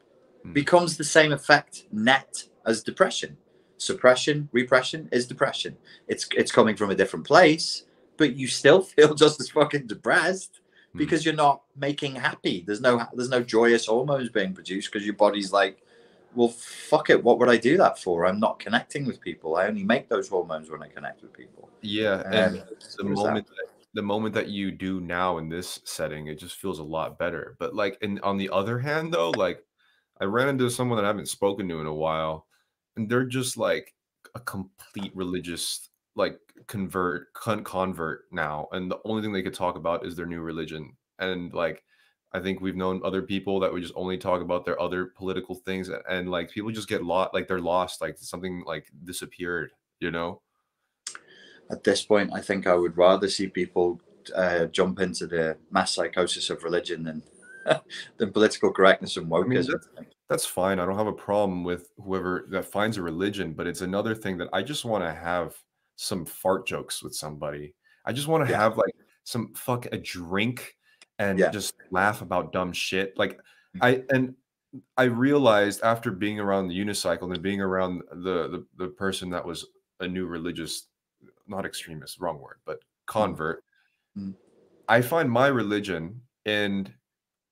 mm. 0.45 0.53
becomes 0.53 0.97
the 0.97 1.05
same 1.05 1.33
effect 1.33 1.85
net 1.91 2.45
as 2.67 2.83
depression 2.83 3.37
suppression, 3.79 4.49
repression 4.53 5.09
is 5.13 5.27
depression. 5.27 5.77
It's 6.09 6.29
it's 6.37 6.53
coming 6.53 6.77
from 6.77 6.91
a 6.91 6.95
different 6.95 7.27
place, 7.27 7.85
but 8.17 8.37
you 8.37 8.47
still 8.49 8.83
feel 8.97 9.15
just 9.15 9.41
as 9.41 9.51
fucking 9.51 9.87
depressed 9.87 10.61
hmm. 10.93 10.99
because 10.99 11.25
you're 11.25 11.35
not 11.35 11.63
making 11.77 12.17
happy. 12.17 12.65
There's 12.67 12.81
no 12.81 13.05
there's 13.15 13.31
no 13.31 13.43
joyous 13.43 13.87
hormones 13.87 14.29
being 14.29 14.55
produced 14.55 14.93
because 14.93 15.05
your 15.05 15.17
body's 15.17 15.53
like, 15.53 15.83
well, 16.35 16.49
fuck 16.49 17.11
it. 17.11 17.23
What 17.23 17.39
would 17.39 17.49
I 17.49 17.57
do 17.57 17.77
that 17.79 17.99
for? 17.99 18.27
I'm 18.27 18.41
not 18.41 18.59
connecting 18.59 19.07
with 19.07 19.21
people. 19.21 19.57
I 19.57 19.67
only 19.67 19.85
make 19.85 20.09
those 20.09 20.29
hormones 20.29 20.71
when 20.71 20.83
I 20.83 20.89
connect 20.89 21.23
with 21.23 21.33
people. 21.33 21.71
Yeah, 21.83 22.23
and 22.33 22.63
the 22.99 23.05
moment 23.05 23.47
that, 23.47 23.69
the 23.95 24.03
moment 24.03 24.35
that 24.35 24.49
you 24.49 24.71
do 24.71 25.01
now 25.01 25.39
in 25.39 25.49
this 25.49 25.81
setting, 25.85 26.27
it 26.27 26.39
just 26.39 26.57
feels 26.57 26.79
a 26.79 26.85
lot 26.85 27.19
better. 27.19 27.57
But 27.59 27.75
like, 27.75 27.97
and 28.03 28.21
on 28.21 28.37
the 28.37 28.51
other 28.51 28.79
hand, 28.79 29.13
though, 29.13 29.31
like 29.31 29.65
I 30.21 30.25
ran 30.25 30.49
into 30.49 30.71
someone 30.71 30.97
that 30.97 31.05
I 31.05 31.09
haven't 31.09 31.29
spoken 31.29 31.69
to 31.69 31.81
in 31.81 31.87
a 31.87 31.95
while 31.95 32.46
and 32.97 33.09
they're 33.09 33.25
just 33.25 33.57
like 33.57 33.95
a 34.35 34.41
complete 34.41 35.13
religious 35.15 35.89
like 36.15 36.39
convert 36.67 37.33
con- 37.35 37.65
convert 37.65 38.25
now 38.33 38.67
and 38.73 38.91
the 38.91 38.99
only 39.05 39.23
thing 39.23 39.33
they 39.33 39.43
could 39.43 39.55
talk 39.55 39.77
about 39.77 40.05
is 40.05 40.17
their 40.17 40.27
new 40.27 40.41
religion 40.41 40.93
and 41.19 41.53
like 41.53 41.83
i 42.33 42.41
think 42.41 42.61
we've 42.61 42.77
known 42.77 43.01
other 43.05 43.23
people 43.23 43.61
that 43.61 43.73
would 43.73 43.83
just 43.83 43.95
only 43.97 44.17
talk 44.17 44.41
about 44.41 44.65
their 44.65 44.81
other 44.81 45.07
political 45.07 45.55
things 45.55 45.89
and, 45.89 46.03
and 46.09 46.31
like 46.31 46.51
people 46.51 46.71
just 46.71 46.89
get 46.89 47.05
lost 47.05 47.35
like 47.35 47.47
they're 47.47 47.61
lost 47.61 48.01
like 48.01 48.17
something 48.19 48.63
like 48.67 48.87
disappeared 49.05 49.71
you 49.99 50.11
know? 50.11 50.43
At 51.71 51.83
this 51.83 52.05
point 52.05 52.31
i 52.33 52.41
think 52.41 52.67
i 52.67 52.75
would 52.75 52.97
rather 52.97 53.29
see 53.29 53.49
people 53.49 54.01
uh, 54.35 54.67
jump 54.67 55.01
into 55.01 55.27
the 55.27 55.57
mass 55.71 55.95
psychosis 55.95 56.51
of 56.51 56.65
religion 56.65 57.05
than 57.05 57.23
than 58.17 58.33
political 58.33 58.73
correctness 58.73 59.17
and 59.17 59.29
wokeism 59.29 59.81
I 59.97 60.01
mean, 60.01 60.11
that's 60.29 60.47
fine. 60.47 60.81
I 60.81 60.87
don't 60.87 60.99
have 60.99 61.07
a 61.07 61.13
problem 61.13 61.63
with 61.63 61.93
whoever 61.99 62.47
that 62.51 62.65
finds 62.65 62.97
a 62.97 63.03
religion, 63.03 63.53
but 63.53 63.67
it's 63.67 63.81
another 63.81 64.15
thing 64.15 64.39
that 64.39 64.49
I 64.53 64.63
just 64.63 64.85
want 64.85 65.05
to 65.05 65.13
have 65.13 65.57
some 65.97 66.25
fart 66.25 66.67
jokes 66.67 67.03
with 67.03 67.15
somebody. 67.15 67.75
I 68.05 68.13
just 68.13 68.29
want 68.29 68.45
to 68.47 68.51
yeah. 68.51 68.59
have 68.59 68.77
like 68.77 68.95
some 69.25 69.55
fuck 69.55 69.87
a 69.93 69.99
drink 69.99 70.77
and 71.19 71.39
yeah. 71.39 71.51
just 71.51 71.75
laugh 71.91 72.23
about 72.23 72.53
dumb 72.53 72.73
shit. 72.73 73.17
Like 73.17 73.39
mm-hmm. 73.39 73.83
I 73.83 74.03
and 74.11 74.35
I 74.97 75.05
realized 75.05 75.83
after 75.83 76.11
being 76.11 76.41
around 76.41 76.69
the 76.69 76.79
unicycle 76.79 77.33
and 77.33 77.43
being 77.43 77.61
around 77.61 78.03
the 78.11 78.49
the, 78.49 78.67
the 78.77 78.89
person 78.89 79.31
that 79.31 79.45
was 79.45 79.67
a 80.01 80.09
new 80.09 80.27
religious, 80.27 80.89
not 81.47 81.65
extremist, 81.65 82.21
wrong 82.21 82.41
word, 82.41 82.59
but 82.65 82.79
mm-hmm. 82.79 83.19
convert. 83.19 83.65
Mm-hmm. 84.19 84.33
I 84.89 85.01
find 85.01 85.31
my 85.31 85.49
religion 85.49 86.21
and 86.45 86.93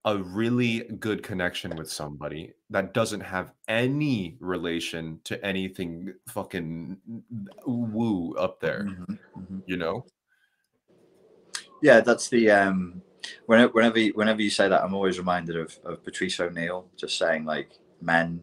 a 0.04 0.18
really 0.18 0.80
good 1.00 1.22
connection 1.22 1.74
with 1.76 1.90
somebody 1.90 2.52
that 2.70 2.92
doesn't 2.92 3.20
have 3.20 3.52
any 3.68 4.36
relation 4.40 5.18
to 5.24 5.42
anything 5.44 6.12
fucking 6.28 6.98
woo 7.66 8.34
up 8.34 8.60
there 8.60 8.84
mm-hmm, 8.84 9.12
mm-hmm. 9.12 9.58
you 9.66 9.76
know? 9.76 10.04
Yeah 11.82 12.00
that's 12.00 12.28
the 12.28 12.50
um 12.50 13.02
whenever 13.46 13.72
whenever 13.72 13.98
you, 13.98 14.12
whenever 14.14 14.42
you 14.42 14.50
say 14.50 14.68
that 14.68 14.82
i'm 14.82 14.94
always 14.94 15.18
reminded 15.18 15.56
of, 15.56 15.78
of 15.84 16.04
patrice 16.04 16.38
o'neal 16.38 16.86
just 16.96 17.16
saying 17.16 17.44
like 17.44 17.78
men 18.02 18.42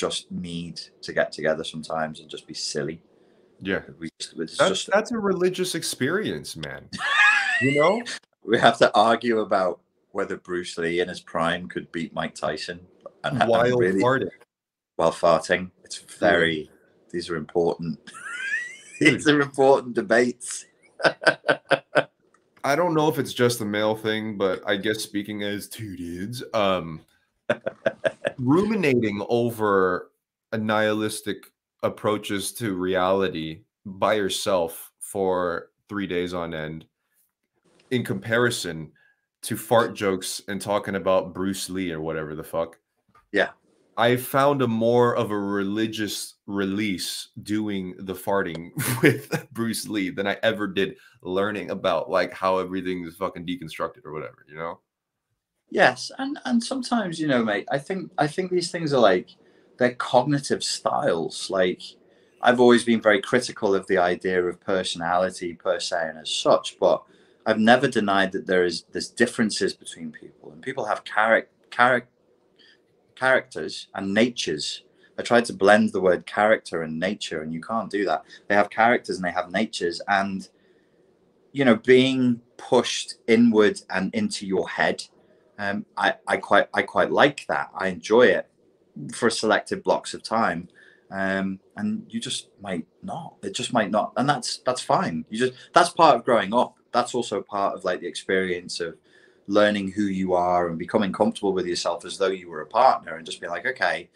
just 0.00 0.30
need 0.30 0.80
to 1.02 1.12
get 1.12 1.30
together 1.30 1.62
sometimes 1.62 2.20
and 2.20 2.28
just 2.28 2.46
be 2.46 2.54
silly. 2.54 3.02
Yeah. 3.60 3.82
We, 3.98 4.08
that's, 4.36 4.56
just, 4.56 4.90
that's 4.90 5.12
a 5.12 5.18
religious 5.18 5.74
experience 5.74 6.56
man. 6.56 6.88
You 7.62 7.78
know? 7.78 8.02
We 8.42 8.58
have 8.58 8.78
to 8.78 8.90
argue 8.94 9.40
about 9.40 9.80
whether 10.12 10.36
Bruce 10.36 10.76
Lee 10.78 11.00
in 11.00 11.08
his 11.08 11.20
prime 11.20 11.68
could 11.68 11.90
beat 11.92 12.14
Mike 12.14 12.34
Tyson 12.34 12.80
and, 13.24 13.48
while 13.48 13.62
and 13.62 13.78
really, 13.78 14.00
farting. 14.00 14.30
While 14.96 15.12
farting, 15.12 15.70
it's 15.84 15.98
very. 15.98 16.70
These 17.10 17.30
are 17.30 17.36
important. 17.36 17.98
these 19.00 19.28
are 19.28 19.40
important 19.40 19.94
debates. 19.94 20.66
I 22.62 22.76
don't 22.76 22.94
know 22.94 23.08
if 23.08 23.18
it's 23.18 23.32
just 23.32 23.58
the 23.58 23.64
male 23.64 23.96
thing, 23.96 24.36
but 24.36 24.62
I 24.66 24.76
guess 24.76 24.98
speaking 24.98 25.42
as 25.42 25.66
two 25.68 25.96
dudes, 25.96 26.44
um, 26.52 27.00
ruminating 28.38 29.24
over 29.28 30.10
a 30.52 30.58
nihilistic 30.58 31.46
approaches 31.82 32.52
to 32.52 32.74
reality 32.74 33.62
by 33.86 34.14
yourself 34.14 34.92
for 34.98 35.70
three 35.88 36.06
days 36.06 36.34
on 36.34 36.52
end, 36.52 36.84
in 37.90 38.04
comparison 38.04 38.92
to 39.42 39.56
fart 39.56 39.94
jokes 39.94 40.42
and 40.48 40.60
talking 40.60 40.96
about 40.96 41.34
Bruce 41.34 41.70
Lee 41.70 41.90
or 41.92 42.00
whatever 42.00 42.34
the 42.34 42.44
fuck. 42.44 42.78
Yeah. 43.32 43.50
I 43.96 44.16
found 44.16 44.62
a 44.62 44.68
more 44.68 45.14
of 45.16 45.30
a 45.30 45.38
religious 45.38 46.36
release 46.46 47.28
doing 47.42 47.94
the 47.98 48.14
farting 48.14 48.70
with 49.02 49.48
Bruce 49.52 49.88
Lee 49.88 50.10
than 50.10 50.26
I 50.26 50.38
ever 50.42 50.66
did 50.66 50.96
learning 51.22 51.70
about 51.70 52.08
like 52.08 52.32
how 52.32 52.58
everything 52.58 53.04
is 53.04 53.16
fucking 53.16 53.46
deconstructed 53.46 54.04
or 54.04 54.12
whatever, 54.12 54.44
you 54.48 54.56
know? 54.56 54.80
Yes, 55.70 56.10
and 56.18 56.38
and 56.44 56.62
sometimes 56.62 57.20
you 57.20 57.28
know, 57.28 57.44
mate. 57.44 57.68
I 57.70 57.78
think 57.78 58.10
I 58.18 58.26
think 58.26 58.50
these 58.50 58.72
things 58.72 58.92
are 58.92 59.00
like 59.00 59.30
they're 59.78 59.94
cognitive 59.94 60.64
styles. 60.64 61.48
Like 61.48 61.80
I've 62.42 62.60
always 62.60 62.84
been 62.84 63.00
very 63.00 63.20
critical 63.20 63.74
of 63.74 63.86
the 63.86 63.98
idea 63.98 64.42
of 64.42 64.60
personality 64.60 65.54
per 65.54 65.78
se 65.78 66.08
and 66.08 66.18
as 66.18 66.30
such, 66.30 66.78
but 66.80 67.02
I've 67.50 67.58
never 67.58 67.88
denied 67.88 68.32
that 68.32 68.46
there 68.46 68.64
is 68.64 68.84
there's 68.92 69.08
differences 69.08 69.74
between 69.74 70.12
people, 70.12 70.52
and 70.52 70.62
people 70.62 70.86
have 70.86 71.04
character 71.04 71.50
char- 71.70 72.08
characters 73.16 73.88
and 73.94 74.14
natures. 74.14 74.84
I 75.18 75.22
tried 75.22 75.44
to 75.46 75.52
blend 75.52 75.92
the 75.92 76.00
word 76.00 76.26
character 76.26 76.82
and 76.82 76.98
nature, 76.98 77.42
and 77.42 77.52
you 77.52 77.60
can't 77.60 77.90
do 77.90 78.04
that. 78.06 78.24
They 78.48 78.54
have 78.54 78.70
characters 78.70 79.16
and 79.16 79.24
they 79.24 79.32
have 79.32 79.50
natures, 79.50 80.00
and 80.08 80.48
you 81.52 81.64
know, 81.64 81.76
being 81.76 82.40
pushed 82.56 83.14
inward 83.26 83.80
and 83.90 84.14
into 84.14 84.46
your 84.46 84.68
head 84.68 85.04
um, 85.60 85.84
I, 85.94 86.14
I 86.26 86.38
quite 86.38 86.68
I 86.72 86.80
quite 86.82 87.10
like 87.12 87.44
that. 87.48 87.70
I 87.74 87.88
enjoy 87.88 88.22
it 88.22 88.48
for 89.12 89.28
selected 89.28 89.84
blocks 89.84 90.14
of 90.14 90.22
time. 90.22 90.68
Um, 91.10 91.60
and 91.76 92.06
you 92.08 92.18
just 92.18 92.48
might 92.62 92.86
not. 93.02 93.34
It 93.42 93.54
just 93.54 93.72
might 93.72 93.90
not, 93.90 94.14
and 94.16 94.28
that's 94.28 94.58
that's 94.64 94.80
fine. 94.80 95.26
You 95.28 95.38
just 95.38 95.52
that's 95.74 95.90
part 95.90 96.16
of 96.16 96.24
growing 96.24 96.54
up. 96.54 96.76
That's 96.92 97.14
also 97.14 97.40
part 97.40 97.74
of 97.74 97.84
like 97.84 98.00
the 98.00 98.06
experience 98.06 98.80
of 98.80 98.96
learning 99.46 99.90
who 99.92 100.04
you 100.04 100.32
are 100.34 100.68
and 100.68 100.78
becoming 100.78 101.12
comfortable 101.12 101.52
with 101.52 101.66
yourself 101.66 102.04
as 102.04 102.18
though 102.18 102.28
you 102.28 102.48
were 102.48 102.60
a 102.62 102.66
partner, 102.66 103.16
and 103.16 103.26
just 103.26 103.40
be 103.40 103.48
like, 103.48 103.66
okay, 103.66 104.08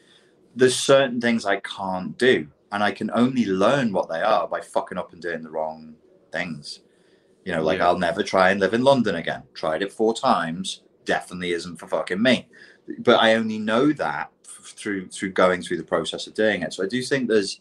there's 0.55 0.77
certain 0.77 1.21
things 1.21 1.45
I 1.45 1.57
can't 1.61 2.17
do, 2.19 2.47
and 2.73 2.83
I 2.83 2.93
can 2.93 3.11
only 3.13 3.47
learn 3.47 3.93
what 3.93 4.09
they 4.09 4.23
are 4.23 4.47
by 4.47 4.61
fucking 4.61 4.99
up 4.99 5.13
and 5.13 5.21
doing 5.21 5.43
the 5.43 5.51
wrong 5.51 5.95
things. 6.33 6.81
You 7.45 7.53
know, 7.53 7.63
like 7.63 7.79
Yeah. 7.79 7.89
I'll 7.89 7.99
never 7.99 8.23
try 8.23 8.51
and 8.51 8.61
live 8.61 8.75
in 8.75 8.83
London 8.83 9.17
again. 9.17 9.43
Tried 9.55 9.83
it 9.83 9.93
four 9.93 10.15
times, 10.15 10.83
definitely 11.05 11.53
isn't 11.53 11.77
for 11.77 11.87
fucking 11.87 12.23
me. 12.23 12.49
But 12.99 13.21
I 13.21 13.35
only 13.35 13.59
know 13.59 13.93
that 13.93 14.31
through 14.45 15.09
through 15.09 15.33
going 15.33 15.63
through 15.63 15.77
the 15.79 15.85
process 15.85 16.27
of 16.27 16.35
doing 16.35 16.63
it. 16.63 16.73
So 16.73 16.85
I 16.85 16.87
do 16.87 17.03
think 17.03 17.29
there's 17.29 17.61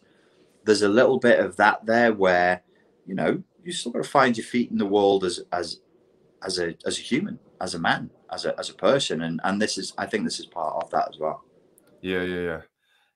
there's 0.64 0.82
a 0.82 0.88
little 0.88 1.18
bit 1.18 1.40
of 1.40 1.56
that 1.56 1.84
there 1.84 2.12
where 2.12 2.62
you 3.06 3.14
know 3.14 3.42
you 3.64 3.72
still 3.72 3.92
got 3.92 4.02
to 4.02 4.08
find 4.08 4.36
your 4.36 4.46
feet 4.46 4.70
in 4.70 4.78
the 4.78 4.86
world 4.86 5.24
as 5.24 5.40
as 5.52 5.80
as 6.44 6.58
a 6.58 6.74
as 6.86 6.98
a 6.98 7.02
human, 7.02 7.38
as 7.60 7.74
a 7.74 7.78
man, 7.78 8.10
as 8.30 8.44
a 8.44 8.58
as 8.58 8.70
a 8.70 8.74
person, 8.74 9.22
and 9.22 9.40
and 9.44 9.60
this 9.60 9.78
is 9.78 9.92
I 9.98 10.06
think 10.06 10.24
this 10.24 10.40
is 10.40 10.46
part 10.46 10.82
of 10.82 10.90
that 10.90 11.08
as 11.08 11.18
well. 11.18 11.44
Yeah, 12.02 12.22
yeah, 12.22 12.40
yeah. 12.40 12.60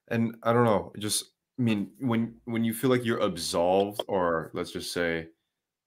And 0.09 0.35
I 0.43 0.53
don't 0.53 0.65
know, 0.65 0.91
just 0.97 1.25
I 1.59 1.61
mean, 1.61 1.91
when 1.99 2.35
when 2.45 2.63
you 2.63 2.73
feel 2.73 2.89
like 2.89 3.05
you're 3.05 3.19
absolved, 3.19 4.03
or 4.07 4.49
let's 4.53 4.71
just 4.71 4.91
say 4.93 5.27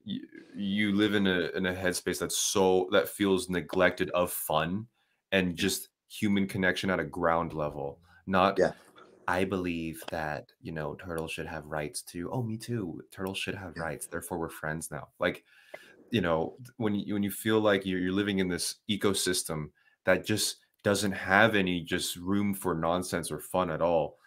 you, 0.05 0.21
you 0.55 0.95
live 0.95 1.15
in 1.15 1.27
a 1.27 1.51
in 1.57 1.67
a 1.67 1.75
headspace 1.75 2.19
that's 2.19 2.37
so 2.37 2.89
that 2.93 3.09
feels 3.09 3.49
neglected 3.49 4.11
of 4.11 4.33
fun 4.33 4.87
and 5.33 5.57
just 5.57 5.89
human 6.09 6.47
connection 6.47 6.91
at 6.91 7.01
a 7.01 7.05
ground 7.05 7.53
level, 7.55 8.01
not 8.27 8.59
Yeah. 8.59 8.73
I 9.33 9.45
believe 9.45 10.03
that 10.11 10.53
you 10.61 10.73
know 10.73 10.95
turtles 10.97 11.33
should 11.33 11.47
have 11.47 11.67
rights 11.67 12.03
too. 12.03 12.31
Oh, 12.33 12.43
me 12.43 12.57
too. 12.59 13.03
Turtles 13.11 13.39
should 13.39 13.55
have 13.57 13.77
rights. 13.79 14.07
Therefore, 14.07 14.39
we're 14.39 14.49
friends 14.51 14.91
now. 14.91 15.09
Like, 15.21 15.45
you 16.11 16.21
know, 16.21 16.59
when 16.77 16.95
you 16.95 17.15
when 17.15 17.23
you 17.23 17.31
feel 17.31 17.61
like 17.61 17.87
you're, 17.87 18.01
you're 18.01 18.13
living 18.13 18.39
in 18.41 18.49
this 18.49 18.77
ecosystem 18.91 19.71
that 20.05 20.25
just 20.27 20.59
doesn't 20.83 21.13
have 21.13 21.55
any 21.55 21.81
just 21.83 22.17
room 22.17 22.55
for 22.55 22.75
nonsense 22.75 23.31
or 23.31 23.41
fun 23.41 23.71
at 23.71 23.83
all 23.83 24.19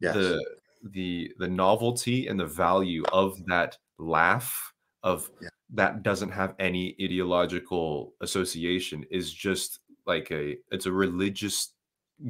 Yes. 0.00 0.14
the 0.14 0.44
the 0.82 1.32
the 1.38 1.48
novelty 1.48 2.26
and 2.28 2.40
the 2.40 2.46
value 2.46 3.04
of 3.12 3.36
that 3.46 3.78
laugh 3.98 4.74
of 5.02 5.30
Yeah. 5.40 5.48
that 5.70 6.02
doesn't 6.02 6.30
have 6.30 6.54
any 6.58 6.96
ideological 7.02 8.14
association 8.20 9.04
is 9.10 9.32
just 9.32 9.80
like 10.06 10.30
a 10.32 10.56
it's 10.72 10.86
a 10.86 10.92
religious 10.92 11.74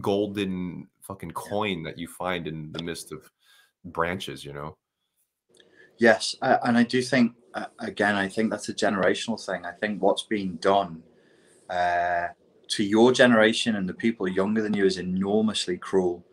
golden 0.01 0.89
fucking 1.03 1.31
coin 1.33 1.83
that 1.83 1.99
you 1.99 2.07
find 2.07 2.47
in 2.47 2.71
the 2.73 2.83
midst 2.83 3.13
of 3.13 3.31
branches 3.85 4.45
you 4.45 4.53
know 4.53 4.77
Yes, 6.01 6.35
uh, 6.41 6.57
and 6.65 6.79
I 6.79 6.83
do 6.83 7.03
think 7.03 7.35
uh, 7.55 7.67
again, 7.79 8.15
I 8.15 8.27
think 8.27 8.51
that's 8.51 8.69
a 8.71 8.75
generational 8.75 9.45
thing. 9.45 9.67
I 9.67 9.73
think 9.73 10.01
what's 10.01 10.23
being 10.23 10.57
done 10.57 11.03
uh, 11.69 12.29
to 12.69 12.85
your 12.85 13.13
generation 13.13 13.77
and 13.77 13.89
the 13.89 13.95
people 13.95 14.27
younger 14.27 14.63
than 14.63 14.73
you 14.73 14.87
is 14.87 14.97
enormously 14.99 15.77
cruel. 15.77 16.25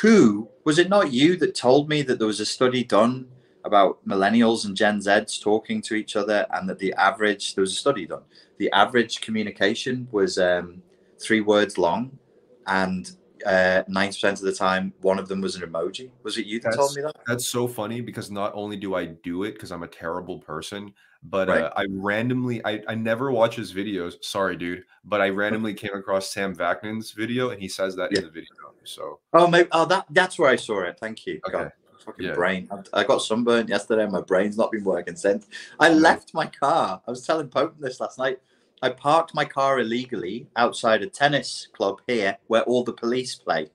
Who 0.00 0.48
was 0.64 0.78
it? 0.78 0.88
Not 0.88 1.12
you 1.12 1.36
that 1.36 1.54
told 1.54 1.88
me 1.88 2.02
that 2.02 2.18
there 2.18 2.26
was 2.26 2.40
a 2.40 2.46
study 2.46 2.82
done 2.82 3.28
about 3.64 4.04
millennials 4.06 4.64
and 4.64 4.76
Gen 4.76 4.98
Zs 4.98 5.40
talking 5.40 5.80
to 5.82 5.94
each 5.94 6.16
other, 6.16 6.46
and 6.50 6.68
that 6.68 6.80
the 6.80 6.92
average 6.94 7.54
there 7.54 7.62
was 7.62 7.72
a 7.72 7.76
study 7.76 8.06
done. 8.06 8.22
The 8.58 8.72
average 8.72 9.20
communication 9.20 10.08
was 10.10 10.38
um, 10.38 10.82
three 11.20 11.40
words 11.40 11.78
long, 11.78 12.18
and 12.66 13.12
uh, 13.46 13.82
ninety 13.88 14.14
percent 14.14 14.38
of 14.38 14.44
the 14.44 14.52
time, 14.52 14.92
one 15.00 15.18
of 15.18 15.28
them 15.28 15.40
was 15.40 15.56
an 15.56 15.62
emoji. 15.62 16.10
Was 16.22 16.38
it 16.38 16.46
you 16.46 16.60
that 16.60 16.74
told 16.74 16.94
me 16.96 17.02
that? 17.02 17.16
That's 17.26 17.46
so 17.46 17.66
funny 17.68 18.00
because 18.00 18.30
not 18.30 18.52
only 18.54 18.76
do 18.76 18.94
I 18.94 19.06
do 19.06 19.44
it 19.44 19.52
because 19.52 19.70
I'm 19.72 19.82
a 19.82 19.88
terrible 19.88 20.38
person, 20.38 20.92
but 21.24 21.48
Right. 21.48 21.62
uh, 21.62 21.70
I 21.76 21.86
randomly 21.90 22.64
I, 22.64 22.82
I 22.88 22.94
never 22.94 23.30
watch 23.32 23.56
his 23.56 23.72
videos. 23.72 24.22
Sorry, 24.22 24.56
dude, 24.56 24.84
but 25.04 25.20
I 25.20 25.28
randomly 25.30 25.74
came 25.74 25.94
across 25.94 26.30
Sam 26.30 26.54
Vaknin's 26.54 27.12
video 27.12 27.50
and 27.50 27.60
he 27.60 27.68
says 27.68 27.96
that 27.96 28.10
Yeah. 28.12 28.18
in 28.20 28.24
the 28.24 28.30
video. 28.30 28.48
So 28.84 29.20
Oh, 29.32 29.46
maybe. 29.46 29.68
Oh, 29.72 29.86
that 29.86 30.06
that's 30.10 30.38
where 30.38 30.50
I 30.50 30.56
saw 30.56 30.82
it. 30.82 30.98
Thank 31.00 31.26
you. 31.26 31.40
Okay. 31.48 31.58
God, 31.58 31.72
fucking 32.04 32.26
Yeah. 32.26 32.34
brain. 32.34 32.68
I- 32.70 33.00
I 33.00 33.04
got 33.04 33.22
sunburned 33.22 33.68
yesterday. 33.70 34.06
My 34.06 34.20
brain's 34.20 34.58
not 34.58 34.70
been 34.70 34.84
working 34.84 35.16
since. 35.16 35.46
I 35.80 35.88
left 35.88 36.34
my 36.34 36.46
car. 36.46 37.00
I 37.06 37.10
was 37.10 37.26
telling 37.26 37.48
Pope 37.48 37.74
this 37.80 38.00
last 38.00 38.18
night. 38.18 38.40
I 38.84 38.90
parked 38.90 39.34
my 39.34 39.46
car 39.46 39.80
illegally 39.80 40.46
outside 40.56 41.00
a 41.00 41.06
tennis 41.06 41.68
club 41.72 42.02
here, 42.06 42.36
where 42.48 42.64
all 42.64 42.84
the 42.84 42.92
police 42.92 43.34
play. 43.34 43.70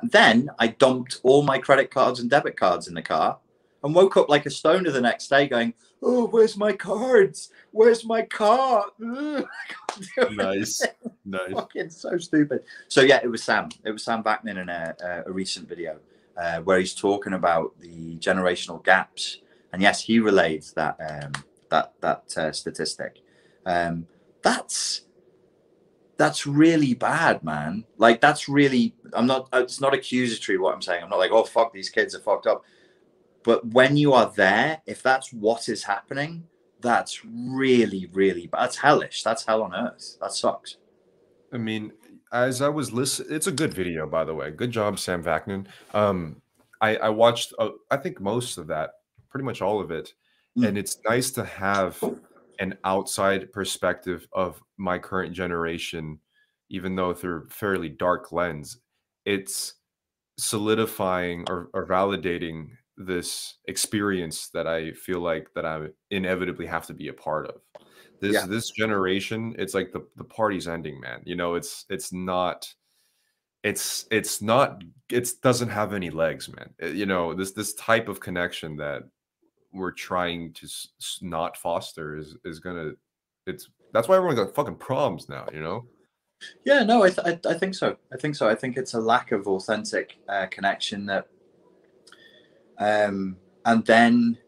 And 0.00 0.08
then 0.12 0.50
I 0.56 0.68
dumped 0.68 1.18
all 1.24 1.42
my 1.42 1.58
credit 1.58 1.90
cards 1.90 2.20
and 2.20 2.30
debit 2.30 2.56
cards 2.56 2.86
in 2.86 2.94
the 2.94 3.02
car, 3.02 3.40
and 3.82 3.92
woke 3.92 4.16
up 4.16 4.28
like 4.28 4.46
a 4.46 4.50
stoner 4.50 4.92
the 4.92 5.00
next 5.00 5.26
day, 5.26 5.48
going, 5.48 5.74
"Oh, 6.00 6.28
where's 6.28 6.56
my 6.56 6.72
cards? 6.72 7.50
Where's 7.72 8.04
my 8.04 8.22
car?" 8.22 8.92
Ugh, 9.04 9.44
I 9.98 10.04
can't 10.14 10.30
do 10.30 10.36
nice, 10.36 10.80
nice. 11.24 11.52
fucking 11.52 11.90
so 11.90 12.16
stupid. 12.16 12.62
So 12.86 13.00
yeah, 13.00 13.18
it 13.24 13.28
was 13.28 13.42
Sam. 13.42 13.70
It 13.84 13.90
was 13.90 14.04
Sam 14.04 14.22
Vaknin 14.22 14.62
in 14.62 14.68
a, 14.68 14.94
a, 15.02 15.22
a 15.28 15.32
recent 15.32 15.68
video 15.68 15.98
uh, 16.36 16.60
where 16.60 16.78
he's 16.78 16.94
talking 16.94 17.32
about 17.32 17.74
the 17.80 18.16
generational 18.18 18.80
gaps, 18.84 19.38
and 19.72 19.82
yes, 19.82 20.04
he 20.04 20.20
relayed 20.20 20.62
that 20.76 20.96
um, 21.00 21.32
that 21.68 21.94
that 22.00 22.38
uh, 22.38 22.52
statistic. 22.52 23.22
Um, 23.66 24.06
that's 24.42 25.02
that's 26.16 26.46
really 26.46 26.94
bad, 26.94 27.42
man. 27.42 27.84
Like 27.96 28.20
that's 28.20 28.48
really. 28.48 28.94
I'm 29.12 29.26
not. 29.26 29.48
It's 29.52 29.80
not 29.80 29.94
accusatory 29.94 30.58
what 30.58 30.74
I'm 30.74 30.82
saying. 30.82 31.02
I'm 31.02 31.10
not 31.10 31.18
like, 31.18 31.30
oh 31.32 31.44
fuck, 31.44 31.72
these 31.72 31.88
kids 31.88 32.14
are 32.14 32.20
fucked 32.20 32.46
up. 32.46 32.64
But 33.42 33.66
when 33.68 33.96
you 33.96 34.12
are 34.12 34.30
there, 34.36 34.82
if 34.86 35.02
that's 35.02 35.32
what 35.32 35.68
is 35.68 35.82
happening, 35.82 36.44
that's 36.80 37.24
really, 37.24 38.10
really 38.12 38.46
bad. 38.48 38.62
That's 38.62 38.76
hellish. 38.76 39.22
That's 39.22 39.46
hell 39.46 39.62
on 39.62 39.74
earth. 39.74 40.18
That 40.20 40.32
sucks. 40.32 40.76
I 41.52 41.56
mean, 41.56 41.92
as 42.32 42.60
I 42.60 42.68
was 42.68 42.92
listening, 42.92 43.34
it's 43.34 43.46
a 43.46 43.52
good 43.52 43.72
video, 43.72 44.06
by 44.06 44.24
the 44.24 44.34
way. 44.34 44.50
Good 44.50 44.70
job, 44.70 44.98
Sam 44.98 45.24
Vaknin. 45.24 45.66
Um, 45.94 46.42
I, 46.82 46.96
I 46.96 47.08
watched, 47.08 47.54
uh, 47.58 47.70
I 47.90 47.96
think 47.96 48.20
most 48.20 48.58
of 48.58 48.66
that, 48.66 48.90
pretty 49.30 49.44
much 49.44 49.62
all 49.62 49.80
of 49.80 49.90
it, 49.90 50.12
Mm. 50.58 50.66
and 50.66 50.78
it's 50.78 50.98
nice 51.08 51.30
to 51.32 51.44
have 51.44 52.02
an 52.60 52.78
outside 52.84 53.52
perspective 53.52 54.28
of 54.32 54.62
my 54.78 54.98
current 54.98 55.34
generation, 55.34 56.20
even 56.70 56.96
though 56.96 57.14
through 57.14 57.46
a 57.46 57.50
fairly 57.50 57.90
dark 57.90 58.32
lens. 58.32 58.78
It's 59.26 59.74
solidifying 60.38 61.44
or, 61.48 61.70
or 61.74 61.86
validating 61.86 62.70
this 62.96 63.58
experience 63.66 64.48
that 64.50 64.66
I 64.66 64.92
feel 64.92 65.20
like 65.20 65.48
that 65.54 65.64
I 65.66 65.88
inevitably 66.10 66.66
have 66.66 66.86
to 66.86 66.94
be 66.94 67.08
a 67.08 67.12
part 67.12 67.46
of 67.48 67.56
this 68.20 68.42
Yeah. 68.42 68.46
this 68.46 68.70
generation 68.70 69.54
it's 69.58 69.74
like 69.74 69.92
the 69.92 70.06
the 70.16 70.24
party's 70.24 70.68
ending 70.68 71.00
man 71.00 71.22
you 71.24 71.36
know 71.36 71.54
it's 71.54 71.86
it's 71.88 72.12
not 72.12 72.74
it's 73.62 74.06
it's 74.10 74.42
not 74.42 74.82
it 75.10 75.28
doesn't 75.42 75.68
have 75.68 75.92
any 75.92 76.10
legs 76.10 76.48
man 76.54 76.70
you 76.94 77.06
know 77.06 77.34
this 77.34 77.52
this 77.52 77.74
type 77.74 78.08
of 78.08 78.20
connection 78.20 78.76
that 78.76 79.04
we're 79.72 79.92
trying 79.92 80.52
to 80.52 80.68
not 81.22 81.56
foster 81.56 82.16
is 82.16 82.36
is 82.44 82.58
gonna 82.58 82.92
it's 83.46 83.68
that's 83.92 84.08
why 84.08 84.16
everyone's 84.16 84.38
got 84.38 84.54
fucking 84.54 84.76
problems 84.76 85.28
now 85.28 85.46
you 85.52 85.60
know 85.60 85.84
Yeah, 86.64 86.82
no, 86.82 87.02
I, 87.02 87.10
th- 87.10 87.26
I, 87.26 87.50
I 87.50 87.54
think 87.54 87.74
so. 87.74 87.96
I 88.12 88.16
think 88.16 88.34
so. 88.34 88.48
I 88.48 88.54
think 88.54 88.76
it's 88.76 88.94
a 88.94 89.00
lack 89.00 89.32
of 89.32 89.46
authentic 89.46 90.16
uh, 90.28 90.46
connection 90.50 91.06
that, 91.06 91.28
um, 92.78 93.36
and 93.66 93.84
then, 93.84 94.38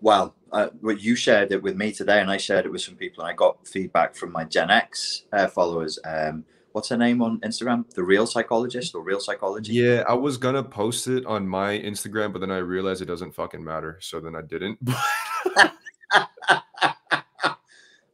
well, 0.00 0.34
uh, 0.52 0.68
what 0.80 1.00
you 1.00 1.16
shared 1.16 1.52
it 1.52 1.62
with 1.62 1.76
me 1.76 1.92
today, 1.92 2.20
and 2.20 2.30
I 2.30 2.36
shared 2.36 2.66
it 2.66 2.72
with 2.72 2.82
some 2.82 2.96
people, 2.96 3.24
and 3.24 3.30
I 3.30 3.34
got 3.34 3.66
feedback 3.66 4.14
from 4.14 4.30
my 4.32 4.44
Gen 4.44 4.70
X 4.70 5.24
uh, 5.32 5.46
followers. 5.46 5.98
Um, 6.04 6.44
what's 6.78 6.90
her 6.90 6.96
name 6.96 7.20
on 7.22 7.40
Instagram? 7.40 7.92
The 7.94 8.04
Real 8.04 8.24
Psychologist 8.24 8.94
or 8.94 9.02
Real 9.02 9.18
Psychology? 9.18 9.72
Yeah, 9.72 10.04
I 10.08 10.14
was 10.14 10.36
gonna 10.36 10.62
post 10.62 11.08
it 11.08 11.26
on 11.26 11.48
my 11.48 11.76
Instagram, 11.76 12.32
but 12.32 12.38
then 12.38 12.52
I 12.52 12.58
realized 12.58 13.02
it 13.02 13.06
doesn't 13.06 13.32
fucking 13.34 13.64
matter, 13.64 13.98
so 14.00 14.20
then 14.20 14.36
I 14.36 14.42
didn't. 14.42 14.78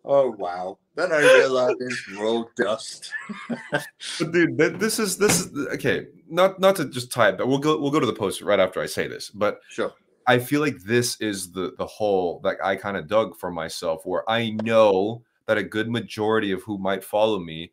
oh 0.06 0.30
wow! 0.30 0.78
Then 0.94 1.12
I 1.12 1.18
realized 1.18 1.76
it's 1.80 2.10
roll 2.12 2.48
dust. 2.56 3.12
but 4.18 4.32
dude, 4.32 4.56
this 4.80 4.98
is 4.98 5.18
this 5.18 5.40
is 5.42 5.68
okay. 5.74 6.06
Not 6.30 6.58
not 6.58 6.76
to 6.76 6.86
just 6.86 7.12
tie 7.12 7.28
it, 7.28 7.36
but 7.36 7.46
we'll 7.46 7.58
go 7.58 7.78
we'll 7.78 7.90
go 7.90 8.00
to 8.00 8.06
the 8.06 8.14
post 8.14 8.40
right 8.40 8.60
after 8.60 8.80
I 8.80 8.86
say 8.86 9.08
this. 9.08 9.28
But 9.28 9.60
sure. 9.68 9.92
I 10.26 10.38
feel 10.38 10.62
like 10.62 10.78
this 10.78 11.20
is 11.20 11.52
the 11.52 11.74
the 11.76 11.84
hole 11.84 12.40
that 12.44 12.56
I 12.64 12.76
kind 12.76 12.96
of 12.96 13.08
dug 13.08 13.36
for 13.36 13.50
myself, 13.50 14.06
where 14.06 14.24
I 14.26 14.56
know 14.62 15.22
that 15.44 15.58
a 15.58 15.62
good 15.62 15.90
majority 15.90 16.50
of 16.50 16.62
who 16.62 16.78
might 16.78 17.04
follow 17.04 17.38
me 17.38 17.70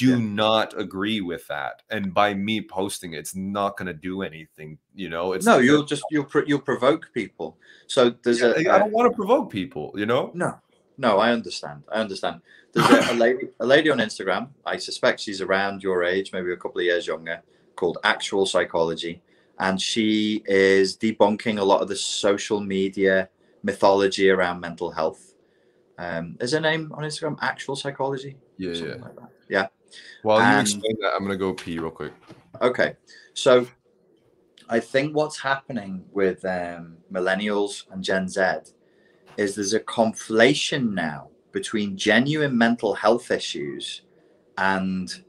do 0.00 0.10
yeah. 0.10 0.18
not 0.18 0.78
agree 0.78 1.20
with 1.20 1.46
that, 1.48 1.82
and 1.90 2.12
by 2.12 2.34
me 2.34 2.60
posting, 2.60 3.14
it's 3.14 3.34
not 3.34 3.76
going 3.76 3.86
to 3.86 3.94
do 3.94 4.22
anything. 4.22 4.78
You 4.94 5.08
know, 5.08 5.32
it's 5.32 5.46
no, 5.46 5.58
you'll 5.58 5.84
just 5.84 6.02
you'll 6.10 6.28
you'll 6.46 6.60
provoke 6.60 7.10
people. 7.12 7.58
So 7.86 8.10
there's 8.22 8.40
yeah, 8.40 8.54
a 8.56 8.72
I 8.74 8.78
don't 8.78 8.92
want 8.92 9.10
to 9.10 9.16
provoke 9.16 9.50
people. 9.50 9.92
You 9.94 10.06
know, 10.06 10.30
no, 10.34 10.58
no, 10.98 11.18
I 11.18 11.32
understand. 11.32 11.84
I 11.92 12.00
understand. 12.00 12.40
There's 12.72 12.88
a, 12.88 13.12
a 13.12 13.14
lady 13.14 13.48
a 13.60 13.66
lady 13.66 13.90
on 13.90 13.98
Instagram. 13.98 14.48
I 14.64 14.76
suspect 14.76 15.20
she's 15.20 15.40
around 15.40 15.82
your 15.82 16.04
age, 16.04 16.32
maybe 16.32 16.52
a 16.52 16.56
couple 16.56 16.80
of 16.80 16.84
years 16.84 17.06
younger, 17.06 17.42
called 17.76 17.98
Actual 18.04 18.46
Psychology 18.46 19.22
and 19.60 19.80
she 19.80 20.42
is 20.46 20.96
debunking 20.96 21.60
a 21.60 21.62
lot 21.62 21.82
of 21.82 21.88
the 21.88 21.94
social 21.94 22.60
media 22.60 23.28
mythology 23.62 24.30
around 24.30 24.58
mental 24.58 24.90
health. 24.90 25.34
Um, 25.98 26.36
is 26.40 26.52
her 26.52 26.60
name 26.60 26.90
on 26.94 27.04
Instagram 27.04 27.36
actual 27.42 27.76
psychology? 27.76 28.36
Yeah, 28.56 28.72
yeah. 28.72 28.94
Like 28.94 29.12
yeah. 29.48 29.66
While 30.22 30.40
and, 30.40 30.54
you 30.54 30.60
explain 30.60 30.96
that, 31.00 31.12
I'm 31.14 31.22
gonna 31.22 31.36
go 31.36 31.52
pee 31.52 31.78
real 31.78 31.90
quick. 31.90 32.12
Okay, 32.60 32.96
so 33.34 33.66
I 34.68 34.80
think 34.80 35.16
what's 35.16 35.40
happening 35.40 36.04
with 36.12 36.44
um, 36.44 36.98
millennials 37.12 37.84
and 37.90 38.04
Gen 38.04 38.28
Z 38.28 38.42
is 39.36 39.54
there's 39.54 39.74
a 39.74 39.80
conflation 39.80 40.92
now 40.92 41.30
between 41.52 41.96
genuine 41.96 42.56
mental 42.56 42.94
health 42.94 43.30
issues 43.30 44.02
and 44.58 45.24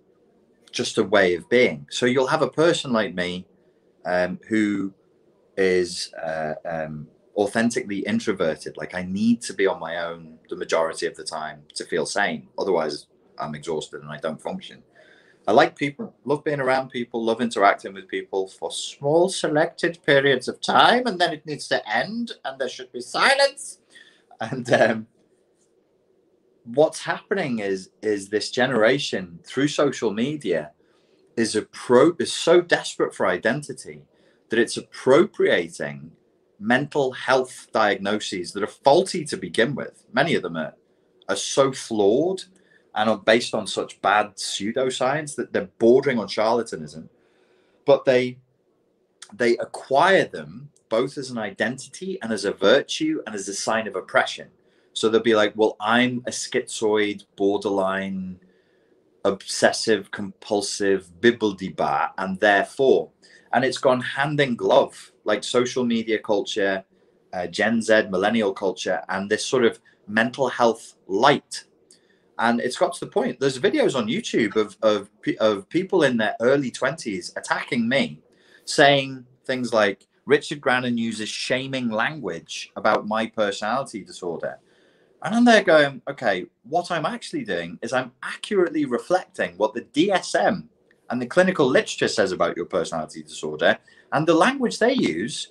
just 0.71 0.97
a 0.97 1.03
way 1.03 1.35
of 1.35 1.49
being. 1.49 1.87
So 1.89 2.05
you'll 2.05 2.27
have 2.27 2.41
a 2.41 2.49
person 2.49 2.91
like 2.91 3.15
me 3.15 3.47
um, 4.05 4.39
who 4.47 4.93
is 5.57 6.13
uh, 6.21 6.53
um, 6.65 7.07
authentically 7.35 7.99
introverted. 7.99 8.77
Like 8.77 8.93
I 8.93 9.03
need 9.03 9.41
to 9.43 9.53
be 9.53 9.67
on 9.67 9.79
my 9.79 9.97
own 9.97 10.37
the 10.49 10.55
majority 10.55 11.05
of 11.07 11.15
the 11.15 11.23
time 11.23 11.63
to 11.75 11.85
feel 11.85 12.05
sane. 12.05 12.47
Otherwise, 12.57 13.07
I'm 13.41 13.55
exhausted 13.55 14.01
and 14.01 14.11
I 14.11 14.17
don't 14.17 14.41
function. 14.41 14.83
I 15.47 15.53
like 15.53 15.75
people, 15.75 16.13
love 16.23 16.43
being 16.43 16.59
around 16.59 16.89
people, 16.91 17.23
love 17.23 17.41
interacting 17.41 17.93
with 17.93 18.07
people 18.07 18.47
for 18.47 18.71
small 18.71 19.27
selected 19.27 19.97
periods 20.05 20.47
of 20.47 20.61
time, 20.61 21.07
and 21.07 21.19
then 21.19 21.33
it 21.33 21.45
needs 21.47 21.67
to 21.69 21.89
end, 21.89 22.33
and 22.45 22.59
there 22.59 22.69
should 22.69 22.91
be 22.91 23.01
silence. 23.01 23.79
And 24.39 24.71
um, 24.71 25.07
what's 26.63 27.01
happening 27.01 27.59
is 27.59 27.89
is 28.01 28.29
this 28.29 28.51
generation 28.51 29.39
through 29.43 29.67
social 29.67 30.11
media 30.11 30.71
is 31.35 31.55
a 31.55 31.63
pro 31.63 32.13
is 32.19 32.31
so 32.31 32.61
desperate 32.61 33.15
for 33.15 33.25
identity 33.25 34.03
that 34.49 34.59
it's 34.59 34.77
appropriating 34.77 36.11
mental 36.59 37.11
health 37.11 37.67
diagnoses 37.73 38.53
that 38.53 38.63
are 38.63 38.67
faulty 38.67 39.25
to 39.25 39.37
begin 39.37 39.73
with. 39.73 40.05
Many 40.13 40.35
of 40.35 40.43
them 40.43 40.55
are, 40.55 40.75
are 41.27 41.35
so 41.35 41.71
flawed 41.71 42.43
and 42.95 43.09
are 43.09 43.17
based 43.17 43.53
on 43.53 43.67
such 43.67 44.01
bad 44.01 44.35
pseudoscience 44.35 45.35
that 45.35 45.53
they're 45.53 45.69
bordering 45.79 46.19
on 46.19 46.27
charlatanism. 46.27 47.07
But 47.85 48.05
they 48.05 48.37
they 49.33 49.57
acquire 49.57 50.25
them 50.25 50.69
both 50.89 51.17
as 51.17 51.29
an 51.29 51.37
identity 51.37 52.19
and 52.21 52.33
as 52.33 52.43
a 52.43 52.51
virtue 52.51 53.21
and 53.25 53.33
as 53.33 53.47
a 53.47 53.53
sign 53.53 53.87
of 53.87 53.95
oppression. 53.95 54.49
So 54.93 55.07
they'll 55.07 55.21
be 55.21 55.35
like, 55.35 55.53
well, 55.55 55.77
I'm 55.79 56.21
a 56.27 56.31
schizoid, 56.31 57.23
borderline, 57.37 58.41
obsessive 59.23 60.09
compulsive 60.11 61.09
bibbledy 61.19 62.09
and 62.17 62.39
therefore 62.39 63.09
and 63.53 63.63
it's 63.63 63.77
gone 63.77 64.01
hand 64.01 64.39
in 64.39 64.55
glove 64.55 65.11
like 65.25 65.43
social 65.43 65.83
media 65.83 66.17
culture 66.17 66.83
uh, 67.33 67.45
gen 67.47 67.81
z 67.81 68.03
millennial 68.09 68.53
culture 68.53 69.01
and 69.09 69.29
this 69.29 69.45
sort 69.45 69.63
of 69.63 69.79
mental 70.07 70.49
health 70.49 70.95
light 71.07 71.65
and 72.41 72.59
it's 72.59 72.77
got 72.77 72.93
to 72.93 73.05
the 73.05 73.11
point 73.11 73.39
there's 73.39 73.57
videos 73.57 73.95
on 73.95 74.07
youtube 74.07 74.55
of 74.55 74.77
of, 74.83 75.09
of 75.39 75.69
people 75.69 76.03
in 76.03 76.17
their 76.17 76.35
early 76.41 76.69
20s 76.69 77.35
attacking 77.37 77.87
me 77.87 78.19
saying 78.65 79.25
things 79.45 79.71
like 79.73 80.07
richard 80.25 80.59
grannon 80.59 80.97
uses 80.97 81.29
shaming 81.29 81.89
language 81.89 82.71
about 82.75 83.07
my 83.07 83.25
personality 83.25 84.03
disorder 84.03 84.59
and 85.23 85.35
I'm 85.35 85.45
there 85.45 85.63
going, 85.63 86.01
okay, 86.09 86.47
what 86.63 86.89
I'm 86.89 87.05
actually 87.05 87.43
doing 87.43 87.77
is 87.81 87.93
I'm 87.93 88.11
accurately 88.23 88.85
reflecting 88.85 89.55
what 89.57 89.73
the 89.73 89.81
DSM 89.81 90.67
and 91.09 91.21
the 91.21 91.27
clinical 91.27 91.67
literature 91.67 92.07
says 92.07 92.31
about 92.31 92.57
your 92.57 92.65
personality 92.65 93.21
disorder. 93.21 93.77
And 94.13 94.27
the 94.27 94.33
language 94.33 94.79
they 94.79 94.93
use, 94.93 95.49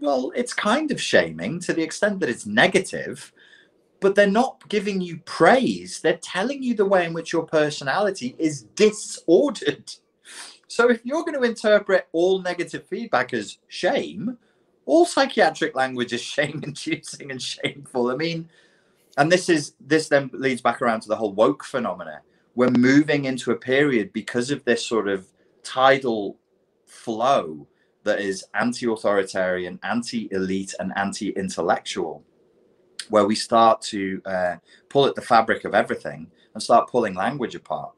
well, 0.00 0.32
it's 0.34 0.52
kind 0.52 0.90
of 0.90 1.00
shaming 1.00 1.60
to 1.60 1.72
the 1.72 1.82
extent 1.82 2.18
that 2.20 2.28
it's 2.28 2.46
negative, 2.46 3.32
but 4.00 4.14
they're 4.14 4.26
not 4.26 4.68
giving 4.68 5.00
you 5.00 5.18
praise. 5.24 6.00
They're 6.00 6.18
telling 6.18 6.62
you 6.62 6.74
the 6.74 6.84
way 6.86 7.06
in 7.06 7.12
which 7.12 7.32
your 7.32 7.44
personality 7.44 8.34
is 8.38 8.62
disordered. 8.74 9.92
So 10.68 10.90
if 10.90 11.04
you're 11.04 11.22
going 11.22 11.34
to 11.34 11.48
interpret 11.48 12.08
all 12.12 12.40
negative 12.40 12.86
feedback 12.86 13.32
as 13.32 13.58
shame, 13.68 14.38
all 14.86 15.06
psychiatric 15.06 15.74
language 15.74 16.12
is 16.12 16.20
shame 16.36 16.60
inducing 16.62 17.30
and 17.30 17.42
shameful. 17.42 18.10
I 18.10 18.16
mean, 18.16 18.48
and 19.16 19.32
this 19.32 19.48
is 19.48 19.74
this 19.80 20.08
then 20.08 20.30
leads 20.32 20.60
back 20.60 20.80
around 20.80 21.00
to 21.00 21.08
the 21.08 21.16
whole 21.16 21.32
woke 21.32 21.64
phenomena 21.64 22.22
we're 22.58 22.70
moving 22.70 23.26
into 23.26 23.52
a 23.52 23.56
period 23.56 24.12
because 24.12 24.50
of 24.50 24.64
this 24.64 24.84
sort 24.84 25.06
of 25.06 25.28
tidal 25.62 26.36
flow 26.86 27.68
that 28.02 28.18
is 28.18 28.44
anti-authoritarian 28.54 29.78
anti-elite 29.84 30.74
and 30.80 30.92
anti-intellectual 30.96 32.24
where 33.10 33.26
we 33.26 33.34
start 33.34 33.80
to 33.80 34.22
uh, 34.24 34.56
pull 34.88 35.06
at 35.06 35.14
the 35.14 35.22
fabric 35.22 35.64
of 35.64 35.74
everything 35.74 36.30
and 36.54 36.62
start 36.62 36.90
pulling 36.90 37.14
language 37.14 37.54
apart 37.54 37.92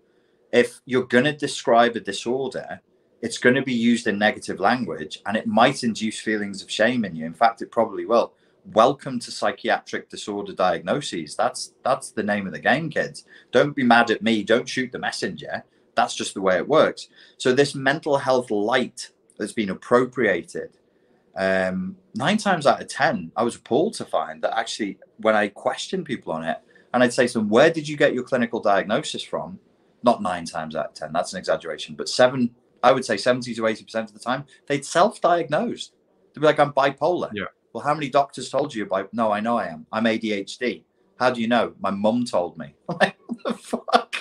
if 0.52 0.80
you're 0.84 1.06
going 1.06 1.24
to 1.24 1.32
describe 1.32 1.96
a 1.96 2.00
disorder 2.00 2.80
it's 3.22 3.38
going 3.38 3.54
to 3.54 3.62
be 3.62 3.74
used 3.74 4.06
in 4.06 4.18
negative 4.18 4.60
language 4.60 5.20
and 5.26 5.36
it 5.36 5.46
might 5.46 5.84
induce 5.84 6.18
feelings 6.18 6.62
of 6.62 6.70
shame 6.70 7.04
in 7.04 7.14
you 7.14 7.24
in 7.26 7.34
fact 7.34 7.62
it 7.62 7.70
probably 7.70 8.04
will 8.04 8.32
welcome 8.72 9.18
to 9.20 9.30
psychiatric 9.30 10.08
disorder 10.08 10.52
diagnoses. 10.52 11.36
That's 11.36 11.74
that's 11.82 12.10
the 12.10 12.22
name 12.22 12.46
of 12.46 12.52
the 12.52 12.58
game, 12.58 12.90
kids. 12.90 13.24
Don't 13.52 13.76
be 13.76 13.82
mad 13.82 14.10
at 14.10 14.22
me. 14.22 14.42
Don't 14.42 14.68
shoot 14.68 14.92
the 14.92 14.98
messenger. 14.98 15.64
That's 15.94 16.14
just 16.14 16.34
the 16.34 16.40
way 16.40 16.56
it 16.56 16.68
works. 16.68 17.08
So 17.38 17.52
this 17.52 17.74
mental 17.74 18.18
health 18.18 18.50
light 18.50 19.10
that's 19.38 19.52
been 19.52 19.70
appropriated, 19.70 20.76
um, 21.36 21.96
nine 22.14 22.36
times 22.36 22.66
out 22.66 22.80
of 22.80 22.88
ten, 22.88 23.32
I 23.36 23.42
was 23.42 23.56
appalled 23.56 23.94
to 23.94 24.04
find 24.04 24.42
that 24.42 24.58
actually 24.58 24.98
when 25.18 25.34
I 25.34 25.48
questioned 25.48 26.04
people 26.06 26.32
on 26.32 26.44
it, 26.44 26.58
and 26.92 27.02
I'd 27.02 27.12
say 27.12 27.26
to 27.26 27.34
them, 27.34 27.48
"Where 27.48 27.70
did 27.70 27.88
you 27.88 27.96
get 27.96 28.14
your 28.14 28.24
clinical 28.24 28.60
diagnosis 28.60 29.22
from?" 29.22 29.58
Not 30.02 30.22
nine 30.22 30.44
times 30.44 30.74
out 30.76 30.86
of 30.86 30.94
ten. 30.94 31.12
That's 31.12 31.32
an 31.32 31.38
exaggeration, 31.38 31.94
but 31.94 32.08
seven. 32.08 32.54
I 32.82 32.92
would 32.92 33.04
say 33.04 33.16
seventy 33.16 33.54
to 33.54 33.66
eighty 33.66 33.84
percent 33.84 34.08
of 34.08 34.14
the 34.14 34.20
time, 34.20 34.44
they'd 34.66 34.84
self-diagnosed. 34.84 35.92
They'd 36.34 36.40
be 36.40 36.46
like, 36.46 36.58
"I'm 36.58 36.72
bipolar." 36.72 37.30
Yeah 37.34 37.44
well, 37.72 37.84
how 37.84 37.94
many 37.94 38.08
doctors 38.08 38.50
told 38.50 38.74
you 38.74 38.84
about? 38.84 39.12
No, 39.12 39.30
I 39.30 39.40
know 39.40 39.56
I 39.56 39.66
am. 39.66 39.86
I'm 39.92 40.04
ADHD. 40.04 40.82
How 41.18 41.30
do 41.30 41.40
you 41.40 41.48
know? 41.48 41.74
My 41.80 41.90
mum 41.90 42.24
told 42.24 42.58
me. 42.58 42.74
like, 42.88 43.16
what 43.26 43.38
the 43.44 43.54
fuck? 43.54 44.16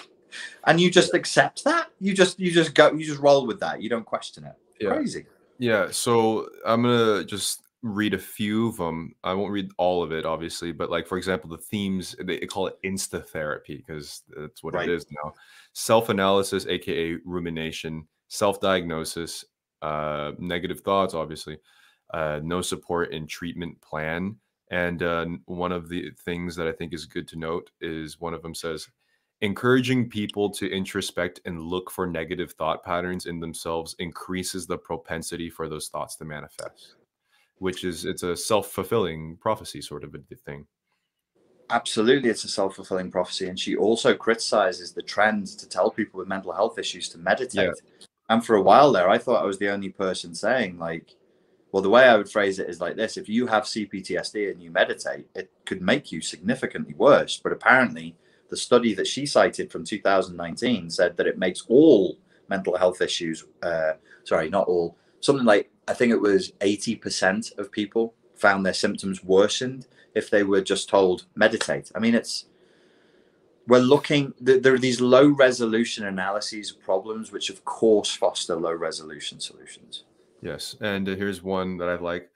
And 0.66 0.80
you 0.80 0.92
just 0.92 1.14
accept 1.14 1.64
that? 1.64 1.90
You 2.00 2.14
just 2.14 2.40
you 2.40 2.52
just 2.52 2.76
go 2.76 2.92
you 2.92 3.06
just 3.06 3.20
roll 3.20 3.48
with 3.48 3.60
that. 3.62 3.82
You 3.82 3.90
don't 3.90 4.06
question 4.06 4.44
it. 4.44 4.54
Yeah. 4.80 4.90
Crazy. 4.92 5.26
Yeah. 5.60 5.92
So 5.92 6.48
I'm 6.66 6.82
gonna 6.82 7.24
just 7.26 7.62
read 7.82 8.14
a 8.14 8.20
few 8.20 8.70
of 8.70 8.78
them. 8.78 9.14
I 9.24 9.34
won't 9.34 9.52
read 9.52 9.72
all 9.78 10.02
of 10.02 10.12
it, 10.12 10.26
obviously, 10.26 10.72
but 10.72 10.90
like 10.90 11.06
for 11.06 11.18
example, 11.18 11.50
the 11.50 11.58
themes 11.58 12.16
they 12.24 12.40
call 12.40 12.68
it 12.68 12.78
insta 12.84 13.26
therapy 13.26 13.78
because 13.78 14.24
that's 14.36 14.64
what 14.64 14.74
right. 14.74 14.90
it 14.90 14.94
is 14.94 15.06
now. 15.12 15.34
Self 15.74 16.10
analysis, 16.10 16.66
aka 16.66 17.18
rumination, 17.26 18.08
self 18.30 18.60
diagnosis, 18.60 19.46
uh, 19.82 20.32
negative 20.40 20.82
thoughts, 20.82 21.14
obviously, 21.14 21.58
uh, 22.14 22.40
no 22.42 22.62
support 22.62 23.12
in 23.12 23.28
treatment 23.28 23.80
plan. 23.82 24.36
And 24.72 25.02
uh, 25.02 25.26
one 25.46 25.72
of 25.72 25.90
the 25.90 26.12
things 26.26 26.56
that 26.56 26.68
I 26.68 26.72
think 26.72 26.94
is 26.94 27.06
good 27.06 27.28
to 27.30 27.40
note 27.40 27.72
is 27.82 28.20
one 28.20 28.34
of 28.34 28.44
them 28.44 28.54
says, 28.54 28.88
encouraging 29.42 30.10
people 30.10 30.50
to 30.50 30.70
introspect 30.70 31.40
and 31.46 31.62
look 31.62 31.90
for 31.90 32.06
negative 32.06 32.52
thought 32.54 32.84
patterns 32.84 33.26
in 33.26 33.40
themselves 33.40 33.96
increases 34.00 34.68
the 34.68 34.78
propensity 34.78 35.50
for 35.50 35.70
those 35.70 35.88
thoughts 35.88 36.16
to 36.18 36.26
manifest. 36.26 36.96
which 37.60 37.84
is 37.84 38.06
it's 38.06 38.24
a 38.24 38.36
self-fulfilling 38.36 39.38
prophecy 39.38 39.82
sort 39.82 40.04
of 40.04 40.16
a 40.16 40.36
thing 40.36 40.66
absolutely 41.70 42.30
it's 42.30 42.46
a 42.46 42.50
self-fulfilling 42.50 43.12
prophecy 43.12 43.48
and 43.48 43.60
she 43.60 43.76
also 43.76 44.16
criticizes 44.16 44.92
the 44.94 45.02
trend 45.02 45.46
to 45.48 45.68
tell 45.68 45.92
people 45.92 46.18
with 46.18 46.28
mental 46.28 46.52
health 46.52 46.80
issues 46.80 47.10
to 47.10 47.18
meditate 47.18 47.68
yeah. 47.68 48.06
and 48.30 48.46
for 48.46 48.56
a 48.56 48.62
while 48.62 48.92
there 48.92 49.10
i 49.10 49.18
thought 49.18 49.44
i 49.44 49.46
was 49.46 49.60
the 49.60 49.70
only 49.70 49.90
person 49.90 50.34
saying 50.34 50.78
like 50.78 51.16
well 51.72 51.84
the 51.84 51.90
way 51.90 52.04
i 52.04 52.16
would 52.16 52.32
phrase 52.32 52.60
it 52.60 52.70
is 52.70 52.82
like 52.82 52.96
this 52.96 53.18
if 53.18 53.30
you 53.30 53.46
have 53.46 53.64
cptsd 53.64 54.52
and 54.52 54.62
you 54.62 54.72
meditate 54.72 55.28
it 55.36 55.52
could 55.66 55.82
make 55.82 56.12
you 56.12 56.22
significantly 56.22 56.94
worse 56.96 57.40
but 57.44 57.52
apparently 57.52 58.16
the 58.50 58.58
study 58.58 58.94
that 58.94 59.08
she 59.08 59.26
cited 59.26 59.72
from 59.72 59.84
2019 59.84 60.90
said 60.90 61.16
that 61.18 61.28
it 61.28 61.38
makes 61.38 61.66
all 61.68 62.18
mental 62.50 62.78
health 62.78 63.02
issues 63.02 63.46
uh, 63.64 63.94
sorry 64.24 64.50
not 64.50 64.68
all 64.68 64.98
something 65.20 65.46
like 65.46 65.70
i 65.88 65.94
think 65.94 66.12
it 66.12 66.22
was 66.22 66.52
80% 66.60 67.58
of 67.58 67.72
people 67.72 68.14
found 68.36 68.66
their 68.66 68.74
symptoms 68.74 69.24
worsened 69.24 69.86
if 70.16 70.30
they 70.30 70.44
were 70.44 70.62
just 70.62 70.90
told 70.90 71.26
meditate. 71.36 71.92
I 71.96 72.00
mean, 72.00 72.16
it's 72.16 72.46
we're 73.68 73.80
looking. 73.80 74.34
There 74.40 74.74
are 74.74 74.80
these 74.80 75.02
low 75.02 75.28
resolution 75.30 76.06
analyses 76.06 76.72
of 76.72 76.82
problems, 76.82 77.32
which 77.32 77.50
of 77.50 77.64
course 77.66 78.12
foster 78.12 78.56
low 78.56 78.74
resolution 78.74 79.40
solutions. 79.40 80.06
Yes, 80.42 80.76
and 80.82 81.06
here's 81.08 81.44
one 81.44 81.78
that 81.78 81.90
I 81.90 81.96
like. 81.96 82.32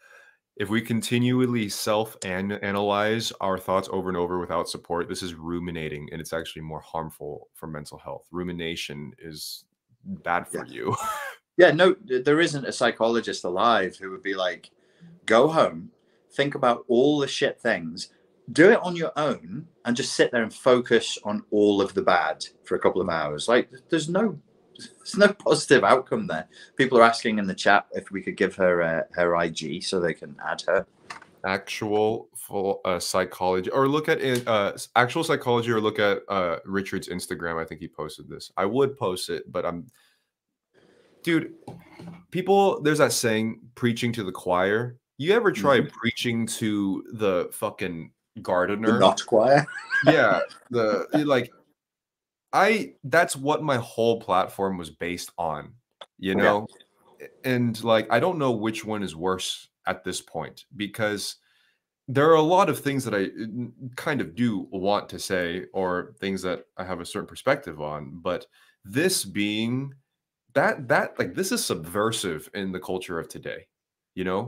If 0.55 0.69
we 0.69 0.81
continually 0.81 1.67
self 1.69 2.15
analyze 2.23 3.31
our 3.41 3.57
thoughts 3.57 3.89
over 3.91 4.09
and 4.09 4.17
over 4.17 4.39
without 4.39 4.69
support, 4.69 5.09
this 5.09 5.23
is 5.23 5.33
ruminating, 5.33 6.09
and 6.11 6.21
it's 6.21 6.33
actually 6.33 6.61
more 6.61 6.81
harmful 6.81 7.49
for 7.53 7.67
mental 7.67 7.97
health. 7.97 8.27
Rumination 8.31 9.13
is 9.17 9.65
bad 10.05 10.47
for 10.47 10.65
yeah. 10.65 10.73
you. 10.73 10.95
yeah, 11.57 11.71
no, 11.71 11.95
there 12.03 12.39
isn't 12.39 12.65
a 12.65 12.71
psychologist 12.71 13.43
alive 13.45 13.97
who 13.97 14.11
would 14.11 14.23
be 14.23 14.35
like, 14.35 14.69
go 15.25 15.47
home, 15.47 15.89
think 16.31 16.53
about 16.53 16.85
all 16.87 17.19
the 17.19 17.27
shit 17.27 17.59
things 17.59 18.09
do 18.51 18.71
it 18.71 18.79
on 18.81 18.95
your 18.95 19.11
own 19.17 19.67
and 19.85 19.95
just 19.95 20.13
sit 20.13 20.31
there 20.31 20.43
and 20.43 20.53
focus 20.53 21.17
on 21.23 21.43
all 21.51 21.81
of 21.81 21.93
the 21.93 22.01
bad 22.01 22.45
for 22.63 22.75
a 22.75 22.79
couple 22.79 23.01
of 23.01 23.09
hours 23.09 23.47
like 23.47 23.69
there's 23.89 24.09
no 24.09 24.37
there's 24.77 25.17
no 25.17 25.31
positive 25.33 25.83
outcome 25.83 26.27
there 26.27 26.47
people 26.75 26.97
are 26.97 27.03
asking 27.03 27.39
in 27.39 27.47
the 27.47 27.53
chat 27.53 27.85
if 27.91 28.11
we 28.11 28.21
could 28.21 28.37
give 28.37 28.55
her 28.55 28.81
uh, 28.81 29.01
her 29.11 29.35
ig 29.43 29.83
so 29.83 29.99
they 29.99 30.13
can 30.13 30.35
add 30.45 30.61
her 30.61 30.85
actual 31.45 32.29
full 32.35 32.79
uh, 32.85 32.99
psychology 32.99 33.69
or 33.71 33.87
look 33.87 34.07
at 34.07 34.19
uh, 34.47 34.71
actual 34.95 35.23
psychology 35.23 35.71
or 35.71 35.81
look 35.81 35.99
at 35.99 36.21
uh, 36.29 36.57
richard's 36.65 37.09
instagram 37.09 37.61
i 37.61 37.65
think 37.65 37.79
he 37.79 37.87
posted 37.87 38.29
this 38.29 38.51
i 38.57 38.65
would 38.65 38.97
post 38.97 39.29
it 39.29 39.51
but 39.51 39.65
i'm 39.65 39.85
dude 41.23 41.53
people 42.31 42.81
there's 42.81 42.97
that 42.97 43.11
saying 43.11 43.59
preaching 43.75 44.11
to 44.11 44.23
the 44.23 44.31
choir 44.31 44.97
you 45.17 45.33
ever 45.33 45.51
try 45.51 45.79
mm-hmm. 45.79 45.89
preaching 45.89 46.45
to 46.47 47.03
the 47.13 47.49
fucking 47.51 48.11
gardener? 48.41 48.93
The 48.93 48.99
not 48.99 49.25
choir. 49.25 49.65
yeah, 50.05 50.39
the 50.69 51.07
like 51.25 51.51
I 52.53 52.93
that's 53.03 53.35
what 53.35 53.63
my 53.63 53.77
whole 53.77 54.21
platform 54.21 54.77
was 54.77 54.91
based 54.91 55.31
on, 55.37 55.73
you 56.19 56.35
know? 56.35 56.67
Yeah. 57.19 57.27
And 57.43 57.83
like 57.83 58.07
I 58.11 58.19
don't 58.19 58.37
know 58.37 58.51
which 58.51 58.85
one 58.85 59.01
is 59.01 59.15
worse 59.15 59.67
at 59.87 60.03
this 60.03 60.21
point 60.21 60.65
because 60.75 61.37
there 62.07 62.29
are 62.29 62.35
a 62.35 62.41
lot 62.41 62.69
of 62.69 62.79
things 62.79 63.05
that 63.05 63.15
I 63.15 63.29
kind 63.95 64.21
of 64.21 64.35
do 64.35 64.67
want 64.71 65.09
to 65.09 65.19
say 65.19 65.65
or 65.73 66.15
things 66.19 66.41
that 66.43 66.65
I 66.77 66.83
have 66.83 66.99
a 66.99 67.05
certain 67.05 67.27
perspective 67.27 67.81
on, 67.81 68.19
but 68.21 68.45
this 68.85 69.23
being 69.23 69.93
that 70.53 70.87
that 70.89 71.17
like 71.17 71.33
this 71.33 71.51
is 71.51 71.65
subversive 71.65 72.49
in 72.53 72.71
the 72.71 72.79
culture 72.79 73.19
of 73.19 73.29
today, 73.29 73.67
you 74.15 74.25
know? 74.25 74.47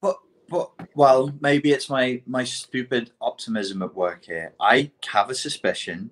But 0.00 0.16
but 0.48 0.72
well, 0.94 1.32
maybe 1.40 1.70
it's 1.70 1.88
my 1.88 2.22
my 2.26 2.44
stupid 2.44 3.12
optimism 3.20 3.82
at 3.82 3.94
work 3.94 4.24
here. 4.24 4.54
I 4.58 4.90
have 5.06 5.30
a 5.30 5.34
suspicion 5.34 6.10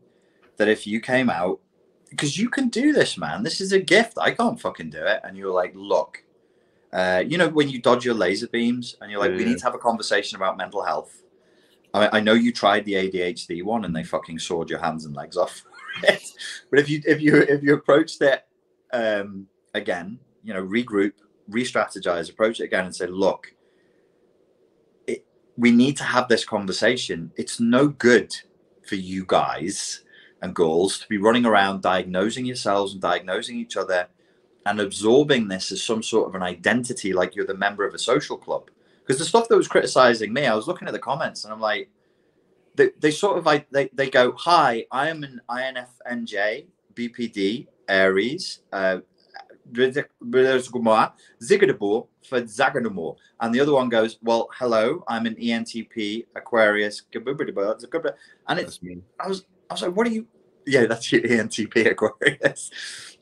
that 0.58 0.68
if 0.68 0.86
you 0.86 1.00
came 1.00 1.30
out, 1.30 1.60
because 2.10 2.38
you 2.38 2.48
can 2.48 2.68
do 2.68 2.92
this, 2.92 3.18
man. 3.18 3.42
This 3.42 3.60
is 3.60 3.72
a 3.72 3.80
gift. 3.80 4.18
I 4.18 4.30
can't 4.30 4.60
fucking 4.60 4.90
do 4.90 5.02
it. 5.02 5.20
And 5.24 5.36
you're 5.36 5.52
like, 5.52 5.72
look, 5.74 6.24
uh, 6.92 7.22
you 7.26 7.36
know, 7.38 7.48
when 7.48 7.68
you 7.68 7.80
dodge 7.80 8.04
your 8.04 8.14
laser 8.14 8.48
beams, 8.48 8.96
and 9.00 9.10
you're 9.10 9.20
like, 9.20 9.32
yeah. 9.32 9.36
we 9.36 9.44
need 9.44 9.58
to 9.58 9.64
have 9.64 9.74
a 9.74 9.78
conversation 9.78 10.36
about 10.36 10.56
mental 10.56 10.82
health. 10.82 11.22
I, 11.92 12.18
I 12.18 12.20
know 12.20 12.34
you 12.34 12.52
tried 12.52 12.84
the 12.84 12.94
ADHD 12.94 13.62
one, 13.62 13.84
and 13.84 13.94
they 13.94 14.04
fucking 14.04 14.38
sawed 14.38 14.70
your 14.70 14.78
hands 14.78 15.04
and 15.04 15.14
legs 15.14 15.36
off. 15.36 15.64
but 16.02 16.78
if 16.78 16.88
you 16.88 17.02
if 17.06 17.20
you 17.20 17.36
if 17.36 17.62
you 17.62 17.74
approached 17.74 18.22
it 18.22 18.44
um, 18.92 19.46
again, 19.74 20.18
you 20.42 20.54
know, 20.54 20.64
regroup, 20.64 21.12
re-strategize, 21.48 22.30
approach 22.30 22.60
it 22.60 22.64
again, 22.64 22.86
and 22.86 22.94
say, 22.94 23.06
look 23.06 23.52
we 25.58 25.72
need 25.72 25.96
to 25.96 26.04
have 26.04 26.28
this 26.28 26.44
conversation. 26.44 27.32
It's 27.36 27.58
no 27.58 27.88
good 27.88 28.34
for 28.86 28.94
you 28.94 29.24
guys 29.26 30.04
and 30.42 30.54
goals 30.54 30.98
to 31.00 31.08
be 31.08 31.18
running 31.18 31.44
around 31.44 31.82
diagnosing 31.82 32.46
yourselves 32.46 32.92
and 32.92 33.02
diagnosing 33.02 33.58
each 33.58 33.76
other 33.76 34.08
and 34.66 34.80
absorbing 34.80 35.48
this 35.48 35.72
as 35.72 35.82
some 35.82 36.02
sort 36.02 36.28
of 36.28 36.34
an 36.34 36.42
identity, 36.42 37.12
like 37.12 37.34
you're 37.34 37.46
the 37.46 37.54
member 37.54 37.86
of 37.86 37.94
a 37.94 37.98
social 37.98 38.36
club. 38.36 38.70
Because 39.00 39.18
the 39.18 39.24
stuff 39.24 39.48
that 39.48 39.56
was 39.56 39.68
criticizing 39.68 40.32
me, 40.32 40.46
I 40.46 40.54
was 40.54 40.68
looking 40.68 40.86
at 40.86 40.92
the 40.92 40.98
comments 40.98 41.44
and 41.44 41.52
I'm 41.52 41.60
like, 41.60 41.90
they, 42.74 42.90
they 43.00 43.10
sort 43.10 43.38
of 43.38 43.46
like 43.46 43.68
they, 43.70 43.88
they 43.92 44.10
go, 44.10 44.32
Hi, 44.32 44.84
I 44.92 45.08
am 45.08 45.24
an 45.24 45.40
INFNJ, 45.50 46.66
BPD, 46.94 47.66
Aries, 47.88 48.60
uh, 48.72 48.98
for. 52.92 53.16
And 53.40 53.54
the 53.54 53.60
other 53.60 53.72
one 53.72 53.88
goes, 53.88 54.18
Well, 54.22 54.48
hello, 54.58 55.04
I'm 55.08 55.26
an 55.26 55.34
ENTP 55.36 56.26
Aquarius. 56.36 57.02
And 58.48 58.60
it's. 58.60 58.80
I 59.20 59.28
was 59.28 59.44
I 59.70 59.74
was 59.74 59.82
like, 59.82 59.96
What 59.96 60.06
are 60.06 60.10
you? 60.10 60.26
Yeah, 60.66 60.86
that's 60.86 61.10
your 61.10 61.22
ENTP 61.22 61.90
Aquarius. 61.90 62.70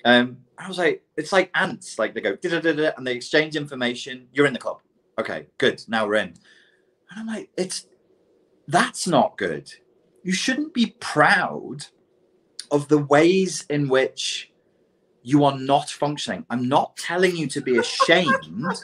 Um, 0.05 0.39
I 0.59 0.69
was 0.69 0.79
like, 0.79 1.05
it's 1.17 1.33
like 1.33 1.51
ants. 1.55 1.99
Like 1.99 2.15
they 2.15 2.21
go 2.21 2.37
da 2.37 2.61
da 2.61 2.73
da 2.73 2.91
and 2.97 3.07
they 3.07 3.15
exchange 3.15 3.57
information. 3.57 4.29
You're 4.33 4.47
in 4.47 4.53
the 4.53 4.59
club. 4.59 4.81
Okay, 5.19 5.47
good. 5.59 5.83
Now 5.89 6.07
we're 6.07 6.17
in. 6.17 6.35
And 7.11 7.21
I'm 7.21 7.27
like, 7.27 7.51
it's 7.57 7.87
that's 8.69 9.07
not 9.07 9.37
good. 9.37 9.73
You 10.23 10.33
shouldn't 10.33 10.75
be 10.75 10.97
proud 10.99 11.87
of 12.71 12.89
the 12.89 12.99
ways 12.99 13.65
in 13.71 13.89
which 13.89 14.51
you 15.23 15.45
are 15.45 15.59
not 15.59 15.91
functioning. 15.91 16.45
I'm 16.51 16.69
not 16.69 16.97
telling 16.97 17.37
you 17.37 17.47
to 17.49 17.61
be 17.61 17.79
ashamed. 17.79 18.75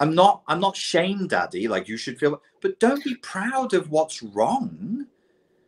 I'm 0.00 0.14
not 0.14 0.42
I'm 0.48 0.60
not 0.60 0.76
shame 0.76 1.26
daddy 1.26 1.68
like 1.68 1.88
you 1.88 1.96
should 1.96 2.18
feel 2.18 2.40
but 2.60 2.80
don't 2.80 3.04
be 3.04 3.14
proud 3.16 3.74
of 3.74 3.90
what's 3.90 4.22
wrong. 4.22 5.01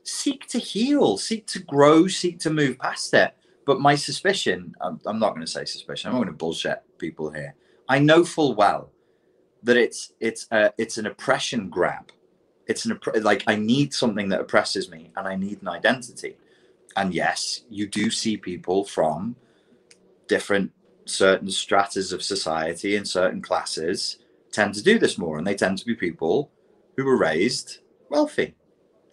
Seek 0.05 0.47
to 0.49 0.59
heal, 0.59 1.17
seek 1.17 1.47
to 1.49 1.59
grow, 1.61 2.07
seek 2.07 2.39
to 2.41 2.51
move 2.51 2.79
past 2.79 3.13
it. 3.15 3.35
But 3.67 3.81
my 3.81 3.95
suspicion, 3.95 4.75
I'm, 4.81 5.01
I'm 5.07 5.19
not 5.19 5.31
going 5.31 5.45
to 5.45 5.51
say 5.51 5.65
suspicion. 5.65 6.09
I'm 6.09 6.15
not 6.15 6.25
going 6.25 6.33
to 6.33 6.39
bullshit 6.39 6.83
people 6.99 7.31
here. 7.31 7.55
I 7.89 7.99
know 7.99 8.25
full 8.25 8.55
well 8.55 8.91
that 9.63 9.77
it's 9.77 10.13
it's 10.21 10.47
a, 10.51 10.73
it's 10.79 10.99
an 10.99 11.07
oppression 11.07 11.71
grab. 11.71 12.13
It's 12.67 12.85
an 12.85 12.99
like 13.23 13.45
I 13.47 13.57
need 13.57 13.93
something 13.93 14.29
that 14.29 14.41
oppresses 14.41 14.91
me, 14.91 15.11
and 15.17 15.27
I 15.27 15.37
need 15.37 15.63
an 15.63 15.69
identity. 15.69 16.37
And 16.97 17.15
yes, 17.15 17.63
you 17.69 17.87
do 17.87 18.11
see 18.11 18.37
people 18.37 18.85
from 18.85 19.37
different 20.29 20.73
certain 21.07 21.51
stratas 21.51 22.13
of 22.13 22.23
society 22.23 22.97
and 22.97 23.07
certain 23.07 23.43
classes 23.43 24.19
tend 24.53 24.75
to 24.75 24.83
do 24.83 24.99
this 24.99 25.19
more 25.19 25.37
and 25.37 25.47
they 25.47 25.55
tend 25.55 25.77
to 25.79 25.85
be 25.85 25.95
people 25.95 26.51
who 26.97 27.05
were 27.05 27.19
raised 27.19 27.79
wealthy 28.09 28.55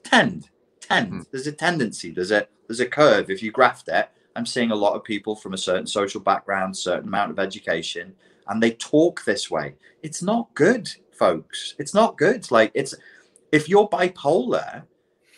tend 0.04 0.50
tend 0.92 1.12
mm. 1.12 1.26
there's 1.32 1.48
a 1.48 1.52
tendency 1.52 2.12
there's 2.12 2.32
a 2.32 2.48
there's 2.68 2.80
a 2.80 2.86
curve 2.86 3.30
if 3.30 3.42
you 3.42 3.52
graft 3.52 3.88
it 3.88 4.10
i'm 4.36 4.46
seeing 4.46 4.72
a 4.72 4.76
lot 4.76 4.96
of 4.96 5.04
people 5.04 5.36
from 5.36 5.54
a 5.54 5.58
certain 5.58 5.88
social 5.88 6.22
background 6.22 6.76
certain 6.76 7.08
amount 7.08 7.32
of 7.32 7.40
education 7.40 8.14
and 8.48 8.62
they 8.62 8.72
talk 8.72 9.24
this 9.26 9.50
way 9.50 9.76
it's 10.04 10.22
not 10.22 10.54
good 10.54 10.90
folks 11.12 11.76
it's 11.78 11.94
not 11.94 12.18
good 12.18 12.50
like 12.52 12.72
it's 12.74 12.96
if 13.52 13.68
you're 13.70 13.90
bipolar 13.90 14.84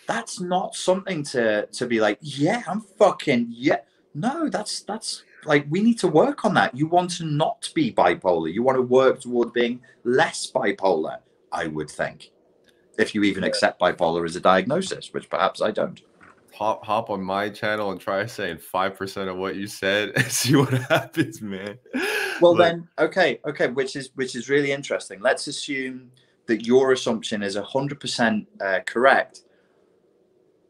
that's 0.08 0.40
not 0.40 0.76
something 0.76 1.24
to 1.24 1.66
to 1.68 1.86
be 1.86 2.00
like 2.00 2.18
yeah 2.22 2.62
i'm 2.68 2.82
fucking 2.82 3.48
yeah 3.50 3.80
no 4.14 4.50
that's 4.50 4.82
that's 4.82 5.24
like 5.46 5.66
we 5.70 5.82
need 5.82 6.00
to 6.00 6.08
work 6.08 6.46
on 6.46 6.54
that. 6.56 6.76
You 6.76 6.88
want 6.88 7.12
to 7.18 7.26
not 7.26 7.70
be 7.74 7.92
bipolar. 7.92 8.52
You 8.52 8.64
want 8.64 8.78
to 8.78 8.82
work 8.82 9.22
toward 9.22 9.54
being 9.54 9.82
less 10.04 10.50
bipolar, 10.52 11.18
I 11.52 11.68
would 11.68 11.90
think. 11.90 12.32
If 12.98 13.16
you 13.16 13.24
even 13.24 13.44
accept 13.44 13.80
bipolar 13.80 14.26
as 14.26 14.36
a 14.36 14.40
diagnosis, 14.40 15.14
which 15.14 15.30
perhaps 15.30 15.62
I 15.62 15.72
don't. 15.72 16.02
Hop 16.54 16.86
hop 16.86 17.10
on 17.10 17.24
my 17.24 17.50
channel 17.50 17.92
and 17.92 18.00
try 18.00 18.26
saying 18.28 18.60
five 18.60 18.96
percent 18.96 19.28
of 19.30 19.38
what 19.38 19.56
you 19.56 19.66
said 19.66 20.12
and 20.16 20.32
see 20.32 20.56
what 20.56 20.72
happens, 20.74 21.42
man. 21.42 21.80
Well 22.42 22.54
then, 22.54 22.88
okay, 23.00 23.40
okay, 23.46 23.68
which 23.68 23.96
is 23.96 24.12
which 24.16 24.36
is 24.36 24.50
really 24.50 24.72
interesting. 24.72 25.20
Let's 25.20 25.48
assume 25.48 26.12
that 26.46 26.66
your 26.66 26.92
assumption 26.92 27.42
is 27.42 27.56
hundred 27.56 27.98
uh, 27.98 28.02
percent 28.02 28.48
correct. 28.86 29.42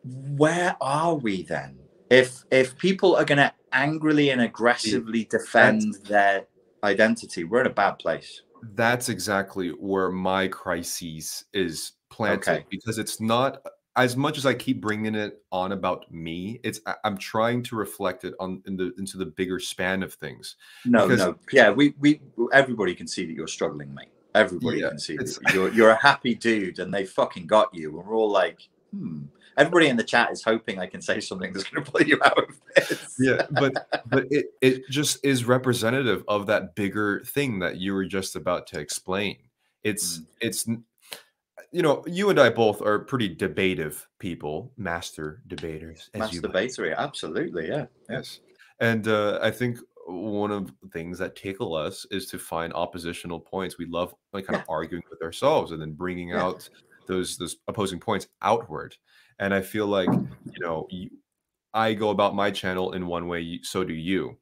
Where 0.04 0.76
are 0.80 1.16
we 1.16 1.44
then? 1.44 1.80
If 2.10 2.44
if 2.52 2.78
people 2.78 3.16
are 3.18 3.26
gonna 3.26 3.54
angrily 3.74 4.30
and 4.30 4.42
aggressively 4.42 5.26
defend 5.26 5.96
their 6.06 6.46
identity, 6.84 7.44
we're 7.44 7.62
in 7.62 7.68
a 7.68 7.72
bad 7.72 8.00
place. 8.00 8.42
that's 8.76 9.10
exactly 9.10 9.70
where 9.70 10.10
my 10.10 10.48
crises 10.48 11.46
is 11.54 11.94
planted 12.14 12.48
Okay. 12.50 12.66
because 12.70 12.98
it's 12.98 13.20
not 13.20 13.62
as 13.96 14.16
much 14.18 14.38
as 14.38 14.46
I 14.46 14.54
keep 14.54 14.80
bringing 14.82 15.14
it 15.16 15.44
on 15.52 15.72
about 15.72 16.12
me. 16.12 16.60
It's 16.64 16.80
I'm 17.04 17.18
trying 17.18 17.64
to 17.64 17.76
reflect 17.76 18.24
it 18.24 18.34
on 18.40 18.62
in 18.66 18.78
the 18.78 18.94
into 18.98 19.18
the 19.18 19.26
bigger 19.26 19.60
span 19.60 20.04
of 20.04 20.14
things. 20.14 20.56
No, 20.86 21.08
Because- 21.08 21.20
no, 21.26 21.36
yeah, 21.52 21.70
we 21.72 21.94
we 22.00 22.22
everybody 22.52 22.96
can 22.96 23.08
see 23.08 23.26
that 23.26 23.34
you're 23.34 23.48
struggling, 23.48 23.94
mate. 23.94 24.10
Everybody 24.36 24.80
Yeah, 24.80 24.90
can 24.90 25.00
see 25.00 25.16
that 25.18 25.38
you're 25.54 25.72
you're 25.74 25.90
a 25.92 26.02
happy 26.02 26.34
dude, 26.36 26.80
and 26.80 26.94
they 26.94 27.06
fucking 27.06 27.46
got 27.48 27.74
you. 27.74 27.98
And 28.00 28.08
we're 28.08 28.16
all 28.16 28.32
like, 28.32 28.68
hmm. 28.92 29.24
Everybody 29.56 29.88
in 29.88 29.98
the 29.98 30.04
chat 30.04 30.32
is 30.32 30.44
hoping 30.44 30.80
I 30.80 30.88
can 30.88 31.00
say 31.00 31.20
something 31.20 31.54
that's 31.54 31.66
going 31.70 31.86
to 31.86 31.92
pull 31.92 32.02
you 32.02 32.20
out 32.26 32.40
of 32.40 32.60
this. 32.76 33.16
Yeah, 33.20 33.46
but 33.52 33.88
but 34.10 34.26
it 34.32 34.48
it 34.62 34.90
just 34.90 35.24
is 35.24 35.46
representative 35.46 36.24
of 36.28 36.48
that 36.48 36.74
bigger 36.74 37.22
thing 37.24 37.60
that 37.60 37.78
you 37.78 37.94
were 37.94 38.06
just 38.06 38.36
about 38.36 38.66
to 38.74 38.80
explain. 38.80 39.38
It's 39.84 40.18
Mm. 40.18 40.26
it's 40.42 40.68
you 41.74 41.82
know 41.82 42.04
you 42.08 42.30
and 42.30 42.40
I 42.40 42.50
both 42.50 42.82
are 42.82 43.00
pretty 43.00 43.28
debative 43.28 44.08
people, 44.20 44.72
master 44.78 45.42
debaters, 45.48 46.10
as 46.14 46.32
you 46.32 46.42
might 46.42 46.72
absolutely, 46.98 47.68
yeah. 47.68 47.86
yeah. 48.10 48.18
Yes. 48.18 48.40
And 48.80 49.08
uh, 49.08 49.40
I 49.42 49.52
think 49.52 49.80
one 50.06 50.52
of 50.52 50.68
the 50.82 50.90
things 50.90 51.18
that 51.20 51.36
tickle 51.36 51.74
us 51.76 52.06
is 52.12 52.28
to 52.28 52.38
find 52.38 52.74
oppositional 52.74 53.40
points. 53.40 53.78
We 53.78 53.86
love 53.88 54.14
like 54.34 54.46
kind 54.46 54.60
of 54.60 54.66
arguing 54.70 55.04
with 55.10 55.22
ourselves 55.22 55.72
and 55.72 55.82
then 55.82 55.94
bringing 55.94 56.30
Yeah. 56.30 56.44
out 56.44 56.70
those 57.08 57.38
those 57.38 57.58
opposing 57.68 58.00
points 58.00 58.28
outward. 58.42 58.96
And 59.40 59.54
I 59.54 59.62
feel 59.62 59.88
like 59.88 60.10
you 60.10 60.60
know 60.60 60.88
you, 60.92 61.10
I 61.74 61.96
go 61.96 62.12
about 62.12 62.36
my 62.36 62.52
channel 62.52 62.94
in 62.94 63.08
one 63.08 63.28
way, 63.28 63.60
so 63.64 63.84
do 63.84 63.94
you. 63.94 64.38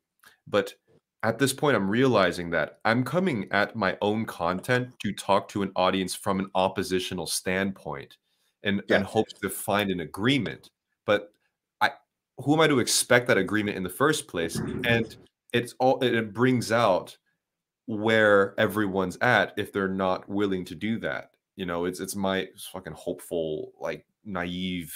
But 0.48 0.74
at 1.24 1.38
this 1.40 1.54
point, 1.54 1.76
I'm 1.76 1.90
realizing 1.90 2.50
that 2.52 2.80
I'm 2.86 3.04
coming 3.04 3.48
at 3.52 3.76
my 3.76 3.98
own 4.02 4.26
content 4.26 4.98
to 5.00 5.14
talk 5.14 5.48
to 5.50 5.62
an 5.64 5.72
audience 5.76 6.16
from 6.16 6.40
an 6.40 6.50
oppositional 6.56 7.28
standpoint, 7.28 8.18
and 8.64 8.82
Yeah. 8.88 8.98
and 8.98 9.06
hopes 9.06 9.34
to 9.42 9.50
find 9.50 9.92
an 9.92 10.00
agreement. 10.02 10.70
But 11.06 11.34
I, 11.82 11.92
who 12.40 12.54
am 12.54 12.62
I 12.62 12.68
to 12.68 12.80
expect 12.80 13.28
that 13.28 13.38
agreement 13.38 13.78
in 13.78 13.84
the 13.84 13.90
first 13.90 14.28
place? 14.28 14.62
And 14.86 15.16
it's 15.54 15.76
all 15.80 16.00
it 16.04 16.14
it 16.16 16.34
brings 16.34 16.72
out 16.72 17.18
where 17.88 18.60
everyone's 18.60 19.18
at 19.22 19.54
if 19.58 19.74
they're 19.74 19.88
not 19.88 20.30
willing 20.30 20.66
to 20.66 20.76
do 20.76 21.00
that. 21.00 21.32
You 21.56 21.66
know, 21.66 21.86
it's 21.86 22.00
it's 22.00 22.16
my 22.16 22.50
fucking 22.74 22.94
hopeful, 22.94 23.74
like 23.80 24.06
naive 24.24 24.96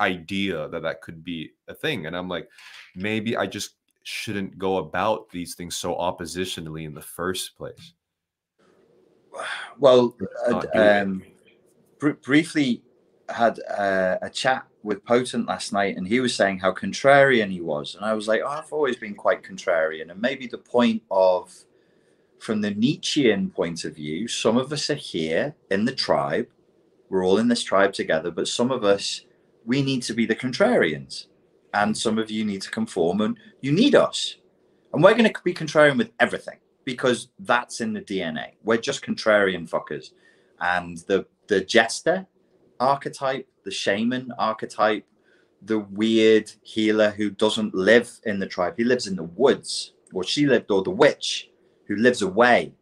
idea 0.00 0.68
that 0.68 0.82
that 0.82 1.02
could 1.02 1.22
be 1.24 1.52
a 1.68 1.74
thing, 1.74 2.06
and 2.06 2.16
I'm 2.16 2.28
like, 2.28 2.48
maybe 2.94 3.36
I 3.36 3.46
just 3.46 3.75
shouldn't 4.06 4.56
go 4.56 4.76
about 4.76 5.28
these 5.30 5.56
things 5.56 5.76
so 5.76 5.96
oppositionally 5.96 6.84
in 6.84 6.94
the 6.94 7.02
first 7.02 7.56
place. 7.56 7.92
Well, 9.78 10.16
um, 10.74 11.22
br- 11.98 12.12
briefly 12.12 12.82
had 13.28 13.60
uh, 13.68 14.16
a 14.22 14.30
chat 14.30 14.64
with 14.82 15.04
Potent 15.04 15.46
last 15.46 15.74
night, 15.74 15.98
and 15.98 16.08
he 16.08 16.20
was 16.20 16.34
saying 16.34 16.60
how 16.60 16.72
contrarian 16.72 17.50
he 17.50 17.60
was, 17.60 17.94
and 17.94 18.04
I 18.06 18.14
was 18.14 18.26
like, 18.26 18.40
oh, 18.42 18.48
I've 18.48 18.72
always 18.72 18.96
been 18.96 19.14
quite 19.14 19.42
contrarian, 19.42 20.10
and 20.10 20.22
maybe 20.22 20.46
the 20.46 20.56
point 20.56 21.02
of, 21.10 21.54
from 22.38 22.62
the 22.62 22.70
Nietzschean 22.70 23.50
point 23.50 23.84
of 23.84 23.94
view, 23.94 24.26
some 24.26 24.56
of 24.56 24.72
us 24.72 24.88
are 24.88 24.94
here 24.94 25.54
in 25.70 25.84
the 25.84 25.94
tribe, 25.94 26.48
we're 27.10 27.26
all 27.26 27.36
in 27.36 27.48
this 27.48 27.62
tribe 27.62 27.92
together, 27.92 28.30
but 28.30 28.48
some 28.48 28.70
of 28.70 28.82
us, 28.82 29.26
we 29.66 29.82
need 29.82 30.02
to 30.04 30.14
be 30.14 30.24
the 30.24 30.36
contrarians, 30.36 31.26
and 31.76 31.96
some 31.96 32.18
of 32.18 32.30
you 32.30 32.44
need 32.44 32.62
to 32.62 32.70
conform, 32.70 33.20
and 33.20 33.38
you 33.60 33.70
need 33.70 33.94
us, 33.94 34.36
and 34.92 35.02
we're 35.02 35.14
going 35.14 35.30
to 35.30 35.40
be 35.44 35.52
contrarian 35.52 35.98
with 35.98 36.10
everything 36.20 36.58
because 36.84 37.28
that's 37.40 37.80
in 37.80 37.92
the 37.92 38.00
DNA. 38.00 38.52
We're 38.64 38.78
just 38.78 39.04
contrarian 39.04 39.68
fuckers. 39.68 40.12
And 40.60 40.96
the 41.08 41.26
the 41.48 41.60
jester 41.60 42.26
archetype, 42.80 43.46
the 43.64 43.70
shaman 43.70 44.32
archetype, 44.38 45.04
the 45.62 45.80
weird 45.80 46.50
healer 46.62 47.10
who 47.10 47.30
doesn't 47.30 47.74
live 47.74 48.10
in 48.24 48.38
the 48.38 48.46
tribe, 48.46 48.74
he 48.76 48.84
lives 48.84 49.06
in 49.06 49.16
the 49.16 49.30
woods, 49.44 49.92
or 50.14 50.24
she 50.24 50.46
lived, 50.46 50.70
or 50.70 50.82
the 50.82 50.90
witch 50.90 51.50
who 51.86 51.96
lives 51.96 52.22
away. 52.22 52.72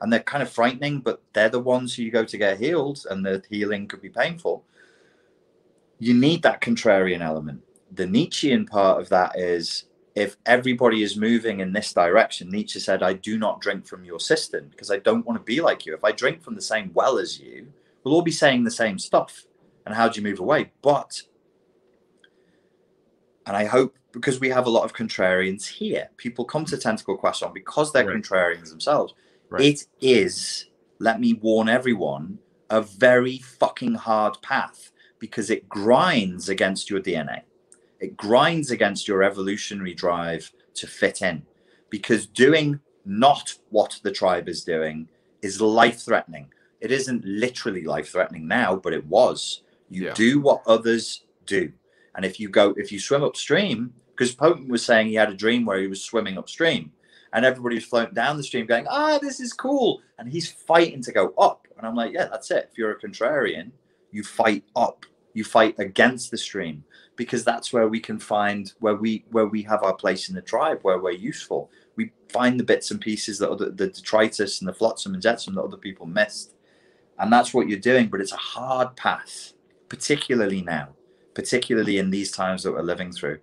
And 0.00 0.12
they're 0.12 0.20
kind 0.20 0.42
of 0.42 0.50
frightening, 0.50 1.00
but 1.00 1.22
they're 1.32 1.48
the 1.48 1.60
ones 1.60 1.94
who 1.94 2.02
you 2.02 2.10
go 2.10 2.24
to 2.24 2.38
get 2.38 2.58
healed, 2.58 3.04
and 3.10 3.26
the 3.26 3.42
healing 3.50 3.88
could 3.88 4.00
be 4.00 4.08
painful. 4.10 4.64
You 5.98 6.14
need 6.14 6.42
that 6.44 6.60
contrarian 6.60 7.20
element. 7.20 7.62
The 7.92 8.06
Nietzschean 8.06 8.66
part 8.66 9.00
of 9.00 9.08
that 9.08 9.38
is 9.38 9.84
if 10.14 10.36
everybody 10.46 11.02
is 11.02 11.16
moving 11.16 11.60
in 11.60 11.72
this 11.72 11.92
direction, 11.92 12.50
Nietzsche 12.50 12.80
said, 12.80 13.02
I 13.02 13.12
do 13.12 13.38
not 13.38 13.60
drink 13.60 13.86
from 13.86 14.04
your 14.04 14.20
cistern 14.20 14.68
because 14.68 14.90
I 14.90 14.98
don't 14.98 15.24
want 15.24 15.38
to 15.38 15.44
be 15.44 15.60
like 15.60 15.86
you. 15.86 15.94
If 15.94 16.04
I 16.04 16.12
drink 16.12 16.42
from 16.42 16.54
the 16.54 16.60
same 16.60 16.90
well 16.92 17.18
as 17.18 17.38
you, 17.38 17.68
we'll 18.02 18.14
all 18.14 18.22
be 18.22 18.30
saying 18.32 18.64
the 18.64 18.70
same 18.70 18.98
stuff. 18.98 19.44
And 19.86 19.94
how 19.94 20.08
do 20.08 20.20
you 20.20 20.26
move 20.26 20.40
away? 20.40 20.72
But, 20.82 21.22
and 23.46 23.56
I 23.56 23.64
hope 23.64 23.96
because 24.12 24.40
we 24.40 24.48
have 24.48 24.66
a 24.66 24.70
lot 24.70 24.84
of 24.84 24.92
contrarians 24.92 25.66
here, 25.66 26.08
people 26.16 26.44
come 26.44 26.64
to 26.64 26.76
Tentacle 26.76 27.16
Croissant 27.16 27.54
because 27.54 27.92
they're 27.92 28.06
Right. 28.06 28.16
contrarians 28.16 28.70
themselves. 28.70 29.14
Right. 29.50 29.64
It 29.64 29.86
is, 30.00 30.66
let 30.98 31.20
me 31.20 31.34
warn 31.34 31.68
everyone, 31.68 32.38
a 32.70 32.82
very 32.82 33.38
fucking 33.38 33.94
hard 33.94 34.36
path 34.42 34.90
because 35.18 35.48
it 35.48 35.68
grinds 35.68 36.48
against 36.48 36.90
your 36.90 37.00
DNA 37.00 37.42
it 38.00 38.16
grinds 38.16 38.70
against 38.70 39.08
your 39.08 39.22
evolutionary 39.22 39.94
drive 39.94 40.50
to 40.74 40.86
fit 40.86 41.22
in 41.22 41.44
because 41.90 42.26
doing 42.26 42.80
not 43.04 43.54
what 43.70 43.98
the 44.02 44.12
tribe 44.12 44.48
is 44.48 44.64
doing 44.64 45.08
is 45.42 45.60
life 45.60 46.00
threatening. 46.00 46.52
It 46.80 46.92
isn't 46.92 47.24
literally 47.24 47.84
life 47.84 48.10
threatening 48.10 48.46
now, 48.46 48.76
but 48.76 48.92
it 48.92 49.04
was. 49.06 49.62
You 49.88 50.06
Yeah. 50.06 50.14
do 50.14 50.40
what 50.40 50.62
others 50.66 51.24
do. 51.46 51.72
And 52.14 52.24
if 52.24 52.38
you 52.38 52.48
go, 52.48 52.74
if 52.76 52.92
you 52.92 53.00
swim 53.00 53.24
upstream, 53.24 53.94
because 54.10 54.34
Potent 54.34 54.68
was 54.68 54.84
saying 54.84 55.06
he 55.06 55.14
had 55.14 55.30
a 55.30 55.34
dream 55.34 55.64
where 55.64 55.80
he 55.80 55.86
was 55.86 56.02
swimming 56.02 56.36
upstream 56.38 56.92
and 57.32 57.44
everybody 57.44 57.76
was 57.76 57.84
floating 57.84 58.14
down 58.14 58.36
the 58.36 58.42
stream 58.42 58.66
going, 58.66 58.86
ah, 58.88 59.18
this 59.18 59.40
is 59.40 59.52
cool. 59.52 60.02
And 60.18 60.28
he's 60.28 60.50
fighting 60.50 61.02
to 61.02 61.12
go 61.12 61.32
up. 61.38 61.66
And 61.76 61.86
I'm 61.86 61.94
like, 61.94 62.12
yeah, 62.12 62.26
that's 62.26 62.50
it. 62.50 62.68
If 62.70 62.78
you're 62.78 62.90
a 62.92 63.00
contrarian, 63.00 63.70
you 64.10 64.22
fight 64.24 64.64
up, 64.74 65.06
you 65.34 65.44
fight 65.44 65.76
against 65.78 66.30
the 66.30 66.38
stream 66.38 66.84
because 67.18 67.44
that's 67.44 67.72
where 67.72 67.88
we 67.88 68.00
can 68.00 68.18
find 68.18 68.72
where 68.78 68.94
we 68.94 69.24
where 69.30 69.46
we 69.46 69.60
have 69.64 69.82
our 69.82 69.94
place 69.94 70.30
in 70.30 70.34
the 70.34 70.40
tribe 70.40 70.78
where 70.82 70.98
we're 70.98 71.10
useful. 71.10 71.70
We 71.96 72.12
find 72.30 72.58
the 72.58 72.64
bits 72.64 72.90
and 72.90 73.00
pieces 73.00 73.38
that 73.40 73.50
other 73.50 73.70
the 73.70 73.88
detritus 73.88 74.60
and 74.60 74.68
the 74.68 74.72
flotsam 74.72 75.12
and 75.12 75.22
jetsam 75.22 75.56
that 75.56 75.62
other 75.62 75.76
people 75.76 76.06
missed. 76.06 76.54
And 77.18 77.30
that's 77.32 77.52
what 77.52 77.68
you're 77.68 77.80
doing 77.80 78.06
but 78.08 78.20
it's 78.20 78.32
a 78.32 78.36
hard 78.36 78.96
path 78.96 79.52
particularly 79.88 80.62
now 80.62 80.94
particularly 81.34 81.98
in 81.98 82.10
these 82.10 82.30
times 82.30 82.62
that 82.62 82.72
we're 82.72 82.82
living 82.82 83.12
through. 83.12 83.40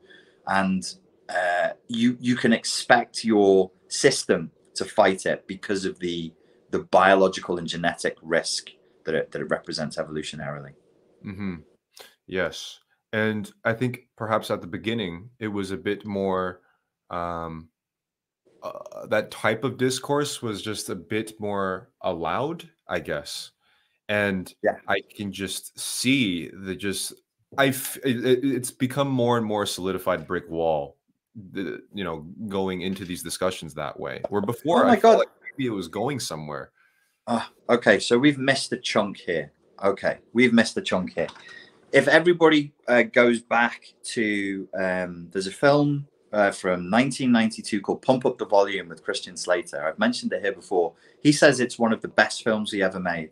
And 0.48 0.84
uh, 1.30 1.70
you 1.90 2.18
you 2.20 2.36
can 2.36 2.54
expect 2.54 3.26
your 3.26 3.72
system 3.90 4.52
to 4.76 4.86
fight 4.86 5.26
it 5.26 5.46
because 5.48 5.86
of 5.86 6.00
the 6.00 6.34
the 6.72 6.80
biological 6.80 7.58
and 7.58 7.68
genetic 7.68 8.18
risk 8.22 8.72
that 9.04 9.16
it, 9.16 9.32
that 9.32 9.42
it 9.42 9.50
represents 9.50 9.98
evolutionarily. 9.98 10.74
Hmm 11.22 11.56
Yes. 12.28 12.80
And 13.16 13.50
I 13.64 13.72
think 13.72 14.10
perhaps 14.18 14.52
at 14.52 14.60
the 14.60 14.68
beginning, 14.68 15.30
it 15.40 15.48
was 15.48 15.72
a 15.72 15.78
bit 15.78 16.06
more, 16.06 16.60
um, 17.10 17.70
uh, 18.62 19.06
that 19.08 19.32
type 19.32 19.64
of 19.64 19.78
discourse 19.78 20.42
was 20.42 20.62
just 20.62 20.90
a 20.90 20.96
bit 20.96 21.40
more 21.40 21.92
allowed, 22.02 22.70
I 22.90 23.00
guess. 23.00 23.52
And 24.10 24.54
Yeah. 24.62 24.80
I 24.90 25.00
can 25.16 25.32
just 25.32 25.80
see 25.80 26.50
the 26.50 26.76
just, 26.76 27.14
I 27.58 27.68
it, 27.68 28.26
it- 28.26 28.44
it's 28.44 28.70
become 28.72 29.08
more 29.08 29.38
and 29.38 29.46
more 29.46 29.66
solidified 29.66 30.28
brick 30.28 30.50
wall, 30.50 30.98
the, 31.54 31.84
you 31.94 32.04
know, 32.04 32.28
going 32.50 32.82
into 32.82 33.06
these 33.06 33.24
discussions 33.24 33.74
that 33.76 33.98
way. 33.98 34.22
Where 34.28 34.42
before, 34.42 34.86
Oh 34.86 34.90
I 34.90 35.00
felt 35.00 35.20
like 35.20 35.30
maybe 35.42 35.68
it 35.68 35.74
was 35.74 35.88
going 35.88 36.20
somewhere. 36.20 36.72
Ah, 37.28 37.50
okay, 37.70 37.98
so 37.98 38.20
we've 38.20 38.38
missed 38.38 38.74
a 38.74 38.78
chunk 38.78 39.18
here. 39.18 39.54
Okay, 39.82 40.18
we've 40.34 40.52
missed 40.54 40.76
a 40.76 40.82
chunk 40.82 41.14
here. 41.14 41.28
If 41.96 42.10
everybody 42.10 42.74
uh, 42.90 43.04
goes 43.04 43.40
back 43.40 43.94
to, 44.16 44.68
um, 44.78 45.30
there's 45.32 45.48
a 45.48 45.52
film 45.52 46.08
uh, 46.34 46.52
from 46.52 46.92
1992 46.92 47.80
called 47.80 48.02
Pump 48.02 48.26
Up 48.26 48.38
the 48.38 48.46
Volume 48.46 48.90
with 48.90 49.02
Christian 49.02 49.38
Slater. 49.38 49.82
I've 49.82 49.98
mentioned 49.98 50.34
it 50.34 50.42
here 50.42 50.52
before. 50.52 50.92
He 51.24 51.32
says 51.32 51.62
it's 51.62 51.80
one 51.80 51.94
of 51.94 52.02
the 52.02 52.10
best 52.10 52.44
films 52.44 52.74
he 52.74 52.84
ever 52.84 53.00
made. 53.00 53.30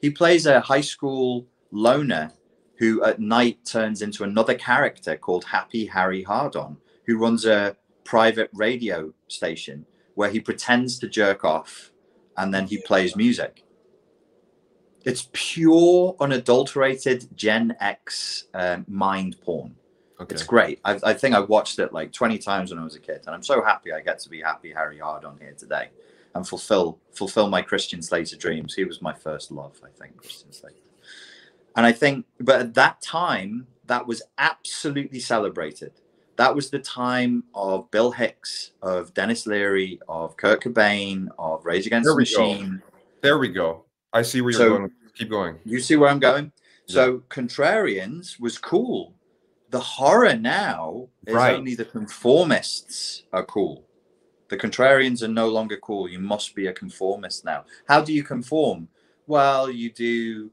He 0.00 0.10
plays 0.10 0.46
a 0.46 0.60
high 0.60 0.80
school 0.80 1.48
loner 1.72 2.30
who 2.78 3.02
at 3.02 3.18
night 3.18 3.64
turns 3.64 4.00
into 4.00 4.22
another 4.22 4.54
character 4.54 5.16
called 5.16 5.46
Happy 5.46 5.86
Harry 5.86 6.22
Hardon, 6.22 6.76
who 7.06 7.18
runs 7.18 7.44
a 7.44 7.76
private 8.04 8.48
radio 8.54 9.12
station 9.26 9.86
where 10.14 10.30
he 10.30 10.38
pretends 10.38 11.00
to 11.00 11.08
jerk 11.08 11.44
off 11.44 11.90
and 12.36 12.54
then 12.54 12.68
he 12.68 12.78
plays 12.78 13.16
music. 13.16 13.64
It's 15.04 15.28
pure, 15.32 16.16
unadulterated 16.20 17.28
Gen 17.36 17.76
X 17.80 18.44
um, 18.54 18.84
mind 18.88 19.36
porn. 19.42 19.74
Okay. 20.20 20.32
It's 20.34 20.44
great. 20.44 20.80
I, 20.84 20.98
I 21.02 21.12
think 21.12 21.34
I 21.34 21.40
watched 21.40 21.78
it 21.78 21.92
like 21.92 22.12
20 22.12 22.38
times 22.38 22.70
when 22.70 22.78
I 22.78 22.84
was 22.84 22.94
a 22.94 23.00
kid, 23.00 23.22
and 23.26 23.34
I'm 23.34 23.42
so 23.42 23.62
happy 23.62 23.92
I 23.92 24.00
get 24.00 24.18
to 24.20 24.30
be 24.30 24.40
happy 24.40 24.72
Harry 24.72 24.98
Hard 24.98 25.24
on 25.24 25.38
here 25.38 25.54
today. 25.58 25.88
and 26.34 26.46
fulfill 26.46 26.98
fulfill 27.12 27.48
my 27.48 27.62
Christian 27.62 28.02
Slater 28.02 28.36
dreams. 28.36 28.74
He 28.74 28.84
was 28.84 29.02
my 29.02 29.12
first 29.12 29.50
love, 29.50 29.80
I 29.84 29.90
think, 29.90 30.16
Christian 30.16 30.52
Slater. 30.52 30.76
And 31.76 31.84
I 31.84 31.92
think, 31.92 32.26
but 32.40 32.60
at 32.60 32.74
that 32.74 33.02
time, 33.02 33.66
that 33.86 34.06
was 34.06 34.22
absolutely 34.38 35.20
celebrated. 35.20 35.92
That 36.36 36.54
was 36.54 36.70
the 36.70 36.78
time 36.78 37.44
of 37.54 37.90
Bill 37.90 38.10
Hicks, 38.10 38.72
of 38.82 39.14
Denis 39.14 39.46
Leary, 39.46 40.00
of 40.08 40.36
Kurt 40.36 40.62
Cobain, 40.62 41.28
of 41.38 41.64
Rage 41.64 41.86
Against 41.86 42.08
the 42.08 42.16
Machine. 42.16 42.82
Go. 42.84 42.98
There 43.22 43.38
we 43.38 43.48
go. 43.48 43.83
I 44.14 44.22
see 44.22 44.40
where 44.40 44.52
you're 44.52 44.58
so, 44.60 44.78
going. 44.78 44.92
Keep 45.16 45.30
going. 45.30 45.58
You 45.64 45.80
see 45.80 45.96
where 45.96 46.08
I'm 46.08 46.20
going? 46.20 46.52
So 46.86 47.18
Contrarians 47.28 48.40
was 48.40 48.58
cool. 48.58 49.14
The 49.70 49.80
horror 49.80 50.36
now 50.36 51.08
is 51.26 51.34
right. 51.34 51.54
only 51.54 51.74
the 51.74 51.84
conformists 51.84 53.22
are 53.32 53.44
cool. 53.44 53.84
The 54.48 54.56
contrarians 54.56 55.22
are 55.22 55.28
no 55.28 55.48
longer 55.48 55.76
cool. 55.78 56.08
You 56.08 56.20
must 56.20 56.54
be 56.54 56.68
a 56.68 56.72
conformist 56.72 57.44
now. 57.44 57.64
How 57.88 58.00
do 58.00 58.12
you 58.12 58.22
conform? 58.22 58.88
Well, 59.26 59.70
you 59.70 59.90
do, 59.90 60.50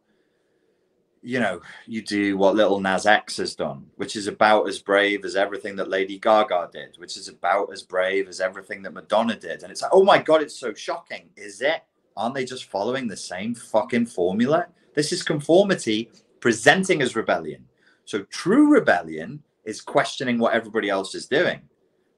you 1.22 1.40
know, 1.40 1.62
you 1.86 2.02
do 2.02 2.38
what 2.38 2.56
little 2.56 2.80
Nas 2.80 3.06
X 3.06 3.38
has 3.38 3.54
done, 3.54 3.86
which 3.98 4.16
is 4.16 4.28
about 4.28 4.68
as 4.68 4.80
brave 4.80 5.24
as 5.26 5.36
everything 5.36 5.76
that 5.76 5.90
Lady 5.90 6.18
Gaga 6.18 6.70
did, 6.72 6.96
which 6.98 7.18
is 7.18 7.28
about 7.28 7.72
as 7.72 7.84
brave 7.84 8.28
as 8.28 8.40
everything 8.40 8.82
that 8.84 8.94
Madonna 8.94 9.36
did. 9.36 9.62
And 9.62 9.72
it's 9.72 9.82
like, 9.82 9.92
oh 9.94 10.04
my 10.04 10.18
God, 10.18 10.42
it's 10.42 10.58
so 10.58 10.74
shocking. 10.74 11.30
Is 11.36 11.62
it? 11.62 11.84
Aren't 12.18 12.36
they 12.36 12.46
just 12.46 12.66
following 12.66 13.08
the 13.08 13.18
same 13.18 13.56
fucking 13.56 14.08
formula? 14.08 14.68
This 14.94 15.12
is 15.12 15.24
conformity 15.24 16.12
presenting 16.40 17.02
as 17.02 17.16
rebellion. 17.16 17.66
So 18.06 18.24
true 18.24 18.72
rebellion 18.72 19.44
is 19.66 19.82
questioning 19.82 20.40
what 20.40 20.54
everybody 20.54 20.90
else 20.90 21.16
is 21.16 21.28
doing. 21.28 21.62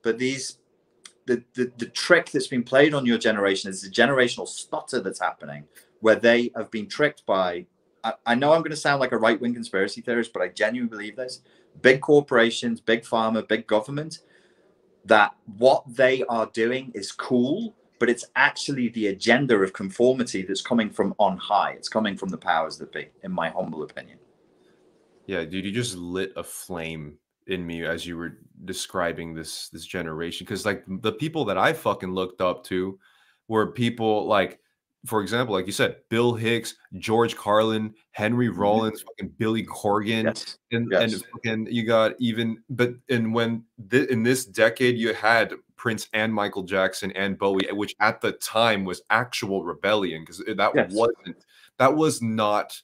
But 0.02 0.18
these 0.18 0.57
the, 1.26 1.44
the, 1.53 1.72
the 1.78 1.86
trick 1.86 2.32
that's 2.32 2.48
been 2.48 2.64
played 2.64 2.94
on 2.94 3.06
your 3.06 3.18
generation 3.18 3.70
is 3.70 3.82
the 3.82 3.90
generational 3.90 4.48
stutter 4.48 4.99
that's 4.99 5.22
happening 5.22 5.64
where 6.02 6.15
they 6.15 6.52
have 6.56 6.70
been 6.70 6.90
tricked 6.90 7.26
by 7.26 7.65
I, 8.03 8.14
I 8.26 8.36
know 8.36 8.52
I'm 8.52 8.61
going 8.61 8.72
to 8.72 8.76
sound 8.76 8.99
like 8.99 9.14
a 9.14 9.18
right-wing 9.18 9.53
conspiracy 9.53 10.02
theorist, 10.02 10.34
but 10.34 10.41
I 10.41 10.49
genuinely 10.49 10.90
believe 10.90 11.15
this. 11.15 11.41
Big 11.82 12.02
corporations, 12.02 12.82
big 12.82 13.03
pharma, 13.03 13.48
big 13.48 13.65
government, 13.65 14.20
that 15.06 15.36
what 15.57 15.84
they 15.88 16.24
are 16.30 16.48
doing 16.48 16.91
is 16.94 17.11
cool 17.11 17.74
but 18.04 18.10
it's 18.10 18.26
actually 18.36 18.90
the 18.90 19.08
agenda 19.08 19.56
of 19.56 19.72
conformity 19.72 20.42
that's 20.42 20.62
coming 20.62 20.90
from 20.90 21.16
on 21.20 21.38
high. 21.38 21.72
It's 21.72 21.88
coming 21.88 22.18
from 22.18 22.28
the 22.28 22.38
powers 22.38 22.78
that 22.80 22.92
be, 22.92 23.08
in 23.24 23.32
my 23.32 23.48
humble 23.48 23.82
opinion. 23.84 24.20
Yeah, 25.26 25.46
dude, 25.46 25.64
you 25.64 25.72
just 25.72 25.96
lit 25.96 26.34
a 26.36 26.44
flame 26.44 27.18
in 27.48 27.66
me 27.66 27.86
as 27.86 28.06
you 28.06 28.18
were 28.18 28.40
describing 28.66 29.34
this 29.34 29.70
this 29.70 29.86
generation 29.86 30.44
because 30.44 30.66
like 30.66 30.84
the 30.86 31.14
people 31.14 31.46
that 31.46 31.58
I 31.58 31.72
fucking 31.72 32.14
looked 32.14 32.42
up 32.42 32.66
to 32.66 33.00
were 33.48 33.68
people 33.68 34.28
like 34.28 34.60
for 35.06 35.22
example, 35.22 35.56
like 35.56 35.66
you 35.66 35.72
said, 35.72 35.96
Bill 36.10 36.34
Hicks, 36.34 36.76
George 36.98 37.38
Carlin, 37.38 37.94
Henry 38.12 38.50
mm-hmm. 38.50 38.60
Rollins, 38.60 39.02
fucking 39.02 39.34
Billy 39.38 39.66
Corgan, 39.66 40.26
yes. 40.26 40.58
and 40.74 40.90
yes. 40.92 41.14
and 41.14 41.26
fucking 41.32 41.68
you 41.72 41.86
got 41.86 42.16
even 42.20 42.58
but 42.70 42.96
and 43.08 43.34
when 43.34 43.64
th- 43.90 44.10
in 44.10 44.24
this 44.24 44.44
decade 44.44 44.98
you 44.98 45.14
had 45.14 45.54
Prince 45.84 46.07
and 46.14 46.34
Michael 46.34 46.64
Jackson 46.64 47.11
and 47.11 47.38
Bowie, 47.38 47.68
which 47.73 47.93
at 47.99 48.22
the 48.22 48.31
time 48.31 48.85
was 48.85 49.01
actual 49.10 49.65
rebellion 49.65 50.22
because 50.22 50.38
that 50.38 50.72
yes. 50.73 50.93
wasn't 50.93 51.43
that 51.77 51.93
was 51.93 52.22
not 52.22 52.81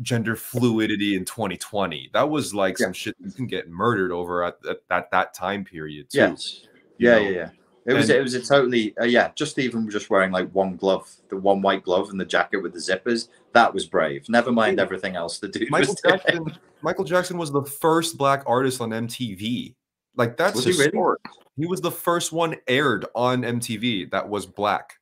gender 0.00 0.36
fluidity 0.36 1.16
in 1.16 1.24
2020. 1.24 2.08
That 2.12 2.30
was 2.30 2.54
like 2.54 2.78
yeah. 2.78 2.86
some 2.86 2.92
shit 2.92 3.16
you 3.18 3.32
can 3.32 3.48
get 3.48 3.68
murdered 3.68 4.12
over 4.12 4.44
at, 4.44 4.58
at, 4.70 4.76
at 4.92 5.10
that 5.10 5.34
time 5.34 5.64
period. 5.64 6.08
Too, 6.08 6.18
yes. 6.18 6.62
Yeah, 6.98 7.16
yeah, 7.16 7.30
yeah. 7.30 7.48
It 7.84 7.94
was 7.94 8.10
it 8.10 8.22
was 8.22 8.34
a 8.34 8.40
totally 8.40 8.96
uh, 8.96 9.06
yeah. 9.06 9.32
Just 9.34 9.58
even 9.58 9.90
just 9.90 10.08
wearing 10.08 10.30
like 10.30 10.48
one 10.52 10.76
glove, 10.76 11.12
the 11.28 11.36
one 11.36 11.60
white 11.62 11.82
glove, 11.82 12.10
and 12.10 12.20
the 12.20 12.24
jacket 12.24 12.58
with 12.58 12.72
the 12.72 12.78
zippers. 12.78 13.26
That 13.54 13.74
was 13.74 13.86
brave. 13.86 14.28
Never 14.28 14.52
mind 14.52 14.78
everything 14.78 15.16
else. 15.16 15.40
The 15.40 15.48
dude 15.48 15.68
Michael 15.68 15.96
Jackson. 15.96 16.56
Michael 16.80 17.04
Jackson 17.04 17.38
was 17.38 17.50
the 17.50 17.64
first 17.64 18.16
black 18.16 18.44
artist 18.46 18.80
on 18.80 18.90
MTV. 18.90 19.74
Like 20.14 20.36
that's 20.36 20.64
was 20.64 20.64
he, 20.64 20.84
really? 20.84 21.16
He 21.56 21.66
was 21.66 21.80
the 21.80 21.90
first 21.90 22.32
one 22.32 22.56
aired 22.68 23.06
on 23.14 23.42
MTV 23.42 24.10
that 24.10 24.28
was 24.28 24.46
black. 24.46 24.94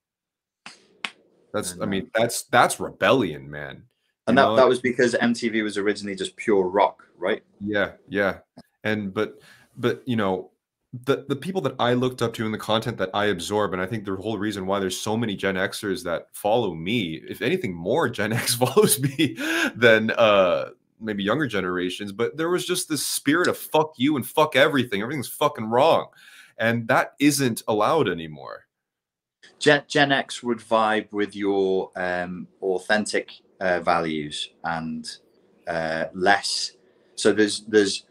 That's 1.53 1.79
I, 1.79 1.85
I 1.85 1.87
mean 1.87 2.11
that's 2.15 2.43
that's 2.45 2.81
rebellion, 2.81 3.51
man. 3.51 3.85
And 4.27 4.39
that, 4.39 4.57
that 4.57 4.69
was 4.69 4.81
because 4.81 5.15
MTV 5.15 5.63
was 5.63 5.77
originally 5.77 6.17
just 6.17 6.35
pure 6.37 6.67
rock, 6.67 7.07
right? 7.19 7.43
Yeah, 7.61 7.93
yeah. 8.09 8.39
And 8.83 9.13
but 9.13 9.41
but 9.77 10.03
you 10.07 10.17
know, 10.17 10.51
the 11.05 11.27
the 11.29 11.37
people 11.37 11.61
that 11.63 11.75
I 11.79 11.93
looked 11.93 12.23
up 12.23 12.33
to 12.35 12.45
and 12.45 12.55
the 12.55 12.59
content 12.59 12.97
that 12.99 13.11
I 13.13 13.27
absorb, 13.27 13.73
and 13.73 13.83
I 13.83 13.87
think 13.87 14.05
the 14.05 14.17
whole 14.17 14.39
reason 14.39 14.67
why 14.67 14.79
there's 14.79 14.99
so 14.99 15.17
many 15.17 15.37
Gen 15.37 15.57
Xers 15.57 16.03
that 16.05 16.29
follow 16.33 16.75
me, 16.75 17.21
if 17.29 17.43
anything, 17.43 17.75
more 17.75 18.09
Gen 18.09 18.33
X 18.33 18.55
follows 18.55 19.01
me 19.01 19.37
than 19.75 20.11
uh 20.13 20.71
maybe 21.01 21.23
younger 21.23 21.47
generations, 21.47 22.13
but 22.13 22.37
there 22.37 22.49
was 22.49 22.65
just 22.65 22.89
this 22.89 23.05
spirit 23.05 23.49
of 23.49 23.59
fuck 23.59 23.93
you 23.97 24.17
and 24.17 24.27
fuck 24.27 24.57
everything. 24.57 25.03
Everything's 25.03 25.29
fucking 25.29 25.69
wrong. 25.69 26.07
And 26.59 26.89
that 26.89 27.15
isn't 27.19 27.63
allowed 27.69 28.09
anymore. 28.09 28.67
Gen, 29.59 29.83
Gen 29.89 30.13
X 30.13 30.43
would 30.43 30.59
vibe 30.59 31.11
with 31.13 31.37
your 31.37 31.91
um, 31.97 32.47
authentic 32.63 33.31
uh, 33.61 33.81
values 33.81 34.51
and 34.65 35.09
uh, 35.67 36.07
less. 36.13 36.73
So 37.15 37.33
there's 37.33 37.61
there's 37.67 38.05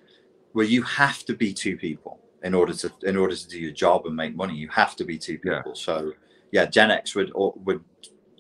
where 0.53 0.65
you 0.65 0.84
have 0.84 1.26
to 1.26 1.34
be 1.34 1.53
two 1.53 1.78
people 1.78 2.20
in 2.44 2.53
order 2.53 2.74
to 2.74 2.91
in 3.03 3.18
order 3.18 3.36
to 3.36 3.48
do 3.48 3.60
your 3.60 3.72
job 3.72 4.06
and 4.06 4.15
make 4.15 4.36
money. 4.36 4.56
You 4.56 4.70
have 4.70 4.95
to 4.98 5.03
be 5.03 5.18
two 5.18 5.38
people. 5.38 5.61
Yeah. 5.68 5.74
So 5.74 6.14
yeah, 6.52 6.65
Gen 6.65 6.91
X 6.91 7.15
would 7.15 7.32
or, 7.34 7.53
would 7.65 7.84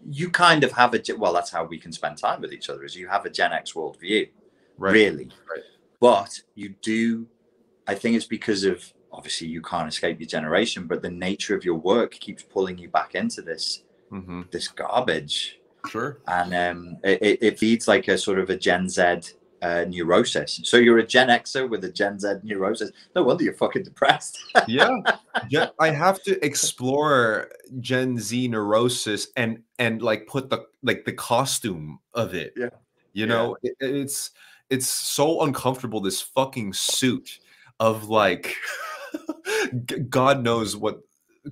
you 0.09 0.29
kind 0.29 0.63
of 0.63 0.71
have 0.71 0.93
a 0.93 1.01
well 1.17 1.33
that's 1.33 1.51
how 1.51 1.63
we 1.63 1.77
can 1.77 1.91
spend 1.91 2.17
time 2.17 2.41
with 2.41 2.53
each 2.53 2.69
other 2.69 2.83
is 2.83 2.95
you 2.95 3.07
have 3.07 3.25
a 3.25 3.29
gen 3.29 3.53
x 3.53 3.73
worldview 3.73 4.29
right. 4.77 4.91
really 4.91 5.29
right. 5.49 5.63
but 5.99 6.39
you 6.55 6.69
do 6.81 7.25
i 7.87 7.95
think 7.95 8.15
it's 8.15 8.25
because 8.25 8.63
of 8.63 8.91
obviously 9.13 9.47
you 9.47 9.61
can't 9.61 9.87
escape 9.87 10.19
your 10.19 10.27
generation 10.27 10.87
but 10.87 11.01
the 11.01 11.09
nature 11.09 11.55
of 11.55 11.63
your 11.63 11.75
work 11.75 12.11
keeps 12.11 12.43
pulling 12.43 12.77
you 12.77 12.89
back 12.89 13.15
into 13.15 13.41
this 13.41 13.83
mm-hmm. 14.11 14.41
this 14.51 14.67
garbage 14.67 15.59
sure 15.89 16.19
and 16.27 16.53
um 16.53 16.97
it, 17.03 17.37
it 17.41 17.59
feeds 17.59 17.87
like 17.87 18.07
a 18.07 18.17
sort 18.17 18.39
of 18.39 18.49
a 18.49 18.55
gen 18.55 18.89
z 18.89 19.19
uh, 19.63 19.85
neurosis. 19.87 20.59
So 20.65 20.75
you're 20.75 20.97
a 20.97 21.07
Gen 21.07 21.29
Xer 21.29 21.69
with 21.69 21.85
a 21.85 21.89
Gen 21.89 22.19
Z 22.19 22.35
neurosis. 22.43 22.91
No 23.15 23.23
wonder 23.23 23.45
you're 23.45 23.53
fucking 23.53 23.83
depressed. 23.83 24.37
yeah, 24.67 24.89
yeah. 25.49 25.69
I 25.79 25.89
have 25.89 26.21
to 26.23 26.45
explore 26.45 27.49
Gen 27.79 28.19
Z 28.19 28.49
neurosis 28.49 29.29
and 29.37 29.63
and 29.79 30.01
like 30.01 30.27
put 30.27 30.49
the 30.49 30.65
like 30.83 31.05
the 31.05 31.13
costume 31.13 31.99
of 32.13 32.33
it. 32.33 32.53
Yeah, 32.57 32.69
you 33.13 33.25
know, 33.25 33.55
yeah. 33.63 33.71
It, 33.79 33.95
it's 33.95 34.31
it's 34.69 34.89
so 34.89 35.41
uncomfortable. 35.43 36.01
This 36.01 36.21
fucking 36.21 36.73
suit 36.73 37.39
of 37.79 38.09
like, 38.09 38.55
God 40.09 40.43
knows 40.43 40.75
what 40.75 40.99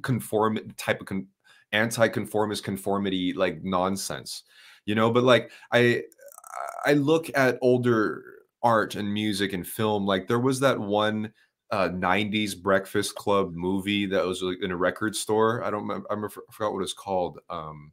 conform 0.02 0.60
type 0.78 1.02
of 1.02 1.08
con- 1.08 1.28
anti-conformist 1.74 2.64
conformity 2.64 3.34
like 3.34 3.64
nonsense 3.64 4.44
you 4.86 4.94
know 4.94 5.10
but 5.10 5.24
like 5.24 5.52
i 5.72 6.02
I 6.86 6.94
look 6.94 7.30
at 7.36 7.60
older 7.62 8.24
art 8.64 8.96
and 8.96 9.12
music 9.12 9.54
and 9.54 9.68
film, 9.68 10.06
like 10.06 10.28
there 10.28 10.40
was 10.40 10.60
that 10.62 10.80
one 10.80 11.32
uh, 11.72 11.90
90s 11.90 12.60
Breakfast 12.60 13.16
Club 13.16 13.54
movie 13.54 14.06
that 14.08 14.26
was 14.26 14.42
like 14.42 14.62
in 14.62 14.72
a 14.72 14.78
record 14.78 15.16
store. 15.16 15.64
I 15.64 15.72
don't 15.72 15.88
remember, 15.88 16.08
I, 16.10 16.52
forgot 16.52 16.74
what 16.74 16.84
it's 16.84 16.94
called. 16.94 17.40
Um, 17.50 17.92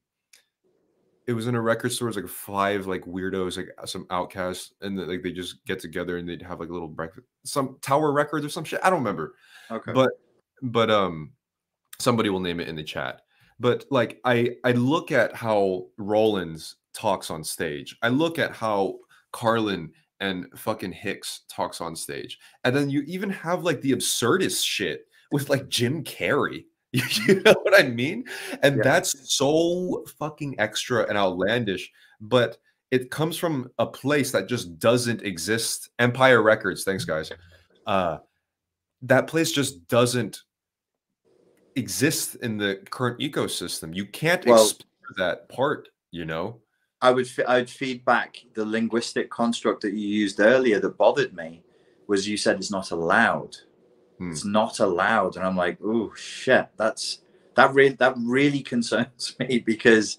it 1.29 1.35
was 1.35 1.47
in 1.47 1.55
a 1.55 1.61
record 1.61 1.93
store. 1.93 2.09
It 2.09 2.17
was 2.17 2.17
like 2.17 2.29
five 2.29 2.87
like 2.87 3.05
weirdos, 3.05 3.59
like 3.59 3.69
some 3.87 4.07
outcasts, 4.11 4.73
and 4.81 4.99
the, 4.99 5.05
like 5.05 5.23
they 5.23 5.31
just 5.31 5.65
get 5.67 5.79
together 5.79 6.17
and 6.17 6.27
they'd 6.27 6.41
have 6.41 6.59
like 6.59 6.71
a 6.71 6.73
little 6.73 6.89
breakfast, 6.89 7.27
some 7.45 7.77
Tower 7.83 8.13
Records 8.13 8.47
or 8.47 8.49
some 8.49 8.65
shit. 8.65 8.81
I 8.83 8.89
don't 8.89 9.01
remember. 9.01 9.35
Okay. 9.71 9.93
But 9.93 10.13
but 10.63 10.91
um, 10.91 11.33
somebody 11.99 12.31
will 12.31 12.41
name 12.41 12.61
it 12.61 12.69
in 12.69 12.77
the 12.77 12.83
chat. 12.83 13.21
But 13.61 13.85
like 13.91 14.21
I 14.25 14.57
I 14.65 14.73
look 14.73 15.13
at 15.13 15.35
how 15.35 15.89
Rollins 15.99 16.77
talks 16.95 17.31
on 17.31 17.45
stage. 17.45 17.95
I 18.03 18.09
look 18.09 18.39
at 18.39 18.53
how 18.53 18.97
Carlin 19.33 19.93
and 20.21 20.47
fucking 20.57 20.93
Hicks 20.93 21.43
talks 21.51 21.83
on 21.83 21.95
stage. 21.95 22.39
And 22.65 22.75
then 22.75 22.89
you 22.89 23.03
even 23.03 23.29
have 23.31 23.65
like 23.65 23.83
the 23.83 23.93
absurdist 23.93 24.65
shit 24.65 25.07
with 25.31 25.51
like 25.51 25.69
Jim 25.69 26.03
Carrey. 26.03 26.65
you 26.93 27.43
know 27.43 27.55
what 27.63 27.79
I 27.79 27.89
mean? 27.89 28.25
And 28.63 28.77
yeah. 28.77 28.83
that's 28.83 29.35
so 29.35 30.05
fucking 30.19 30.59
extra 30.59 31.07
and 31.09 31.19
outlandish, 31.19 31.91
but 32.21 32.59
it 32.91 33.11
comes 33.11 33.37
from 33.37 33.71
a 33.79 33.87
place 33.87 34.31
that 34.33 34.49
just 34.49 34.79
doesn't 34.79 35.23
exist. 35.23 35.91
Empire 35.99 36.43
Records, 36.43 36.85
thanks 36.85 37.05
guys. 37.05 37.31
Uh 37.87 38.19
that 39.03 39.27
place 39.27 39.53
just 39.53 39.87
doesn't 39.89 40.43
exist 41.77 42.37
in 42.37 42.59
the 42.59 42.81
current 42.91 43.21
ecosystem. 43.21 43.95
You 43.95 44.07
can't 44.07 44.45
well, 44.45 44.63
explore 44.63 45.15
that 45.17 45.49
part, 45.49 45.89
you 46.11 46.25
know. 46.25 46.61
I 47.01 47.11
would 47.13 47.29
I 47.47 47.59
would 47.59 47.71
feed 47.71 48.05
back 48.05 48.39
the 48.55 48.65
linguistic 48.65 49.31
construct 49.31 49.83
that 49.83 49.93
you 49.93 50.09
used 50.09 50.41
earlier 50.41 50.81
that 50.81 50.99
bothered 50.99 51.35
me 51.35 51.63
was 52.09 52.27
you 52.27 52.37
said 52.37 52.57
it's 52.57 52.73
not 52.73 52.91
allowed. 52.91 53.57
Hmm. 54.19 54.31
It's 54.33 54.45
not 54.45 54.81
allowed, 54.81 55.37
and 55.37 55.47
I'm 55.47 55.57
like, 55.57 55.79
oh 55.83 56.13
shit, 56.15 56.69
that's 56.77 57.21
that 57.55 57.73
really 57.75 57.95
that 57.97 58.15
really 58.19 58.61
concerns 58.61 59.37
me 59.41 59.59
because 59.59 60.19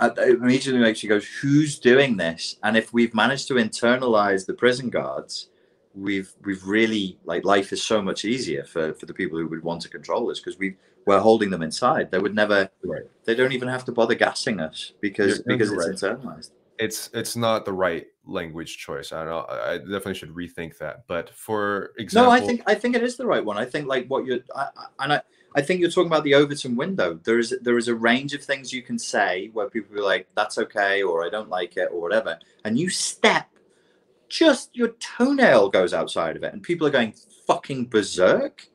it 0.00 0.18
immediately 0.18 0.80
makes 0.80 1.02
you 1.02 1.08
go, 1.08 1.20
who's 1.40 1.78
doing 1.78 2.16
this? 2.16 2.56
And 2.62 2.76
if 2.76 2.92
we've 2.92 3.14
managed 3.14 3.48
to 3.48 3.54
internalize 3.54 4.44
the 4.46 4.54
prison 4.54 4.90
guards, 4.90 5.48
we've 5.94 6.32
we've 6.44 6.64
really 6.66 7.18
like 7.24 7.44
life 7.44 7.72
is 7.72 7.82
so 7.82 8.02
much 8.02 8.24
easier 8.24 8.64
for 8.64 8.92
for 8.94 9.06
the 9.06 9.14
people 9.14 9.38
who 9.38 9.46
would 9.48 9.62
want 9.62 9.82
to 9.82 9.88
control 9.88 10.30
us 10.30 10.38
because 10.40 10.58
we 10.58 10.76
we're 11.06 11.20
holding 11.20 11.50
them 11.50 11.62
inside. 11.62 12.10
They 12.10 12.18
would 12.18 12.34
never. 12.34 12.68
Right. 12.82 13.04
They 13.24 13.34
don't 13.34 13.52
even 13.52 13.68
have 13.68 13.84
to 13.84 13.92
bother 13.92 14.16
gassing 14.16 14.60
us 14.60 14.92
because 15.00 15.38
You're- 15.38 15.56
because 15.56 15.70
it's 15.72 16.02
internalized. 16.02 16.50
It's 16.78 17.10
it's 17.14 17.36
not 17.36 17.64
the 17.64 17.72
right 17.72 18.06
language 18.24 18.78
choice. 18.78 19.12
I 19.12 19.24
don't 19.24 19.28
know. 19.28 19.46
I 19.48 19.78
definitely 19.78 20.14
should 20.14 20.34
rethink 20.34 20.78
that. 20.78 21.04
But 21.06 21.30
for 21.30 21.92
example, 21.98 22.30
No, 22.32 22.36
I 22.36 22.40
think 22.40 22.62
I 22.66 22.74
think 22.74 22.96
it 22.96 23.02
is 23.02 23.16
the 23.16 23.26
right 23.26 23.44
one. 23.44 23.56
I 23.56 23.64
think 23.64 23.86
like 23.86 24.06
what 24.08 24.24
you're, 24.26 24.40
I, 24.54 24.68
I- 24.76 25.04
and 25.04 25.12
I, 25.14 25.22
I 25.54 25.62
think 25.62 25.80
you're 25.80 25.90
talking 25.90 26.08
about 26.08 26.24
the 26.24 26.34
Overton 26.34 26.76
window. 26.76 27.18
There 27.24 27.38
is 27.38 27.54
there 27.62 27.78
is 27.78 27.88
a 27.88 27.94
range 27.94 28.34
of 28.34 28.42
things 28.42 28.72
you 28.72 28.82
can 28.82 28.98
say 28.98 29.48
where 29.54 29.70
people 29.70 29.98
are 29.98 30.02
like, 30.04 30.28
"That's 30.36 30.58
okay," 30.58 31.02
or 31.02 31.24
"I 31.24 31.30
don't 31.30 31.48
like 31.48 31.76
it," 31.78 31.88
or 31.92 32.00
whatever, 32.00 32.38
and 32.64 32.78
you 32.78 32.90
step, 32.90 33.48
just 34.28 34.76
your 34.76 34.88
toenail 35.00 35.70
goes 35.70 35.94
outside 35.94 36.36
of 36.36 36.42
it, 36.44 36.52
and 36.52 36.62
people 36.62 36.86
are 36.86 36.90
going 36.90 37.14
fucking 37.46 37.86
berserk. 37.86 38.66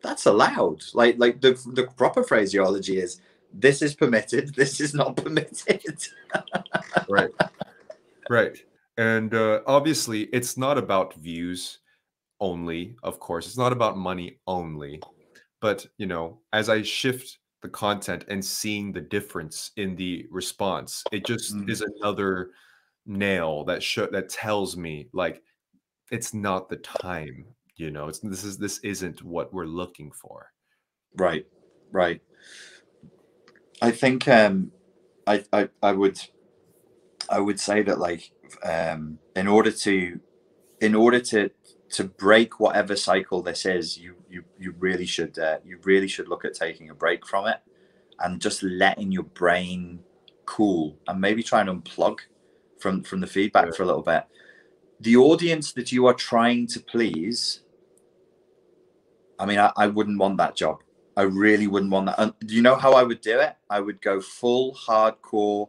That's 0.00 0.26
allowed. 0.26 0.84
Like 0.94 1.16
like 1.18 1.40
the 1.40 1.58
the 1.74 1.84
proper 1.96 2.22
phraseology 2.22 2.98
is, 3.00 3.20
"This 3.52 3.82
is 3.82 3.94
permitted. 3.94 4.54
This 4.56 4.80
is 4.80 4.94
not 4.94 5.16
permitted." 5.16 6.06
right 7.08 7.30
right 8.28 8.58
and 8.98 9.32
uh, 9.34 9.60
obviously 9.66 10.24
it's 10.24 10.56
not 10.58 10.76
about 10.76 11.14
views 11.14 11.78
only 12.40 12.96
of 13.02 13.18
course 13.18 13.46
it's 13.46 13.56
not 13.56 13.72
about 13.72 13.96
money 13.96 14.38
only 14.46 15.00
but 15.60 15.86
you 15.96 16.06
know 16.06 16.38
as 16.52 16.68
i 16.68 16.82
shift 16.82 17.38
the 17.62 17.68
content 17.68 18.24
and 18.28 18.44
seeing 18.44 18.92
the 18.92 19.00
difference 19.00 19.70
in 19.76 19.96
the 19.96 20.26
response 20.30 21.02
it 21.12 21.24
just 21.24 21.54
Mm. 21.56 21.70
is 21.70 21.80
another 21.80 22.50
nail 23.06 23.64
that 23.64 23.82
show 23.82 24.06
that 24.06 24.28
tells 24.28 24.76
me 24.76 25.08
like 25.12 25.42
it's 26.10 26.34
not 26.34 26.68
the 26.68 26.76
time 26.76 27.46
you 27.76 27.90
know 27.90 28.08
it's 28.08 28.18
this 28.18 28.44
is 28.44 28.58
this 28.58 28.78
isn't 28.80 29.22
what 29.24 29.52
we're 29.54 29.64
looking 29.64 30.12
for 30.12 30.52
Right, 31.16 31.46
right. 31.90 32.20
I 33.80 33.90
think 33.90 34.26
um, 34.28 34.72
I, 35.26 35.44
I 35.52 35.68
I 35.82 35.92
would 35.92 36.18
I 37.28 37.40
would 37.40 37.60
say 37.60 37.82
that 37.82 37.98
like 37.98 38.30
um, 38.64 39.18
in 39.36 39.46
order 39.46 39.70
to 39.70 40.20
in 40.80 40.94
order 40.94 41.20
to 41.20 41.50
to 41.90 42.04
break 42.04 42.60
whatever 42.60 42.96
cycle 42.96 43.42
this 43.42 43.64
is, 43.66 43.98
you 43.98 44.14
you 44.28 44.44
you 44.58 44.74
really 44.78 45.06
should 45.06 45.38
uh, 45.38 45.58
you 45.64 45.78
really 45.84 46.08
should 46.08 46.28
look 46.28 46.44
at 46.44 46.54
taking 46.54 46.90
a 46.90 46.94
break 46.94 47.26
from 47.26 47.46
it 47.46 47.58
and 48.20 48.40
just 48.40 48.62
letting 48.62 49.12
your 49.12 49.22
brain 49.24 50.00
cool 50.44 50.98
and 51.06 51.20
maybe 51.20 51.42
try 51.42 51.60
and 51.60 51.68
unplug 51.68 52.20
from 52.80 53.02
from 53.02 53.20
the 53.20 53.26
feedback 53.26 53.66
Yeah. 53.66 53.72
for 53.72 53.82
a 53.84 53.86
little 53.86 54.02
bit. 54.02 54.24
The 55.00 55.16
audience 55.16 55.72
that 55.74 55.92
you 55.92 56.06
are 56.06 56.14
trying 56.14 56.66
to 56.68 56.80
please, 56.80 57.62
I 59.38 59.46
mean, 59.46 59.58
I, 59.58 59.72
I 59.76 59.86
wouldn't 59.86 60.18
want 60.18 60.38
that 60.38 60.56
job. 60.56 60.82
I 61.18 61.22
really 61.22 61.66
wouldn't 61.66 61.90
want 61.90 62.06
that. 62.06 62.14
And 62.20 62.32
do 62.46 62.54
you 62.54 62.62
know 62.62 62.76
how 62.76 62.92
I 62.92 63.02
would 63.02 63.20
do 63.20 63.40
it? 63.40 63.56
I 63.68 63.80
would 63.80 64.00
go 64.00 64.20
full 64.20 64.72
hardcore 64.72 65.68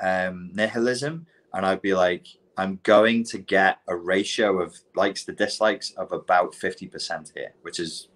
um, 0.00 0.52
nihilism, 0.54 1.26
and 1.52 1.66
I'd 1.66 1.82
be 1.82 1.94
like, 1.94 2.28
I'm 2.56 2.78
going 2.84 3.24
to 3.24 3.38
get 3.38 3.80
a 3.88 3.96
ratio 3.96 4.62
of 4.62 4.78
likes 4.94 5.24
to 5.24 5.32
dislikes 5.32 5.90
of 5.96 6.12
about 6.12 6.52
50% 6.52 7.32
here, 7.34 7.54
which 7.62 7.80
is 7.80 8.06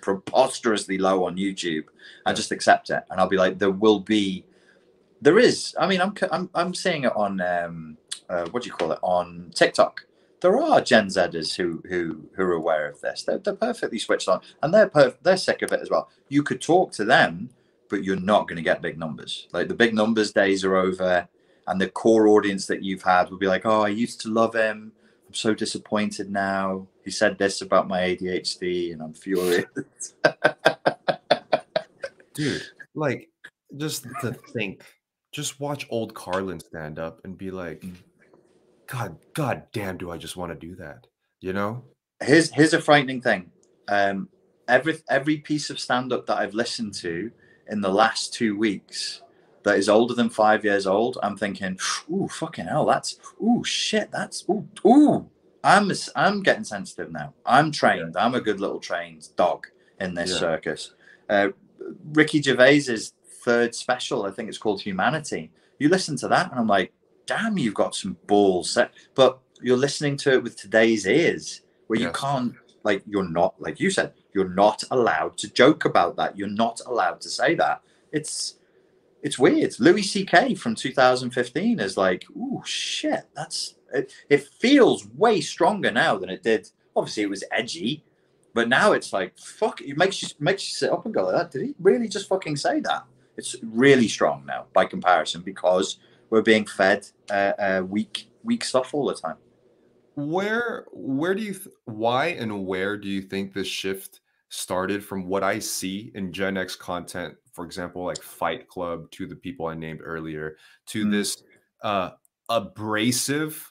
preposterously 0.00 0.96
low 0.96 1.26
on 1.26 1.36
YouTube. 1.36 1.84
I 2.24 2.32
just 2.32 2.50
accept 2.50 2.88
it, 2.88 3.02
and 3.10 3.20
I'll 3.20 3.28
be 3.28 3.36
like, 3.36 3.58
there 3.58 3.70
will 3.70 4.00
be, 4.00 4.46
there 5.20 5.38
is. 5.38 5.74
I 5.78 5.86
mean, 5.86 6.00
I'm 6.00 6.14
I'm 6.32 6.48
I'm 6.54 6.72
seeing 6.72 7.04
it 7.04 7.14
on 7.14 7.42
um, 7.42 7.98
uh, 8.30 8.46
what 8.52 8.62
do 8.62 8.70
you 8.70 8.72
call 8.72 8.92
it 8.92 8.98
on 9.02 9.50
TikTok. 9.54 10.06
There 10.42 10.60
are 10.60 10.80
Gen 10.80 11.06
Zers 11.06 11.54
who 11.54 11.82
who 11.88 12.28
who 12.34 12.42
are 12.42 12.52
aware 12.52 12.88
of 12.88 13.00
this. 13.00 13.22
They're, 13.22 13.38
they're 13.38 13.54
perfectly 13.54 13.98
switched 13.98 14.28
on, 14.28 14.40
and 14.62 14.74
they're 14.74 14.90
perf- 14.90 15.18
they're 15.22 15.36
sick 15.36 15.62
of 15.62 15.72
it 15.72 15.80
as 15.80 15.88
well. 15.88 16.10
You 16.28 16.42
could 16.42 16.60
talk 16.60 16.92
to 16.92 17.04
them, 17.04 17.50
but 17.88 18.02
you're 18.04 18.16
not 18.16 18.48
going 18.48 18.56
to 18.56 18.62
get 18.62 18.82
big 18.82 18.98
numbers. 18.98 19.48
Like 19.52 19.68
the 19.68 19.74
big 19.74 19.94
numbers 19.94 20.32
days 20.32 20.64
are 20.64 20.76
over, 20.76 21.28
and 21.66 21.80
the 21.80 21.88
core 21.88 22.28
audience 22.28 22.66
that 22.66 22.82
you've 22.82 23.02
had 23.02 23.30
will 23.30 23.38
be 23.38 23.46
like, 23.46 23.64
"Oh, 23.64 23.82
I 23.82 23.88
used 23.88 24.20
to 24.22 24.28
love 24.28 24.54
him. 24.54 24.92
I'm 25.28 25.34
so 25.34 25.54
disappointed 25.54 26.30
now. 26.30 26.88
He 27.04 27.10
said 27.10 27.38
this 27.38 27.62
about 27.62 27.88
my 27.88 28.00
ADHD, 28.00 28.92
and 28.92 29.00
I'm 29.00 29.14
furious." 29.14 29.66
dude 32.34 32.62
like 32.94 33.28
just 33.76 34.06
to 34.22 34.32
think 34.54 34.82
just 35.32 35.60
watch 35.60 35.86
old 35.90 36.14
carlin 36.14 36.58
stand 36.58 36.98
up 36.98 37.20
and 37.24 37.36
be 37.36 37.50
like 37.50 37.82
Mm. 37.82 37.96
God 38.92 39.16
god 39.34 39.62
damn 39.72 39.96
do 39.96 40.10
i 40.10 40.16
just 40.18 40.36
want 40.36 40.52
to 40.52 40.66
do 40.68 40.76
that 40.76 41.06
you 41.40 41.52
know 41.52 41.82
here's 42.22 42.50
here's 42.50 42.74
a 42.74 42.80
frightening 42.80 43.20
thing. 43.20 43.50
Um, 43.88 44.28
every 44.68 44.98
every 45.08 45.38
piece 45.38 45.70
of 45.70 45.80
stand 45.80 46.12
up 46.12 46.26
that 46.26 46.38
I've 46.38 46.54
listened 46.54 46.94
to 46.94 47.30
in 47.68 47.80
the 47.80 47.88
last 47.88 48.32
two 48.32 48.56
weeks 48.56 49.22
that 49.64 49.78
is 49.78 49.88
older 49.88 50.14
than 50.14 50.28
five 50.28 50.64
years 50.64 50.86
old, 50.86 51.18
I'm 51.22 51.36
thinking, 51.36 51.78
ooh, 52.10 52.28
fucking 52.28 52.66
hell, 52.66 52.84
that's 52.86 53.18
ooh 53.42 53.62
shit, 53.64 54.10
that's 54.10 54.44
ooh 54.48 54.66
ooh. 54.86 55.28
I'm 55.64 55.92
I'm 56.16 56.42
getting 56.42 56.64
sensitive 56.64 57.12
now. 57.12 57.34
I'm 57.46 57.70
trained. 57.70 58.16
I'm 58.16 58.34
a 58.34 58.40
good 58.40 58.60
little 58.60 58.80
trained 58.80 59.28
dog 59.36 59.66
in 60.00 60.14
this 60.14 60.30
Yeah. 60.30 60.38
circus. 60.38 60.94
Uh, 61.28 61.48
Ricky 62.12 62.40
Gervais's 62.42 63.12
third 63.44 63.74
special, 63.74 64.24
I 64.24 64.30
think 64.32 64.48
it's 64.48 64.58
called 64.58 64.80
Humanity. 64.82 65.50
You 65.78 65.88
listen 65.88 66.16
to 66.18 66.28
that, 66.28 66.50
and 66.50 66.58
I'm 66.60 66.66
like, 66.66 66.92
damn, 67.26 67.58
you've 67.58 67.74
got 67.74 67.94
some 67.94 68.16
balls. 68.26 68.70
Set. 68.70 68.92
But 69.14 69.38
you're 69.60 69.76
listening 69.76 70.16
to 70.18 70.32
it 70.32 70.42
with 70.42 70.56
today's 70.56 71.06
ears, 71.06 71.62
where 71.86 72.00
you 72.00 72.10
can't, 72.10 72.54
like, 72.84 73.02
you're 73.06 73.28
not, 73.28 73.60
like 73.60 73.80
you 73.80 73.90
said, 73.90 74.12
you're 74.34 74.48
not 74.48 74.82
allowed 74.90 75.36
to 75.38 75.52
joke 75.52 75.84
about 75.84 76.16
that. 76.16 76.36
You're 76.36 76.48
not 76.48 76.80
allowed 76.86 77.20
to 77.22 77.28
say 77.28 77.54
that. 77.56 77.82
It's 78.12 78.56
it's 79.22 79.38
weird. 79.38 79.78
Louis 79.78 80.02
C.K. 80.02 80.54
from 80.56 80.74
2015 80.74 81.78
is 81.78 81.96
like, 81.96 82.24
oh 82.36 82.62
shit. 82.66 83.28
That's 83.34 83.76
it. 83.94 84.12
It 84.28 84.48
feels 84.58 85.06
way 85.06 85.40
stronger 85.40 85.90
now 85.90 86.18
than 86.18 86.28
it 86.28 86.42
did. 86.42 86.68
Obviously, 86.96 87.22
it 87.22 87.30
was 87.30 87.44
edgy, 87.52 88.04
but 88.52 88.68
now 88.68 88.92
it's 88.92 89.12
like, 89.12 89.38
fuck. 89.38 89.80
It 89.80 89.96
makes 89.96 90.22
you 90.22 90.28
makes 90.40 90.64
you 90.64 90.74
sit 90.74 90.90
up 90.90 91.04
and 91.04 91.14
go 91.14 91.24
like 91.24 91.36
that. 91.36 91.50
Did 91.52 91.66
he 91.66 91.74
really 91.78 92.08
just 92.08 92.28
fucking 92.28 92.56
say 92.56 92.80
that? 92.80 93.04
It's 93.36 93.56
really 93.62 94.08
strong 94.08 94.44
now 94.44 94.66
by 94.74 94.84
comparison 94.84 95.40
because 95.40 95.98
we're 96.32 96.40
being 96.42 96.64
fed 96.64 97.06
uh, 97.30 97.52
uh, 97.58 97.82
weak 97.86 98.30
weak 98.42 98.64
stuff 98.64 98.94
all 98.94 99.06
the 99.06 99.14
time. 99.14 99.36
where 100.14 100.86
where 100.92 101.34
do 101.34 101.42
you 101.42 101.52
th- 101.52 101.68
why 101.84 102.28
and 102.28 102.66
where 102.66 102.96
do 102.96 103.06
you 103.06 103.20
think 103.20 103.52
this 103.52 103.66
shift 103.68 104.20
started 104.48 105.04
from 105.04 105.26
what 105.26 105.44
i 105.44 105.58
see 105.58 106.10
in 106.14 106.32
gen 106.32 106.56
x 106.56 106.74
content 106.74 107.34
for 107.52 107.64
example 107.66 108.02
like 108.04 108.22
fight 108.22 108.66
club 108.66 109.10
to 109.10 109.26
the 109.26 109.36
people 109.36 109.66
i 109.66 109.74
named 109.74 110.00
earlier 110.02 110.56
to 110.86 111.04
Mm. 111.04 111.10
this 111.10 111.42
uh 111.82 112.10
abrasive 112.48 113.70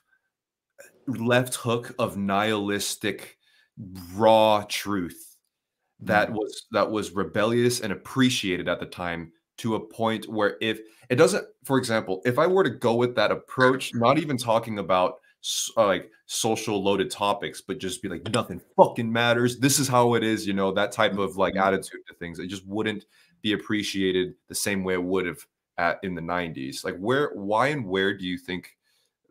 left 1.07 1.55
hook 1.55 1.93
of 1.97 2.15
nihilistic 2.15 3.37
raw 4.15 4.63
truth 4.69 5.35
that 5.99 6.31
was 6.31 6.65
that 6.71 6.89
was 6.89 7.11
rebellious 7.11 7.79
and 7.81 7.91
appreciated 7.93 8.67
at 8.67 8.79
the 8.79 8.85
time 8.85 9.31
to 9.61 9.75
a 9.75 9.79
point 9.79 10.27
where 10.27 10.57
if 10.61 10.79
it 11.09 11.15
doesn't 11.15 11.45
for 11.63 11.77
example 11.77 12.21
if 12.25 12.37
i 12.39 12.47
were 12.47 12.63
to 12.63 12.69
go 12.69 12.95
with 12.95 13.15
that 13.15 13.31
approach 13.31 13.93
not 13.93 14.17
even 14.17 14.37
talking 14.37 14.79
about 14.79 15.15
uh, 15.77 15.85
like 15.85 16.11
social 16.25 16.81
loaded 16.83 17.09
topics 17.09 17.61
but 17.61 17.79
just 17.79 18.01
be 18.01 18.09
like 18.09 18.23
nothing 18.31 18.61
fucking 18.77 19.11
matters. 19.11 19.57
This 19.57 19.79
is 19.79 19.87
how 19.87 20.13
it 20.13 20.23
is 20.23 20.45
you 20.45 20.53
know 20.53 20.71
that 20.71 20.91
type 20.91 21.17
of 21.17 21.35
like 21.35 21.55
Mhm. 21.55 21.65
attitude 21.67 22.01
to 22.07 22.13
things 22.15 22.39
it 22.39 22.47
just 22.47 22.65
wouldn't 22.67 23.05
be 23.41 23.53
appreciated 23.53 24.35
the 24.47 24.55
same 24.55 24.83
way 24.83 24.93
it 24.93 25.03
would 25.03 25.25
have 25.25 25.45
at 25.77 25.99
in 26.03 26.13
the 26.13 26.21
90s 26.21 26.83
like 26.83 26.97
where 26.97 27.31
why 27.33 27.67
and 27.67 27.85
where 27.85 28.15
do 28.15 28.25
you 28.25 28.37
think 28.37 28.77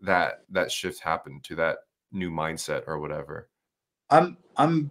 that 0.02 0.44
that 0.50 0.72
shift 0.72 1.00
happened 1.00 1.44
to 1.44 1.54
that 1.56 1.78
new 2.12 2.30
mindset 2.30 2.82
or 2.86 2.98
whatever? 2.98 3.48
I'm 4.08 4.36
I'm 4.56 4.90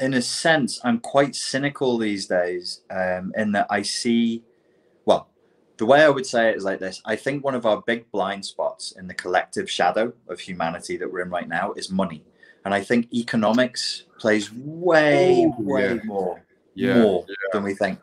in 0.00 0.14
a 0.14 0.22
sense 0.22 0.80
I'm 0.82 0.98
quite 1.00 1.36
cynical 1.36 1.98
these 1.98 2.26
days 2.26 2.80
um, 2.90 3.32
in 3.36 3.52
that 3.52 3.66
I 3.70 3.82
see 3.82 4.42
well 5.04 5.28
the 5.76 5.86
way 5.86 6.02
I 6.02 6.08
would 6.10 6.26
say 6.26 6.50
it 6.50 6.56
is 6.56 6.64
like 6.64 6.78
this. 6.78 7.00
I 7.06 7.16
think 7.16 7.42
one 7.42 7.54
of 7.54 7.64
our 7.64 7.80
big 7.80 8.10
blind 8.10 8.44
spots 8.44 8.92
in 8.92 9.06
the 9.06 9.14
collective 9.14 9.70
shadow 9.70 10.12
of 10.28 10.38
humanity 10.38 10.98
that 10.98 11.10
we're 11.10 11.22
in 11.22 11.30
right 11.30 11.48
now 11.48 11.72
is 11.72 11.90
money. 11.90 12.22
And 12.66 12.74
I 12.74 12.82
think 12.82 13.10
economics 13.14 14.04
plays 14.18 14.52
way 14.52 15.46
Oh, 15.46 15.54
way 15.58 15.94
yeah. 15.94 16.00
more 16.04 16.44
yeah. 16.74 16.98
more 16.98 17.24
than 17.52 17.62
we 17.62 17.74
think. 17.74 17.98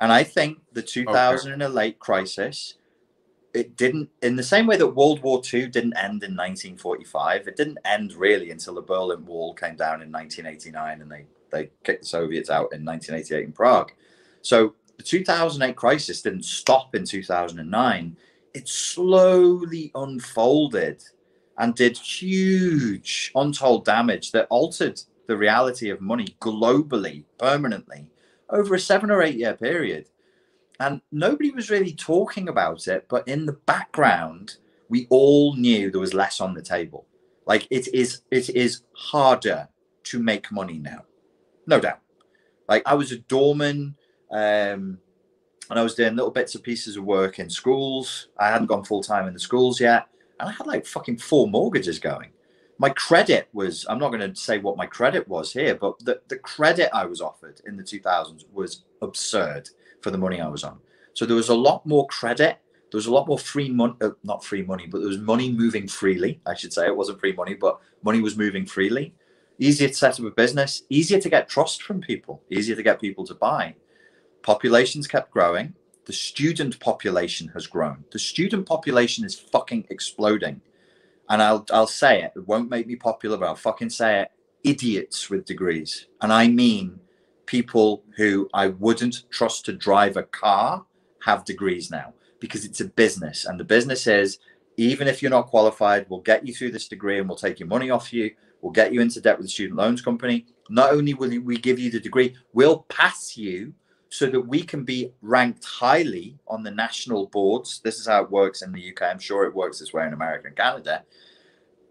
And 0.00 0.10
I 0.10 0.24
think 0.24 0.58
the 0.72 0.82
2008 0.82 1.98
crisis 2.00 2.74
it 3.54 3.76
didn't 3.76 4.08
in 4.22 4.36
the 4.36 4.42
same 4.42 4.66
way 4.66 4.76
that 4.76 4.86
World 4.88 5.22
War 5.22 5.40
II 5.52 5.66
didn't 5.68 5.96
end 5.96 6.22
in 6.22 6.36
1945. 6.36 7.48
It 7.48 7.56
didn't 7.56 7.78
end 7.84 8.12
really 8.12 8.50
until 8.50 8.74
the 8.74 8.82
Berlin 8.82 9.24
Wall 9.24 9.54
came 9.54 9.76
down 9.76 10.02
in 10.02 10.10
1989 10.10 11.00
and 11.00 11.10
they 11.10 11.26
they 11.50 11.70
kicked 11.84 12.02
the 12.02 12.08
Soviets 12.08 12.50
out 12.50 12.72
in 12.72 12.84
1988 12.84 13.44
in 13.44 13.52
Prague. 13.52 13.92
So 14.42 14.74
the 14.96 15.02
2008 15.02 15.76
crisis 15.76 16.22
didn't 16.22 16.44
stop 16.44 16.94
in 16.94 17.04
2009. 17.04 18.16
It 18.52 18.68
slowly 18.68 19.90
unfolded 19.94 21.02
and 21.58 21.74
did 21.74 21.96
huge 21.96 23.30
untold 23.34 23.84
damage 23.84 24.32
that 24.32 24.46
altered 24.50 25.00
the 25.26 25.36
reality 25.36 25.90
of 25.90 26.00
money 26.00 26.36
globally, 26.40 27.24
permanently, 27.38 28.08
over 28.48 28.74
a 28.74 28.80
seven 28.80 29.10
or 29.10 29.22
eight 29.22 29.36
year 29.36 29.54
period. 29.54 30.08
And 30.80 31.02
nobody 31.12 31.50
was 31.50 31.70
really 31.70 31.92
talking 31.92 32.48
about 32.48 32.88
it, 32.88 33.06
but 33.08 33.28
in 33.28 33.46
the 33.46 33.52
background, 33.52 34.56
we 34.88 35.06
all 35.10 35.54
knew 35.54 35.90
there 35.90 36.00
was 36.00 36.14
less 36.14 36.40
on 36.40 36.54
the 36.54 36.62
table. 36.62 37.06
Like 37.46 37.66
it 37.70 37.88
is, 37.94 38.22
it 38.30 38.50
is 38.50 38.82
harder 38.94 39.68
to 40.04 40.18
make 40.18 40.50
money 40.50 40.78
now, 40.78 41.04
no 41.70 41.80
doubt. 41.80 42.00
Like 42.68 42.82
I 42.84 42.94
was 42.94 43.12
a 43.12 43.18
doorman, 43.18 43.96
um, 44.30 44.98
and 45.70 45.78
I 45.78 45.82
was 45.82 45.94
doing 45.94 46.16
little 46.16 46.30
bits 46.30 46.54
and 46.54 46.64
pieces 46.64 46.96
of 46.96 47.04
work 47.04 47.38
in 47.38 47.48
schools. 47.48 48.28
I 48.38 48.48
hadn't 48.48 48.66
gone 48.66 48.84
full 48.84 49.02
time 49.02 49.26
in 49.26 49.32
the 49.32 49.40
schools 49.40 49.80
yet, 49.80 50.08
and 50.38 50.48
I 50.48 50.52
had 50.52 50.66
like 50.66 50.84
fucking 50.84 51.18
four 51.18 51.48
mortgages 51.48 51.98
going. 51.98 52.30
My 52.78 52.90
credit 52.90 53.48
was, 53.52 53.86
I'm 53.88 53.98
not 53.98 54.10
going 54.10 54.32
to 54.32 54.40
say 54.40 54.58
what 54.58 54.76
my 54.76 54.86
credit 54.86 55.28
was 55.28 55.52
here, 55.52 55.74
but 55.74 55.98
the, 56.00 56.20
the 56.28 56.38
credit 56.38 56.88
I 56.94 57.04
was 57.04 57.20
offered 57.20 57.60
in 57.66 57.76
the 57.76 57.82
2000s 57.82 58.44
was 58.52 58.84
absurd 59.02 59.68
for 60.00 60.10
the 60.10 60.16
money 60.16 60.40
I 60.40 60.48
was 60.48 60.64
on. 60.64 60.78
So 61.12 61.26
there 61.26 61.36
was 61.36 61.50
a 61.50 61.54
lot 61.54 61.84
more 61.84 62.06
credit. 62.06 62.58
There 62.90 62.98
was 62.98 63.06
a 63.06 63.12
lot 63.12 63.28
more 63.28 63.38
free 63.38 63.68
money, 63.68 63.94
uh, 64.00 64.10
not 64.24 64.42
free 64.42 64.62
money, 64.62 64.86
but 64.86 65.00
there 65.00 65.08
was 65.08 65.18
money 65.18 65.52
moving 65.52 65.86
freely. 65.86 66.40
I 66.46 66.54
should 66.54 66.72
say 66.72 66.86
it 66.86 66.96
wasn't 66.96 67.20
free 67.20 67.34
money, 67.34 67.52
but 67.54 67.78
money 68.02 68.22
was 68.22 68.38
moving 68.38 68.64
freely. 68.64 69.14
Easier 69.60 69.88
to 69.88 69.94
set 69.94 70.18
up 70.18 70.26
a 70.26 70.30
business, 70.30 70.82
easier 70.88 71.20
to 71.20 71.28
get 71.28 71.48
trust 71.48 71.82
from 71.82 72.00
people, 72.00 72.42
easier 72.50 72.74
to 72.74 72.82
get 72.82 73.00
people 73.00 73.24
to 73.26 73.34
buy. 73.34 73.76
Populations 74.42 75.06
kept 75.06 75.30
growing. 75.30 75.74
The 76.06 76.12
student 76.12 76.80
population 76.80 77.48
has 77.54 77.68
grown. 77.68 78.04
The 78.10 78.18
student 78.18 78.66
population 78.66 79.24
is 79.24 79.38
fucking 79.38 79.86
exploding 79.90 80.62
and 81.30 81.40
I'll 81.40 81.64
I'll 81.72 81.86
say 81.86 82.22
it. 82.22 82.32
It 82.36 82.46
won't 82.46 82.68
make 82.68 82.86
me 82.86 82.96
popular, 82.96 83.38
but 83.38 83.46
I'll 83.46 83.54
fucking 83.54 83.90
say 83.90 84.20
it. 84.20 84.32
Idiots 84.64 85.30
with 85.30 85.46
degrees, 85.46 86.08
and 86.20 86.30
I 86.32 86.48
mean 86.48 87.00
people 87.46 88.02
who 88.16 88.50
I 88.52 88.66
wouldn't 88.68 89.30
trust 89.30 89.64
to 89.64 89.72
drive 89.72 90.16
a 90.16 90.24
car 90.24 90.84
have 91.24 91.44
degrees 91.44 91.90
now 91.90 92.12
because 92.40 92.64
it's 92.64 92.80
a 92.80 92.86
business, 92.86 93.46
and 93.46 93.58
the 93.58 93.64
business 93.64 94.06
is 94.06 94.38
even 94.76 95.08
if 95.08 95.22
you're 95.22 95.30
not 95.30 95.46
qualified, 95.46 96.06
we'll 96.08 96.20
get 96.20 96.46
you 96.46 96.54
through 96.54 96.72
this 96.72 96.88
degree 96.88 97.18
and 97.18 97.28
we'll 97.28 97.36
take 97.36 97.60
your 97.60 97.68
money 97.68 97.90
off 97.90 98.12
you. 98.12 98.32
We'll 98.60 98.72
get 98.72 98.92
you 98.92 99.00
into 99.00 99.20
debt 99.20 99.38
with 99.38 99.46
the 99.46 99.50
student 99.50 99.78
loans 99.78 100.02
company. 100.02 100.46
Not 100.68 100.92
only 100.92 101.14
will 101.14 101.40
we 101.40 101.56
give 101.56 101.78
you 101.78 101.90
the 101.90 102.00
degree, 102.00 102.36
we'll 102.52 102.80
pass 102.88 103.36
you 103.36 103.74
so 104.10 104.26
that 104.26 104.40
we 104.40 104.62
can 104.62 104.84
be 104.84 105.12
ranked 105.22 105.64
highly 105.64 106.36
on 106.48 106.62
the 106.62 106.70
national 106.70 107.26
boards. 107.26 107.80
This 107.82 107.98
is 107.98 108.08
how 108.08 108.22
it 108.22 108.30
works 108.30 108.62
in 108.62 108.72
the 108.72 108.90
UK. 108.90 109.02
I'm 109.02 109.20
sure 109.20 109.44
it 109.44 109.54
works 109.54 109.78
this 109.78 109.92
way 109.92 110.06
in 110.06 110.12
America 110.12 110.48
and 110.48 110.56
Canada. 110.56 111.04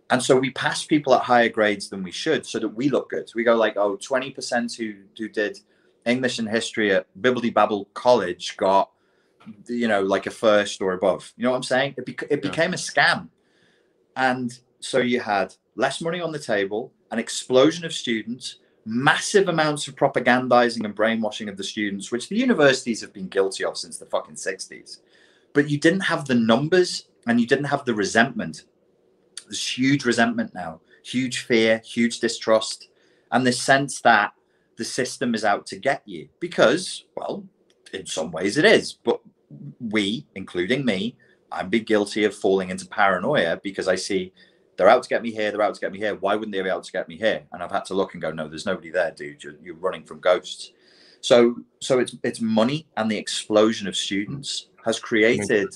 And 0.09 0.21
so 0.21 0.37
we 0.37 0.49
pass 0.51 0.83
people 0.83 1.13
at 1.13 1.21
higher 1.21 1.49
grades 1.49 1.89
than 1.89 2.03
we 2.03 2.11
should 2.11 2.45
so 2.45 2.59
that 2.59 2.69
we 2.69 2.89
look 2.89 3.09
good. 3.09 3.29
So 3.29 3.33
We 3.35 3.43
go 3.43 3.55
like, 3.55 3.77
oh, 3.77 3.95
20% 3.95 4.75
who, 4.75 4.95
who 5.17 5.29
did 5.29 5.59
English 6.05 6.39
and 6.39 6.49
history 6.49 6.93
at 6.93 7.07
Bibbidi 7.21 7.53
Babble 7.53 7.85
College 7.93 8.57
got, 8.57 8.89
you 9.67 9.87
know, 9.87 10.01
like 10.01 10.25
a 10.25 10.31
first 10.31 10.81
or 10.81 10.93
above. 10.93 11.31
You 11.37 11.43
know 11.43 11.51
what 11.51 11.57
I'm 11.57 11.63
saying? 11.63 11.95
It, 11.97 12.09
it 12.09 12.27
yeah. 12.31 12.35
became 12.37 12.73
a 12.73 12.77
scam. 12.77 13.29
And 14.15 14.51
so 14.79 14.97
you 14.97 15.19
had 15.19 15.53
less 15.75 16.01
money 16.01 16.21
on 16.21 16.31
the 16.31 16.39
table, 16.39 16.91
an 17.11 17.19
explosion 17.19 17.85
of 17.85 17.93
students, 17.93 18.57
massive 18.85 19.49
amounts 19.49 19.87
of 19.87 19.95
propagandizing 19.95 20.83
and 20.83 20.95
brainwashing 20.95 21.49
of 21.49 21.57
the 21.57 21.63
students, 21.63 22.11
which 22.11 22.29
the 22.29 22.35
universities 22.35 23.01
have 23.01 23.13
been 23.13 23.27
guilty 23.27 23.63
of 23.63 23.77
since 23.77 23.97
the 23.97 24.05
fucking 24.05 24.35
60s. 24.35 24.99
But 25.53 25.69
you 25.69 25.77
didn't 25.77 26.01
have 26.01 26.25
the 26.25 26.35
numbers 26.35 27.05
and 27.27 27.39
you 27.39 27.47
didn't 27.47 27.65
have 27.65 27.85
the 27.85 27.93
resentment. 27.93 28.63
There's 29.45 29.77
huge 29.77 30.05
resentment 30.05 30.53
now, 30.53 30.81
huge 31.03 31.45
fear, 31.45 31.81
huge 31.85 32.19
distrust, 32.19 32.89
and 33.31 33.45
the 33.45 33.51
sense 33.51 34.01
that 34.01 34.33
the 34.77 34.85
system 34.85 35.35
is 35.35 35.43
out 35.43 35.65
to 35.67 35.77
get 35.77 36.01
you 36.05 36.29
because, 36.39 37.05
well, 37.15 37.43
in 37.93 38.05
some 38.05 38.31
ways 38.31 38.57
it 38.57 38.65
is. 38.65 38.93
But 38.93 39.21
we, 39.79 40.25
including 40.35 40.85
me, 40.85 41.15
I'm 41.51 41.69
big 41.69 41.85
guilty 41.85 42.23
of 42.25 42.35
falling 42.35 42.69
into 42.69 42.87
paranoia 42.87 43.59
because 43.63 43.87
I 43.87 43.95
see 43.95 44.33
they're 44.79 44.87
out 44.87 45.03
to 45.03 45.09
get 45.09 45.21
me 45.21 45.31
here. 45.31 45.51
They're 45.51 45.61
out 45.61 45.75
to 45.75 45.81
get 45.81 45.91
me 45.91 45.99
here. 45.99 46.15
Why 46.15 46.35
wouldn't 46.35 46.53
they 46.53 46.61
be 46.61 46.69
out 46.69 46.85
to 46.85 46.91
get 46.93 47.09
me 47.09 47.17
here? 47.17 47.43
And 47.51 47.61
I've 47.61 47.69
had 47.69 47.83
to 47.85 47.93
look 47.93 48.13
and 48.13 48.21
go, 48.21 48.31
no, 48.31 48.47
there's 48.47 48.65
nobody 48.65 48.89
there, 48.89 49.11
dude. 49.11 49.43
You're, 49.43 49.55
you're 49.61 49.75
running 49.75 50.05
from 50.05 50.21
ghosts. 50.21 50.71
So, 51.19 51.57
so 51.81 51.99
it's 51.99 52.15
it's 52.23 52.39
money 52.39 52.87
and 52.95 53.11
the 53.11 53.17
explosion 53.17 53.89
of 53.89 53.97
students 53.97 54.67
has 54.85 54.97
created 54.97 55.75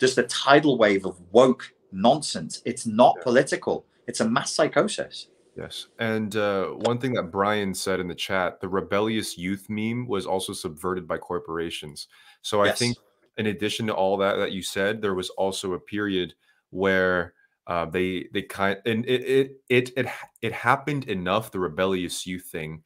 just 0.00 0.16
a 0.16 0.22
tidal 0.22 0.78
wave 0.78 1.04
of 1.04 1.20
woke 1.30 1.74
nonsense. 1.92 2.62
It's 2.64 2.86
not 2.86 3.16
yeah. 3.18 3.22
political. 3.24 3.84
It's 4.06 4.20
a 4.20 4.30
mass 4.30 4.50
psychosis. 4.52 5.26
Yes. 5.54 5.88
And 5.98 6.34
uh, 6.34 6.68
one 6.68 6.98
thing 6.98 7.12
that 7.14 7.24
Brian 7.24 7.74
said 7.74 8.00
in 8.00 8.08
the 8.08 8.14
chat, 8.14 8.62
the 8.62 8.68
rebellious 8.68 9.36
youth 9.36 9.66
meme 9.68 10.08
was 10.08 10.24
also 10.24 10.54
subverted 10.54 11.06
by 11.06 11.18
corporations. 11.18 12.08
So 12.40 12.64
yes. 12.64 12.72
I 12.72 12.76
think 12.76 12.96
in 13.36 13.48
addition 13.48 13.88
to 13.88 13.92
all 13.92 14.16
that 14.16 14.36
that 14.36 14.52
you 14.52 14.62
said, 14.62 15.02
there 15.02 15.14
was 15.14 15.28
also 15.30 15.74
a 15.74 15.78
period 15.78 16.32
where 16.70 17.34
uh, 17.68 17.84
they 17.84 18.26
they 18.32 18.42
kind 18.42 18.78
and 18.86 19.04
it 19.06 19.22
it 19.22 19.60
it 19.68 19.92
it 19.96 20.06
it 20.40 20.52
happened 20.52 21.04
enough 21.04 21.52
the 21.52 21.60
rebellious 21.60 22.26
youth 22.26 22.46
thing. 22.46 22.82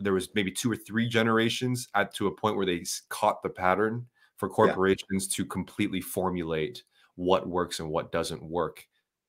There 0.00 0.12
was 0.12 0.28
maybe 0.34 0.50
two 0.50 0.72
or 0.72 0.76
three 0.76 1.08
generations 1.08 1.88
at 1.94 2.12
to 2.16 2.26
a 2.26 2.34
point 2.34 2.56
where 2.56 2.66
they 2.66 2.84
caught 3.08 3.42
the 3.42 3.48
pattern 3.48 4.06
for 4.36 4.48
corporations 4.48 5.28
yeah. 5.30 5.36
to 5.36 5.46
completely 5.46 6.00
formulate 6.00 6.82
what 7.14 7.48
works 7.48 7.78
and 7.78 7.88
what 7.88 8.10
doesn't 8.10 8.42
work. 8.42 8.84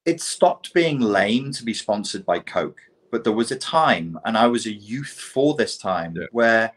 It 0.06 0.22
stopped 0.22 0.74
being 0.74 1.00
lame 1.00 1.52
to 1.52 1.64
be 1.64 1.74
sponsored 1.74 2.26
by 2.26 2.40
Coke, 2.40 2.82
but 3.12 3.24
there 3.24 3.34
was 3.34 3.52
a 3.52 3.56
time, 3.56 4.20
and 4.26 4.36
I 4.36 4.48
was 4.48 4.66
a 4.66 4.74
youth 4.74 5.20
for 5.34 5.54
this 5.54 5.78
time, 5.78 6.16
yeah. 6.16 6.26
where 6.32 6.72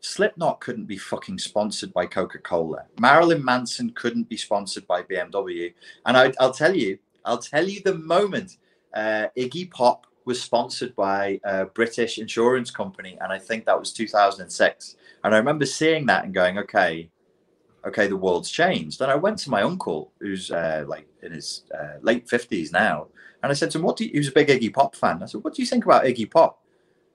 Slipknot 0.00 0.60
couldn't 0.60 0.84
be 0.84 0.98
fucking 0.98 1.38
sponsored 1.38 1.92
by 1.92 2.06
Coca 2.06 2.38
Cola. 2.38 2.84
Marilyn 2.98 3.42
Manson 3.42 3.90
couldn't 3.90 4.28
be 4.28 4.36
sponsored 4.36 4.86
by 4.86 5.02
BMW. 5.02 5.72
And 6.04 6.16
I, 6.16 6.32
will 6.38 6.52
tell 6.52 6.76
you, 6.76 6.98
I'll 7.24 7.38
tell 7.38 7.66
you 7.66 7.80
the 7.80 7.94
moment 7.94 8.56
uh, 8.94 9.28
Iggy 9.36 9.70
Pop 9.70 10.06
was 10.24 10.40
sponsored 10.40 10.94
by 10.96 11.40
a 11.44 11.66
British 11.66 12.18
insurance 12.18 12.70
company, 12.70 13.18
and 13.20 13.32
I 13.32 13.38
think 13.38 13.66
that 13.66 13.78
was 13.78 13.92
2006. 13.92 14.96
And 15.22 15.34
I 15.34 15.38
remember 15.38 15.66
seeing 15.66 16.06
that 16.06 16.24
and 16.24 16.34
going, 16.34 16.58
okay, 16.58 17.10
okay, 17.86 18.06
the 18.06 18.16
world's 18.16 18.50
changed. 18.50 19.00
And 19.00 19.10
I 19.10 19.16
went 19.16 19.38
to 19.40 19.50
my 19.50 19.62
uncle, 19.62 20.12
who's 20.20 20.50
uh, 20.50 20.84
like 20.86 21.06
in 21.22 21.32
his 21.32 21.64
uh, 21.78 21.98
late 22.00 22.26
50s 22.26 22.72
now, 22.72 23.08
and 23.42 23.50
I 23.50 23.54
said 23.54 23.70
to 23.72 23.78
him, 23.78 23.84
what 23.84 23.98
do 23.98 24.04
you, 24.04 24.10
he 24.12 24.18
was 24.18 24.28
a 24.28 24.32
big 24.32 24.48
Iggy 24.48 24.72
Pop 24.72 24.96
fan. 24.96 25.22
I 25.22 25.26
said, 25.26 25.44
what 25.44 25.54
do 25.54 25.60
you 25.60 25.66
think 25.66 25.84
about 25.84 26.04
Iggy 26.04 26.30
Pop 26.30 26.62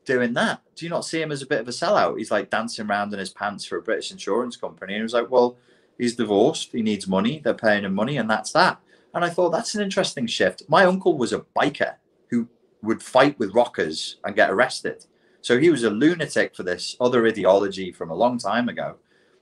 doing 0.05 0.33
that? 0.33 0.61
Do 0.75 0.85
you 0.85 0.89
not 0.89 1.05
see 1.05 1.19
him 1.19 1.31
as 1.31 1.41
a 1.41 1.47
bit 1.47 1.61
of 1.61 1.67
a 1.67 1.71
sellout? 1.71 2.19
He's 2.19 2.29
like 2.29 2.51
dancing 2.51 2.85
around 2.85 3.11
in 3.13 3.19
his 3.19 3.31
pants 3.31 3.65
for 3.65 3.77
a 3.77 3.81
British 3.81 4.11
insurance 4.11 4.55
company. 4.55 4.93
And 4.93 4.99
he 4.99 5.03
was 5.03 5.13
like, 5.13 5.31
well, 5.31 5.57
he's 5.97 6.15
divorced, 6.15 6.71
he 6.71 6.83
needs 6.83 7.07
money, 7.07 7.41
they're 7.43 7.55
paying 7.55 7.83
him 7.83 7.95
money, 7.95 8.17
and 8.17 8.29
that's 8.29 8.51
that. 8.51 8.79
And 9.13 9.25
I 9.25 9.29
thought 9.29 9.49
that's 9.49 9.75
an 9.75 9.81
interesting 9.81 10.27
shift. 10.27 10.63
My 10.67 10.85
uncle 10.85 11.17
was 11.17 11.33
a 11.33 11.45
biker 11.57 11.95
who 12.29 12.47
would 12.83 13.01
fight 13.01 13.37
with 13.39 13.55
rockers 13.55 14.17
and 14.23 14.35
get 14.35 14.51
arrested. 14.51 15.05
So 15.41 15.59
he 15.59 15.69
was 15.69 15.83
a 15.83 15.89
lunatic 15.89 16.55
for 16.55 16.63
this 16.63 16.95
other 16.99 17.25
ideology 17.25 17.91
from 17.91 18.11
a 18.11 18.15
long 18.15 18.37
time 18.37 18.69
ago. 18.69 18.97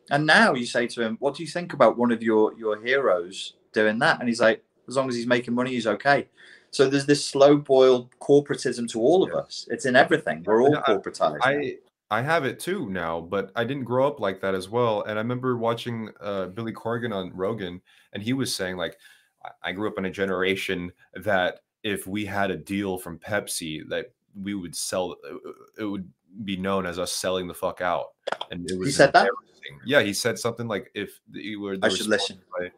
And 0.09 0.25
now 0.25 0.53
you 0.53 0.65
say 0.65 0.87
to 0.87 1.01
him, 1.01 1.17
What 1.19 1.35
do 1.35 1.43
you 1.43 1.49
think 1.49 1.73
about 1.73 1.97
one 1.97 2.11
of 2.11 2.23
your, 2.23 2.57
your 2.57 2.81
heroes 2.81 3.55
doing 3.73 3.99
that? 3.99 4.19
And 4.19 4.29
he's 4.29 4.39
like, 4.39 4.63
As 4.87 4.95
long 4.95 5.09
as 5.09 5.15
he's 5.15 5.27
making 5.27 5.53
money, 5.53 5.71
he's 5.71 5.87
okay. 5.87 6.27
So 6.71 6.89
there's 6.89 7.05
this 7.05 7.25
slow 7.25 7.57
boiled 7.57 8.09
corporatism 8.19 8.89
to 8.91 9.01
all 9.01 9.23
of 9.23 9.31
yeah. 9.33 9.39
us. 9.39 9.67
It's 9.69 9.85
in 9.85 9.95
everything. 9.95 10.43
We're 10.45 10.61
all 10.61 10.75
corporatized. 10.75 11.39
I, 11.41 11.77
I 12.09 12.21
have 12.21 12.45
it 12.45 12.59
too 12.59 12.89
now, 12.89 13.19
but 13.19 13.51
I 13.55 13.63
didn't 13.63 13.83
grow 13.83 14.07
up 14.07 14.19
like 14.19 14.39
that 14.41 14.55
as 14.55 14.69
well. 14.69 15.01
And 15.03 15.17
I 15.17 15.21
remember 15.21 15.57
watching 15.57 16.09
uh, 16.21 16.47
Billy 16.47 16.73
Corgan 16.73 17.13
on 17.13 17.31
Rogan, 17.33 17.81
and 18.13 18.23
he 18.23 18.33
was 18.33 18.55
saying, 18.55 18.77
like, 18.77 18.97
I 19.63 19.71
grew 19.71 19.87
up 19.87 19.97
in 19.97 20.05
a 20.05 20.11
generation 20.11 20.91
that 21.15 21.61
if 21.83 22.07
we 22.07 22.25
had 22.25 22.51
a 22.51 22.57
deal 22.57 22.97
from 22.97 23.19
Pepsi, 23.19 23.87
that 23.89 24.13
we 24.35 24.53
would 24.53 24.75
sell, 24.75 25.15
uh, 25.23 25.35
uh, 25.35 25.51
it 25.79 25.85
would 25.85 26.09
be 26.43 26.57
known 26.57 26.85
as 26.85 26.99
us 26.99 27.13
selling 27.13 27.47
the 27.47 27.53
fuck 27.53 27.81
out. 27.81 28.07
And 28.51 28.69
it 28.69 28.77
was 28.77 28.89
he 28.89 28.91
said 28.93 29.13
that. 29.13 29.29
Yeah, 29.85 30.01
he 30.01 30.13
said 30.13 30.39
something 30.39 30.67
like, 30.67 30.91
"If 30.93 31.19
you 31.31 31.59
were, 31.59 31.77
I 31.81 31.89
should 31.89 32.07
listen." 32.07 32.39
By, 32.57 32.71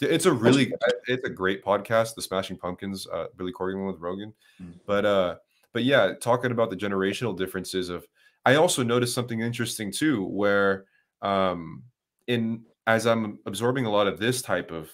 it's 0.00 0.26
a 0.26 0.32
really, 0.32 0.72
it's 1.06 1.24
a 1.24 1.30
great 1.30 1.64
podcast, 1.64 2.14
the 2.14 2.22
Smashing 2.22 2.58
Pumpkins, 2.58 3.06
uh, 3.06 3.26
Billy 3.36 3.52
Corgan 3.52 3.86
with 3.86 3.98
Rogan. 3.98 4.34
Mm. 4.62 4.74
But 4.86 5.06
uh, 5.06 5.36
but 5.72 5.84
yeah, 5.84 6.12
talking 6.20 6.50
about 6.50 6.70
the 6.70 6.76
generational 6.76 7.36
differences 7.36 7.88
of, 7.88 8.06
I 8.44 8.56
also 8.56 8.82
noticed 8.82 9.14
something 9.14 9.40
interesting 9.40 9.90
too, 9.90 10.24
where 10.24 10.84
um, 11.22 11.84
in 12.26 12.64
as 12.86 13.06
I'm 13.06 13.38
absorbing 13.46 13.86
a 13.86 13.90
lot 13.90 14.06
of 14.06 14.18
this 14.18 14.42
type 14.42 14.70
of 14.70 14.90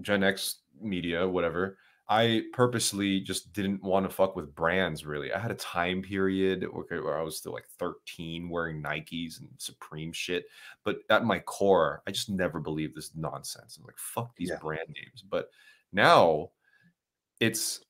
Gen 0.00 0.22
X 0.22 0.60
media, 0.80 1.28
whatever, 1.28 1.78
I 2.08 2.44
purposely 2.54 3.20
just 3.20 3.52
didn't 3.52 3.82
want 3.82 4.08
to 4.08 4.14
fuck 4.14 4.34
with 4.34 4.54
brands 4.54 5.04
really. 5.04 5.32
I 5.32 5.38
had 5.38 5.50
a 5.50 5.56
time 5.56 6.00
period 6.00 6.66
where 6.72 7.18
I 7.18 7.22
was 7.22 7.36
still 7.36 7.52
like 7.52 7.68
13 7.78 8.48
wearing 8.48 8.82
Nikes 8.82 9.40
and 9.40 9.48
Supreme 9.58 10.12
shit. 10.12 10.46
But 10.84 11.00
at 11.10 11.24
my 11.24 11.38
core, 11.40 12.02
I 12.06 12.10
just 12.12 12.30
never 12.30 12.60
believed 12.60 12.96
this 12.96 13.14
nonsense. 13.14 13.76
I'm 13.76 13.84
like, 13.84 13.98
fuck 13.98 14.34
these 14.36 14.48
Yeah. 14.50 14.58
brand 14.58 14.88
names. 14.88 15.22
But 15.22 15.50
now 15.92 16.50
it's 17.40 17.84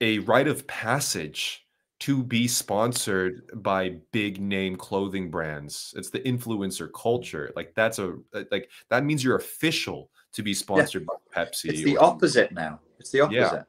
a 0.00 0.20
rite 0.20 0.48
of 0.48 0.66
passage 0.66 1.66
to 2.00 2.22
be 2.22 2.46
sponsored 2.46 3.50
by 3.62 4.00
big 4.12 4.40
name 4.40 4.76
clothing 4.76 5.30
brands. 5.30 5.94
It's 5.96 6.10
the 6.10 6.20
influencer 6.20 6.90
culture. 6.92 7.52
Like 7.56 7.74
that's 7.74 7.98
a 7.98 8.16
like 8.50 8.70
that 8.90 9.04
means 9.04 9.24
you're 9.24 9.36
official 9.36 10.10
to 10.34 10.42
be 10.42 10.52
sponsored 10.54 11.06
by 11.06 11.14
Pepsi. 11.34 11.70
It's 11.70 11.82
the 11.82 11.96
opposite 11.96 12.52
now. 12.52 12.80
It's 12.98 13.10
the 13.10 13.20
opposite. 13.22 13.38
Yeah. 13.38 13.62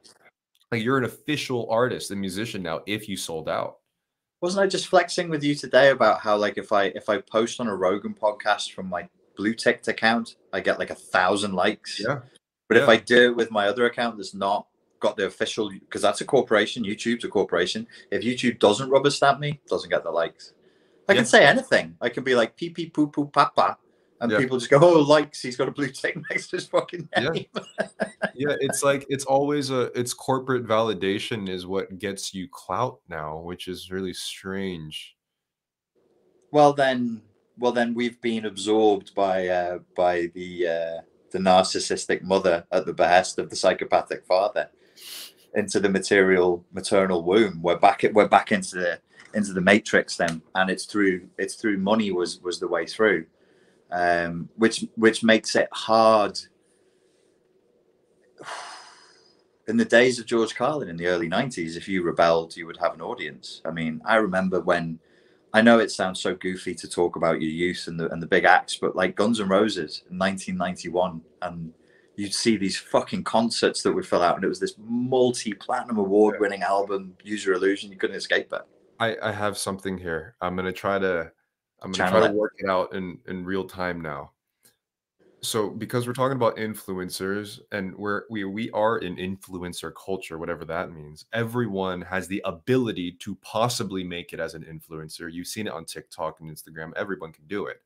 like 0.72 0.82
you're 0.82 0.98
an 0.98 1.04
official 1.04 1.68
artist 1.70 2.10
and 2.10 2.20
musician 2.20 2.62
now 2.62 2.82
if 2.86 3.08
you 3.08 3.16
sold 3.16 3.48
out. 3.48 3.78
Wasn't 4.42 4.62
I 4.62 4.66
just 4.66 4.88
flexing 4.88 5.28
with 5.30 5.42
you 5.42 5.54
today 5.54 5.90
about 5.90 6.20
how 6.20 6.36
like 6.36 6.58
if 6.58 6.72
I 6.72 6.84
if 6.94 7.08
I 7.08 7.18
post 7.22 7.60
on 7.60 7.68
a 7.68 7.74
Rogan 7.74 8.14
podcast 8.14 8.72
from 8.72 8.88
my 8.88 9.08
blue 9.36 9.54
ticked 9.54 9.88
account, 9.88 10.36
I 10.52 10.60
get 10.60 10.78
like 10.78 10.90
a 10.90 10.94
thousand 10.94 11.54
likes. 11.54 12.00
Yeah. 12.00 12.20
But 12.68 12.78
if 12.78 12.88
I 12.88 12.96
do 12.96 13.30
it 13.30 13.36
with 13.36 13.50
my 13.50 13.68
other 13.68 13.86
account 13.86 14.16
that's 14.16 14.34
not 14.34 14.66
got 14.98 15.16
the 15.16 15.26
official 15.26 15.70
because 15.70 16.02
that's 16.02 16.20
a 16.20 16.24
corporation, 16.24 16.82
YouTube's 16.84 17.24
a 17.24 17.28
corporation. 17.28 17.86
If 18.10 18.22
YouTube 18.22 18.58
doesn't 18.58 18.90
rubber 18.90 19.10
stamp 19.10 19.38
me, 19.40 19.60
doesn't 19.68 19.90
get 19.90 20.02
the 20.02 20.10
likes. 20.10 20.52
I 21.08 21.12
Yeah. 21.12 21.18
can 21.18 21.26
say 21.26 21.46
anything. 21.46 21.96
I 22.00 22.08
can 22.08 22.24
be 22.24 22.34
like 22.34 22.56
pee 22.56 22.70
pee 22.70 22.90
poo 22.90 23.06
poo 23.06 23.26
papa. 23.26 23.78
And 24.20 24.32
Yeah. 24.32 24.38
people 24.38 24.58
just 24.58 24.70
go, 24.70 24.78
Oh, 24.80 25.00
likes, 25.00 25.42
he's 25.42 25.56
got 25.56 25.68
a 25.68 25.72
blue 25.72 25.88
tick 25.88 26.16
next 26.30 26.48
to 26.48 26.56
his 26.56 26.66
fucking 26.66 27.08
Yeah. 27.16 27.28
name. 27.30 27.46
Yeah, 28.38 28.54
it's 28.60 28.82
like 28.82 29.06
it's 29.08 29.24
always 29.24 29.70
a 29.70 29.84
it's 29.98 30.12
corporate 30.12 30.66
validation 30.66 31.48
is 31.48 31.66
what 31.66 31.98
gets 31.98 32.34
you 32.34 32.48
clout 32.50 33.00
now, 33.08 33.38
which 33.38 33.66
is 33.66 33.90
really 33.90 34.12
strange. 34.12 35.16
Well 36.50 36.74
then 36.74 37.22
well 37.58 37.72
then 37.72 37.94
we've 37.94 38.20
been 38.20 38.44
absorbed 38.44 39.14
by 39.14 39.48
uh 39.48 39.78
by 39.96 40.30
the 40.34 40.68
uh 40.68 41.00
the 41.30 41.38
narcissistic 41.38 42.20
mother 42.22 42.66
at 42.72 42.84
the 42.84 42.92
behest 42.92 43.38
of 43.38 43.48
the 43.48 43.56
psychopathic 43.56 44.26
father 44.26 44.68
into 45.54 45.80
the 45.80 45.88
material 45.88 46.62
maternal 46.72 47.22
womb. 47.24 47.62
We're 47.62 47.78
back 47.78 48.04
at 48.04 48.12
we're 48.12 48.28
back 48.28 48.52
into 48.52 48.76
the 48.76 49.00
into 49.32 49.54
the 49.54 49.62
matrix 49.62 50.16
then 50.18 50.42
and 50.56 50.68
it's 50.68 50.84
through 50.84 51.26
it's 51.38 51.54
through 51.54 51.78
money 51.78 52.12
was 52.12 52.40
was 52.42 52.60
the 52.60 52.68
way 52.68 52.84
through. 52.84 53.24
Um 53.90 54.48
which 54.56 54.84
which 54.96 55.22
makes 55.22 55.54
it 55.56 55.68
hard 55.72 56.38
in 59.68 59.76
the 59.76 59.84
days 59.84 60.18
of 60.18 60.26
George 60.26 60.54
Carlin 60.54 60.88
in 60.88 60.96
the 60.96 61.06
early 61.06 61.28
90s, 61.28 61.76
if 61.76 61.88
you 61.88 62.02
rebelled, 62.02 62.56
you 62.56 62.66
would 62.66 62.76
have 62.78 62.94
an 62.94 63.00
audience. 63.00 63.62
I 63.64 63.70
mean, 63.70 64.00
I 64.04 64.16
remember 64.16 64.60
when 64.60 64.98
I 65.52 65.62
know 65.62 65.78
it 65.78 65.90
sounds 65.90 66.20
so 66.20 66.34
goofy 66.34 66.74
to 66.74 66.88
talk 66.88 67.16
about 67.16 67.40
your 67.40 67.50
youth 67.50 67.86
and 67.86 67.98
the 67.98 68.10
and 68.10 68.22
the 68.22 68.26
big 68.26 68.44
acts, 68.44 68.76
but 68.76 68.94
like 68.94 69.16
Guns 69.16 69.40
N' 69.40 69.48
Roses 69.48 70.02
in 70.10 70.18
1991, 70.18 71.22
and 71.42 71.72
you'd 72.16 72.34
see 72.34 72.56
these 72.56 72.76
fucking 72.76 73.24
concerts 73.24 73.82
that 73.82 73.92
would 73.92 74.06
fill 74.06 74.22
out, 74.22 74.36
and 74.36 74.44
it 74.44 74.48
was 74.48 74.60
this 74.60 74.74
multi-platinum 74.78 75.98
award-winning 75.98 76.62
album, 76.62 77.16
Use 77.24 77.44
Your 77.44 77.54
Illusion. 77.54 77.90
You 77.90 77.96
couldn't 77.96 78.16
escape 78.16 78.52
it. 78.52 78.62
I, 78.98 79.16
I 79.22 79.32
have 79.32 79.56
something 79.56 79.96
here. 79.98 80.34
I'm 80.40 80.56
gonna 80.56 80.72
try 80.72 80.98
to 80.98 81.32
I'm 81.82 81.92
gonna 81.92 82.10
try 82.10 82.26
to 82.26 82.32
work 82.32 82.54
it 82.58 82.68
out 82.68 82.94
in 82.94 83.18
in 83.26 83.44
real 83.44 83.64
time 83.64 84.00
now. 84.00 84.32
So 85.42 85.70
because 85.70 86.06
we're 86.06 86.14
talking 86.14 86.36
about 86.36 86.56
influencers 86.56 87.60
and 87.70 87.94
we're 87.96 88.22
we 88.30 88.44
we 88.44 88.70
are 88.70 88.98
in 88.98 89.16
influencer 89.16 89.92
culture, 89.94 90.38
whatever 90.38 90.64
that 90.64 90.92
means. 90.92 91.26
Everyone 91.32 92.00
has 92.02 92.26
the 92.26 92.42
ability 92.44 93.12
to 93.20 93.36
possibly 93.36 94.02
make 94.02 94.32
it 94.32 94.40
as 94.40 94.54
an 94.54 94.64
influencer. 94.64 95.32
You've 95.32 95.46
seen 95.46 95.66
it 95.66 95.72
on 95.72 95.84
TikTok 95.84 96.40
and 96.40 96.50
Instagram. 96.50 96.92
Everyone 96.96 97.32
can 97.32 97.46
do 97.46 97.66
it. 97.66 97.82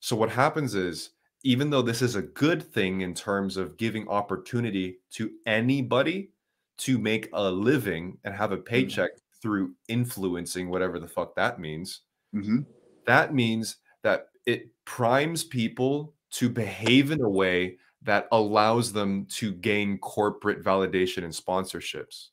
So 0.00 0.14
what 0.14 0.30
happens 0.30 0.74
is 0.74 1.10
even 1.42 1.70
though 1.70 1.82
this 1.82 2.02
is 2.02 2.16
a 2.16 2.22
good 2.22 2.62
thing 2.62 3.00
in 3.00 3.14
terms 3.14 3.56
of 3.56 3.76
giving 3.76 4.08
opportunity 4.08 4.98
to 5.12 5.30
anybody 5.46 6.30
to 6.78 6.98
make 6.98 7.30
a 7.32 7.50
living 7.50 8.18
and 8.24 8.34
have 8.34 8.52
a 8.52 8.56
paycheck 8.56 9.10
through 9.40 9.74
influencing 9.88 10.68
whatever 10.68 10.98
the 10.98 11.08
fuck 11.08 11.34
that 11.34 11.58
means 11.58 12.02
Mm-hmm. 12.36 12.58
That 13.06 13.34
means 13.34 13.76
that 14.02 14.28
it 14.46 14.70
primes 14.84 15.44
people 15.44 16.14
to 16.32 16.48
behave 16.48 17.10
in 17.10 17.20
a 17.22 17.28
way 17.28 17.78
that 18.02 18.28
allows 18.32 18.92
them 18.92 19.26
to 19.26 19.52
gain 19.52 19.98
corporate 19.98 20.62
validation 20.62 21.24
and 21.24 21.32
sponsorships 21.32 22.28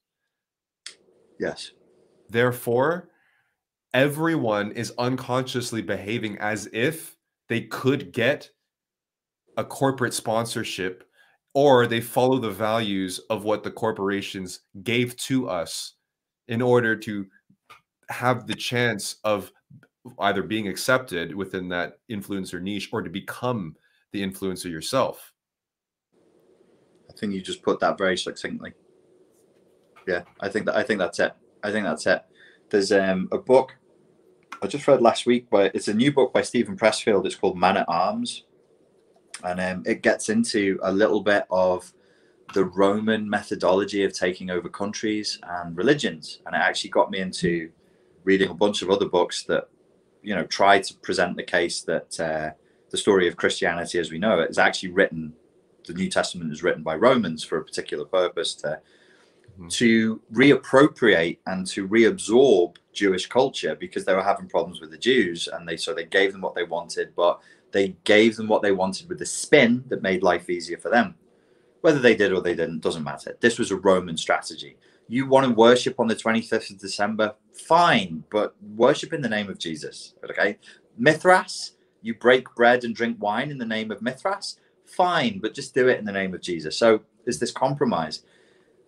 Yes. 1.40 1.72
therefore 2.30 3.10
everyone 3.94 4.72
is 4.72 4.94
unconsciously 4.98 5.82
behaving 5.82 6.38
as 6.40 6.68
if 6.74 7.18
they 7.50 7.62
could 7.62 8.12
get 8.12 8.50
a 9.58 9.64
corporate 9.64 10.14
sponsorship 10.14 11.04
or 11.54 11.86
they 11.86 12.02
follow 12.02 12.40
the 12.40 12.50
values 12.50 13.20
of 13.30 13.44
what 13.44 13.64
the 13.64 13.72
corporations 13.72 14.62
gave 14.84 15.16
to 15.18 15.48
us 15.48 15.94
in 16.48 16.62
order 16.62 16.95
to 16.95 17.28
have 18.10 18.48
the 18.48 18.56
chance 18.56 19.18
of 19.24 19.52
either 20.19 20.43
being 20.43 20.67
accepted 20.67 21.34
within 21.34 21.69
that 21.69 21.99
influencer 22.11 22.61
niche 22.61 22.89
or 22.91 23.01
to 23.01 23.09
become 23.09 23.75
the 24.11 24.21
influencer 24.21 24.69
yourself. 24.69 25.34
I 27.09 27.13
think 27.17 27.34
you 27.34 27.41
just 27.41 27.61
put 27.61 27.80
that 27.80 27.97
very 27.97 28.17
succinctly. 28.17 28.73
Yeah, 30.07 30.23
I 30.39 30.49
think 30.49 30.65
that 30.65 30.75
I 30.75 30.84
think 30.84 30.99
that's 30.99 31.19
it. 31.19 31.34
I 31.63 31.71
think 31.71 31.85
that's 31.85 32.05
it. 32.07 32.23
There's 32.69 32.91
um, 32.91 33.30
a 33.31 33.38
book 33.38 33.75
I 34.61 34.67
just 34.67 34.88
read 34.88 35.01
last 35.01 35.25
week, 35.25 35.47
but 35.49 35.75
it's 35.75 35.88
a 35.88 35.93
new 35.93 36.11
book 36.11 36.34
by 36.34 36.41
Steven 36.41 36.77
Pressfield. 36.77 37.25
It's 37.25 37.35
called 37.35 37.57
Man 37.57 37.77
at 37.77 37.85
Arms, 37.88 38.45
and 39.43 39.59
um, 39.59 39.84
it 39.85 40.01
gets 40.01 40.30
into 40.30 40.80
a 40.84 40.91
little 40.91 41.21
bit 41.21 41.45
of 41.49 41.91
the 42.53 42.65
Roman 42.65 43.30
methodology 43.30 44.03
of 44.03 44.13
taking 44.13 44.49
over 44.49 44.69
countries 44.69 45.39
and 45.43 45.75
religions, 45.77 46.39
and 46.45 46.55
it 46.55 46.59
actually 46.59 46.91
got 46.91 47.11
me 47.11 47.19
into 47.19 47.71
reading 48.23 48.49
a 48.49 48.53
bunch 48.53 48.81
of 48.81 48.89
other 48.89 49.07
books 49.07 49.43
that 49.43 49.67
you 50.24 50.34
know 50.36 50.45
try 50.45 50.80
to 50.80 50.94
present 50.95 51.36
the 51.38 51.44
case 51.44 51.82
that 51.82 52.20
uh, 52.20 52.52
the 52.90 52.98
story 52.98 53.28
of 53.28 53.36
Christianity 53.38 54.00
as 54.00 54.12
we 54.12 54.20
know 54.20 54.40
it 54.40 54.50
is 54.50 54.58
actually 54.58 54.90
written 54.91 55.34
the 55.86 55.94
New 55.94 56.10
Testament 56.10 56.52
is 56.52 56.64
written 56.64 56.82
by 56.84 56.95
Romans 56.95 57.44
for 57.44 57.58
a 57.58 57.64
particular 57.64 58.06
purpose 58.06 58.56
to 58.56 58.80
Mhm. 59.60 59.72
to 59.72 60.22
reappropriate 60.34 61.38
and 61.45 61.68
to 61.68 61.88
reabsorb 61.88 62.78
Jewish 62.91 63.28
culture 63.28 63.76
because 63.76 64.04
they 64.04 64.16
were 64.16 64.24
having 64.24 64.48
problems 64.50 64.82
with 64.82 64.90
the 64.90 64.98
Jews 64.98 65.48
and 65.48 65.68
they 65.68 65.78
so 65.78 65.94
they 65.94 66.06
gave 66.06 66.32
them 66.32 66.41
what 66.41 66.56
they 66.56 66.64
wanted, 66.64 67.14
but 67.16 67.40
they 67.72 67.95
gave 68.04 68.36
them 68.36 68.48
what 68.48 68.62
they 68.64 68.72
wanted 68.72 69.10
with 69.10 69.22
a 69.22 69.26
spin 69.28 69.84
that 69.90 70.02
made 70.02 70.24
life 70.24 70.50
easier 70.50 70.78
for 70.78 70.90
them. 70.90 71.16
Whether 71.82 72.00
they 72.00 72.16
did 72.16 72.32
or 72.32 72.41
they 72.41 72.56
didn't 72.56 72.80
doesn't 72.80 73.04
matter. 73.04 73.38
This 73.41 73.60
was 73.60 73.70
a 73.72 73.76
Roman 73.76 74.18
strategy. 74.18 74.78
You 75.07 75.27
want 75.27 75.47
to 75.47 75.53
worship 75.53 75.99
on 75.99 76.07
the 76.07 76.15
25th 76.15 76.71
of 76.71 76.80
December, 76.80 77.35
fine, 77.53 78.23
but 78.31 78.55
worship 78.61 79.13
in 79.13 79.21
the 79.21 79.30
name 79.30 79.49
of 79.49 79.59
Jesus. 79.59 80.15
Okay. 80.30 80.57
Mithras, 80.97 81.73
you 82.01 82.15
break 82.15 82.53
bread 82.55 82.84
and 82.84 82.95
drink 82.95 83.17
wine 83.19 83.51
in 83.51 83.59
the 83.59 83.65
name 83.65 83.91
of 83.91 84.01
Mithras, 84.01 84.59
fine, 84.85 85.39
but 85.39 85.53
just 85.53 85.75
do 85.75 85.88
it 85.89 85.99
in 85.99 86.05
the 86.05 86.11
name 86.11 86.34
of 86.34 86.41
Jesus. 86.41 86.77
So 86.77 87.01
there's 87.25 87.39
this 87.39 87.51
compromise. 87.51 88.23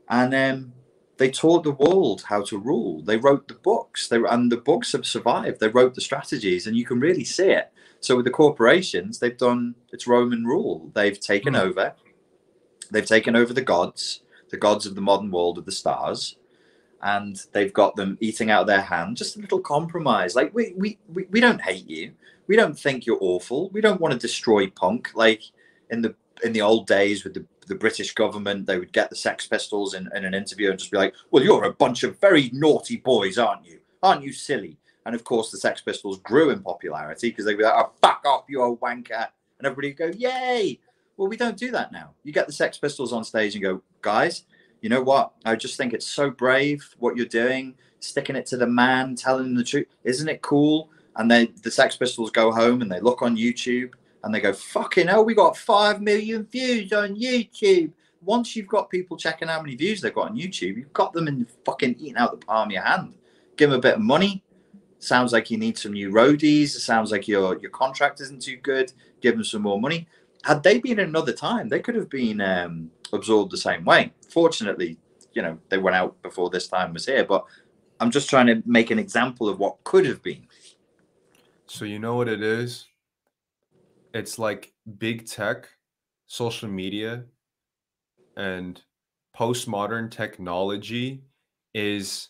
And 0.10 0.36
um, 0.36 0.74
they 1.18 1.32
taught 1.32 1.64
the 1.64 1.72
world 1.72 2.26
how 2.30 2.44
to 2.44 2.58
rule. 2.60 3.02
They 3.04 3.18
wrote 3.18 3.48
the 3.48 3.56
books. 3.56 4.08
They 4.08 4.18
and 4.30 4.52
the 4.52 4.58
books 4.58 4.92
have 4.94 5.06
survived. 5.08 5.60
They 5.62 5.70
wrote 5.70 5.96
the 5.96 6.02
strategies, 6.02 6.68
and 6.68 6.78
you 6.78 6.86
can 6.86 7.00
really 7.00 7.26
see 7.26 7.50
it. 7.52 7.72
So 8.02 8.18
with 8.18 8.26
the 8.26 8.32
corporations, 8.32 9.20
they've 9.20 9.38
done 9.38 9.76
it's 9.92 10.08
Roman 10.08 10.46
rule. 10.46 10.92
They've 10.96 11.20
taken 11.20 11.56
Hmm. 11.56 11.62
over. 11.62 11.96
They've 12.92 13.06
taken 13.06 13.36
over 13.36 13.54
the 13.54 13.62
gods, 13.64 14.22
the 14.50 14.58
gods 14.58 14.86
of 14.86 14.96
the 14.96 15.02
modern 15.02 15.32
world 15.32 15.58
of 15.58 15.66
the 15.66 15.72
stars, 15.72 16.38
and 17.02 17.40
they've 17.52 17.74
got 17.74 17.96
them 17.96 18.18
eating 18.22 18.50
out 18.50 18.62
of 18.62 18.68
their 18.68 18.82
hand. 18.82 19.18
Just 19.18 19.38
a 19.38 19.40
little 19.40 19.60
compromise. 19.60 20.36
Like 20.36 20.54
we 20.54 20.74
we 20.76 20.98
we, 21.08 21.26
we 21.30 21.40
don't 21.40 21.62
hate 21.62 21.90
you. 21.90 22.14
We 22.48 22.56
don't 22.56 22.78
think 22.78 23.06
you're 23.06 23.18
awful. 23.22 23.70
We 23.70 23.82
don't 23.82 24.02
want 24.02 24.14
to 24.14 24.20
destroy 24.20 24.68
punk. 24.70 25.12
Like 25.16 25.44
in 25.90 26.02
the 26.02 26.16
in 26.44 26.54
the 26.54 26.62
old 26.62 26.88
days 26.88 27.24
with 27.24 27.34
the 27.34 27.46
the 27.68 27.76
British 27.76 28.14
government, 28.14 28.68
they 28.68 28.78
would 28.78 28.94
get 28.94 29.10
the 29.10 29.16
Sex 29.16 29.48
Pistols 29.48 29.96
in, 29.96 30.08
in 30.16 30.24
an 30.24 30.34
interview 30.34 30.70
and 30.70 30.80
just 30.80 30.92
be 30.92 30.98
like, 30.98 31.16
"Well, 31.32 31.44
you're 31.44 31.64
a 31.64 31.74
bunch 31.74 32.04
of 32.04 32.20
very 32.20 32.50
naughty 32.54 32.98
boys, 32.98 33.38
aren't 33.38 33.66
you? 33.66 33.80
Aren't 34.04 34.24
you 34.24 34.32
silly?" 34.34 34.78
And 35.06 35.16
of 35.16 35.24
course, 35.24 35.52
the 35.52 35.58
Sex 35.58 35.82
Pistols 35.82 36.20
grew 36.20 36.50
in 36.50 36.62
popularity 36.62 37.30
because 37.30 37.46
they'd 37.46 37.58
be 37.58 37.64
like, 37.64 37.74
"Oh, 37.76 37.92
fuck 38.02 38.24
off, 38.26 38.46
you 38.48 38.62
old 38.62 38.80
wanker," 38.82 39.28
and 39.58 39.66
everybody 39.66 39.90
would 39.90 39.98
go, 39.98 40.18
"Yay!" 40.18 40.80
Well, 41.18 41.28
we 41.30 41.38
don't 41.38 41.58
do 41.58 41.72
that 41.72 41.92
now. 41.92 42.12
You 42.24 42.34
get 42.34 42.48
the 42.48 42.54
Sex 42.54 42.78
Pistols 42.78 43.14
on 43.14 43.24
stage 43.24 43.56
and 43.56 43.64
go, 43.64 43.82
"Guys, 44.02 44.44
you 44.82 44.90
know 44.90 45.02
what? 45.02 45.32
I 45.46 45.56
just 45.56 45.78
think 45.78 45.94
it's 45.94 46.06
so 46.06 46.30
brave 46.30 46.88
what 47.00 47.16
you're 47.16 47.26
doing, 47.26 47.76
sticking 48.00 48.36
it 48.36 48.46
to 48.48 48.58
the 48.58 48.68
man, 48.68 49.16
telling 49.16 49.46
him 49.46 49.56
the 49.56 49.64
truth. 49.64 49.88
Isn't 50.04 50.30
it 50.30 50.42
cool?" 50.42 50.90
And 51.16 51.32
then 51.32 51.54
the 51.64 51.72
Sex 51.72 51.96
Pistols 51.96 52.32
go 52.32 52.52
home 52.52 52.82
and 52.82 52.92
they 52.92 53.00
look 53.00 53.22
on 53.22 53.38
YouTube 53.38 53.94
and 54.26 54.34
they 54.34 54.42
go, 54.42 54.52
fucking 54.52 55.08
hell, 55.08 55.24
we 55.24 55.36
got 55.36 55.56
5 55.56 56.02
million 56.02 56.46
views 56.46 56.92
on 56.92 57.16
YouTube. 57.16 57.94
once 58.22 58.56
you've 58.56 58.68
got 58.68 58.90
people 58.90 59.16
checking 59.16 59.48
how 59.48 59.62
many 59.62 59.76
views 59.76 60.02
they've 60.02 60.16
got 60.16 60.32
on 60.32 60.36
YouTube, 60.36 60.78
you've 60.78 60.94
got 60.94 61.14
them 61.14 61.28
in 61.28 61.46
fucking 61.64 61.96
eating 62.00 62.18
out 62.18 62.32
the 62.32 62.44
palm 62.44 62.70
of 62.70 62.72
your 62.72 62.82
hand. 62.82 63.14
Give 63.56 63.70
them 63.70 63.78
a 63.78 63.82
bit 63.82 63.96
of 63.96 64.02
money. 64.02 64.44
Sounds 64.98 65.32
like 65.32 65.52
you 65.52 65.58
need 65.60 65.78
some 65.78 65.94
new 65.94 66.10
roadies. 66.10 66.76
It 66.76 66.80
sounds 66.80 67.12
like 67.12 67.28
your 67.28 67.60
your 67.60 67.70
contract 67.70 68.22
isn't 68.22 68.42
too 68.42 68.58
good. 68.58 68.92
Give 69.22 69.36
them 69.36 69.44
some 69.44 69.62
more 69.62 69.80
money. 69.80 70.08
Had 70.46 70.62
they 70.62 70.80
been 70.80 71.00
in 71.00 71.10
another 71.10 71.34
time, 71.34 71.70
they 71.70 71.80
could 71.80 71.96
have 71.96 72.10
been 72.10 72.40
um, 72.40 72.92
absorbed 73.12 73.52
the 73.52 73.58
same 73.58 73.84
way. 73.84 74.14
Fortunately, 74.30 74.96
you 75.34 75.42
know 75.42 75.58
they 75.70 75.80
went 75.80 75.96
out 75.96 76.22
before 76.22 76.52
this 76.52 76.68
time 76.68 76.94
was 76.94 77.08
here. 77.08 77.26
But 77.26 77.46
I'm 78.00 78.12
just 78.12 78.30
trying 78.30 78.46
to 78.48 78.62
make 78.64 78.92
an 78.92 79.00
example 79.00 79.50
of 79.50 79.58
what 79.58 79.84
could 79.84 80.06
have 80.06 80.22
been. 80.22 80.46
So 81.66 81.84
you 81.84 81.98
know 81.98 82.16
what 82.16 82.28
it 82.28 82.44
is? 82.44 82.86
It's 84.14 84.38
like 84.38 84.72
big 85.00 85.26
tech, 85.26 85.68
social 86.28 86.70
media, 86.70 87.24
and 88.38 88.80
postmodern 89.36 90.12
technology 90.12 91.24
is 91.74 92.30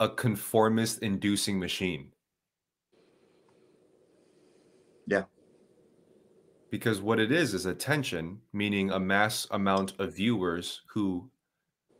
a 0.00 0.08
conformist 0.10 1.02
inducing 1.02 1.58
machine. 1.58 2.12
Yeah. 5.06 5.24
Because 6.70 7.00
what 7.00 7.18
it 7.18 7.32
is 7.32 7.54
is 7.54 7.66
attention, 7.66 8.40
meaning 8.52 8.90
a 8.90 9.00
mass 9.00 9.46
amount 9.50 9.94
of 9.98 10.14
viewers 10.14 10.82
who 10.86 11.30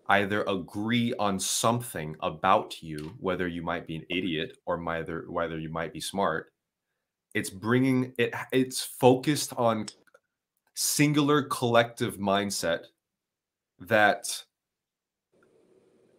either 0.09 0.43
agree 0.45 1.15
on 1.19 1.39
something 1.39 2.17
about 2.21 2.83
you, 2.83 3.15
whether 3.21 3.49
you 3.49 3.63
might 3.63 3.87
be 3.87 3.97
an 3.97 4.05
idiot 4.11 4.59
or 4.67 4.83
whether 4.83 5.25
whether 5.29 5.59
you 5.59 5.69
might 5.71 5.93
be 5.93 6.01
smart. 6.01 6.53
It's 7.35 7.51
bringing 7.51 8.13
it. 8.19 8.35
It's 8.53 8.83
focused 8.83 9.53
on 9.57 9.87
singular 10.75 11.43
collective 11.43 12.19
mindset 12.19 12.85
that 13.81 14.45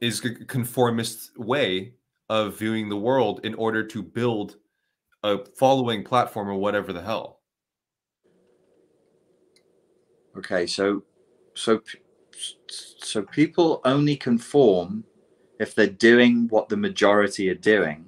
is 0.02 0.24
a 0.24 0.34
conformist 0.46 1.38
way 1.38 1.94
of 2.30 2.58
viewing 2.58 2.90
the 2.90 2.98
world 2.98 3.42
in 3.44 3.54
order 3.56 3.84
to 3.84 4.04
build 4.04 4.58
a 5.24 5.44
following 5.58 6.04
platform 6.04 6.48
or 6.48 6.56
whatever 6.56 6.94
the 6.94 7.02
hell. 7.02 7.39
Okay, 10.38 10.68
so 10.68 11.04
so 11.56 11.82
so 13.00 13.24
people 13.24 13.82
only 13.84 14.16
conform 14.16 15.04
if 15.60 15.76
they're 15.76 15.88
doing 15.88 16.48
what 16.50 16.70
the 16.70 16.78
majority 16.78 17.50
are 17.50 17.56
doing. 17.56 18.06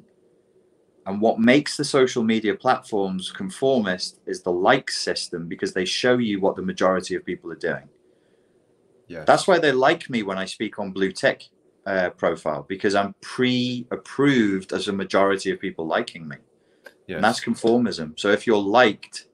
And 1.05 1.19
what 1.19 1.39
makes 1.39 1.77
the 1.77 1.83
social 1.83 2.23
media 2.23 2.53
platforms 2.55 3.31
conformist 3.31 4.19
is 4.27 4.43
the 4.43 4.51
like 4.51 4.91
system 4.91 5.47
because 5.47 5.73
they 5.73 5.83
show 5.83 6.17
you 6.17 6.39
what 6.39 6.55
the 6.55 6.61
majority 6.61 7.15
of 7.15 7.25
people 7.25 7.51
are 7.51 7.55
doing. 7.55 7.89
Yeah. 9.07 9.23
That's 9.25 9.47
why 9.47 9.57
they 9.59 9.71
like 9.71 10.09
me 10.09 10.23
when 10.23 10.37
I 10.37 10.45
speak 10.45 10.79
on 10.79 10.91
blue 10.91 11.11
tick 11.11 11.49
uh, 11.85 12.11
profile 12.11 12.65
because 12.69 12.95
I'm 12.95 13.15
pre-approved 13.21 14.71
as 14.71 14.87
a 14.87 14.93
majority 14.93 15.51
of 15.51 15.59
people 15.59 15.85
liking 15.87 16.27
me. 16.27 16.37
Yes. 17.07 17.15
And 17.15 17.23
that's 17.23 17.43
conformism. 17.43 18.17
So 18.17 18.29
if 18.29 18.45
you're 18.45 18.57
liked, 18.57 19.25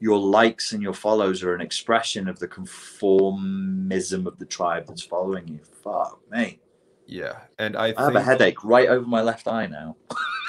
your 0.00 0.18
likes 0.18 0.72
and 0.72 0.82
your 0.82 0.94
follows 0.94 1.42
are 1.42 1.54
an 1.54 1.60
expression 1.60 2.28
of 2.28 2.38
the 2.38 2.48
conformism 2.48 4.26
of 4.26 4.38
the 4.38 4.46
tribe 4.46 4.86
that's 4.86 5.02
following 5.02 5.46
you. 5.46 5.60
Fuck 5.82 6.20
me. 6.30 6.58
Yeah, 7.06 7.40
and 7.58 7.76
I, 7.76 7.92
I 7.96 8.04
have 8.04 8.14
a 8.14 8.22
headache 8.22 8.62
right 8.62 8.88
over 8.88 9.06
my 9.06 9.20
left 9.20 9.48
eye 9.48 9.66
now. 9.66 9.96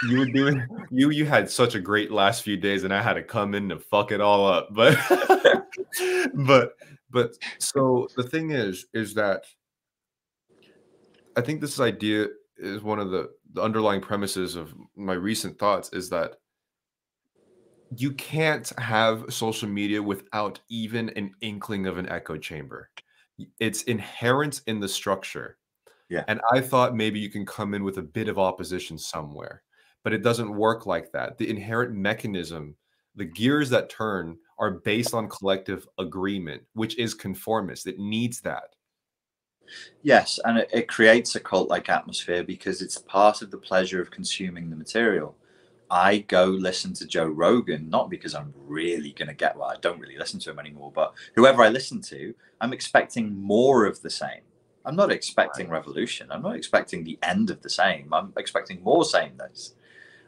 you 0.08 0.20
were 0.20 0.26
doing 0.26 0.64
you 0.92 1.10
you 1.10 1.26
had 1.26 1.50
such 1.50 1.76
a 1.76 1.80
great 1.80 2.12
last 2.12 2.44
few 2.44 2.56
days, 2.56 2.84
and 2.84 2.94
I 2.94 3.02
had 3.02 3.14
to 3.14 3.24
come 3.24 3.56
in 3.56 3.70
to 3.70 3.80
fuck 3.80 4.12
it 4.12 4.22
all 4.22 4.46
up. 4.46 4.70
But 4.72 4.98
but 6.34 6.74
but 7.10 7.34
so 7.60 8.08
the 8.16 8.24
thing 8.24 8.52
is, 8.52 8.86
is 8.94 9.14
that 9.16 9.44
I 11.36 11.42
think 11.42 11.62
this 11.62 11.80
idea 11.80 12.28
is 12.58 12.84
one 12.84 13.00
of 13.00 13.10
the, 13.10 13.32
the 13.54 13.62
underlying 13.62 14.02
premises 14.02 14.56
of 14.56 14.74
my 14.96 15.14
recent 15.14 15.58
thoughts 15.58 15.90
is 15.94 16.10
that 16.10 16.36
you 17.98 18.14
can't 18.14 18.70
have 18.78 19.26
social 19.30 19.68
media 19.68 20.02
without 20.02 20.60
even 20.70 21.10
an 21.10 21.32
inkling 21.42 21.88
of 21.88 21.98
an 21.98 22.10
echo 22.10 22.38
chamber. 22.38 22.90
It's 23.60 23.84
inherent 23.84 24.62
in 24.68 24.80
the 24.80 24.88
structure. 24.88 25.58
Yeah. 26.10 26.24
And 26.28 26.42
I 26.52 26.62
thought 26.62 26.96
maybe 26.96 27.20
you 27.20 27.30
can 27.30 27.46
come 27.46 27.74
in 27.74 27.84
with 27.84 27.98
a 27.98 28.04
bit 28.04 28.28
of 28.28 28.40
opposition 28.40 28.98
somewhere, 28.98 29.64
but 30.04 30.14
it 30.14 30.24
doesn't 30.24 30.56
work 30.56 30.86
like 30.86 31.12
that. 31.12 31.38
The 31.38 31.50
inherent 31.50 31.94
mechanism, 31.94 32.76
the 33.16 33.26
gears 33.26 33.70
that 33.70 33.90
turn 33.90 34.38
are 34.58 34.72
based 34.72 35.14
on 35.14 35.28
collective 35.30 35.88
agreement, 35.98 36.64
which 36.74 36.98
is 36.98 37.14
conformist. 37.14 37.88
It 37.88 38.00
needs 38.00 38.42
that. 38.42 38.76
Yes, 40.02 40.40
and 40.44 40.60
it, 40.60 40.70
it 40.74 40.88
creates 40.88 41.36
a 41.36 41.40
cult 41.40 41.70
like 41.70 41.90
atmosphere 41.90 42.44
because 42.44 42.82
it's 42.82 42.98
part 42.98 43.42
of 43.42 43.52
the 43.52 43.58
pleasure 43.58 44.02
of 44.02 44.12
consuming 44.12 44.70
the 44.70 44.76
material. 44.76 45.36
I 45.92 46.20
go 46.20 46.46
listen 46.46 46.94
to 46.94 47.06
Joe 47.06 47.26
Rogan, 47.26 47.90
not 47.90 48.10
because 48.10 48.34
I'm 48.34 48.54
really 48.56 49.12
going 49.12 49.28
to 49.28 49.34
get, 49.34 49.58
well, 49.58 49.68
I 49.68 49.76
don't 49.82 50.00
really 50.00 50.18
listen 50.18 50.40
to 50.40 50.52
him 50.52 50.60
anymore, 50.60 50.90
but 50.96 51.14
whoever 51.36 51.64
I 51.64 51.70
listen 51.70 52.00
to, 52.04 52.34
I'm 52.62 52.72
expecting 52.72 53.36
more 53.36 53.86
of 53.86 54.02
the 54.02 54.10
same. 54.10 54.42
I'm 54.86 54.96
not 54.96 55.12
expecting 55.12 55.70
revolution. 55.70 56.32
I'm 56.32 56.44
not 56.44 56.56
expecting 56.56 57.04
the 57.04 57.20
end 57.24 57.50
of 57.50 57.62
the 57.62 57.70
same. 57.70 58.14
I'm 58.14 58.32
expecting 58.38 58.82
more 58.82 59.04
sameness. 59.04 59.76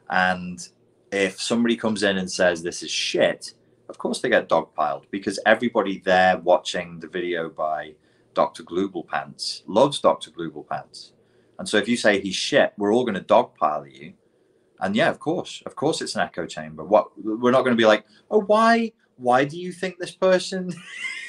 And 0.10 0.68
if 1.14 1.41
somebody 1.41 1.77
comes 1.77 2.03
in 2.03 2.18
and 2.18 2.30
says 2.30 2.61
this 2.61 2.84
is 2.84 2.91
shit, 2.91 3.53
of 3.88 3.98
course 3.98 4.19
they 4.19 4.30
get 4.30 4.49
dogpiled 4.49 5.06
because 5.11 5.40
everybody 5.45 5.99
there 5.99 6.40
watching 6.40 6.99
the 6.99 7.07
video 7.07 7.49
by 7.49 7.94
Dr. 8.34 8.64
Global 8.64 9.03
Pants 9.03 9.64
loves 9.65 10.02
Dr. 10.02 10.30
Global 10.30 10.64
Pants. 10.64 11.14
And 11.57 11.69
so 11.69 11.77
if 11.77 11.88
you 11.88 11.95
say 11.95 12.19
he's 12.19 12.35
shit, 12.35 12.73
we're 12.77 12.94
all 12.94 13.06
going 13.06 13.14
to 13.15 13.22
dogpile 13.22 13.90
you. 13.90 14.14
And 14.84 14.97
yeah, 14.97 15.10
of 15.10 15.18
course, 15.18 15.64
of 15.65 15.77
course, 15.77 16.01
it's 16.01 16.15
an 16.15 16.22
echo 16.22 16.45
chamber. 16.45 16.84
What 16.84 17.07
we're 17.18 17.51
not 17.51 17.61
going 17.61 17.72
to 17.72 17.81
be 17.81 17.85
like, 17.85 18.03
oh, 18.30 18.41
why? 18.41 18.91
Why 19.15 19.45
do 19.45 19.57
you 19.57 19.72
think 19.72 19.97
this 19.97 20.11
person? 20.11 20.73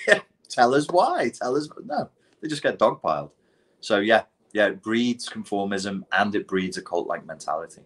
Tell 0.48 0.74
us 0.74 0.88
why. 0.90 1.30
Tell 1.30 1.56
us 1.56 1.68
no. 1.84 2.10
They 2.40 2.48
just 2.48 2.64
get 2.64 2.80
dogpiled. 2.80 3.30
So 3.78 4.00
yeah, 4.00 4.22
yeah, 4.52 4.66
it 4.66 4.82
breeds 4.82 5.28
conformism 5.28 6.02
and 6.10 6.34
it 6.34 6.48
breeds 6.48 6.78
a 6.78 6.82
cult-like 6.82 7.24
mentality. 7.26 7.82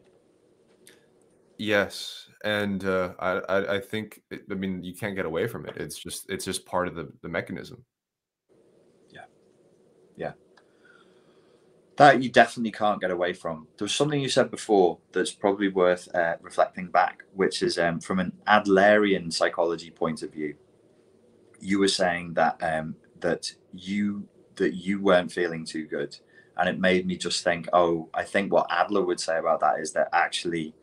Yes, 1.59 2.29
and 2.45 2.83
uh, 2.87 3.13
I, 3.19 3.31
I 3.31 3.75
I 3.75 3.81
think 3.81 4.23
I 4.51 4.55
mean 4.55 4.83
you 4.83 4.95
can't 4.95 5.17
get 5.17 5.27
away 5.27 5.49
from 5.49 5.67
it. 5.67 5.77
It's 5.77 5.99
just 5.99 6.31
it's 6.31 6.47
just 6.47 6.65
part 6.65 6.89
of 6.89 6.95
the 6.95 7.13
the 7.21 7.29
mechanism. 7.29 7.85
That 11.99 12.23
you 12.23 12.31
definitely 12.31 12.71
can't 12.71 13.01
get 13.01 13.11
away 13.11 13.33
from. 13.33 13.67
There 13.77 13.85
was 13.85 13.95
something 13.95 14.21
you 14.21 14.29
said 14.29 14.53
before 14.53 14.99
that's 15.13 15.33
probably 15.33 15.69
worth 15.69 16.09
uh, 16.15 16.37
reflecting 16.41 16.87
back, 16.87 17.25
which 17.35 17.61
is 17.61 17.77
um, 17.77 18.01
from 18.01 18.21
an 18.21 18.33
Adlerian 18.47 19.33
psychology 19.33 19.91
point 19.91 20.23
of 20.23 20.33
view. 20.33 20.55
You 21.61 21.81
were 21.81 21.89
saying 21.89 22.35
that 22.35 22.57
um, 22.63 22.95
that 23.21 23.53
you 23.75 24.29
that 24.57 24.75
you 24.75 25.01
weren't 25.01 25.33
feeling 25.33 25.65
too 25.65 25.87
good, 25.87 26.17
and 26.57 26.69
it 26.69 26.79
made 26.79 27.05
me 27.05 27.17
just 27.17 27.43
think. 27.43 27.69
Oh, 27.73 28.09
I 28.15 28.23
think 28.23 28.53
what 28.53 28.69
Adler 28.71 29.03
would 29.03 29.19
say 29.19 29.37
about 29.37 29.59
that 29.61 29.81
is 29.81 29.93
that 29.93 30.09
actually 30.13 30.75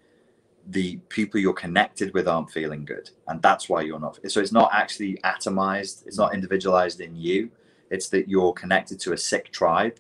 the 0.68 0.98
people 1.08 1.40
you're 1.40 1.54
connected 1.54 2.14
with 2.14 2.28
aren't 2.28 2.52
feeling 2.52 2.84
good, 2.84 3.10
and 3.30 3.42
that's 3.42 3.70
why 3.70 3.84
you're 3.84 4.02
not. 4.02 4.20
So 4.30 4.42
it's 4.42 4.52
not 4.52 4.70
actually 4.74 5.18
atomized. 5.24 6.06
It's 6.06 6.18
not 6.18 6.34
individualized 6.34 7.00
in 7.00 7.16
you. 7.16 7.52
It's 7.90 8.10
that 8.10 8.28
you're 8.28 8.52
connected 8.52 9.00
to 9.02 9.14
a 9.14 9.18
sick 9.18 9.54
tribe 9.54 9.98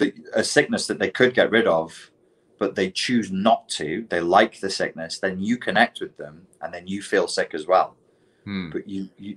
the, 0.00 0.12
a 0.34 0.42
sickness 0.42 0.86
that 0.88 0.98
they 0.98 1.10
could 1.10 1.34
get 1.34 1.50
rid 1.50 1.66
of, 1.66 2.10
but 2.58 2.74
they 2.74 2.90
choose 2.90 3.30
not 3.30 3.68
to. 3.68 4.06
They 4.10 4.20
like 4.20 4.58
the 4.58 4.70
sickness. 4.70 5.20
Then 5.20 5.38
you 5.40 5.56
connect 5.56 6.00
with 6.00 6.16
them, 6.16 6.46
and 6.60 6.74
then 6.74 6.88
you 6.88 7.02
feel 7.02 7.28
sick 7.28 7.54
as 7.54 7.66
well. 7.66 7.96
Hmm. 8.44 8.70
But 8.70 8.88
you 8.88 9.08
you 9.18 9.36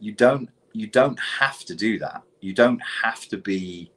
you 0.00 0.12
don't 0.12 0.48
you 0.72 0.86
don't 0.86 1.18
have 1.18 1.64
to 1.66 1.74
do 1.74 1.98
that. 1.98 2.22
You 2.40 2.54
don't 2.54 2.80
have 3.02 3.26
to 3.28 3.36
be. 3.36 3.92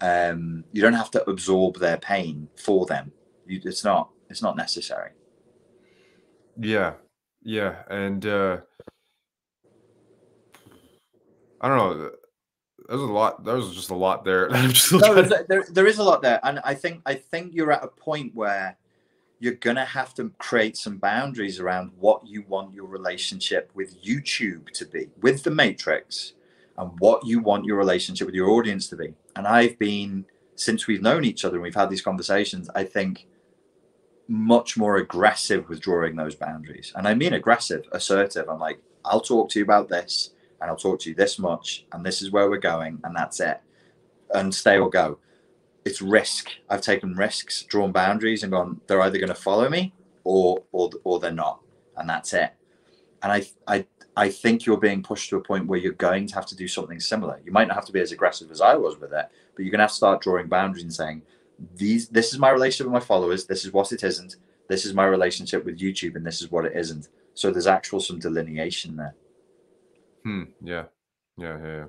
Um, 0.00 0.64
you 0.72 0.82
don't 0.82 0.92
have 0.92 1.10
to 1.12 1.28
absorb 1.28 1.78
their 1.78 1.96
pain 1.96 2.48
for 2.56 2.86
them. 2.86 3.12
You, 3.46 3.60
it's 3.64 3.84
not. 3.84 4.10
It's 4.30 4.42
not 4.42 4.56
necessary. 4.56 5.10
Yeah, 6.58 6.94
yeah, 7.42 7.82
and 7.90 8.24
uh, 8.24 8.58
I 11.60 11.68
don't 11.68 11.78
know 11.78 12.10
there's 12.88 13.00
a 13.00 13.04
lot. 13.04 13.44
There 13.44 13.56
was 13.56 13.74
just 13.74 13.90
a 13.90 13.94
lot 13.94 14.24
there. 14.24 14.48
no, 14.92 15.22
there, 15.22 15.64
there 15.68 15.86
is 15.86 15.98
a 15.98 16.04
lot 16.04 16.22
there, 16.22 16.40
and 16.42 16.60
I 16.64 16.74
think 16.74 17.02
I 17.06 17.14
think 17.14 17.54
you're 17.54 17.72
at 17.72 17.84
a 17.84 17.88
point 17.88 18.34
where 18.34 18.76
you're 19.38 19.54
gonna 19.54 19.84
have 19.84 20.14
to 20.14 20.30
create 20.38 20.76
some 20.76 20.98
boundaries 20.98 21.60
around 21.60 21.90
what 21.98 22.26
you 22.26 22.44
want 22.48 22.74
your 22.74 22.86
relationship 22.86 23.70
with 23.74 24.02
YouTube 24.02 24.70
to 24.70 24.86
be, 24.86 25.08
with 25.20 25.42
the 25.42 25.50
Matrix, 25.50 26.34
and 26.78 26.90
what 27.00 27.26
you 27.26 27.40
want 27.40 27.64
your 27.64 27.76
relationship 27.76 28.26
with 28.26 28.34
your 28.34 28.50
audience 28.50 28.88
to 28.88 28.96
be. 28.96 29.14
And 29.34 29.46
I've 29.46 29.78
been 29.78 30.24
since 30.54 30.86
we've 30.86 31.02
known 31.02 31.24
each 31.24 31.44
other 31.44 31.56
and 31.56 31.62
we've 31.62 31.74
had 31.74 31.90
these 31.90 32.02
conversations. 32.02 32.70
I 32.74 32.84
think 32.84 33.26
much 34.28 34.76
more 34.76 34.96
aggressive 34.96 35.68
with 35.68 35.80
drawing 35.80 36.16
those 36.16 36.34
boundaries, 36.34 36.92
and 36.94 37.08
I 37.08 37.14
mean 37.14 37.34
aggressive, 37.34 37.84
assertive. 37.92 38.48
I'm 38.48 38.60
like, 38.60 38.78
I'll 39.04 39.20
talk 39.20 39.50
to 39.50 39.58
you 39.58 39.64
about 39.64 39.88
this 39.88 40.30
and 40.60 40.70
I'll 40.70 40.76
talk 40.76 41.00
to 41.00 41.10
you 41.10 41.14
this 41.14 41.38
much, 41.38 41.86
and 41.92 42.04
this 42.04 42.22
is 42.22 42.30
where 42.30 42.48
we're 42.48 42.58
going, 42.58 43.00
and 43.04 43.14
that's 43.14 43.40
it, 43.40 43.60
and 44.34 44.54
stay 44.54 44.78
or 44.78 44.90
go. 44.90 45.18
It's 45.84 46.02
risk. 46.02 46.50
I've 46.68 46.80
taken 46.80 47.14
risks, 47.14 47.62
drawn 47.62 47.92
boundaries, 47.92 48.42
and 48.42 48.52
gone. 48.52 48.80
They're 48.86 49.02
either 49.02 49.18
going 49.18 49.28
to 49.28 49.34
follow 49.34 49.68
me, 49.68 49.92
or 50.24 50.62
or 50.72 50.90
or 51.04 51.20
they're 51.20 51.32
not, 51.32 51.60
and 51.96 52.08
that's 52.08 52.32
it. 52.32 52.52
And 53.22 53.32
I 53.32 53.46
I 53.66 53.86
I 54.16 54.30
think 54.30 54.66
you're 54.66 54.78
being 54.78 55.02
pushed 55.02 55.30
to 55.30 55.36
a 55.36 55.42
point 55.42 55.66
where 55.66 55.78
you're 55.78 55.92
going 55.92 56.26
to 56.26 56.34
have 56.34 56.46
to 56.46 56.56
do 56.56 56.66
something 56.66 56.98
similar. 56.98 57.40
You 57.44 57.52
might 57.52 57.68
not 57.68 57.76
have 57.76 57.84
to 57.86 57.92
be 57.92 58.00
as 58.00 58.12
aggressive 58.12 58.50
as 58.50 58.60
I 58.60 58.74
was 58.74 58.98
with 58.98 59.12
it, 59.12 59.26
but 59.54 59.64
you're 59.64 59.70
going 59.70 59.78
to 59.78 59.84
have 59.84 59.90
to 59.90 59.96
start 59.96 60.22
drawing 60.22 60.48
boundaries 60.48 60.82
and 60.82 60.92
saying, 60.92 61.22
"These, 61.76 62.08
this 62.08 62.32
is 62.32 62.38
my 62.38 62.50
relationship 62.50 62.86
with 62.86 63.00
my 63.00 63.06
followers. 63.06 63.46
This 63.46 63.64
is 63.64 63.72
what 63.72 63.92
it 63.92 64.02
isn't. 64.02 64.36
This 64.68 64.84
is 64.84 64.94
my 64.94 65.06
relationship 65.06 65.64
with 65.64 65.78
YouTube, 65.78 66.16
and 66.16 66.26
this 66.26 66.40
is 66.42 66.50
what 66.50 66.64
it 66.64 66.76
isn't." 66.76 67.08
So 67.34 67.50
there's 67.50 67.66
actual 67.66 68.00
some 68.00 68.18
delineation 68.18 68.96
there. 68.96 69.14
Hmm. 70.26 70.42
Yeah. 70.60 70.86
Yeah. 71.38 71.56
Yeah. 71.62 71.76
Yeah. 71.76 71.84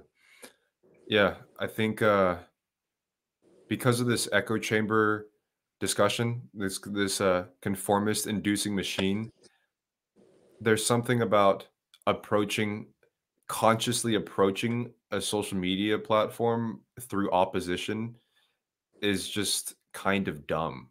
Yeah. 1.07 1.35
I 1.59 1.65
think 1.65 2.03
uh, 2.03 2.35
because 3.67 3.99
of 3.99 4.05
this 4.05 4.29
echo 4.31 4.59
chamber 4.59 5.29
discussion, 5.79 6.43
this 6.53 6.77
this 6.85 7.19
uh, 7.19 7.45
conformist 7.61 8.27
inducing 8.27 8.75
machine, 8.75 9.31
there's 10.61 10.85
something 10.85 11.23
about 11.23 11.67
approaching 12.05 12.85
consciously 13.47 14.13
approaching 14.13 14.93
a 15.09 15.19
social 15.19 15.57
media 15.57 15.97
platform 15.97 16.81
through 17.01 17.31
opposition 17.31 18.13
is 19.01 19.27
just 19.27 19.73
kind 19.93 20.27
of 20.27 20.45
dumb. 20.45 20.89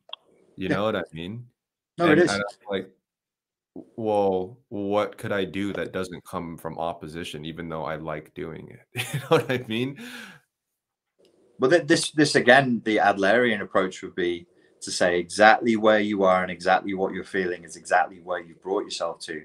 You 0.57 0.69
Yeah. 0.69 0.77
know 0.77 0.85
what 0.87 0.97
I 0.97 1.03
mean? 1.13 1.47
No, 1.97 2.07
And 2.07 2.19
it 2.19 2.25
is. 2.25 2.33
and 2.33 2.43
I'm 2.43 2.69
like, 2.69 2.91
well, 3.97 4.59
what 4.69 5.19
could 5.19 5.33
I 5.33 5.45
do 5.45 5.73
that 5.75 5.93
doesn't 5.93 6.25
come 6.25 6.57
from 6.57 6.79
opposition, 6.79 7.45
even 7.45 7.69
though 7.69 7.85
I 7.85 7.97
like 7.97 8.35
doing 8.35 8.69
it? 8.71 9.07
You 9.13 9.21
know 9.21 9.27
what 9.29 9.51
I 9.51 9.65
mean? 9.69 9.99
But 11.59 11.89
this, 11.89 12.11
this 12.11 12.35
again, 12.35 12.83
the 12.85 12.99
Adlerian 12.99 13.63
approach 13.63 14.03
would 14.03 14.15
be 14.15 14.47
to 14.83 14.91
say 14.91 15.19
exactly 15.19 15.77
where 15.77 16.01
you 16.01 16.23
are 16.23 16.43
and 16.43 16.51
exactly 16.51 16.95
what 16.95 17.13
you're 17.15 17.25
feeling 17.25 17.65
is 17.65 17.77
exactly 17.77 18.21
where 18.21 18.41
you 18.41 18.55
brought 18.57 18.85
yourself 18.85 19.21
to. 19.21 19.45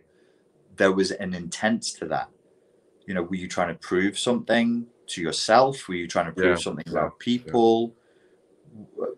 There 0.75 0.91
was 0.91 1.11
an 1.11 1.33
intent 1.33 1.83
to 1.99 2.07
that. 2.07 2.29
You 3.05 3.13
know, 3.13 3.23
were 3.23 3.35
you 3.35 3.47
trying 3.47 3.69
to 3.69 3.79
prove 3.79 4.19
something 4.19 4.87
to 5.07 5.21
yourself? 5.21 5.87
Were 5.87 5.95
you 5.95 6.07
trying 6.07 6.27
to 6.27 6.31
prove 6.31 6.57
Yeah, 6.57 6.61
something 6.61 6.87
about 6.89 7.19
people? 7.19 7.93
E- 7.95 8.00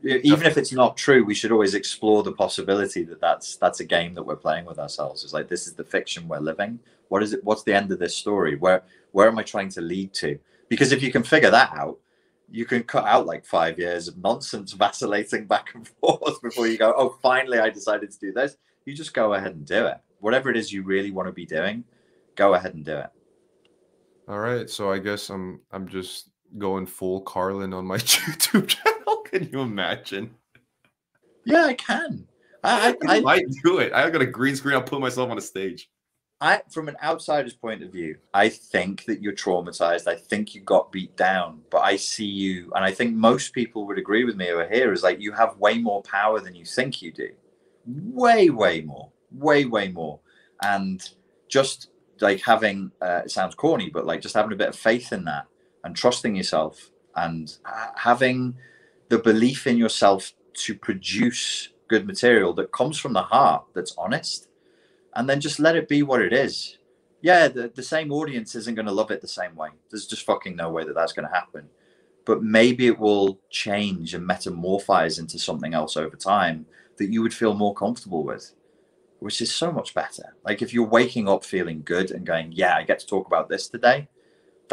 Even 0.03 0.45
if 0.45 0.57
it's 0.57 0.73
not 0.73 0.97
true, 0.97 1.23
we 1.23 1.35
should 1.35 1.51
always 1.51 1.75
explore 1.75 2.23
the 2.23 2.31
possibility 2.31 3.03
that 3.03 3.21
that's 3.21 3.55
that's 3.57 3.79
a 3.79 3.85
game 3.85 4.13
that 4.15 4.23
we're 4.23 4.35
playing 4.35 4.65
with 4.65 4.79
ourselves. 4.79 5.23
It's 5.23 5.33
like 5.33 5.47
this 5.47 5.67
is 5.67 5.73
the 5.73 5.83
fiction 5.83 6.27
we're 6.27 6.39
living. 6.39 6.79
What 7.07 7.23
is 7.23 7.33
it? 7.33 7.43
What's 7.43 7.63
the 7.63 7.73
end 7.73 7.91
of 7.91 7.99
this 7.99 8.15
story? 8.15 8.55
Where 8.55 8.83
where 9.11 9.27
am 9.27 9.39
I 9.39 9.43
trying 9.43 9.69
to 9.69 9.81
lead 9.81 10.13
to? 10.15 10.37
Because 10.67 10.91
if 10.91 11.01
you 11.01 11.11
can 11.11 11.23
figure 11.23 11.51
that 11.51 11.71
out, 11.73 11.99
you 12.49 12.65
can 12.65 12.83
cut 12.83 13.05
out 13.05 13.25
like 13.25 13.45
five 13.45 13.79
years 13.79 14.07
of 14.07 14.17
nonsense 14.17 14.73
vacillating 14.73 15.47
back 15.47 15.73
and 15.75 15.87
forth 16.01 16.41
before 16.41 16.67
you 16.67 16.77
go, 16.77 16.93
oh, 16.97 17.17
finally 17.21 17.59
I 17.59 17.69
decided 17.69 18.11
to 18.11 18.19
do 18.19 18.31
this. 18.33 18.57
You 18.85 18.93
just 18.93 19.13
go 19.13 19.33
ahead 19.33 19.55
and 19.55 19.65
do 19.65 19.85
it. 19.87 19.97
Whatever 20.19 20.49
it 20.49 20.57
is 20.57 20.71
you 20.71 20.83
really 20.83 21.11
want 21.11 21.27
to 21.27 21.33
be 21.33 21.45
doing, 21.45 21.83
go 22.35 22.53
ahead 22.53 22.73
and 22.73 22.83
do 22.83 22.97
it. 22.97 23.09
All 24.27 24.39
right, 24.39 24.69
so 24.69 24.91
I 24.91 24.99
guess 24.99 25.29
I'm 25.29 25.61
I'm 25.71 25.87
just 25.87 26.29
going 26.57 26.85
full 26.85 27.21
Carlin 27.21 27.73
on 27.73 27.85
my 27.85 27.97
YouTube 27.99 28.67
channel. 28.67 29.23
Can 29.25 29.49
you 29.51 29.61
imagine? 29.61 30.35
Yeah, 31.45 31.65
I 31.65 31.73
can. 31.73 32.27
I, 32.63 32.95
I, 33.07 33.17
I 33.17 33.19
might 33.19 33.43
do 33.63 33.79
it. 33.79 33.91
I 33.93 34.09
got 34.09 34.21
a 34.21 34.25
green 34.25 34.55
screen. 34.55 34.75
I'll 34.75 34.83
put 34.83 35.01
myself 35.01 35.29
on 35.29 35.37
a 35.37 35.41
stage. 35.41 35.89
I, 36.39 36.61
from 36.71 36.89
an 36.89 36.97
outsider's 37.01 37.53
point 37.53 37.83
of 37.83 37.91
view, 37.91 38.17
I 38.33 38.49
think 38.49 39.05
that 39.05 39.21
you're 39.21 39.33
traumatized. 39.33 40.07
I 40.07 40.15
think 40.15 40.53
you 40.53 40.61
got 40.61 40.91
beat 40.91 41.15
down, 41.15 41.61
but 41.69 41.79
I 41.79 41.95
see 41.95 42.25
you, 42.25 42.71
and 42.75 42.83
I 42.83 42.91
think 42.91 43.15
most 43.15 43.53
people 43.53 43.87
would 43.87 43.97
agree 43.97 44.25
with 44.25 44.35
me 44.35 44.49
over 44.49 44.67
here. 44.67 44.91
Is 44.91 45.03
like 45.03 45.21
you 45.21 45.31
have 45.31 45.57
way 45.57 45.77
more 45.77 46.01
power 46.03 46.41
than 46.41 46.53
you 46.53 46.65
think 46.65 47.01
you 47.01 47.13
do, 47.13 47.29
way, 47.85 48.49
way 48.49 48.81
more, 48.81 49.09
way, 49.31 49.63
way 49.65 49.87
more, 49.87 50.19
and 50.61 51.09
just 51.47 51.91
like 52.19 52.41
having 52.41 52.91
uh, 53.01 53.21
it 53.23 53.31
sounds 53.31 53.55
corny, 53.55 53.89
but 53.89 54.05
like 54.05 54.19
just 54.19 54.35
having 54.35 54.51
a 54.51 54.57
bit 54.57 54.69
of 54.69 54.75
faith 54.75 55.13
in 55.13 55.23
that 55.25 55.47
and 55.83 55.95
trusting 55.95 56.35
yourself 56.35 56.91
and 57.15 57.57
having 57.95 58.55
the 59.09 59.19
belief 59.19 59.67
in 59.67 59.77
yourself 59.77 60.33
to 60.53 60.75
produce 60.75 61.69
good 61.87 62.07
material 62.07 62.53
that 62.53 62.71
comes 62.71 62.97
from 62.97 63.13
the 63.13 63.21
heart, 63.21 63.65
that's 63.73 63.93
honest 63.97 64.47
and 65.15 65.29
then 65.29 65.39
just 65.39 65.59
let 65.59 65.75
it 65.75 65.87
be 65.87 66.03
what 66.03 66.21
it 66.21 66.33
is. 66.33 66.77
Yeah, 67.21 67.47
the, 67.47 67.71
the 67.73 67.83
same 67.83 68.11
audience 68.11 68.55
isn't 68.55 68.75
going 68.75 68.85
to 68.85 68.91
love 68.91 69.11
it 69.11 69.21
the 69.21 69.27
same 69.27 69.55
way. 69.55 69.69
There's 69.89 70.07
just 70.07 70.25
fucking 70.25 70.55
no 70.55 70.69
way 70.69 70.83
that 70.83 70.95
that's 70.95 71.13
going 71.13 71.27
to 71.27 71.33
happen. 71.33 71.69
But 72.25 72.43
maybe 72.43 72.87
it 72.87 72.99
will 72.99 73.39
change 73.49 74.13
and 74.13 74.25
metamorphose 74.25 75.19
into 75.19 75.39
something 75.39 75.73
else 75.73 75.95
over 75.97 76.15
time 76.15 76.65
that 76.97 77.09
you 77.09 77.21
would 77.21 77.33
feel 77.33 77.53
more 77.53 77.73
comfortable 77.73 78.23
with, 78.23 78.53
which 79.19 79.41
is 79.41 79.53
so 79.53 79.71
much 79.71 79.93
better. 79.93 80.35
Like 80.43 80.61
if 80.61 80.73
you're 80.73 80.87
waking 80.87 81.29
up 81.29 81.43
feeling 81.43 81.81
good 81.83 82.11
and 82.11 82.25
going, 82.25 82.51
"Yeah, 82.51 82.75
I 82.75 82.83
get 82.83 82.99
to 82.99 83.07
talk 83.07 83.27
about 83.27 83.49
this 83.49 83.67
today," 83.67 84.07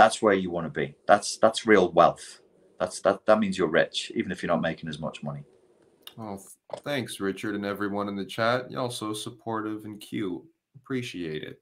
that's 0.01 0.23
where 0.23 0.33
you 0.33 0.51
want 0.51 0.67
to 0.67 0.71
be. 0.71 0.95
That's 1.07 1.37
that's 1.37 1.67
real 1.67 1.93
wealth. 1.93 2.41
That's 2.79 3.01
that 3.03 3.27
that 3.27 3.39
means 3.39 3.59
you're 3.59 3.69
rich, 3.69 4.11
even 4.15 4.33
if 4.33 4.43
you're 4.43 4.49
not 4.49 4.63
making 4.63 4.89
as 4.89 4.99
much 4.99 5.23
money. 5.23 5.43
Oh, 6.19 6.39
thanks, 6.79 7.21
Richard, 7.21 7.55
and 7.55 7.67
everyone 7.67 8.09
in 8.09 8.17
the 8.17 8.25
chat. 8.25 8.71
Y'all 8.71 8.91
so 8.91 9.13
supportive 9.13 9.85
and 9.85 10.01
cute. 10.01 10.43
Appreciate 10.75 11.43
it. 11.43 11.61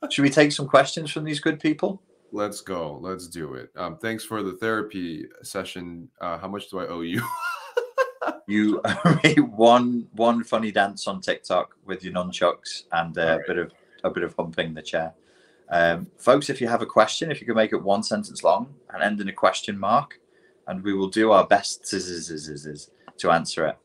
Should 0.10 0.22
we 0.22 0.30
take 0.30 0.50
some 0.50 0.66
questions 0.66 1.12
from 1.12 1.22
these 1.22 1.38
good 1.38 1.60
people? 1.60 2.02
Let's 2.32 2.60
go. 2.60 2.98
Let's 3.00 3.28
do 3.28 3.54
it. 3.54 3.70
Um, 3.76 3.96
thanks 3.96 4.24
for 4.24 4.42
the 4.42 4.52
therapy 4.52 5.26
session. 5.42 6.08
Uh, 6.20 6.38
how 6.38 6.48
much 6.48 6.68
do 6.68 6.80
I 6.80 6.86
owe 6.88 7.02
you? 7.02 7.22
You 8.46 8.80
owe 8.84 9.20
me 9.24 9.34
one 9.34 10.06
one 10.12 10.44
funny 10.44 10.70
dance 10.70 11.06
on 11.06 11.20
TikTok 11.20 11.76
with 11.84 12.04
your 12.04 12.12
nunchucks 12.12 12.84
and 12.92 13.16
a 13.16 13.32
Alright. 13.32 13.46
bit 13.46 13.58
of 13.58 13.72
a 14.04 14.10
bit 14.10 14.24
of 14.24 14.34
humping 14.36 14.74
the 14.74 14.82
chair. 14.82 15.14
Um, 15.72 16.08
folks, 16.18 16.50
if 16.50 16.60
you 16.60 16.68
have 16.68 16.82
a 16.82 16.86
question, 16.86 17.30
if 17.30 17.40
you 17.40 17.46
can 17.46 17.56
make 17.56 17.72
it 17.72 17.82
one 17.82 18.02
sentence 18.02 18.44
long 18.44 18.74
and 18.90 19.02
end 19.02 19.20
in 19.22 19.28
a 19.28 19.32
question 19.32 19.78
mark, 19.78 20.20
and 20.66 20.84
we 20.84 20.92
will 20.92 21.08
do 21.08 21.32
our 21.32 21.46
best 21.46 21.84
to, 21.90 21.98
to 23.18 23.30
answer 23.30 23.66
it. 23.66 23.78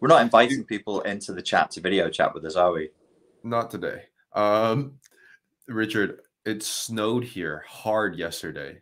We're 0.00 0.08
not 0.08 0.22
inviting 0.22 0.64
people 0.64 1.02
into 1.02 1.32
the 1.34 1.42
chat 1.42 1.70
to 1.72 1.80
video 1.82 2.08
chat 2.08 2.34
with 2.34 2.44
us, 2.46 2.56
are 2.56 2.72
we? 2.72 2.90
Not 3.44 3.70
today. 3.70 4.04
Um, 4.32 4.94
Richard, 5.68 6.20
it 6.46 6.62
snowed 6.62 7.24
here 7.24 7.64
hard 7.68 8.16
yesterday. 8.16 8.80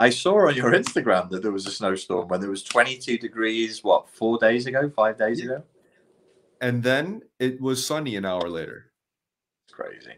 I 0.00 0.10
saw 0.10 0.48
on 0.48 0.56
your 0.56 0.72
Instagram 0.72 1.28
that 1.30 1.42
there 1.42 1.52
was 1.52 1.66
a 1.66 1.70
snowstorm 1.70 2.28
when 2.28 2.40
there 2.40 2.50
was 2.50 2.62
22 2.62 3.18
degrees, 3.18 3.84
what, 3.84 4.08
four 4.08 4.38
days 4.38 4.66
ago, 4.66 4.90
five 4.96 5.18
days 5.18 5.40
Yeah. 5.40 5.44
ago? 5.46 5.62
And 6.60 6.82
then 6.82 7.22
it 7.38 7.60
was 7.60 7.86
sunny 7.86 8.16
an 8.16 8.24
hour 8.24 8.48
later. 8.48 8.90
It's 9.66 9.74
crazy. 9.74 10.14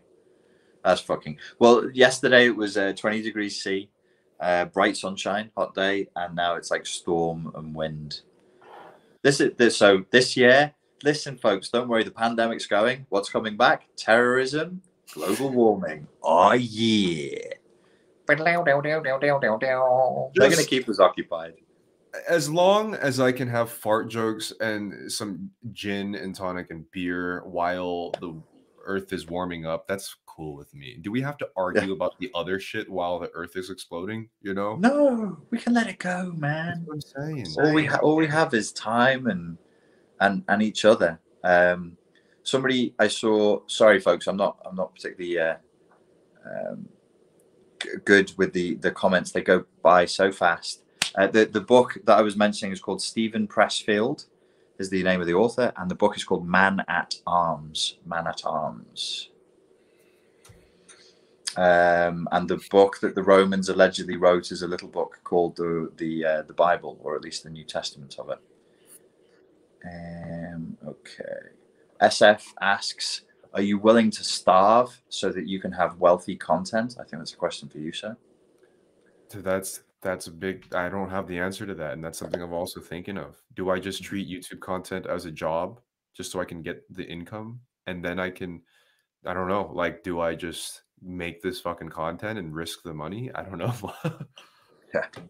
That's 0.86 1.00
fucking. 1.00 1.38
Well, 1.58 1.90
yesterday 1.90 2.46
it 2.46 2.54
was 2.56 2.76
uh, 2.76 2.92
20 2.96 3.20
degrees 3.20 3.60
C, 3.60 3.90
uh, 4.38 4.66
bright 4.66 4.96
sunshine, 4.96 5.50
hot 5.56 5.74
day, 5.74 6.06
and 6.14 6.36
now 6.36 6.54
it's 6.54 6.70
like 6.70 6.86
storm 6.86 7.50
and 7.56 7.74
wind. 7.74 8.20
This 9.22 9.40
is 9.40 9.56
this. 9.56 9.76
So 9.76 10.04
this 10.12 10.36
year, 10.36 10.72
listen, 11.02 11.38
folks, 11.38 11.70
don't 11.70 11.88
worry. 11.88 12.04
The 12.04 12.12
pandemic's 12.12 12.66
going. 12.66 13.04
What's 13.08 13.28
coming 13.28 13.56
back? 13.56 13.88
Terrorism, 13.96 14.80
global 15.12 15.50
warming. 15.50 16.06
Oh 16.22 16.52
yeah. 16.52 17.36
They're 20.36 20.50
going 20.50 20.62
to 20.62 20.70
keep 20.70 20.88
us 20.88 21.00
occupied. 21.00 21.54
As 22.28 22.48
long 22.48 22.94
as 22.94 23.18
I 23.18 23.32
can 23.32 23.48
have 23.48 23.72
fart 23.72 24.08
jokes 24.08 24.52
and 24.60 25.10
some 25.10 25.50
gin 25.72 26.14
and 26.14 26.32
tonic 26.32 26.70
and 26.70 26.88
beer 26.92 27.42
while 27.44 28.12
the 28.20 28.40
earth 28.84 29.12
is 29.12 29.26
warming 29.26 29.66
up, 29.66 29.88
that's 29.88 30.14
cool 30.36 30.54
with 30.54 30.74
me. 30.74 30.98
Do 31.00 31.10
we 31.10 31.22
have 31.22 31.38
to 31.38 31.48
argue 31.56 31.92
about 31.92 32.18
the 32.18 32.30
other 32.34 32.60
shit 32.60 32.88
while 32.90 33.18
the 33.18 33.30
earth 33.32 33.56
is 33.56 33.70
exploding? 33.70 34.28
You 34.42 34.52
know? 34.54 34.76
No, 34.76 35.38
we 35.50 35.58
can 35.58 35.72
let 35.74 35.88
it 35.88 35.98
go, 35.98 36.26
That's 36.26 36.38
man. 36.38 36.82
what 36.84 36.94
I'm 36.94 37.00
saying. 37.00 37.46
all 37.56 37.72
we 37.72 37.86
ha- 37.86 38.00
all 38.02 38.16
we 38.16 38.26
have 38.26 38.52
is 38.54 38.72
time 38.72 39.26
and 39.26 39.56
and 40.20 40.42
and 40.48 40.62
each 40.62 40.84
other 40.86 41.18
um 41.44 41.96
somebody 42.42 42.94
i 42.98 43.06
saw 43.06 43.60
sorry 43.66 44.00
folks 44.00 44.26
i'm 44.26 44.36
not 44.36 44.56
i'm 44.64 44.74
not 44.74 44.94
particularly 44.94 45.38
uh 45.38 45.56
um, 46.46 46.88
g- 47.82 47.88
good 48.04 48.32
with 48.38 48.52
the 48.54 48.76
the 48.76 48.90
comments 48.90 49.30
they 49.32 49.42
go 49.42 49.64
by 49.82 50.06
so 50.06 50.32
fast 50.32 50.82
uh, 51.16 51.26
the 51.26 51.44
the 51.44 51.60
book 51.60 51.98
that 52.04 52.16
i 52.16 52.22
was 52.22 52.34
mentioning 52.36 52.72
is 52.72 52.80
called 52.80 53.02
steven 53.02 53.46
pressfield 53.46 54.24
is 54.78 54.88
the 54.88 55.02
name 55.02 55.20
of 55.20 55.26
the 55.26 55.34
author 55.34 55.70
and 55.76 55.90
the 55.90 55.94
book 55.94 56.16
is 56.16 56.24
called 56.24 56.48
man 56.48 56.82
at 56.88 57.14
arms 57.26 57.98
man 58.06 58.26
at 58.26 58.40
arms 58.46 59.30
um, 61.56 62.28
and 62.32 62.48
the 62.48 62.60
book 62.70 63.00
that 63.00 63.14
the 63.14 63.22
Romans 63.22 63.68
allegedly 63.68 64.16
wrote 64.16 64.52
is 64.52 64.62
a 64.62 64.66
little 64.66 64.88
book 64.88 65.20
called 65.24 65.56
the 65.56 65.90
the 65.96 66.24
uh, 66.24 66.42
the 66.42 66.52
Bible, 66.52 66.98
or 67.02 67.16
at 67.16 67.22
least 67.22 67.44
the 67.44 67.50
New 67.50 67.64
Testament 67.64 68.16
of 68.18 68.30
it. 68.30 68.38
Um, 69.84 70.76
okay. 70.86 71.52
SF 72.02 72.42
asks, 72.60 73.22
are 73.54 73.62
you 73.62 73.78
willing 73.78 74.10
to 74.10 74.24
starve 74.24 75.00
so 75.08 75.30
that 75.30 75.46
you 75.46 75.60
can 75.60 75.72
have 75.72 75.98
wealthy 75.98 76.36
content? 76.36 76.96
I 77.00 77.04
think 77.04 77.20
that's 77.20 77.32
a 77.32 77.36
question 77.36 77.68
for 77.68 77.78
you, 77.78 77.92
sir. 77.92 78.16
So 79.28 79.40
that's 79.40 79.82
that's 80.02 80.26
a 80.26 80.30
big 80.30 80.66
I 80.74 80.88
don't 80.88 81.10
have 81.10 81.26
the 81.26 81.38
answer 81.38 81.64
to 81.66 81.74
that. 81.74 81.94
And 81.94 82.04
that's 82.04 82.18
something 82.18 82.42
I'm 82.42 82.52
also 82.52 82.80
thinking 82.80 83.16
of. 83.16 83.42
Do 83.54 83.70
I 83.70 83.78
just 83.78 84.02
treat 84.02 84.28
YouTube 84.28 84.60
content 84.60 85.06
as 85.06 85.24
a 85.24 85.30
job 85.30 85.80
just 86.14 86.30
so 86.30 86.40
I 86.40 86.44
can 86.44 86.60
get 86.60 86.82
the 86.94 87.04
income? 87.04 87.60
And 87.86 88.04
then 88.04 88.20
I 88.20 88.30
can 88.30 88.60
I 89.24 89.32
don't 89.32 89.48
know, 89.48 89.70
like 89.72 90.02
do 90.02 90.20
I 90.20 90.34
just 90.34 90.82
make 91.02 91.42
this 91.42 91.60
fucking 91.60 91.88
content 91.88 92.38
and 92.38 92.54
risk 92.54 92.82
the 92.82 92.94
money? 92.94 93.30
I 93.34 93.42
don't 93.42 93.58
know. 93.58 93.74
Yeah. 94.94 95.22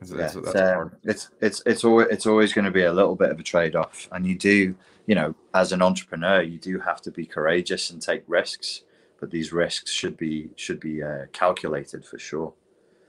That's, 0.00 0.12
yeah, 0.12 0.16
that's, 0.16 0.36
it's, 0.36 0.52
that's 0.52 0.78
um, 0.78 0.92
it's 1.04 1.28
it's 1.40 1.62
it's 1.66 1.84
always 1.84 2.08
it's 2.10 2.26
always 2.26 2.52
going 2.52 2.64
to 2.64 2.70
be 2.70 2.84
a 2.84 2.92
little 2.92 3.14
bit 3.14 3.30
of 3.30 3.38
a 3.38 3.42
trade 3.42 3.76
off, 3.76 4.08
and 4.12 4.26
you 4.26 4.36
do 4.36 4.74
you 5.06 5.14
know 5.14 5.34
as 5.52 5.72
an 5.72 5.82
entrepreneur 5.82 6.40
you 6.40 6.58
do 6.58 6.78
have 6.78 7.02
to 7.02 7.10
be 7.10 7.26
courageous 7.26 7.90
and 7.90 8.00
take 8.00 8.22
risks, 8.26 8.82
but 9.18 9.30
these 9.30 9.52
risks 9.52 9.90
should 9.90 10.16
be 10.16 10.50
should 10.56 10.80
be 10.80 11.02
uh, 11.02 11.26
calculated 11.32 12.04
for 12.04 12.18
sure. 12.18 12.54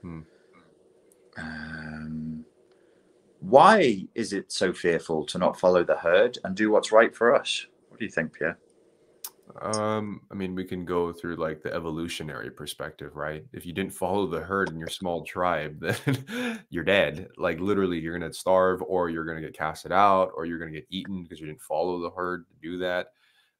Hmm. 0.02 0.20
Um, 1.38 2.44
why 3.40 4.06
is 4.14 4.34
it 4.34 4.52
so 4.52 4.74
fearful 4.74 5.24
to 5.26 5.38
not 5.38 5.58
follow 5.58 5.82
the 5.82 5.96
herd 5.96 6.38
and 6.44 6.54
do 6.54 6.70
what's 6.70 6.92
right 6.92 7.14
for 7.16 7.34
us? 7.34 7.66
What 7.88 7.98
do 7.98 8.04
you 8.04 8.10
think, 8.10 8.34
Pierre? 8.34 8.58
Um, 9.60 10.22
I 10.30 10.34
mean, 10.34 10.54
we 10.54 10.64
can 10.64 10.84
go 10.84 11.12
through 11.12 11.36
like 11.36 11.62
the 11.62 11.72
evolutionary 11.74 12.50
perspective, 12.50 13.16
right? 13.16 13.44
If 13.52 13.66
you 13.66 13.72
didn't 13.72 13.92
follow 13.92 14.26
the 14.26 14.40
herd 14.40 14.70
in 14.70 14.78
your 14.78 14.88
small 14.88 15.24
tribe, 15.24 15.78
then 15.80 16.64
you're 16.70 16.84
dead. 16.84 17.28
Like 17.36 17.60
literally, 17.60 17.98
you're 17.98 18.18
gonna 18.18 18.32
starve, 18.32 18.82
or 18.82 19.10
you're 19.10 19.24
gonna 19.24 19.40
get 19.40 19.56
casted 19.56 19.92
out, 19.92 20.32
or 20.34 20.46
you're 20.46 20.58
gonna 20.58 20.70
get 20.70 20.86
eaten 20.90 21.22
because 21.22 21.40
you 21.40 21.46
didn't 21.46 21.60
follow 21.60 22.00
the 22.00 22.10
herd 22.10 22.46
to 22.48 22.54
do 22.62 22.78
that. 22.78 23.12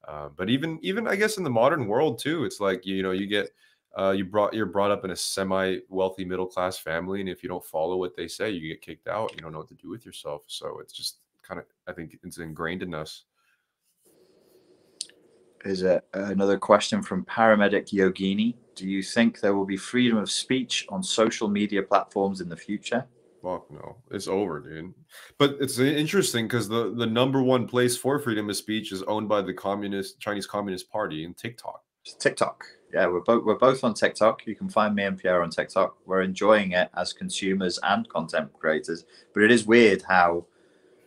Uh, 0.08 0.28
but 0.36 0.48
even 0.48 0.78
even 0.82 1.06
I 1.06 1.16
guess 1.16 1.36
in 1.36 1.44
the 1.44 1.50
modern 1.50 1.86
world 1.86 2.18
too, 2.18 2.44
it's 2.44 2.60
like 2.60 2.86
you 2.86 3.02
know 3.02 3.12
you 3.12 3.26
get 3.26 3.50
uh, 3.98 4.10
you 4.10 4.24
brought 4.24 4.54
you're 4.54 4.66
brought 4.66 4.90
up 4.90 5.04
in 5.04 5.10
a 5.10 5.16
semi 5.16 5.78
wealthy 5.88 6.24
middle 6.24 6.46
class 6.46 6.78
family, 6.78 7.20
and 7.20 7.28
if 7.28 7.42
you 7.42 7.48
don't 7.48 7.64
follow 7.64 7.96
what 7.96 8.16
they 8.16 8.28
say, 8.28 8.50
you 8.50 8.68
get 8.68 8.80
kicked 8.80 9.08
out. 9.08 9.32
You 9.34 9.40
don't 9.42 9.52
know 9.52 9.58
what 9.58 9.68
to 9.68 9.74
do 9.74 9.90
with 9.90 10.06
yourself. 10.06 10.44
So 10.46 10.78
it's 10.80 10.92
just 10.92 11.18
kind 11.42 11.60
of 11.60 11.66
I 11.86 11.92
think 11.92 12.18
it's 12.22 12.38
ingrained 12.38 12.82
in 12.82 12.94
us. 12.94 13.24
Is 15.64 15.82
it 15.82 16.04
another 16.14 16.58
question 16.58 17.02
from 17.02 17.24
paramedic 17.24 17.90
Yogini? 17.90 18.54
Do 18.74 18.88
you 18.88 19.02
think 19.02 19.40
there 19.40 19.54
will 19.54 19.64
be 19.64 19.76
freedom 19.76 20.18
of 20.18 20.30
speech 20.30 20.86
on 20.88 21.02
social 21.02 21.48
media 21.48 21.82
platforms 21.82 22.40
in 22.40 22.48
the 22.48 22.56
future? 22.56 23.06
Fuck 23.42 23.70
no, 23.70 23.96
it's 24.10 24.28
over, 24.28 24.60
dude. 24.60 24.94
But 25.38 25.56
it's 25.60 25.78
interesting 25.78 26.46
because 26.46 26.68
the 26.68 26.94
the 26.94 27.06
number 27.06 27.42
one 27.42 27.66
place 27.66 27.96
for 27.96 28.18
freedom 28.18 28.48
of 28.48 28.56
speech 28.56 28.92
is 28.92 29.02
owned 29.04 29.28
by 29.28 29.42
the 29.42 29.52
communist 29.52 30.20
Chinese 30.20 30.46
Communist 30.46 30.90
Party 30.90 31.24
and 31.24 31.36
TikTok. 31.36 31.82
TikTok. 32.18 32.64
Yeah, 32.94 33.06
we're 33.06 33.20
both 33.20 33.44
we're 33.44 33.58
both 33.58 33.82
on 33.84 33.94
TikTok. 33.94 34.46
You 34.46 34.54
can 34.54 34.68
find 34.68 34.94
me 34.94 35.04
and 35.04 35.18
Pierre 35.18 35.42
on 35.42 35.50
TikTok. 35.50 35.96
We're 36.06 36.22
enjoying 36.22 36.72
it 36.72 36.90
as 36.96 37.12
consumers 37.12 37.78
and 37.82 38.08
content 38.08 38.52
creators. 38.52 39.04
But 39.34 39.42
it 39.42 39.50
is 39.50 39.66
weird 39.66 40.02
how 40.02 40.46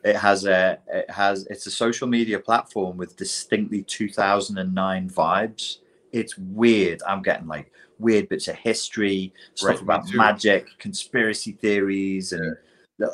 it 0.06 0.15
has 0.15 0.45
a 0.45 0.77
it 0.88 1.10
has 1.10 1.48
it's 1.48 1.65
a 1.65 1.72
social 1.72 2.07
media 2.07 2.40
platform 2.40 2.95
with 2.95 3.18
distinctly 3.18 3.82
2009 3.82 5.10
vibes. 5.10 5.80
It's 6.14 6.38
weird. 6.38 7.02
I'm 7.07 7.23
getting 7.23 7.48
like 7.48 7.72
weird 7.98 8.30
bits 8.30 8.48
of 8.48 8.56
history, 8.56 9.34
stuff 9.56 9.72
Right, 9.72 9.82
about 9.82 10.14
magic, 10.14 10.68
conspiracy 10.77 11.53
theories, 11.53 12.34
and 12.34 12.56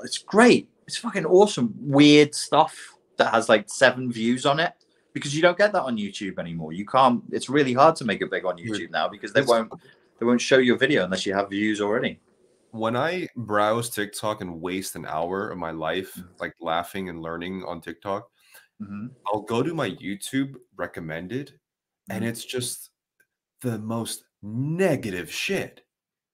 it's 0.03 0.18
great. 0.18 0.68
It's 0.85 0.97
fucking 0.97 1.26
awesome. 1.26 1.73
Weird 1.80 2.35
stuff 2.35 2.77
that 3.15 3.34
has 3.34 3.47
like 3.47 3.69
seven 3.69 4.11
views 4.11 4.45
on 4.45 4.59
it 4.59 4.73
because 5.13 5.34
you 5.34 5.41
don't 5.41 5.57
get 5.57 5.72
that 5.72 5.84
on 5.84 5.97
YouTube 5.97 6.39
anymore. 6.39 6.73
You 6.73 6.85
can't. 6.85 7.23
It's 7.31 7.49
really 7.49 7.73
hard 7.73 7.95
to 7.97 8.05
make 8.05 8.22
it 8.22 8.30
big 8.30 8.43
on 8.43 8.57
YouTube 8.57 8.91
now 8.91 9.07
because 9.07 9.31
they 9.31 9.43
won't 9.43 9.72
they 10.19 10.26
won't 10.26 10.41
show 10.41 10.57
your 10.57 10.77
video 10.77 11.05
unless 11.05 11.26
you 11.26 11.34
have 11.34 11.49
views 11.49 11.80
already. 11.80 12.19
When 12.72 12.95
I 12.95 13.27
browse 13.35 13.89
TikTok 13.89 14.41
and 14.41 14.61
waste 14.61 14.95
an 14.95 15.06
hour 15.06 15.49
of 15.49 15.57
my 15.57 15.72
life 15.72 16.14
Mm. 16.15 16.39
like 16.39 16.53
laughing 16.60 17.10
and 17.10 17.22
learning 17.22 17.64
on 17.65 17.81
TikTok, 17.81 18.30
hmm 18.80 19.07
I'll 19.27 19.41
go 19.41 19.61
to 19.64 19.73
my 19.73 19.89
YouTube 19.91 20.56
recommended 20.76 21.60
and 22.10 22.23
Mhm. 22.23 22.27
it's 22.30 22.43
just 22.45 22.89
the 23.61 23.77
most 23.77 24.23
negative 24.41 25.31
shit. 25.31 25.85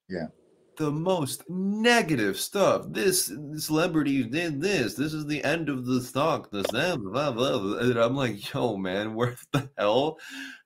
Yeah. 0.08 0.28
The 0.76 0.90
most 0.90 1.42
negative 1.50 2.38
stuff. 2.38 2.86
This 2.88 3.32
celebrity 3.56 4.22
did 4.24 4.60
this. 4.60 4.94
This 4.94 5.12
is 5.12 5.26
the 5.26 5.42
end 5.44 5.68
of 5.68 5.84
the 5.86 6.00
stock. 6.00 6.50
This 6.50 6.66
that, 6.72 6.98
blah, 6.98 7.32
blah, 7.32 7.58
blah. 7.58 7.78
And 7.78 7.98
I'm 7.98 8.14
like, 8.16 8.52
yo, 8.54 8.76
man, 8.76 9.14
where 9.18 9.36
the 9.52 9.68
hell? 9.76 10.18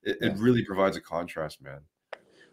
It, 0.02 0.18
it 0.20 0.38
really 0.38 0.64
provides 0.64 0.96
a 0.96 1.00
contrast, 1.00 1.62
man. 1.62 1.80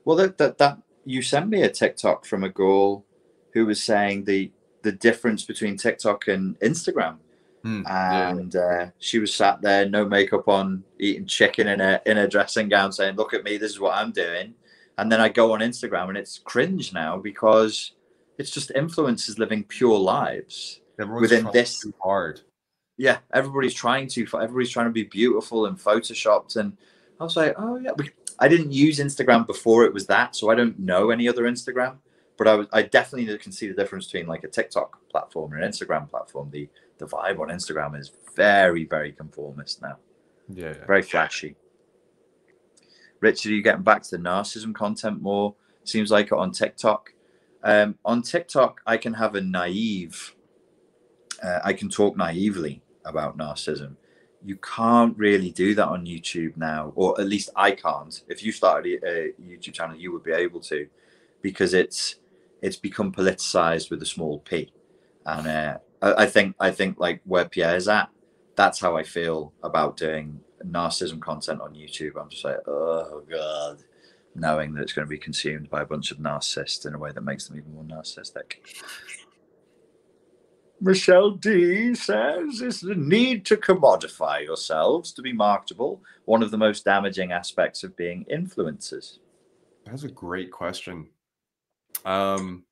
Well, 0.05 0.15
that, 0.17 0.37
that 0.37 0.57
that 0.57 0.77
you 1.05 1.21
sent 1.21 1.49
me 1.49 1.63
a 1.63 1.69
TikTok 1.69 2.25
from 2.25 2.43
a 2.43 2.49
girl 2.49 3.05
who 3.53 3.65
was 3.65 3.81
saying 3.81 4.25
the 4.25 4.51
the 4.81 4.91
difference 4.93 5.43
between 5.43 5.75
TikTok 5.77 6.27
and 6.27 6.57
Instagram, 6.61 7.17
yeah, 7.85 8.29
and 8.29 8.55
uh, 8.55 8.85
she 8.99 9.19
was 9.19 9.33
sat 9.33 9.61
there, 9.61 9.89
no 9.89 10.05
makeup 10.05 10.47
on, 10.47 10.83
eating 10.99 11.25
chicken 11.25 11.67
in 11.67 11.81
a 11.81 11.99
in 12.05 12.17
a 12.17 12.27
dressing 12.27 12.69
gown, 12.69 12.91
saying, 12.91 13.15
"Look 13.15 13.33
at 13.33 13.43
me, 13.43 13.57
this 13.57 13.71
is 13.71 13.79
what 13.79 13.95
I'm 13.95 14.11
doing." 14.11 14.53
And 14.97 15.11
then 15.11 15.21
I 15.21 15.29
go 15.29 15.53
on 15.53 15.59
Instagram, 15.61 16.09
and 16.09 16.17
it's 16.17 16.39
cringe 16.39 16.93
now 16.93 17.17
because 17.17 17.93
it's 18.37 18.51
just 18.51 18.71
influencers 18.75 19.37
living 19.37 19.63
pure 19.65 19.97
lives. 19.97 20.81
Everyone's 20.99 21.21
within 21.29 21.49
this- 21.53 21.85
hard. 22.01 22.41
yeah, 22.97 23.17
everybody's 23.33 23.73
trying 23.73 24.07
to. 24.09 24.21
Everybody's 24.33 24.69
trying 24.71 24.87
to 24.87 24.91
be 24.91 25.03
beautiful 25.03 25.65
and 25.65 25.77
photoshopped. 25.77 26.55
And 26.55 26.77
I 27.19 27.23
was 27.23 27.35
like, 27.35 27.55
oh 27.57 27.77
yeah. 27.77 27.91
I 28.41 28.47
didn't 28.47 28.71
use 28.71 28.99
Instagram 28.99 29.45
before 29.45 29.83
it 29.83 29.93
was 29.93 30.07
that, 30.07 30.33
so 30.35 30.49
I 30.49 30.55
don't 30.55 30.79
know 30.79 31.09
any 31.09 31.27
other 31.27 31.43
Instagram. 31.43 31.97
But 32.39 32.47
I 32.47 32.55
was, 32.55 32.67
I 32.71 32.83
definitely 32.83 33.37
can 33.37 33.51
see 33.51 33.67
the 33.67 33.73
difference 33.73 34.05
between 34.05 34.25
like 34.25 34.45
a 34.45 34.47
TikTok 34.47 34.97
platform 35.09 35.51
and 35.51 35.61
an 35.61 35.69
Instagram 35.69 36.09
platform. 36.09 36.49
The 36.49 36.69
the 36.97 37.05
vibe 37.05 37.39
on 37.39 37.49
Instagram 37.49 37.99
is 37.99 38.13
very 38.35 38.85
very 38.85 39.11
conformist 39.11 39.81
now, 39.81 39.97
Yeah, 40.47 40.67
yeah. 40.69 40.85
very 40.87 41.01
flashy. 41.03 41.57
Richard, 43.19 43.51
are 43.51 43.55
you 43.55 43.61
getting 43.61 43.83
back 43.83 44.03
to 44.03 44.11
the 44.17 44.23
narcissism 44.23 44.73
content 44.73 45.21
more? 45.21 45.53
Seems 45.83 46.09
like 46.11 46.27
it 46.27 46.33
on 46.33 46.51
TikTok. 46.51 47.13
Um, 47.61 47.95
on 48.05 48.21
TikTok, 48.21 48.79
I 48.87 48.95
can 48.95 49.15
have 49.15 49.35
a 49.35 49.41
naive, 49.41 50.33
uh, 51.43 51.59
I 51.61 51.73
can 51.73 51.89
talk 51.89 52.15
naively 52.15 52.81
about 53.03 53.37
narcissism. 53.37 53.97
You 54.41 54.55
can't 54.55 55.17
really 55.17 55.51
do 55.51 55.75
that 55.75 55.89
on 55.89 56.05
YouTube 56.05 56.55
now, 56.55 56.93
or 56.95 57.19
at 57.19 57.27
least 57.27 57.49
I 57.57 57.71
can't. 57.71 58.23
If 58.29 58.41
you 58.45 58.53
started 58.53 59.03
a, 59.03 59.07
a 59.09 59.33
YouTube 59.41 59.73
channel, 59.73 59.97
you 59.97 60.13
would 60.13 60.23
be 60.23 60.31
able 60.31 60.61
to, 60.61 60.87
because 61.41 61.73
it's 61.73 62.15
it's 62.61 62.77
become 62.77 63.11
politicized 63.11 63.89
with 63.89 64.01
a 64.01 64.05
small 64.05 64.39
p, 64.39 64.71
and 65.25 65.47
uh, 65.47 65.77
I, 66.01 66.23
I 66.23 66.25
think 66.25 66.55
I 66.59 66.71
think 66.71 66.99
like 66.99 67.21
where 67.25 67.47
Pierre 67.47 67.75
is 67.75 67.87
at, 67.87 68.09
that's 68.55 68.79
how 68.79 68.97
I 68.97 69.03
feel 69.03 69.53
about 69.63 69.97
doing 69.97 70.39
narcissism 70.65 71.21
content 71.21 71.61
on 71.61 71.73
YouTube. 71.73 72.19
I'm 72.19 72.29
just 72.29 72.43
like, 72.43 72.59
oh 72.67 73.23
god, 73.29 73.83
knowing 74.35 74.73
that 74.73 74.81
it's 74.81 74.93
going 74.93 75.05
to 75.05 75.09
be 75.09 75.17
consumed 75.17 75.69
by 75.69 75.81
a 75.81 75.85
bunch 75.85 76.11
of 76.11 76.17
narcissists 76.17 76.85
in 76.85 76.93
a 76.93 76.99
way 76.99 77.11
that 77.11 77.23
makes 77.23 77.47
them 77.47 77.57
even 77.57 77.73
more 77.73 77.83
narcissistic. 77.83 78.55
Michelle 80.81 81.31
D 81.31 81.93
says, 81.93 82.61
"Is 82.61 82.79
the 82.79 82.95
need 82.95 83.45
to 83.47 83.57
commodify 83.57 84.43
yourselves 84.43 85.11
to 85.13 85.21
be 85.21 85.33
marketable 85.33 86.01
one 86.25 86.41
of 86.41 86.51
the 86.51 86.57
most 86.57 86.85
damaging 86.85 87.31
aspects 87.31 87.83
of 87.83 87.97
being 87.97 88.25
influencers?" 88.31 89.19
That's 89.85 90.03
a 90.03 90.09
great 90.09 90.51
question. 90.51 91.09
Um, 92.05 92.65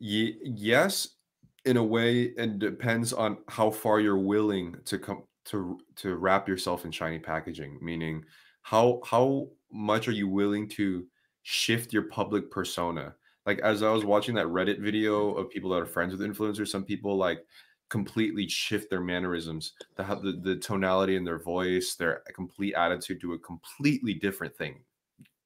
ye- 0.00 0.40
yes, 0.44 1.16
in 1.64 1.76
a 1.76 1.84
way, 1.84 2.34
and 2.36 2.58
depends 2.60 3.12
on 3.12 3.38
how 3.48 3.70
far 3.70 4.00
you're 4.00 4.18
willing 4.18 4.76
to 4.86 4.98
come 4.98 5.24
to 5.46 5.78
to 5.96 6.16
wrap 6.16 6.48
yourself 6.48 6.84
in 6.84 6.92
shiny 6.92 7.18
packaging. 7.18 7.78
Meaning, 7.82 8.24
how 8.62 9.00
how 9.04 9.50
much 9.72 10.08
are 10.08 10.12
you 10.12 10.28
willing 10.28 10.68
to 10.70 11.06
shift 11.42 11.92
your 11.92 12.04
public 12.04 12.50
persona? 12.50 13.16
Like 13.46 13.58
as 13.60 13.82
I 13.82 13.90
was 13.92 14.04
watching 14.04 14.34
that 14.36 14.46
Reddit 14.46 14.80
video 14.80 15.34
of 15.34 15.50
people 15.50 15.70
that 15.70 15.82
are 15.82 15.86
friends 15.86 16.12
with 16.16 16.20
influencers, 16.28 16.68
some 16.68 16.84
people 16.84 17.16
like 17.16 17.46
completely 17.90 18.48
shift 18.48 18.88
their 18.90 19.00
mannerisms, 19.00 19.74
the 19.96 20.04
the, 20.04 20.32
the 20.42 20.56
tonality 20.56 21.16
in 21.16 21.24
their 21.24 21.38
voice, 21.40 21.94
their 21.96 22.22
complete 22.34 22.74
attitude 22.74 23.20
to 23.20 23.34
a 23.34 23.38
completely 23.38 24.14
different 24.14 24.56
thing, 24.56 24.84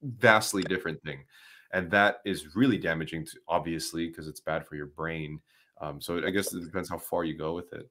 vastly 0.02 0.62
different 0.62 1.02
thing 1.02 1.24
and 1.77 1.90
that 1.90 2.20
is 2.24 2.57
really 2.57 2.78
damaging 2.78 3.24
to 3.24 3.39
obviously 3.48 4.09
because 4.09 4.28
it's 4.28 4.40
bad 4.40 4.66
for 4.66 4.77
your 4.77 4.86
brain 4.86 5.40
um, 5.81 6.01
so 6.01 6.24
i 6.27 6.31
guess 6.31 6.53
it 6.53 6.65
depends 6.65 6.89
how 6.89 6.98
far 6.98 7.24
you 7.24 7.36
go 7.36 7.53
with 7.53 7.73
it 7.73 7.89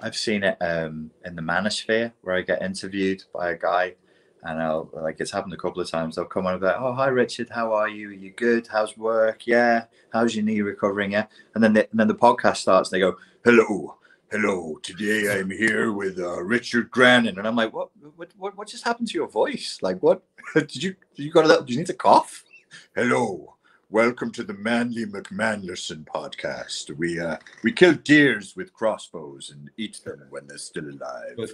I've 0.00 0.16
seen 0.16 0.44
it 0.44 0.56
um, 0.60 1.10
in 1.24 1.34
the 1.34 1.42
Manosphere 1.42 2.12
where 2.22 2.36
I 2.36 2.42
get 2.42 2.62
interviewed 2.62 3.24
by 3.34 3.50
a 3.50 3.58
guy, 3.58 3.94
and 4.44 4.62
I'll 4.62 4.88
like 4.92 5.16
it's 5.18 5.32
happened 5.32 5.54
a 5.54 5.56
couple 5.56 5.82
of 5.82 5.90
times. 5.90 6.16
I'll 6.16 6.24
come 6.24 6.46
on 6.46 6.52
and 6.52 6.60
be 6.60 6.66
like, 6.66 6.76
"Oh, 6.78 6.92
hi 6.92 7.08
Richard, 7.08 7.48
how 7.50 7.72
are 7.72 7.88
you? 7.88 8.10
Are 8.10 8.12
you 8.12 8.30
good? 8.30 8.68
How's 8.68 8.96
work? 8.96 9.46
Yeah. 9.46 9.86
How's 10.12 10.36
your 10.36 10.44
knee 10.44 10.60
recovering? 10.60 11.12
Yeah." 11.12 11.26
And 11.54 11.64
then 11.64 11.72
the, 11.72 11.90
and 11.90 11.98
then 11.98 12.06
the 12.08 12.14
podcast 12.14 12.58
starts, 12.58 12.92
and 12.92 12.96
they 12.96 13.00
go, 13.00 13.16
"Hello, 13.44 13.96
hello, 14.30 14.78
today 14.82 15.36
I'm 15.36 15.50
here 15.50 15.92
with 15.92 16.18
uh, 16.20 16.42
Richard 16.42 16.90
Grannon. 16.90 17.38
And 17.38 17.48
I'm 17.48 17.56
like, 17.56 17.72
what, 17.72 17.88
what, 18.16 18.28
what, 18.36 18.56
what 18.56 18.68
just 18.68 18.84
happened 18.84 19.08
to 19.08 19.14
your 19.14 19.28
voice? 19.28 19.78
Like, 19.80 20.02
what, 20.02 20.22
did 20.54 20.82
you, 20.82 20.94
did 21.16 21.22
you 21.24 21.32
got 21.32 21.42
to, 21.42 21.64
did 21.64 21.70
you 21.70 21.78
need 21.78 21.86
to 21.86 21.94
cough? 21.94 22.44
Hello, 22.94 23.56
welcome 23.90 24.30
to 24.32 24.42
the 24.42 24.54
Manly 24.54 25.06
McManderson 25.06 26.04
podcast. 26.04 26.96
We, 26.96 27.20
uh, 27.20 27.36
we 27.62 27.72
kill 27.72 27.94
deers 27.94 28.54
with 28.56 28.72
crossbows 28.72 29.50
and 29.50 29.70
eat 29.76 30.00
them 30.04 30.22
when 30.30 30.46
they're 30.46 30.58
still 30.58 30.84
alive. 30.84 31.36
But, 31.36 31.50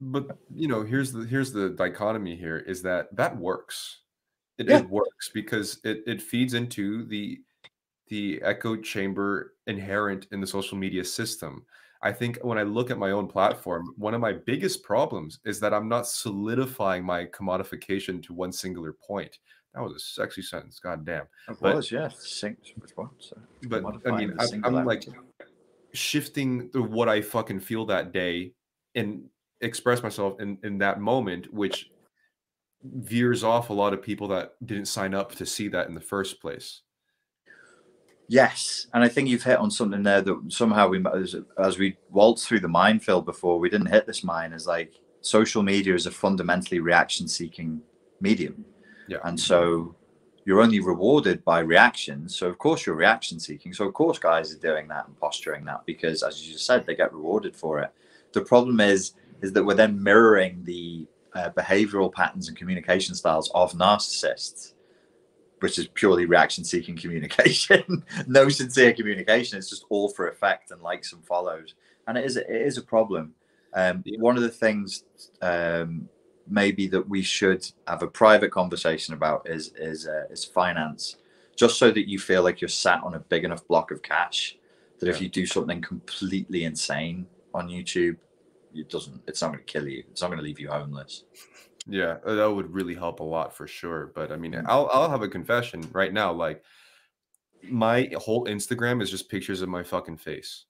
but 0.00 0.38
you 0.54 0.68
know, 0.68 0.82
here's 0.82 1.12
the, 1.12 1.24
here's 1.24 1.52
the 1.52 1.70
dichotomy 1.70 2.36
here 2.36 2.58
is 2.58 2.82
that 2.82 3.14
that 3.16 3.36
works. 3.36 3.98
It, 4.58 4.68
Yeah. 4.68 4.78
it 4.78 4.90
works 4.90 5.30
because 5.32 5.80
it, 5.84 6.02
it 6.06 6.20
feeds 6.20 6.54
into 6.54 7.04
the, 7.06 7.40
the 8.08 8.40
echo 8.42 8.76
chamber 8.76 9.54
inherent 9.66 10.26
in 10.32 10.40
the 10.40 10.46
social 10.46 10.76
media 10.76 11.04
system. 11.04 11.64
I 12.02 12.12
think 12.12 12.38
when 12.42 12.58
I 12.58 12.64
look 12.64 12.90
at 12.90 12.98
my 12.98 13.12
own 13.12 13.28
platform, 13.28 13.94
one 13.96 14.12
of 14.12 14.20
my 14.20 14.32
biggest 14.32 14.82
problems 14.82 15.38
is 15.44 15.60
that 15.60 15.72
I'm 15.72 15.88
not 15.88 16.06
solidifying 16.08 17.04
my 17.04 17.26
commodification 17.26 18.22
to 18.24 18.34
one 18.34 18.50
singular 18.52 18.92
point. 18.92 19.38
That 19.74 19.82
was 19.82 19.94
a 19.94 19.98
sexy 19.98 20.42
sentence. 20.42 20.78
God 20.78 21.04
damn. 21.04 21.22
It 21.48 21.56
but- 21.60 21.76
was, 21.76 21.90
yeah. 21.90 22.08
Sync 22.18 22.58
with 22.80 22.92
what? 22.96 23.08
So, 23.18 23.38
But 23.68 23.84
I 24.06 24.16
mean, 24.16 24.30
I'm, 24.32 24.40
I'm 24.40 24.46
singularity. 24.46 25.10
like 25.10 25.18
shifting 25.94 26.70
the 26.72 26.82
what 26.82 27.08
I 27.08 27.20
fucking 27.22 27.60
feel 27.60 27.86
that 27.86 28.12
day 28.12 28.52
and 28.94 29.24
express 29.60 30.02
myself 30.02 30.40
in, 30.40 30.58
in 30.62 30.78
that 30.78 31.00
moment, 31.00 31.52
which 31.52 31.90
veers 32.84 33.44
off 33.44 33.70
a 33.70 33.72
lot 33.72 33.92
of 33.94 34.02
people 34.02 34.28
that 34.28 34.54
didn't 34.66 34.86
sign 34.86 35.14
up 35.14 35.34
to 35.36 35.46
see 35.46 35.68
that 35.68 35.88
in 35.88 35.94
the 35.94 36.00
first 36.00 36.40
place. 36.40 36.82
Yes, 38.28 38.86
and 38.94 39.04
I 39.04 39.08
think 39.08 39.28
you've 39.28 39.42
hit 39.42 39.58
on 39.58 39.70
something 39.70 40.02
there 40.02 40.22
that 40.22 40.40
somehow 40.48 40.88
we, 40.88 41.04
as, 41.14 41.36
as 41.58 41.78
we 41.78 41.96
waltzed 42.10 42.46
through 42.46 42.60
the 42.60 42.68
minefield 42.68 43.26
before, 43.26 43.58
we 43.58 43.68
didn't 43.68 43.88
hit 43.88 44.06
this 44.06 44.24
mine. 44.24 44.52
Is 44.52 44.66
like 44.66 44.94
social 45.20 45.62
media 45.62 45.94
is 45.94 46.06
a 46.06 46.10
fundamentally 46.10 46.80
reaction-seeking 46.80 47.80
medium, 48.20 48.64
Yeah. 49.08 49.18
and 49.24 49.38
so 49.38 49.94
you're 50.44 50.60
only 50.60 50.80
rewarded 50.80 51.44
by 51.44 51.60
reactions. 51.60 52.36
So 52.36 52.48
of 52.48 52.58
course 52.58 52.84
you're 52.84 52.96
reaction-seeking. 52.96 53.72
So 53.74 53.86
of 53.86 53.94
course 53.94 54.18
guys 54.18 54.52
are 54.54 54.58
doing 54.58 54.88
that 54.88 55.06
and 55.06 55.18
posturing 55.18 55.64
that 55.66 55.84
because, 55.86 56.22
as 56.22 56.44
you 56.44 56.52
just 56.52 56.66
said, 56.66 56.84
they 56.84 56.96
get 56.96 57.12
rewarded 57.12 57.54
for 57.54 57.80
it. 57.80 57.92
The 58.32 58.40
problem 58.40 58.80
is, 58.80 59.12
is 59.40 59.52
that 59.52 59.64
we're 59.64 59.74
then 59.74 60.02
mirroring 60.02 60.62
the 60.64 61.06
uh, 61.34 61.50
behavioral 61.50 62.12
patterns 62.12 62.48
and 62.48 62.56
communication 62.56 63.14
styles 63.14 63.50
of 63.54 63.72
narcissists 63.72 64.74
which 65.60 65.78
is 65.78 65.86
purely 65.94 66.26
reaction 66.26 66.64
seeking 66.64 66.96
communication 66.96 68.04
no 68.26 68.48
sincere 68.48 68.92
communication 68.92 69.56
it's 69.56 69.70
just 69.70 69.84
all 69.90 70.08
for 70.08 70.28
effect 70.28 70.72
and 70.72 70.82
likes 70.82 71.12
and 71.12 71.24
follows 71.24 71.74
and 72.06 72.18
it 72.18 72.24
is 72.24 72.36
it 72.36 72.46
is 72.50 72.76
a 72.78 72.82
problem 72.82 73.32
um, 73.74 74.02
Yeah. 74.04 74.18
one 74.20 74.36
of 74.36 74.42
the 74.42 74.48
things 74.50 75.04
um, 75.40 76.08
maybe 76.46 76.86
that 76.88 77.08
we 77.08 77.22
should 77.22 77.70
have 77.86 78.02
a 78.02 78.08
private 78.08 78.50
conversation 78.50 79.14
about 79.14 79.48
is 79.48 79.72
is 79.76 80.06
uh, 80.06 80.24
is 80.30 80.44
finance 80.44 81.16
just 81.56 81.78
so 81.78 81.90
that 81.90 82.08
you 82.08 82.18
feel 82.18 82.42
like 82.42 82.60
you're 82.60 82.68
sat 82.68 83.02
on 83.04 83.14
a 83.14 83.20
big 83.20 83.44
enough 83.44 83.66
block 83.68 83.90
of 83.90 84.02
cash 84.02 84.56
that 84.98 85.08
if 85.08 85.20
you 85.20 85.28
do 85.28 85.46
something 85.46 85.80
completely 85.80 86.64
insane 86.64 87.26
on 87.54 87.68
youtube 87.68 88.16
it 88.74 88.88
doesn't 88.88 89.20
it's 89.28 89.40
not 89.42 89.48
going 89.52 89.58
to 89.64 89.72
kill 89.72 89.86
you 89.86 90.02
it's 90.10 90.20
not 90.22 90.28
going 90.28 90.38
to 90.38 90.44
leave 90.44 90.58
you 90.60 90.70
homeless 90.70 91.24
Yeah, 91.86 92.18
uh, 92.24 92.34
that 92.36 92.50
would 92.50 92.72
really 92.72 92.94
help 92.94 93.18
a 93.20 93.24
lot 93.24 93.52
for 93.56 93.66
sure. 93.66 94.12
But 94.14 94.30
I 94.30 94.36
mean, 94.36 94.52
Mm. 94.52 94.64
I'll 94.68 94.88
I'll 94.92 95.10
have 95.10 95.22
a 95.22 95.28
confession 95.28 95.82
right 95.92 96.12
now. 96.12 96.30
Like 96.32 96.62
my 97.62 98.08
whole 98.16 98.46
Instagram 98.46 99.02
is 99.02 99.10
just 99.10 99.28
pictures 99.28 99.62
of 99.62 99.68
my 99.68 99.82
fucking 99.82 100.16
face. 100.18 100.66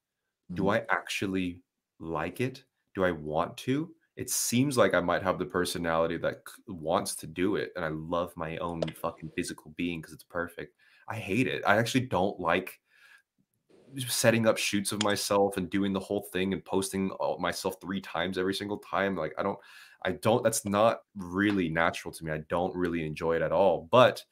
Do 0.54 0.62
Mhm. 0.64 0.72
I 0.74 0.86
actually 0.88 1.60
like 1.98 2.40
it? 2.40 2.64
Do 2.94 3.04
I 3.04 3.12
want 3.12 3.56
to? 3.68 3.94
It 4.16 4.28
seems 4.30 4.76
like 4.76 4.94
I 4.94 5.00
might 5.00 5.22
have 5.22 5.38
the 5.38 5.46
personality 5.46 6.18
that 6.18 6.42
wants 6.68 7.14
to 7.16 7.26
do 7.26 7.56
it, 7.56 7.72
and 7.76 7.84
I 7.84 7.88
love 7.88 8.36
my 8.36 8.58
own 8.58 8.82
fucking 9.00 9.30
physical 9.34 9.72
being 9.76 10.00
because 10.00 10.12
it's 10.12 10.24
perfect. 10.24 10.76
I 11.08 11.16
hate 11.16 11.46
it. 11.46 11.62
I 11.66 11.78
actually 11.78 12.06
don't 12.06 12.38
like 12.38 12.80
setting 14.08 14.46
up 14.46 14.56
shoots 14.56 14.92
of 14.92 15.02
myself 15.02 15.56
and 15.56 15.68
doing 15.68 15.92
the 15.92 16.00
whole 16.00 16.22
thing 16.32 16.52
and 16.52 16.64
posting 16.64 17.10
all- 17.12 17.38
myself 17.38 17.76
three 17.80 18.00
times 18.00 18.38
every 18.38 18.54
single 18.54 18.78
time. 18.78 19.16
Like 19.16 19.34
I 19.38 19.42
don't, 19.42 19.58
I 20.04 20.12
don't. 20.12 20.42
That's 20.42 20.64
not 20.64 21.02
really 21.14 21.68
natural 21.68 22.12
to 22.14 22.24
me. 22.24 22.32
I 22.32 22.38
don't 22.48 22.74
really 22.74 23.06
enjoy 23.06 23.36
it 23.36 23.42
at 23.42 23.52
all. 23.52 23.88
But 23.90 24.24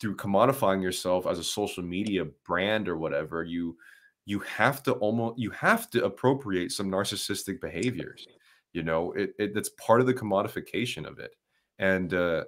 through 0.00 0.16
commodifying 0.16 0.82
yourself 0.82 1.26
as 1.26 1.38
a 1.40 1.44
social 1.44 1.84
media 1.84 2.26
brand 2.46 2.88
or 2.88 2.98
whatever, 2.98 3.44
you 3.44 3.78
you 4.26 4.40
have 4.40 4.82
to 4.84 4.92
almost 4.94 5.38
you 5.38 5.50
have 5.52 5.90
to 5.92 6.04
appropriate 6.04 6.72
some 6.72 6.90
narcissistic 6.90 7.60
behaviors. 7.60 8.28
You 8.72 8.82
know, 8.82 9.12
it, 9.12 9.34
it 9.38 9.54
that's 9.54 9.70
part 9.70 10.00
of 10.00 10.06
the 10.06 10.14
commodification 10.14 11.06
of 11.06 11.18
it. 11.18 11.34
And 11.78 12.12
uh 12.14 12.44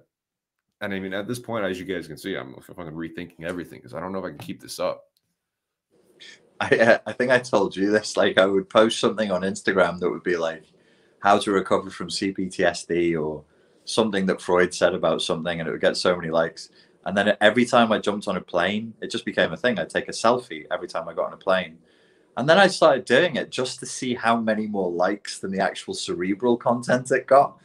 and 0.80 0.94
I 0.94 1.00
mean, 1.00 1.12
at 1.12 1.28
this 1.28 1.38
point, 1.38 1.64
as 1.64 1.78
you 1.78 1.84
guys 1.84 2.06
can 2.06 2.16
see, 2.16 2.34
I'm 2.36 2.54
fucking 2.54 2.92
rethinking 2.92 3.44
everything 3.44 3.80
because 3.80 3.94
I 3.94 4.00
don't 4.00 4.12
know 4.12 4.18
if 4.18 4.24
I 4.24 4.30
can 4.30 4.38
keep 4.38 4.60
this 4.60 4.78
up. 4.78 5.04
I, 6.60 6.68
uh, 6.78 6.98
I 7.06 7.12
think 7.12 7.30
I 7.30 7.38
told 7.38 7.76
you 7.76 7.90
this. 7.90 8.16
Like, 8.16 8.38
I 8.38 8.46
would 8.46 8.68
post 8.68 8.98
something 8.98 9.30
on 9.30 9.42
Instagram 9.42 9.98
that 9.98 10.10
would 10.10 10.22
be 10.22 10.36
like, 10.36 10.64
how 11.20 11.38
to 11.38 11.52
recover 11.52 11.90
from 11.90 12.08
CPTSD 12.08 13.20
or 13.20 13.44
something 13.84 14.26
that 14.26 14.40
Freud 14.40 14.74
said 14.74 14.94
about 14.94 15.22
something, 15.22 15.60
and 15.60 15.68
it 15.68 15.72
would 15.72 15.80
get 15.80 15.96
so 15.96 16.16
many 16.16 16.30
likes. 16.30 16.70
And 17.06 17.16
then 17.16 17.36
every 17.40 17.64
time 17.64 17.92
I 17.92 17.98
jumped 17.98 18.28
on 18.28 18.36
a 18.36 18.40
plane, 18.40 18.94
it 19.00 19.10
just 19.10 19.24
became 19.24 19.52
a 19.52 19.56
thing. 19.56 19.78
I'd 19.78 19.90
take 19.90 20.08
a 20.08 20.12
selfie 20.12 20.66
every 20.70 20.88
time 20.88 21.08
I 21.08 21.14
got 21.14 21.26
on 21.26 21.32
a 21.32 21.38
plane. 21.38 21.78
And 22.36 22.48
then 22.48 22.58
I 22.58 22.68
started 22.68 23.04
doing 23.04 23.36
it 23.36 23.50
just 23.50 23.80
to 23.80 23.86
see 23.86 24.14
how 24.14 24.36
many 24.40 24.66
more 24.66 24.90
likes 24.90 25.40
than 25.40 25.50
the 25.50 25.60
actual 25.60 25.94
cerebral 25.94 26.56
content 26.56 27.10
it 27.10 27.26
got. 27.26 27.58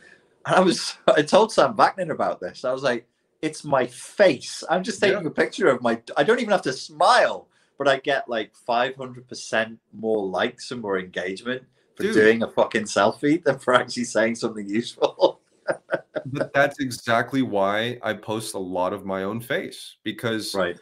And 0.46 0.56
I 0.56 0.60
was, 0.60 0.98
I 1.08 1.22
told 1.22 1.52
Sam 1.52 1.76
Vaknin 1.76 2.12
about 2.12 2.40
this. 2.40 2.66
I 2.66 2.72
was 2.72 2.84
like, 2.84 3.08
it's 3.42 3.64
my 3.64 3.86
face. 3.86 4.64
I'm 4.70 4.84
just 4.84 5.00
taking 5.00 5.22
Yeah. 5.22 5.28
a 5.28 5.32
picture 5.32 5.68
of 5.68 5.82
my, 5.82 6.02
I 6.18 6.24
don't 6.24 6.40
even 6.40 6.52
have 6.52 6.64
to 6.64 6.74
smile 6.74 7.48
but 7.78 7.88
I 7.88 7.98
get 7.98 8.30
like 8.30 8.54
500% 8.68 9.78
more 9.94 10.26
likes 10.26 10.72
and 10.72 10.82
more 10.82 11.00
engagement 11.00 11.64
for 11.96 12.04
Dude. 12.04 12.14
doing 12.14 12.44
a 12.44 12.48
fucking 12.48 12.84
selfie 12.84 13.44
than 13.44 13.60
for 13.60 13.74
actually 13.74 14.06
saying 14.06 14.36
something 14.36 14.68
useful. 14.68 15.42
But 16.28 16.54
that's 16.54 16.80
exactly 16.80 17.42
why 17.44 18.00
I 18.02 18.14
post 18.14 18.56
a 18.56 18.60
lot 18.60 18.94
of 18.94 19.06
my 19.06 19.24
own 19.24 19.40
face 19.40 19.98
because 20.04 20.56
right. 20.56 20.78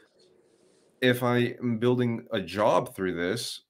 if 1.01 1.21
I 1.21 1.55
am 1.61 1.79
building 1.79 2.25
a 2.31 2.39
job 2.39 2.95
through 2.95 3.15
this, 3.15 3.61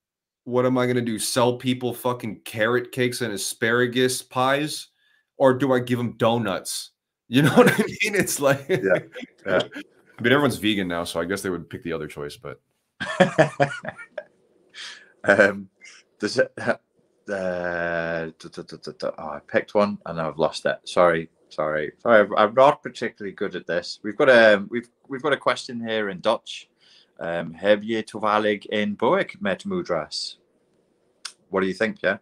what 0.45 0.65
am 0.65 0.77
I 0.77 0.85
going 0.85 0.95
to 0.97 1.01
do? 1.01 1.19
Sell 1.19 1.57
people 1.57 1.93
fucking 1.93 2.41
carrot 2.45 2.91
cakes 2.91 3.21
and 3.21 3.33
asparagus 3.33 4.21
pies? 4.21 4.87
Or 5.37 5.53
do 5.53 5.73
I 5.73 5.79
give 5.79 5.97
them 5.97 6.13
donuts? 6.17 6.91
You 7.27 7.41
know 7.43 7.53
what 7.55 7.71
I 7.73 7.77
mean? 7.77 8.15
It's 8.15 8.39
like, 8.39 8.65
Yeah, 8.69 8.99
yeah. 9.45 9.61
I 10.19 10.21
mean, 10.21 10.31
everyone's 10.31 10.57
vegan 10.57 10.87
now, 10.87 11.03
so 11.05 11.19
I 11.19 11.25
guess 11.25 11.41
they 11.41 11.49
would 11.49 11.69
pick 11.69 11.83
the 11.83 11.93
other 11.93 12.07
choice, 12.07 12.37
but 12.37 12.61
um, 15.23 15.69
does 16.19 16.37
it, 16.37 16.53
uh. 16.57 16.75
Oh, 17.29 18.31
I 19.17 19.39
picked 19.47 19.73
one 19.73 19.97
and 20.05 20.19
I've 20.19 20.37
lost 20.37 20.65
it. 20.65 20.77
Sorry, 20.83 21.29
sorry, 21.49 21.93
sorry. 21.99 22.19
I'm- 22.19 22.33
I'm 22.37 22.53
not 22.53 22.83
particularly 22.83 23.33
good 23.33 23.55
at 23.55 23.65
this. 23.65 23.99
We've 24.03 24.17
got 24.17 24.29
a 24.29 24.65
we've 24.69 24.89
we've 25.07 25.21
got 25.21 25.33
a 25.33 25.37
question 25.37 25.79
here 25.85 26.09
in 26.09 26.19
Dutch. 26.19 26.69
Um, 27.17 27.53
heb 27.53 27.83
je 27.83 28.03
toevallig 28.03 28.69
een 28.69 28.95
boek 28.95 29.39
met 29.39 29.65
moedras? 29.65 30.41
What 31.49 31.61
do 31.61 31.67
you 31.67 31.73
think? 31.73 31.97
Yeah. 31.99 32.17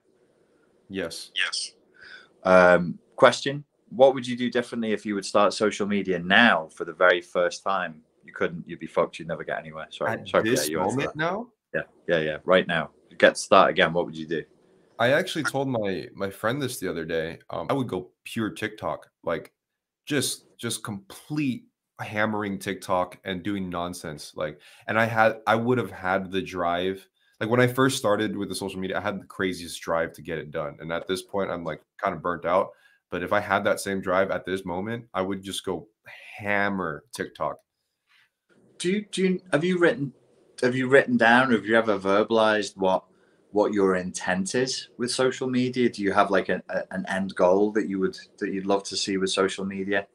yes. 0.88 1.30
Yes. 1.34 1.76
Um, 2.44 3.00
question: 3.16 3.66
What 3.90 4.14
would 4.14 4.26
you 4.28 4.38
do 4.38 4.50
differently 4.50 4.92
if 4.92 5.04
you 5.04 5.14
would 5.14 5.26
start 5.26 5.54
social 5.54 5.88
media 5.88 6.20
now 6.20 6.70
for 6.70 6.86
the 6.86 6.94
very 6.94 7.22
first 7.22 7.64
time? 7.64 8.04
You 8.24 8.34
couldn't. 8.34 8.68
You'd 8.68 8.80
be 8.80 8.88
fucked. 8.88 9.20
You'd 9.20 9.28
never 9.28 9.44
get 9.44 9.58
anywhere. 9.58 9.88
Sorry. 9.90 10.12
At 10.12 10.28
Sorry. 10.28 10.50
this 10.50 10.68
yeah, 10.68 10.72
you 10.72 10.82
answer 10.82 10.96
moment 10.98 11.16
now. 11.16 11.48
Yeah. 11.74 11.84
Yeah. 12.08 12.20
Yeah. 12.20 12.38
Right 12.44 12.68
now. 12.68 12.90
Get 13.18 13.38
start 13.38 13.70
again. 13.70 13.94
What 13.94 14.06
would 14.06 14.18
you 14.18 14.26
do? 14.26 14.44
I 15.00 15.14
actually 15.14 15.44
told 15.44 15.68
my 15.68 16.08
my 16.14 16.30
friend 16.30 16.62
this 16.62 16.80
the 16.80 16.90
other 16.90 17.06
day. 17.06 17.40
Um, 17.50 17.68
I 17.70 17.74
would 17.74 17.88
go 17.88 18.12
pure 18.24 18.50
TikTok, 18.52 19.10
like 19.24 19.52
just 20.06 20.46
just 20.58 20.84
complete 20.84 21.64
hammering 22.02 22.60
TikTok 22.60 23.20
and 23.24 23.44
doing 23.44 23.70
nonsense. 23.70 24.34
Like, 24.36 24.60
and 24.88 25.00
I 25.00 25.06
had 25.06 25.42
I 25.48 25.56
would 25.56 25.78
have 25.78 25.92
had 25.92 26.32
the 26.32 26.42
drive. 26.42 27.08
Like 27.40 27.50
when 27.50 27.62
I 27.62 27.68
first 27.68 27.98
started 27.98 28.38
with 28.38 28.50
the 28.50 28.56
social 28.56 28.80
media, 28.80 29.00
I 29.00 29.02
had 29.02 29.20
the 29.20 29.26
craziest 29.26 29.82
drive 29.82 30.14
to 30.14 30.22
get 30.22 30.38
it 30.38 30.52
done. 30.52 30.78
And 30.80 30.92
at 30.92 31.08
this 31.08 31.24
point, 31.24 31.50
I'm 31.50 31.64
like 31.64 31.82
kind 31.98 32.16
of 32.16 32.22
burnt 32.22 32.46
out. 32.46 32.70
But 33.10 33.24
if 33.24 33.34
I 33.34 33.40
had 33.40 33.64
that 33.66 33.80
same 33.80 34.00
drive 34.00 34.32
at 34.32 34.46
this 34.46 34.64
moment, 34.64 35.06
I 35.14 35.22
would 35.22 35.44
just 35.44 35.66
go 35.66 35.88
hammer 36.38 37.04
TikTok. 37.14 37.58
Do 38.78 38.92
you 38.92 39.06
do 39.12 39.22
you 39.24 39.42
have 39.52 39.64
you 39.64 39.78
written 39.78 40.14
have 40.62 40.76
you 40.76 40.88
written 40.88 41.18
down 41.18 41.52
have 41.52 41.66
you 41.66 41.76
ever 41.76 42.00
verbalized 42.00 42.78
what 42.78 43.06
what 43.52 43.74
your 43.74 43.96
intent 43.96 44.56
is 44.56 44.90
with 44.98 45.12
social 45.12 45.50
media? 45.50 45.90
Do 45.90 46.02
you 46.02 46.14
have 46.14 46.32
like 46.32 46.50
a, 46.50 46.64
a, 46.70 46.84
an 46.92 47.06
end 47.08 47.36
goal 47.36 47.72
that 47.74 47.90
you 47.90 48.00
would 48.00 48.18
that 48.40 48.52
you'd 48.52 48.66
love 48.66 48.84
to 48.86 48.98
see 48.98 49.18
with 49.18 49.30
social 49.30 49.66
media? 49.66 50.08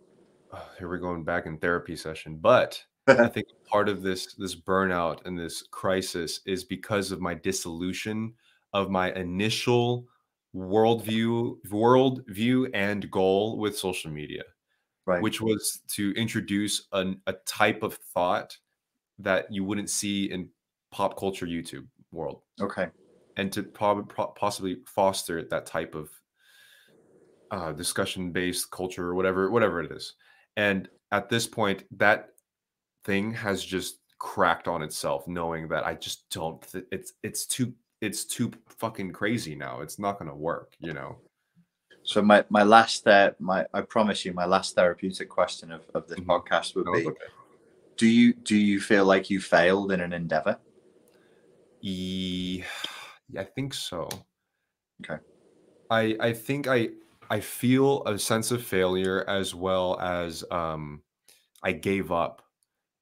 Oh, 0.52 0.68
here 0.78 0.88
we're 0.88 0.98
going 0.98 1.24
back 1.24 1.46
in 1.46 1.58
therapy 1.58 1.96
session 1.96 2.38
but 2.38 2.82
i 3.08 3.26
think 3.34 3.46
part 3.68 3.88
of 3.88 4.02
this 4.02 4.34
this 4.34 4.54
burnout 4.54 5.24
and 5.26 5.38
this 5.38 5.62
crisis 5.70 6.40
is 6.46 6.64
because 6.64 7.10
of 7.10 7.20
my 7.20 7.34
dissolution 7.34 8.32
of 8.72 8.90
my 8.90 9.12
initial 9.12 10.06
worldview, 10.54 11.56
worldview 11.68 12.70
and 12.74 13.10
goal 13.10 13.58
with 13.58 13.76
social 13.78 14.10
media, 14.10 14.42
Right. 15.06 15.22
which 15.22 15.40
was 15.40 15.82
to 15.88 16.12
introduce 16.12 16.86
an, 16.92 17.20
a 17.26 17.34
type 17.46 17.82
of 17.82 17.94
thought 17.94 18.56
that 19.18 19.52
you 19.52 19.64
wouldn't 19.64 19.90
see 19.90 20.30
in 20.30 20.48
pop 20.90 21.18
culture 21.18 21.46
YouTube 21.46 21.86
world, 22.10 22.42
okay. 22.60 22.88
and 23.36 23.52
to 23.52 23.62
prob- 23.62 24.08
pro- 24.08 24.28
possibly 24.28 24.78
foster 24.86 25.44
that 25.44 25.66
type 25.66 25.94
of 25.94 26.10
uh, 27.50 27.72
discussion-based 27.72 28.70
culture 28.70 29.06
or 29.06 29.14
whatever, 29.14 29.50
whatever 29.50 29.80
it 29.80 29.92
is. 29.92 30.14
And 30.56 30.88
at 31.12 31.28
this 31.28 31.46
point, 31.46 31.84
that 31.98 32.30
thing 33.04 33.32
has 33.32 33.64
just 33.64 33.98
cracked 34.18 34.68
on 34.68 34.82
itself, 34.82 35.28
knowing 35.28 35.68
that 35.68 35.86
I 35.86 35.94
just 35.94 36.28
don't. 36.30 36.60
Th- 36.70 36.84
it's 36.90 37.12
it's 37.22 37.46
too 37.46 37.74
it's 38.00 38.24
too 38.24 38.52
fucking 38.68 39.12
crazy 39.12 39.54
now. 39.54 39.80
It's 39.80 39.98
not 39.98 40.18
going 40.18 40.30
to 40.30 40.36
work, 40.36 40.74
you 40.78 40.92
know. 40.94 41.18
So 42.02 42.22
my 42.22 42.44
my 42.48 42.62
last 42.62 43.06
uh, 43.06 43.32
my 43.38 43.66
I 43.74 43.82
promise 43.82 44.24
you 44.24 44.32
my 44.32 44.46
last 44.46 44.74
therapeutic 44.74 45.28
question 45.28 45.72
of, 45.72 45.82
of 45.94 46.08
this 46.08 46.18
Mhm. 46.20 46.26
podcast 46.26 46.74
would 46.74 46.86
No, 46.86 46.92
be: 46.92 47.06
okay. 47.08 47.26
Do 47.96 48.06
you 48.06 48.32
do 48.32 48.56
you 48.56 48.80
feel 48.80 49.04
like 49.04 49.28
you 49.30 49.40
failed 49.40 49.92
in 49.92 50.00
an 50.00 50.12
endeavor? 50.12 50.58
Ye- 51.80 52.64
yeah, 53.28 53.40
I 53.40 53.44
think 53.44 53.74
so. 53.74 54.08
Okay. 55.02 55.22
I 55.90 56.16
I 56.20 56.32
think 56.32 56.66
I 56.66 56.90
I 57.30 57.40
feel 57.40 58.02
a 58.04 58.18
sense 58.18 58.50
of 58.50 58.64
failure 58.64 59.28
as 59.28 59.54
well 59.54 59.98
as 60.00 60.44
um 60.50 61.02
I 61.62 61.72
gave 61.72 62.12
up 62.12 62.42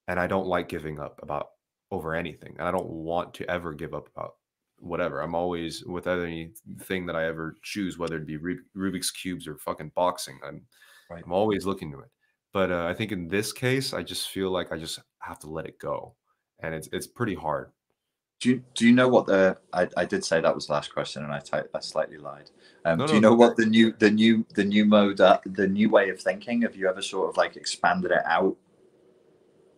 and 0.07 0.19
I 0.19 0.27
don't 0.27 0.47
like 0.47 0.69
giving 0.69 0.99
up 0.99 1.21
about 1.23 1.49
over 1.91 2.15
anything. 2.15 2.55
And 2.59 2.67
I 2.67 2.71
don't 2.71 2.89
want 2.89 3.33
to 3.35 3.49
ever 3.49 3.73
give 3.73 3.93
up 3.93 4.09
about 4.15 4.35
whatever. 4.79 5.21
I'm 5.21 5.35
always 5.35 5.83
with 5.85 6.07
anything 6.07 7.05
that 7.05 7.15
I 7.15 7.25
ever 7.25 7.55
choose, 7.63 7.97
whether 7.97 8.17
it 8.17 8.27
be 8.27 8.37
Rubik's 8.75 9.11
cubes 9.11 9.47
or 9.47 9.57
fucking 9.57 9.91
boxing. 9.95 10.39
I'm 10.45 10.65
Right. 11.09 11.23
I'm 11.23 11.31
always 11.33 11.65
looking 11.67 11.91
to 11.91 11.99
it. 11.99 12.09
But 12.51 12.71
uh, 12.71 12.85
I 12.85 12.93
think 12.95 13.11
in 13.11 13.27
this 13.27 13.53
case, 13.53 13.93
I 13.93 14.01
just 14.01 14.29
feel 14.29 14.49
like 14.49 14.71
I 14.71 14.77
just 14.77 14.99
have 15.19 15.39
to 15.39 15.47
let 15.49 15.65
it 15.67 15.77
go, 15.77 16.15
and 16.59 16.73
it's 16.73 16.89
it's 16.93 17.07
pretty 17.07 17.35
hard. 17.35 17.71
Do 18.39 18.49
you 18.49 18.63
do 18.73 18.85
you 18.85 18.93
know 18.93 19.07
what 19.07 19.27
the 19.27 19.57
I, 19.71 19.87
I 19.95 20.05
did 20.05 20.23
say 20.25 20.41
that 20.41 20.53
was 20.53 20.67
the 20.67 20.73
last 20.73 20.93
question 20.93 21.23
and 21.23 21.33
I 21.33 21.41
I 21.73 21.79
slightly 21.79 22.17
lied. 22.17 22.51
Um, 22.83 22.99
No, 22.99 23.07
do 23.07 23.15
you 23.15 23.21
no, 23.21 23.29
know 23.29 23.33
it's 23.33 23.39
what 23.39 23.57
the 23.57 23.65
new 23.65 23.93
the 23.97 24.11
new 24.11 24.45
the 24.53 24.63
new 24.63 24.85
mode 24.85 25.21
uh, 25.21 25.39
the 25.45 25.67
new 25.67 25.89
way 25.89 26.09
of 26.09 26.21
thinking? 26.21 26.61
Have 26.63 26.75
you 26.75 26.87
ever 26.89 27.01
sort 27.01 27.29
of 27.29 27.37
like 27.37 27.55
expanded 27.55 28.11
it 28.11 28.25
out 28.25 28.55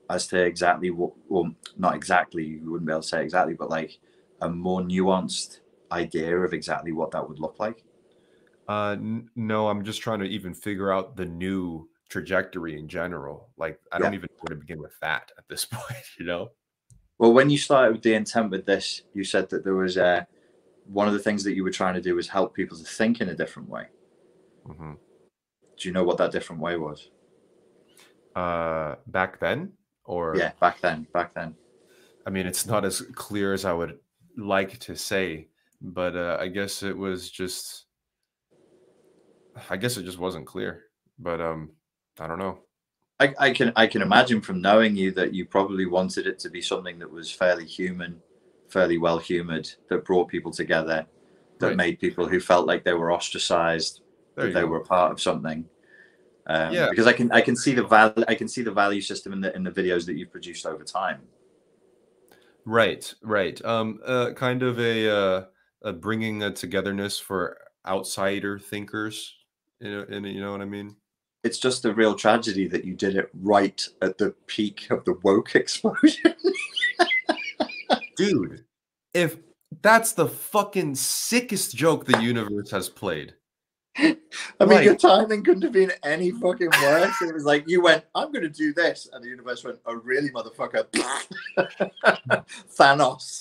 as 0.10 0.28
to 0.28 0.44
exactly 0.44 0.90
what 0.90 1.14
well 1.28 1.54
not 1.78 1.96
exactly 1.96 2.46
you 2.46 2.72
wouldn't 2.72 2.88
be 2.88 2.94
able 2.94 3.02
to 3.02 3.08
say 3.08 3.24
exactly, 3.24 3.54
but 3.54 3.70
like 3.70 4.00
a 4.42 4.50
more 4.50 4.82
nuanced 4.82 5.60
idea 5.92 6.38
of 6.38 6.54
exactly 6.54 6.92
what 6.92 7.12
that 7.12 7.28
would 7.28 7.40
look 7.40 7.60
like? 7.60 7.84
Uh, 8.68 8.92
n- 8.92 9.30
no, 9.36 9.70
I'm 9.70 9.84
just 9.84 10.02
trying 10.02 10.20
to 10.20 10.26
even 10.26 10.54
figure 10.54 10.92
out 10.92 11.16
the 11.16 11.26
new 11.26 11.90
trajectory 12.10 12.78
in 12.78 12.88
general. 12.88 13.50
Like, 13.58 13.80
I 13.92 14.00
don't 14.00 14.14
even 14.14 14.28
know 14.30 14.38
where 14.42 14.56
to 14.56 14.60
begin 14.60 14.82
with 14.82 15.00
that 15.02 15.32
at 15.38 15.48
this 15.48 15.66
point. 15.72 16.04
You 16.20 16.26
know? 16.26 16.52
Well, 17.20 17.34
when 17.34 17.50
you 17.50 17.58
started 17.58 17.94
with 17.94 18.04
the 18.04 18.14
intent 18.14 18.52
with 18.52 18.66
this, 18.66 19.02
you 19.14 19.24
said 19.24 19.50
that 19.50 19.64
there 19.64 19.74
was 19.74 19.98
uh, 19.98 20.26
one 20.86 21.08
of 21.08 21.14
the 21.14 21.20
things 21.20 21.44
that 21.44 21.56
you 21.56 21.64
were 21.64 21.72
trying 21.72 21.96
to 21.96 22.02
do 22.02 22.16
was 22.16 22.28
help 22.30 22.54
people 22.54 22.78
to 22.78 22.84
think 22.84 23.22
in 23.22 23.30
a 23.30 23.36
different 23.36 23.70
way. 23.70 23.88
hmm 24.66 24.94
Do 25.78 25.88
you 25.88 25.94
know 25.94 26.04
what 26.04 26.18
that 26.18 26.32
different 26.32 26.62
way 26.62 26.78
was? 26.78 27.10
Uh, 28.36 28.96
back 29.08 29.40
then, 29.40 29.74
or 30.06 30.38
Yeah, 30.38 30.52
back 30.60 30.80
then, 30.80 31.08
back 31.12 31.34
then. 31.34 31.56
I 32.26 32.30
mean, 32.30 32.46
it's 32.46 32.66
not 32.68 32.86
as 32.86 33.02
clear 33.16 33.54
as 33.54 33.66
I 33.66 33.74
would 33.74 34.00
like 34.38 34.78
to 34.80 34.96
say, 34.96 35.48
but 35.82 36.16
uh, 36.16 36.38
I 36.40 36.48
guess 36.48 36.84
it 36.84 36.96
was 36.96 37.32
just. 37.32 37.86
I 39.72 39.78
guess 39.78 39.98
it 39.98 40.04
just 40.04 40.20
wasn't 40.20 40.46
clear, 40.46 40.84
but 41.18 41.42
um, 41.42 41.72
I 42.20 42.28
don't 42.28 42.38
know. 42.38 42.60
I, 43.20 43.34
I 43.40 43.52
can 43.52 43.74
I 43.76 43.88
can 43.88 44.02
imagine 44.02 44.42
from 44.42 44.62
knowing 44.62 44.96
you 44.96 45.12
that 45.14 45.34
you 45.34 45.46
probably 45.46 45.86
wanted 45.88 46.28
it 46.28 46.38
to 46.40 46.50
be 46.50 46.62
something 46.62 47.00
that 47.00 47.12
was 47.12 47.32
fairly 47.32 47.66
human, 47.66 48.22
fairly 48.70 48.98
well 48.98 49.18
humored, 49.18 49.68
that 49.90 50.06
brought 50.06 50.28
people 50.28 50.52
together, 50.52 51.06
that 51.60 51.68
Right. 51.68 51.76
made 51.76 52.00
people 52.00 52.28
who 52.28 52.40
felt 52.40 52.68
like 52.68 52.84
they 52.84 52.94
were 52.94 53.12
ostracized, 53.12 54.02
There 54.36 54.46
that 54.48 54.54
they 54.54 54.62
go. 54.62 54.68
were 54.68 54.82
part 54.82 55.12
of 55.12 55.20
something. 55.20 55.68
Um, 56.46 56.74
Yeah. 56.74 56.90
Because 56.90 57.08
I 57.08 57.14
can 57.14 57.32
I 57.32 57.42
can 57.42 57.56
see 57.56 57.74
the 57.74 57.84
value 57.84 58.24
I 58.28 58.36
can 58.36 58.48
see 58.48 58.62
the 58.62 58.72
value 58.72 59.02
system 59.02 59.34
in 59.34 59.42
the 59.42 59.56
in 59.56 59.64
the 59.64 59.72
videos 59.72 60.06
that 60.06 60.16
you've 60.16 60.32
produced 60.32 60.66
over 60.66 60.84
time. 60.84 61.22
Right, 62.66 63.14
right. 63.24 63.64
Um, 63.64 64.00
uh, 64.06 64.34
kind 64.34 64.62
of 64.62 64.78
a, 64.80 65.10
uh, 65.10 65.46
a 65.84 65.94
bringing 65.94 66.44
a 66.44 66.52
togetherness 66.52 67.18
for 67.18 67.58
outsider 67.86 68.60
thinkers. 68.60 69.34
You 69.80 69.92
know, 69.92 70.06
and 70.10 70.26
you 70.26 70.42
know 70.42 70.52
what 70.52 70.62
I 70.62 70.66
mean. 70.66 70.98
It's 71.48 71.60
just 71.60 71.86
a 71.86 71.94
real 71.94 72.14
tragedy 72.14 72.68
that 72.68 72.84
you 72.84 72.94
did 72.94 73.16
it 73.16 73.30
right 73.42 73.82
at 74.02 74.18
the 74.18 74.32
peak 74.48 74.88
of 74.92 75.06
the 75.06 75.14
woke 75.24 75.56
explosion. 75.62 76.34
dude 78.18 78.66
if 79.14 79.38
that's 79.82 80.12
the 80.12 80.28
fucking 80.28 80.94
sickest 80.96 81.74
joke 81.74 82.04
the 82.06 82.22
universe 82.22 82.70
has 82.70 82.90
played 82.90 83.34
I 84.60 84.66
mean, 84.66 84.84
your 84.84 84.96
timing 84.96 85.44
couldn't 85.44 85.64
have 85.64 85.72
been 85.72 85.92
any 86.04 86.30
fucking 86.30 86.70
worse. 86.84 87.16
It 87.24 87.34
was 87.34 87.46
like 87.46 87.64
you 87.68 87.82
went, 87.82 88.04
"I'm 88.14 88.32
going 88.32 88.44
to 88.44 88.50
do 88.50 88.72
this," 88.72 89.10
and 89.12 89.24
the 89.24 89.28
universe 89.28 89.64
went, 89.64 89.80
"Oh, 89.88 89.96
really, 89.96 90.30
motherfucker?" 90.30 90.86
Thanos. 92.78 93.40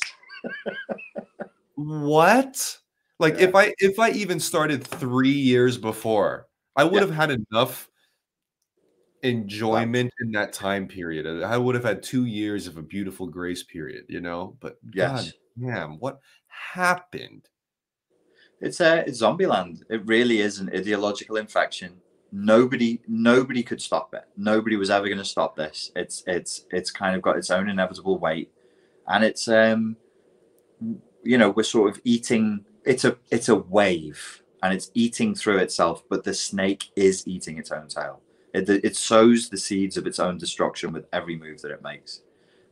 what 1.75 2.79
like 3.19 3.35
Yeah. 3.35 3.49
if 3.49 3.55
i 3.55 3.75
if 3.79 3.99
i 3.99 4.09
even 4.13 4.41
started 4.41 4.83
three 4.87 5.29
years 5.53 5.77
before 5.77 6.47
i 6.75 6.85
would 6.85 6.95
Yeah. 6.95 7.01
have 7.01 7.15
had 7.15 7.31
enough 7.33 7.91
enjoyment 9.29 10.13
in 10.21 10.31
that 10.33 10.53
time 10.53 10.87
period 10.89 11.27
Uh, 11.27 11.45
i 11.47 11.57
would 11.57 11.75
have 11.75 11.85
had 11.85 12.03
two 12.03 12.25
years 12.27 12.67
of 12.67 12.77
a 12.77 12.83
beautiful 12.83 13.27
grace 13.27 13.63
period 13.63 14.05
you 14.09 14.21
know 14.21 14.57
but 14.61 14.77
Yes. 14.93 15.33
god 15.33 15.33
damn 15.67 15.93
what 15.99 16.21
happened 16.49 17.45
It's 18.61 18.81
a 18.81 19.05
it's 19.07 19.21
Zombieland. 19.21 19.83
It 19.91 20.01
really 20.07 20.39
is 20.41 20.61
an 20.61 20.71
ideological 20.75 21.37
infection. 21.37 21.91
Nobody 22.33 23.01
nobody 23.07 23.63
could 23.63 23.83
stop 23.83 24.15
it. 24.15 24.25
Nobody 24.37 24.77
was 24.77 24.91
ever 24.91 25.07
going 25.13 25.25
to 25.27 25.35
stop 25.37 25.57
this. 25.57 25.93
It's 25.95 26.23
it's 26.27 26.65
it's 26.71 26.91
kind 26.91 27.15
of 27.17 27.21
got 27.23 27.37
its 27.37 27.51
own 27.51 27.69
inevitable 27.69 28.19
weight, 28.19 28.51
and 29.07 29.23
it's 29.25 29.47
um, 29.49 29.97
you 31.23 31.39
know, 31.39 31.51
we're 31.51 31.63
sort 31.77 31.91
of 31.91 32.01
eating. 32.05 32.65
It's 32.85 33.05
a 33.05 33.13
it's 33.31 33.49
a 33.51 33.57
wave, 33.57 34.43
and 34.63 34.73
it's 34.73 34.91
eating 34.95 35.35
through 35.35 35.59
itself. 35.59 36.03
But 36.09 36.25
the 36.25 36.35
snake 36.35 36.83
is 36.97 37.27
eating 37.27 37.59
its 37.59 37.71
own 37.71 37.89
tail. 37.89 38.23
It 38.57 38.69
it 38.89 38.97
sows 38.97 39.49
the 39.49 39.59
seeds 39.59 39.97
of 39.97 40.07
its 40.07 40.19
own 40.19 40.39
destruction 40.39 40.93
with 40.93 41.07
every 41.13 41.37
move 41.37 41.61
that 41.63 41.71
it 41.71 41.83
makes, 41.83 42.23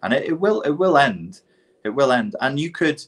and 0.03 0.13
it, 0.13 0.25
it 0.25 0.41
will 0.41 0.61
it 0.63 0.71
will 0.71 0.97
end. 0.97 1.43
It 1.85 1.91
will 1.91 2.13
end, 2.13 2.35
and 2.41 2.59
you 2.59 2.71
could 2.71 3.05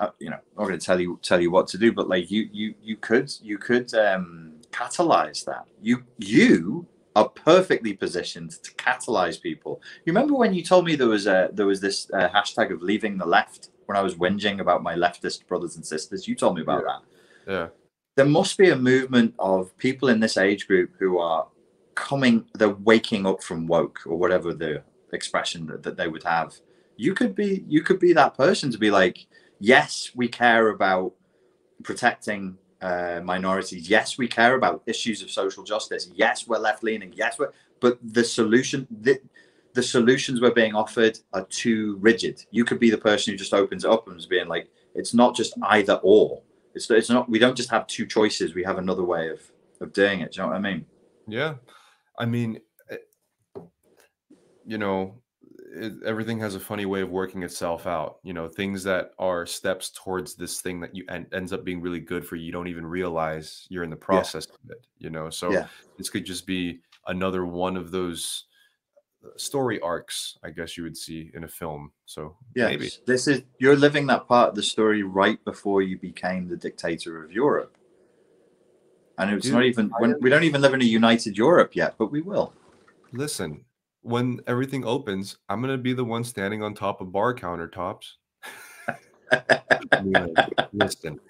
uh, 0.00 0.10
you 0.18 0.30
know, 0.30 0.36
I'm 0.36 0.58
not 0.58 0.68
going 0.68 0.78
to 0.78 0.84
tell 0.84 1.00
you 1.00 1.18
tell 1.22 1.40
you 1.40 1.50
what 1.50 1.66
to 1.68 1.78
do, 1.78 1.92
but 1.92 2.08
like 2.08 2.30
you 2.30 2.48
you 2.52 2.74
you 2.82 2.96
could 2.96 3.32
you 3.40 3.58
could 3.58 3.94
um, 3.94 4.54
catalyze 4.70 5.44
that. 5.44 5.66
You 5.80 6.02
you 6.18 6.86
are 7.14 7.28
perfectly 7.28 7.92
positioned 7.92 8.50
to 8.62 8.72
catalyze 8.72 9.40
people. 9.40 9.80
You 10.04 10.12
remember 10.12 10.34
when 10.34 10.54
you 10.54 10.62
told 10.62 10.86
me 10.86 10.96
there 10.96 11.08
was 11.08 11.26
a 11.26 11.50
there 11.52 11.66
was 11.66 11.80
this 11.80 12.10
uh, 12.12 12.28
hashtag 12.28 12.72
of 12.72 12.82
leaving 12.82 13.18
the 13.18 13.26
left 13.26 13.70
when 13.86 13.96
I 13.96 14.02
was 14.02 14.14
whinging 14.14 14.60
about 14.60 14.82
my 14.82 14.94
leftist 14.94 15.46
brothers 15.46 15.76
and 15.76 15.86
sisters. 15.86 16.26
You 16.26 16.34
told 16.34 16.56
me 16.56 16.62
about 16.62 16.82
Yeah. 16.84 16.92
that. 16.92 17.52
yeah 17.52 17.68
There 18.16 18.26
must 18.26 18.58
be 18.58 18.70
a 18.70 18.76
movement 18.76 19.34
of 19.38 19.76
people 19.76 20.08
in 20.08 20.20
this 20.20 20.36
age 20.36 20.66
group 20.66 20.90
who 20.98 21.18
are 21.18 21.46
coming. 21.94 22.46
They're 22.54 22.70
waking 22.70 23.26
up 23.26 23.42
from 23.42 23.66
woke 23.66 24.00
or 24.06 24.16
whatever 24.16 24.52
the 24.52 24.82
expression 25.12 25.66
that, 25.66 25.82
that 25.82 25.96
they 25.96 26.08
would 26.08 26.22
have. 26.22 26.54
You 26.96 27.14
could 27.14 27.34
be 27.34 27.64
you 27.66 27.82
could 27.82 27.98
be 27.98 28.12
that 28.12 28.36
person 28.36 28.70
to 28.70 28.78
be 28.78 28.90
like 28.90 29.26
yes, 29.62 30.10
we 30.14 30.28
care 30.28 30.68
about 30.68 31.14
protecting 31.84 32.58
uh, 32.82 33.20
minorities. 33.22 33.88
Yes, 33.88 34.18
we 34.18 34.26
care 34.26 34.56
about 34.56 34.82
issues 34.86 35.22
of 35.22 35.30
social 35.30 35.62
justice. 35.62 36.10
Yes, 36.14 36.48
we're 36.48 36.58
left 36.58 36.82
leaning. 36.82 37.12
Yes, 37.14 37.38
we're, 37.38 37.52
but 37.80 37.98
the 38.02 38.24
solution, 38.24 38.86
the, 38.90 39.20
the 39.74 39.82
solutions 39.82 40.40
we're 40.40 40.50
being 40.50 40.74
offered 40.74 41.18
are 41.32 41.46
too 41.46 41.96
rigid. 42.00 42.44
You 42.50 42.64
could 42.64 42.80
be 42.80 42.90
the 42.90 42.98
person 42.98 43.32
who 43.32 43.38
just 43.38 43.54
opens 43.54 43.84
it 43.84 43.90
up 43.90 44.08
and 44.08 44.18
is 44.18 44.26
being 44.26 44.48
like, 44.48 44.68
it's 44.94 45.14
not 45.14 45.36
just 45.36 45.54
either 45.62 46.00
or. 46.02 46.42
It's, 46.74 46.90
it's 46.90 47.08
not, 47.08 47.30
we 47.30 47.38
don't 47.38 47.56
just 47.56 47.70
have 47.70 47.86
two 47.86 48.04
choices. 48.04 48.54
We 48.54 48.64
have 48.64 48.78
another 48.78 49.04
way 49.04 49.30
of, 49.30 49.40
of 49.80 49.92
doing 49.92 50.20
it. 50.20 50.32
Do 50.32 50.38
you 50.38 50.42
know 50.42 50.48
what 50.48 50.56
I 50.56 50.60
mean? 50.60 50.86
Yeah, 51.28 51.54
I 52.18 52.26
mean, 52.26 52.60
eh, 52.90 52.96
you 54.64 54.78
know, 54.78 55.20
it, 55.74 55.92
everything 56.04 56.38
has 56.40 56.54
a 56.54 56.60
funny 56.60 56.86
way 56.86 57.00
of 57.00 57.10
working 57.10 57.42
itself 57.42 57.86
out. 57.86 58.18
You 58.22 58.32
know, 58.32 58.48
things 58.48 58.84
that 58.84 59.12
are 59.18 59.46
steps 59.46 59.90
towards 59.90 60.34
this 60.34 60.60
thing 60.60 60.80
that 60.80 60.94
you 60.94 61.04
en- 61.08 61.26
ends 61.32 61.52
up 61.52 61.64
being 61.64 61.80
really 61.80 62.00
good 62.00 62.26
for 62.26 62.36
you. 62.36 62.46
You 62.46 62.52
don't 62.52 62.68
even 62.68 62.86
realize 62.86 63.66
you're 63.70 63.84
in 63.84 63.90
the 63.90 63.96
process 63.96 64.46
of 64.46 64.70
it. 64.70 64.86
You 64.98 65.10
know, 65.10 65.30
so 65.30 65.50
Yeah. 65.52 65.66
this 65.98 66.10
could 66.10 66.24
just 66.24 66.46
be 66.46 66.80
another 67.06 67.44
one 67.44 67.76
of 67.76 67.90
those 67.90 68.44
story 69.36 69.80
arcs, 69.80 70.38
I 70.42 70.50
guess 70.50 70.76
you 70.76 70.82
would 70.82 70.96
see 70.96 71.30
in 71.34 71.44
a 71.44 71.48
film. 71.48 71.92
So 72.06 72.36
Yes, 72.54 72.70
maybe 72.70 72.90
this 73.06 73.28
is 73.28 73.42
you're 73.58 73.76
living 73.76 74.06
that 74.08 74.28
part 74.28 74.50
of 74.50 74.54
the 74.54 74.62
story 74.62 75.02
right 75.02 75.42
before 75.44 75.82
you 75.82 75.98
became 75.98 76.48
the 76.48 76.56
dictator 76.56 77.22
of 77.22 77.32
Europe, 77.32 77.76
and 79.18 79.30
it's 79.30 79.44
Dude, 79.44 79.54
not 79.54 79.64
even 79.64 79.90
when, 79.98 80.14
we 80.20 80.30
don't 80.30 80.44
even 80.44 80.60
live 80.60 80.74
in 80.74 80.82
a 80.82 80.84
united 80.84 81.36
Europe 81.36 81.74
yet, 81.76 81.94
but 81.98 82.10
we 82.10 82.20
will. 82.22 82.52
listen. 83.12 83.64
When 84.04 84.40
everything 84.48 84.84
opens, 84.84 85.36
I'm 85.48 85.60
gonna 85.60 85.78
be 85.78 85.92
the 85.92 86.04
one 86.04 86.24
standing 86.24 86.60
on 86.62 86.74
top 86.74 87.00
of 87.00 87.12
bar 87.12 87.34
countertops. 87.34 88.14
and 89.30 90.12
be 90.12 90.18
like, 90.18 90.48
listen, 90.72 91.20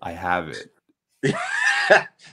I 0.00 0.12
have 0.12 0.48
it. 0.48 0.72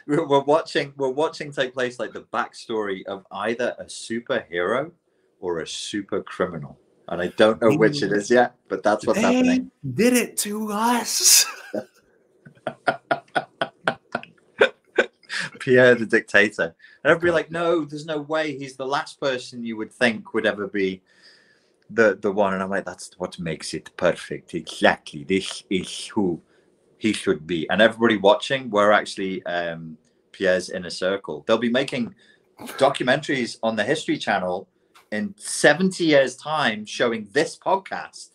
we're, 0.08 0.26
we're 0.26 0.44
watching 0.44 0.94
we're 0.95 1.10
watching 1.10 1.52
take 1.52 1.74
place 1.74 1.99
like 1.99 2.14
the 2.14 2.22
backstory 2.34 3.06
of 3.08 3.26
either 3.32 3.76
a 3.78 3.84
superhero 3.86 4.91
or 5.41 5.60
a 5.60 5.68
super 5.68 6.24
criminal, 6.24 6.80
and 7.10 7.22
I 7.22 7.28
don't 7.28 7.62
know 7.62 7.76
which 7.76 8.02
it 8.04 8.14
is 8.14 8.30
yet, 8.32 8.56
but 8.70 8.84
that's 8.84 9.06
what's 9.06 9.20
They 9.20 9.26
happening. 9.26 9.72
did 9.95 10.14
it 10.14 10.38
to 10.38 10.72
us. 10.72 11.45
Pierre 15.68 15.95
the 15.95 16.06
dictator. 16.06 16.73
And 17.03 17.11
everybody 17.11 17.31
like, 17.34 17.52
no, 17.52 17.84
there's 17.84 18.06
no 18.06 18.22
way. 18.22 18.57
He's 18.57 18.77
the 18.77 18.85
last 18.85 19.19
person 19.19 19.64
you 19.65 19.76
would 19.77 19.91
think 19.91 20.34
would 20.34 20.45
ever 20.45 20.68
be 20.68 21.02
the 21.89 22.18
the 22.22 22.31
one. 22.31 22.53
And 22.53 22.64
I'm 22.64 22.69
like, 22.69 22.85
that's 22.85 23.11
what 23.18 23.38
makes 23.39 23.73
it 23.73 23.95
perfect. 23.98 24.53
Exactly. 24.53 25.23
This 25.26 25.64
is 25.69 26.07
who 26.07 26.41
he 26.98 27.11
should 27.14 27.45
be. 27.45 27.69
And 27.69 27.81
everybody 27.81 28.18
watching, 28.18 28.69
we're 28.69 28.91
actually 28.91 29.45
um, 29.45 29.98
Pierre's 30.31 30.69
inner 30.69 30.89
circle. 30.89 31.44
They'll 31.45 31.57
be 31.57 31.69
making 31.69 32.15
documentaries 32.60 33.57
on 33.61 33.76
the 33.76 33.84
History 33.84 34.18
Channel 34.18 34.68
in 35.11 35.35
70 35.38 36.03
years' 36.06 36.35
time 36.35 36.85
showing 36.85 37.27
this 37.31 37.57
podcast 37.57 38.31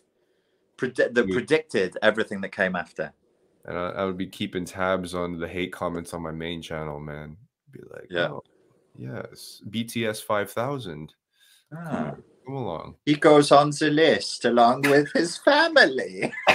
predi- 0.77 1.13
that 1.13 1.27
Yeah. 1.27 1.33
predicted 1.33 1.97
everything 2.01 2.41
that 2.41 2.51
came 2.51 2.75
after. 2.75 3.11
And 3.65 3.77
I, 3.77 3.89
I 3.89 4.05
would 4.05 4.17
be 4.17 4.27
keeping 4.27 4.65
tabs 4.65 5.13
on 5.15 5.37
the 5.39 5.47
hate 5.47 5.71
comments 5.71 6.13
on 6.13 6.21
my 6.21 6.31
main 6.31 6.61
channel, 6.61 6.99
man. 6.99 7.37
Be 7.71 7.79
like, 7.91 8.07
Yeah. 8.09 8.29
oh, 8.29 8.43
yes, 8.97 9.61
BTS 9.69 10.21
five 10.23 10.51
thousand. 10.51 11.13
Ah. 11.75 12.15
Come 12.45 12.55
along. 12.55 12.95
he 13.05 13.15
goes 13.15 13.53
on 13.53 13.69
the 13.69 13.89
list 13.89 14.43
along 14.43 14.81
with 14.81 15.09
his 15.13 15.37
family. 15.37 16.33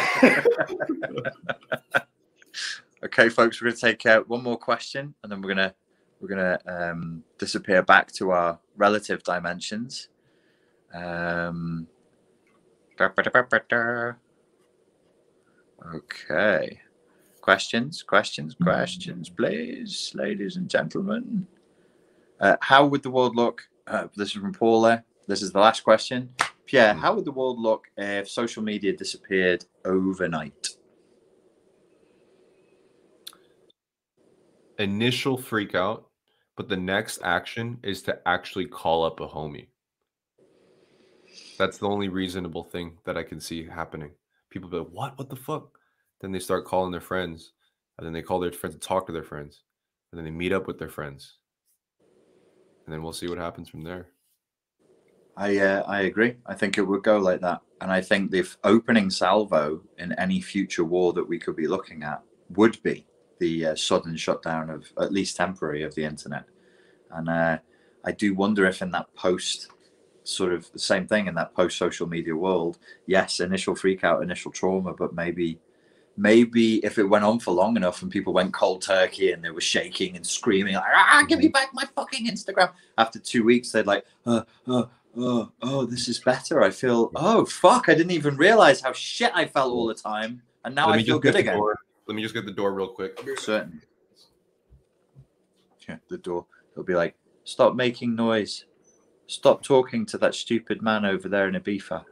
okay, 3.05 3.28
folks, 3.30 3.60
we're 3.62 3.68
gonna 3.70 3.76
take 3.76 4.05
out 4.06 4.28
one 4.28 4.43
more 4.43 4.59
question, 4.59 5.14
and 5.22 5.32
then 5.32 5.40
we're 5.40 5.48
gonna 5.48 5.74
we're 6.20 6.28
gonna 6.28 6.59
um, 6.66 7.24
disappear 7.39 7.82
back 7.82 8.12
to 8.12 8.30
our 8.32 8.59
relative 8.76 9.22
dimensions. 9.22 10.09
Um, 10.93 11.86
da- 12.97 13.09
ba- 13.09 13.22
da- 13.22 13.30
ba- 13.30 13.47
ba- 13.51 13.64
da. 13.68 14.12
okay, 15.97 16.80
questions, 17.48 18.02
questions, 18.02 18.54
questions, 18.62 19.30
please, 19.30 20.12
ladies 20.14 20.56
and 20.56 20.68
gentlemen. 20.68 21.46
Uh, 22.38 22.56
how 22.60 22.84
would 22.84 23.02
the 23.02 23.08
world 23.08 23.34
look? 23.36 23.62
Uh, 23.86 24.06
this 24.14 24.28
is 24.28 24.34
from 24.34 24.52
Paula. 24.52 25.02
This 25.26 25.40
is 25.40 25.50
the 25.52 25.58
last 25.58 25.82
question. 25.82 26.28
Pierre, 26.66 26.92
Hmm. 26.92 27.00
how 27.00 27.14
would 27.14 27.24
the 27.24 27.32
world 27.32 27.58
look 27.58 27.90
if 27.96 28.28
social 28.28 28.62
media 28.62 28.92
disappeared 28.94 29.64
overnight? 29.86 30.76
Initial 34.78 35.38
freak 35.38 35.74
out, 35.74 36.10
but 36.54 36.68
the 36.68 36.76
next 36.76 37.18
action 37.22 37.78
is 37.82 38.02
to 38.02 38.20
actually 38.28 38.66
call 38.66 39.04
up 39.04 39.20
a 39.20 39.26
homie. 39.26 39.68
That's 41.56 41.78
the 41.78 41.88
only 41.88 42.10
reasonable 42.10 42.64
thing 42.64 42.98
that 43.06 43.16
I 43.16 43.22
can 43.22 43.40
see 43.40 43.64
happening. 43.64 44.10
People 44.50 44.68
be 44.68 44.76
like, 44.76 44.88
"What? 44.88 45.18
What 45.18 45.30
the 45.30 45.36
fuck?" 45.36 45.77
Then 46.20 46.32
they 46.32 46.39
start 46.39 46.65
calling 46.65 46.93
their 46.93 47.01
friends, 47.01 47.53
and 47.97 48.07
then 48.07 48.12
they 48.12 48.23
call 48.23 48.40
their 48.40 48.53
friends 48.53 48.74
to 48.74 48.81
talk 48.81 49.07
to 49.07 49.12
their 49.12 49.23
friends, 49.23 49.62
and 50.11 50.19
then 50.19 50.24
they 50.24 50.31
meet 50.31 50.53
up 50.53 50.66
with 50.66 50.78
their 50.78 50.89
friends, 50.89 51.39
and 52.85 52.93
then 52.93 53.03
we'll 53.03 53.12
see 53.12 53.28
what 53.28 53.39
happens 53.39 53.69
from 53.69 53.82
there. 53.82 54.09
I 55.36 55.59
uh, 55.59 55.85
I 55.86 56.01
agree. 56.03 56.36
I 56.47 56.55
think 56.55 56.78
it 56.78 56.82
would 56.82 57.05
go 57.05 57.19
like 57.19 57.40
that, 57.43 57.61
and 57.81 57.93
I 57.93 58.01
think 58.01 58.31
the 58.31 58.49
opening 58.65 59.11
salvo 59.11 59.82
in 59.99 60.12
any 60.15 60.40
future 60.40 60.85
war 60.85 61.12
that 61.12 61.28
we 61.28 61.39
could 61.39 61.55
be 61.55 61.69
looking 61.69 62.03
at 62.03 62.23
would 62.57 62.82
be 62.82 63.07
the 63.39 63.66
uh, 63.66 63.74
sudden 63.77 64.16
shutdown 64.16 64.70
of 64.70 64.93
at 64.99 65.12
least 65.12 65.36
temporary 65.36 65.85
of 65.85 65.95
the 65.95 66.05
internet. 66.05 66.45
And 67.12 67.28
uh, 67.28 67.59
I 68.05 68.12
do 68.12 68.35
wonder 68.35 68.66
if 68.66 68.82
in 68.82 68.90
that 68.90 69.15
post 69.15 69.69
sort 70.24 70.53
of 70.53 70.70
the 70.73 70.78
same 70.78 71.07
thing 71.07 71.27
in 71.27 71.35
that 71.36 71.55
post 71.55 71.78
social 71.78 72.07
media 72.07 72.35
world, 72.35 72.78
yes, 73.07 73.40
initial 73.40 73.74
freak 73.74 74.05
out, 74.05 74.23
initial 74.23 74.51
trauma, 74.51 74.93
but 74.93 75.15
maybe 75.15 75.59
maybe 76.19 76.85
if 76.85 76.99
it 76.99 77.05
went 77.05 77.24
on 77.24 77.39
for 77.39 77.53
long 77.53 77.77
enough 77.77 78.03
and 78.03 78.11
people 78.11 78.32
went 78.32 78.53
cold 78.53 78.82
turkey 78.82 79.32
and 79.32 79.43
they 79.45 79.51
were 79.51 79.61
shaking 79.61 80.16
and 80.16 80.27
screaming 80.27 80.74
like 80.74 80.82
ah 80.95 81.24
give 81.28 81.39
me 81.39 81.49
back 81.49 81.69
my 81.73 81.85
fucking 81.95 82.27
instagram 82.27 82.70
after 82.99 83.19
two 83.19 83.45
weeks 83.45 83.70
they'd 83.70 83.86
like 83.86 84.05
uh, 84.27 84.43
uh, 84.66 84.85
oh, 85.16 85.51
oh, 85.62 85.85
this 85.85 86.09
is 86.09 86.19
better. 86.20 86.62
I 86.62 86.70
feel, 86.70 87.11
oh, 87.16 87.45
fuck, 87.45 87.89
I 87.89 87.95
didn't 87.95 88.12
even 88.12 88.36
realize 88.36 88.81
how 88.81 88.93
shit 88.93 89.32
I 89.35 89.47
felt 89.47 89.73
all 89.73 89.86
the 89.86 89.95
time. 89.95 90.43
And 90.65 90.74
now 90.74 90.89
I 90.90 91.03
feel 91.03 91.19
good 91.19 91.35
again. 91.36 91.57
door- 91.57 91.78
Let 92.07 92.15
me 92.15 92.23
just 92.23 92.35
get 92.35 92.45
the 92.47 92.53
door 92.53 92.73
real 92.73 92.89
quick. 92.89 93.19
Certain. 93.39 93.81
Yeah, 95.89 95.97
the 96.09 96.19
door. 96.19 96.47
It'll 96.73 96.85
be 96.85 96.95
like, 96.95 97.16
stop 97.45 97.74
making 97.74 98.15
noise. 98.15 98.66
Stop 99.27 99.62
talking 99.62 100.07
to 100.07 100.19
that 100.19 100.35
stupid 100.35 100.82
man 100.82 101.05
over 101.05 101.28
there 101.28 101.49
in 101.49 101.55
Ibiza. 101.55 102.05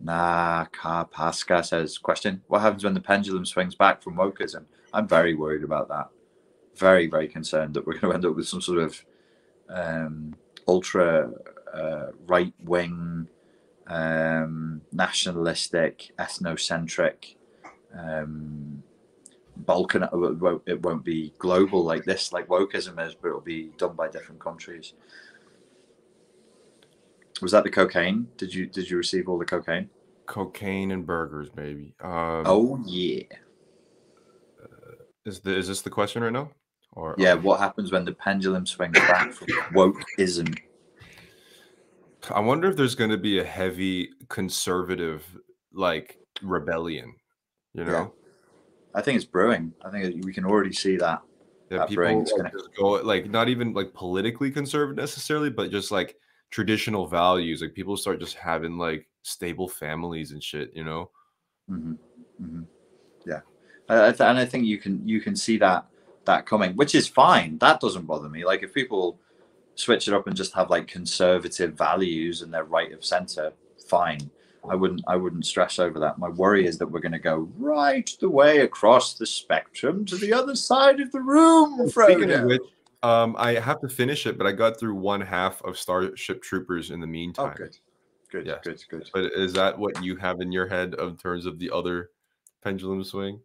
Nah, 0.00 0.64
Carpasca 0.66 1.62
says, 1.62 1.98
question, 1.98 2.42
what 2.48 2.62
happens 2.62 2.84
when 2.84 2.94
the 2.94 3.00
pendulum 3.00 3.44
swings 3.44 3.74
back 3.74 4.02
from 4.02 4.16
wokeism? 4.16 4.64
I'm 4.94 5.06
very 5.06 5.34
worried 5.34 5.62
about 5.62 5.88
that. 5.88 6.08
Very, 6.76 7.06
very 7.06 7.28
concerned 7.28 7.74
that 7.74 7.86
we're 7.86 7.98
going 7.98 8.12
to 8.12 8.14
end 8.14 8.24
up 8.24 8.34
with 8.34 8.48
some 8.48 8.62
sort 8.62 8.78
of 8.78 9.04
um, 9.68 10.34
ultra 10.66 11.30
uh, 11.72 12.06
right 12.26 12.54
wing, 12.64 13.28
um, 13.86 14.80
nationalistic, 14.90 16.12
ethnocentric, 16.18 17.36
um, 17.94 18.82
Balkan. 19.56 20.04
It 20.04 20.12
won't, 20.12 20.62
it 20.64 20.82
won't 20.82 21.04
be 21.04 21.34
global 21.38 21.84
like 21.84 22.04
this, 22.04 22.32
like 22.32 22.48
wokeism 22.48 23.06
is, 23.06 23.14
but 23.14 23.28
it'll 23.28 23.40
be 23.42 23.72
done 23.76 23.94
by 23.94 24.08
different 24.08 24.40
countries. 24.40 24.94
Was 27.42 27.52
that 27.52 27.64
the 27.64 27.70
cocaine? 27.70 28.28
Did 28.36 28.54
you 28.54 28.66
did 28.66 28.90
you 28.90 28.96
receive 28.96 29.28
all 29.28 29.38
the 29.38 29.44
cocaine? 29.44 29.88
Cocaine 30.26 30.90
and 30.92 31.06
burgers, 31.06 31.50
baby. 31.50 31.94
Um, 32.02 32.44
Oh 32.46 32.80
yeah, 32.86 33.22
is 35.24 35.40
the 35.40 35.56
is 35.56 35.68
this 35.68 35.82
the 35.82 35.90
question 35.90 36.22
right 36.22 36.32
now? 36.32 36.50
Or 36.92 37.14
yeah. 37.18 37.34
What 37.34 37.60
happens 37.60 37.92
when 37.92 38.04
the 38.04 38.12
pendulum 38.12 38.66
swings 38.66 38.98
back 38.98 39.32
from 39.32 39.46
wokeism? 39.72 40.58
I 42.30 42.40
wonder 42.40 42.68
if 42.68 42.76
there's 42.76 42.94
going 42.94 43.10
to 43.10 43.16
be 43.18 43.38
a 43.38 43.44
heavy 43.44 44.10
conservative 44.28 45.24
like 45.72 46.18
rebellion. 46.42 47.14
You 47.74 47.84
know, 47.84 47.92
Yeah. 47.92 48.06
I 48.94 49.02
think 49.02 49.16
it's 49.16 49.24
brewing. 49.24 49.72
I 49.84 49.90
think 49.90 50.24
we 50.24 50.32
can 50.32 50.44
already 50.44 50.72
see 50.72 50.96
that. 50.96 51.22
that 51.68 51.78
that 51.78 51.88
people 51.88 52.18
like, 52.24 52.36
gonna- 52.36 52.52
go 52.76 52.88
like 53.02 53.30
not 53.30 53.48
even 53.48 53.72
like 53.72 53.94
politically 53.94 54.50
conservative 54.50 54.96
necessarily, 54.96 55.50
but 55.50 55.70
just 55.70 55.90
like 55.92 56.16
traditional 56.50 57.06
values. 57.06 57.62
Like 57.62 57.74
people 57.74 57.96
start 57.96 58.20
just 58.20 58.36
having 58.36 58.78
like 58.78 59.06
stable 59.22 59.68
families 59.68 60.32
and 60.32 60.42
shit. 60.42 60.72
You 60.74 60.84
know. 60.84 61.10
hmm 61.68 61.94
hmm 62.38 62.62
Yeah, 63.26 63.40
I, 63.88 64.08
I 64.08 64.10
th- 64.10 64.20
and 64.20 64.38
I 64.38 64.44
think 64.44 64.66
you 64.66 64.78
can 64.78 65.06
you 65.06 65.20
can 65.20 65.36
see 65.36 65.56
that 65.58 65.86
that 66.24 66.46
coming, 66.46 66.74
which 66.76 66.94
is 66.94 67.08
fine. 67.08 67.58
That 67.58 67.80
doesn't 67.80 68.06
bother 68.06 68.28
me. 68.28 68.44
Like 68.44 68.62
if 68.62 68.74
people 68.74 69.18
switch 69.74 70.08
it 70.08 70.14
up 70.14 70.26
and 70.26 70.36
just 70.36 70.52
have 70.54 70.70
like 70.70 70.86
conservative 70.86 71.74
values 71.74 72.42
and 72.42 72.52
they're 72.52 72.64
right 72.64 72.92
of 72.92 73.04
center, 73.04 73.52
fine. 73.86 74.30
I 74.68 74.74
wouldn't 74.74 75.02
I 75.08 75.16
wouldn't 75.16 75.46
stress 75.46 75.78
over 75.78 75.98
that. 76.00 76.18
My 76.18 76.28
worry 76.28 76.66
is 76.66 76.76
that 76.78 76.86
we're 76.86 77.00
going 77.00 77.12
to 77.12 77.18
go 77.18 77.48
right 77.56 78.08
the 78.20 78.28
way 78.28 78.58
across 78.58 79.14
the 79.14 79.24
spectrum 79.26 80.04
to 80.04 80.16
the 80.16 80.34
other 80.34 80.54
side 80.54 81.00
of 81.00 81.10
the 81.12 81.20
room. 81.20 81.88
Speaking 81.88 82.30
of 82.30 82.44
which, 82.44 82.62
um, 83.02 83.34
I 83.38 83.54
have 83.54 83.80
to 83.80 83.88
finish 83.88 84.26
it, 84.26 84.36
but 84.38 84.46
I 84.46 84.52
got 84.52 84.78
through 84.78 84.94
one 84.94 85.20
half 85.20 85.62
of 85.62 85.78
Starship 85.78 86.42
Troopers 86.42 86.90
in 86.90 87.00
the 87.00 87.06
meantime. 87.06 87.44
oh, 87.44 87.48
meantime. 87.48 87.56
good, 87.56 87.76
good, 88.30 88.46
Yes. 88.46 88.60
good, 88.62 88.84
good. 88.90 89.10
But 89.12 89.24
is 89.32 89.52
that 89.54 89.78
what 89.78 90.02
you 90.04 90.16
have 90.16 90.40
in 90.40 90.52
your 90.52 90.66
head 90.66 90.94
in 90.98 91.16
terms 91.16 91.46
of 91.46 91.58
the 91.58 91.70
other 91.70 92.10
pendulum 92.62 93.02
swing? 93.04 93.40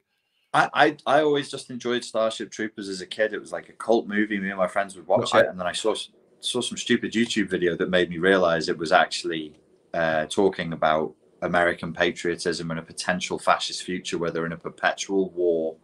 I, 0.54 0.70
I 0.74 0.98
I 1.06 1.22
always 1.22 1.50
just 1.50 1.70
enjoyed 1.70 2.04
Starship 2.04 2.50
Troopers 2.52 2.88
as 2.90 3.02
a 3.02 3.06
kid. 3.06 3.34
It 3.34 3.40
was 3.40 3.52
like 3.52 3.70
a 3.70 3.74
cult 3.74 4.08
movie. 4.08 4.40
Me 4.40 4.50
and 4.50 4.58
my 4.58 4.68
friends 4.68 4.96
would 4.96 5.08
watch 5.08 5.34
No, 5.34 5.40
I- 5.40 5.44
it, 5.44 5.50
and 5.50 5.60
then 5.60 5.68
I 5.68 5.74
saw 5.74 5.96
saw 6.40 6.62
some 6.62 6.78
stupid 6.78 7.12
YouTube 7.14 7.50
video 7.50 7.76
that 7.76 7.90
made 7.90 8.10
me 8.10 8.20
realize 8.20 8.70
it 8.70 8.78
was 8.78 8.92
actually 8.92 9.56
uh, 9.94 10.26
talking 10.28 10.74
about 10.74 11.16
American 11.42 11.92
patriotism 11.92 12.70
and 12.72 12.80
a 12.80 12.84
potential 12.84 13.40
fascist 13.40 13.84
future 13.84 14.18
where 14.18 14.32
they're 14.32 14.46
in 14.46 14.52
a 14.52 14.58
perpetual 14.58 15.30
war 15.32 15.76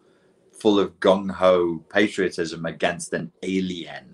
full 0.62 0.80
of 0.80 1.00
gung 1.00 1.30
ho 1.32 1.84
patriotism 1.90 2.66
against 2.68 3.14
an 3.14 3.32
alien. 3.42 4.14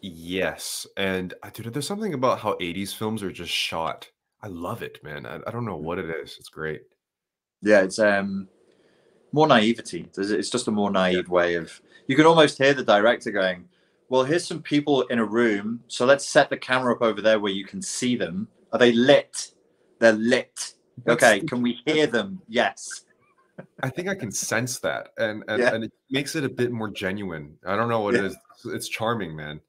Yes, 0.00 0.86
and 0.96 1.34
uh, 1.42 1.50
dude, 1.52 1.72
there's 1.72 1.88
something 1.88 2.14
about 2.14 2.38
how 2.38 2.52
80s 2.54 2.94
films 2.94 3.22
are 3.22 3.32
just 3.32 3.50
shot. 3.50 4.08
I 4.42 4.46
love 4.46 4.82
it, 4.82 5.02
man. 5.02 5.26
I, 5.26 5.40
I 5.46 5.50
don't 5.50 5.64
know 5.64 5.76
what 5.76 5.98
it 5.98 6.08
is. 6.08 6.36
It's 6.38 6.48
great. 6.48 6.82
Yeah, 7.62 7.80
it's 7.80 7.98
um 7.98 8.48
more 9.32 9.48
naivety. 9.48 10.08
It's 10.16 10.50
just 10.50 10.68
a 10.68 10.70
more 10.70 10.90
naive 10.90 11.28
way 11.28 11.54
of. 11.56 11.80
You 12.06 12.14
can 12.14 12.26
almost 12.26 12.58
hear 12.58 12.74
the 12.74 12.84
director 12.84 13.32
going, 13.32 13.64
"Well, 14.10 14.22
here's 14.22 14.46
some 14.46 14.62
people 14.62 15.02
in 15.02 15.18
a 15.18 15.24
room, 15.24 15.80
so 15.88 16.04
let's 16.06 16.28
set 16.28 16.50
the 16.50 16.58
camera 16.58 16.94
up 16.94 17.02
over 17.02 17.20
there 17.22 17.40
where 17.40 17.52
you 17.52 17.64
can 17.64 17.82
see 17.82 18.14
them. 18.14 18.46
Are 18.72 18.78
they 18.78 18.92
lit? 18.92 19.52
They're 19.98 20.12
lit. 20.12 20.74
Okay, 21.08 21.40
can 21.40 21.62
we 21.62 21.80
hear 21.86 22.06
them? 22.06 22.40
Yes. 22.46 23.04
I 23.82 23.88
think 23.90 24.08
I 24.08 24.14
can 24.14 24.30
sense 24.32 24.78
that, 24.80 25.10
and 25.18 25.44
and, 25.48 25.60
Yeah. 25.62 25.74
and 25.74 25.84
it 25.84 25.92
makes 26.10 26.34
it 26.34 26.44
a 26.44 26.48
bit 26.48 26.72
more 26.72 26.88
genuine. 26.88 27.56
I 27.66 27.76
don't 27.76 27.88
know 27.88 28.00
what 28.00 28.14
it 28.14 28.22
Yeah. 28.22 28.28
is. 28.28 28.36
It's 28.66 28.88
charming, 28.88 29.36
man. 29.36 29.60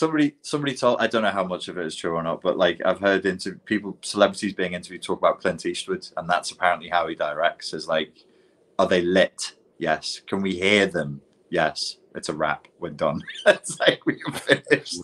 Somebody, 0.00 0.34
somebody 0.42 0.74
told. 0.74 1.00
I 1.00 1.06
don't 1.06 1.22
know 1.22 1.30
how 1.30 1.44
much 1.44 1.68
of 1.68 1.78
it 1.78 1.86
is 1.86 1.94
true 1.94 2.14
or 2.16 2.22
not, 2.22 2.42
but 2.42 2.56
like 2.58 2.80
I've 2.84 2.98
heard 2.98 3.26
into 3.26 3.52
people, 3.64 3.96
celebrities 4.02 4.52
being 4.54 4.72
interviewed 4.72 5.02
talk 5.02 5.18
about 5.18 5.40
Clint 5.40 5.64
Eastwood, 5.66 6.06
and 6.16 6.28
that's 6.28 6.50
apparently 6.50 6.88
how 6.88 7.06
he 7.06 7.14
directs. 7.14 7.72
Is 7.72 7.86
like, 7.86 8.24
are 8.78 8.88
they 8.88 9.02
lit? 9.02 9.52
Yes. 9.78 10.20
Can 10.26 10.42
we 10.42 10.56
hear 10.56 10.86
them? 10.86 11.20
Yes. 11.50 11.98
It's 12.16 12.28
a 12.28 12.34
wrap. 12.34 12.66
We're 12.80 12.90
done. 12.90 13.22
it's 13.46 13.78
like 13.80 14.04
we 14.06 14.14
can 14.14 14.32
finish. 14.32 14.94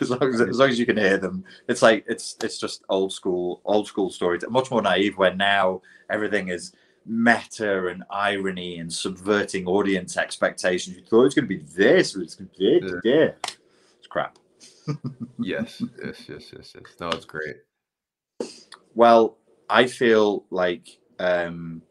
as 0.00 0.10
long 0.10 0.22
as, 0.34 0.40
as 0.40 0.58
long 0.58 0.68
as 0.70 0.78
you 0.78 0.86
can 0.86 0.96
hear 0.96 1.16
them 1.16 1.44
it's 1.68 1.80
like 1.82 2.04
it's 2.08 2.36
it's 2.42 2.58
just 2.58 2.82
old 2.88 3.12
school 3.12 3.60
old 3.64 3.86
school 3.86 4.10
stories 4.10 4.42
much 4.50 4.70
more 4.70 4.82
naive 4.82 5.16
where 5.16 5.34
now 5.34 5.80
everything 6.10 6.48
is 6.48 6.72
meta 7.06 7.88
and 7.88 8.04
irony 8.10 8.78
and 8.78 8.92
subverting 8.92 9.66
audience 9.66 10.16
expectations 10.16 10.96
you 10.96 11.02
thought 11.04 11.20
it 11.20 11.24
was 11.24 11.34
going 11.34 11.48
to 11.48 11.48
be 11.48 11.64
this 11.74 12.12
but 12.12 12.22
it's 12.22 12.34
going 12.34 12.48
to 12.48 12.58
be 12.58 12.80
this, 12.80 13.00
yeah 13.04 13.30
it's 13.98 14.06
crap 14.08 14.38
yes, 15.38 15.82
yes, 16.02 16.28
yes, 16.28 16.52
yes, 16.54 16.72
yes. 16.74 16.84
No, 17.00 17.08
it's 17.10 17.24
great. 17.24 17.56
well 18.94 19.38
i 19.68 19.86
feel 19.86 20.44
like 20.50 20.98
um 21.18 21.82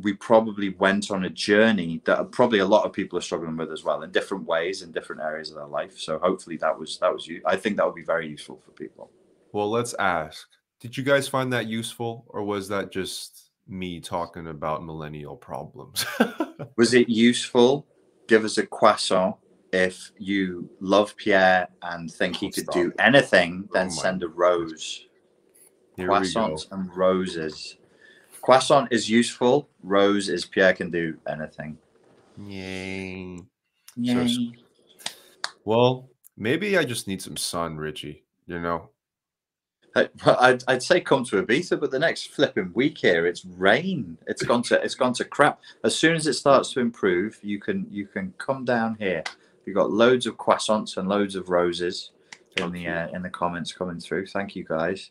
we 0.00 0.14
probably 0.14 0.70
went 0.70 1.10
on 1.10 1.24
a 1.24 1.30
journey 1.30 2.00
that 2.06 2.30
probably 2.32 2.60
a 2.60 2.66
lot 2.66 2.84
of 2.86 2.92
people 2.94 3.18
are 3.18 3.22
struggling 3.22 3.56
with 3.58 3.70
as 3.70 3.84
well 3.84 4.02
in 4.02 4.10
different 4.10 4.46
ways 4.46 4.80
in 4.82 4.90
different 4.90 5.20
areas 5.20 5.50
of 5.50 5.56
their 5.56 5.66
life 5.66 5.98
so 5.98 6.18
hopefully 6.18 6.56
that 6.56 6.78
was 6.78 6.98
that 6.98 7.12
was 7.12 7.26
you 7.26 7.42
i 7.44 7.54
think 7.56 7.76
that 7.76 7.84
would 7.84 7.94
be 7.94 8.02
very 8.02 8.26
useful 8.28 8.58
for 8.64 8.70
people 8.72 9.10
Well, 9.52 9.70
let's 9.70 9.94
ask. 9.98 10.48
Did 10.80 10.96
you 10.96 11.04
guys 11.04 11.28
find 11.28 11.52
that 11.52 11.66
useful, 11.66 12.24
or 12.28 12.42
was 12.42 12.68
that 12.68 12.90
just 12.90 13.50
me 13.72 14.00
talking 14.00 14.46
about 14.48 14.84
millennial 14.84 15.36
problems? 15.36 16.04
Was 16.76 16.94
it 16.94 17.08
useful? 17.08 17.86
Give 18.28 18.44
us 18.44 18.58
a 18.58 18.66
croissant. 18.66 19.36
If 19.72 20.12
you 20.18 20.68
love 20.80 21.16
Pierre 21.16 21.66
and 21.82 22.12
think 22.12 22.36
he 22.36 22.46
Oh, 22.46 22.50
could 22.50 22.64
stop. 22.64 22.74
do 22.74 22.92
anything, 22.98 23.64
oh 23.70 23.74
then 23.74 23.86
Oh 23.86 23.90
send 23.90 24.22
a 24.22 24.28
rose. 24.28 25.06
Croissants 25.98 26.70
and 26.70 26.94
roses. 26.94 27.76
Croissant 28.42 28.88
is 28.90 29.08
useful. 29.08 29.68
Rose 29.82 30.28
is 30.28 30.44
Pierre 30.44 30.74
can 30.74 30.90
do 30.90 31.16
anything. 31.26 31.78
Yay. 32.36 33.38
Yay. 33.96 34.24
s- 34.24 34.38
Well, 35.64 36.10
maybe 36.36 36.76
I 36.76 36.84
just 36.84 37.08
need 37.08 37.22
some 37.22 37.36
sun, 37.36 37.76
Richie. 37.76 38.24
You 38.46 38.60
know, 38.60 38.90
I'd, 39.94 40.64
I'd 40.68 40.82
say 40.82 41.00
come 41.00 41.24
to 41.26 41.42
Ibiza, 41.42 41.78
but 41.78 41.90
the 41.90 41.98
next 41.98 42.28
flipping 42.28 42.72
week 42.74 42.98
here, 42.98 43.26
it's 43.26 43.44
rain. 43.44 44.16
It's 44.26 44.42
gone 44.42 44.62
to 44.64 44.82
it's 44.82 44.94
gone 44.94 45.12
to 45.14 45.24
crap. 45.24 45.60
As 45.84 45.96
soon 45.96 46.14
as 46.14 46.26
it 46.26 46.34
starts 46.34 46.72
to 46.72 46.80
improve, 46.80 47.38
you 47.42 47.58
can 47.60 47.86
you 47.90 48.06
can 48.06 48.32
come 48.38 48.64
down 48.64 48.96
here. 48.98 49.22
We've 49.66 49.74
got 49.74 49.90
loads 49.90 50.26
of 50.26 50.36
croissants 50.36 50.96
and 50.96 51.08
loads 51.08 51.36
of 51.36 51.48
roses 51.48 52.10
in 52.56 52.72
the 52.72 52.88
uh, 52.88 53.08
in 53.08 53.22
the 53.22 53.30
comments 53.30 53.72
coming 53.72 54.00
through. 54.00 54.26
Thank 54.26 54.56
you 54.56 54.64
guys. 54.64 55.10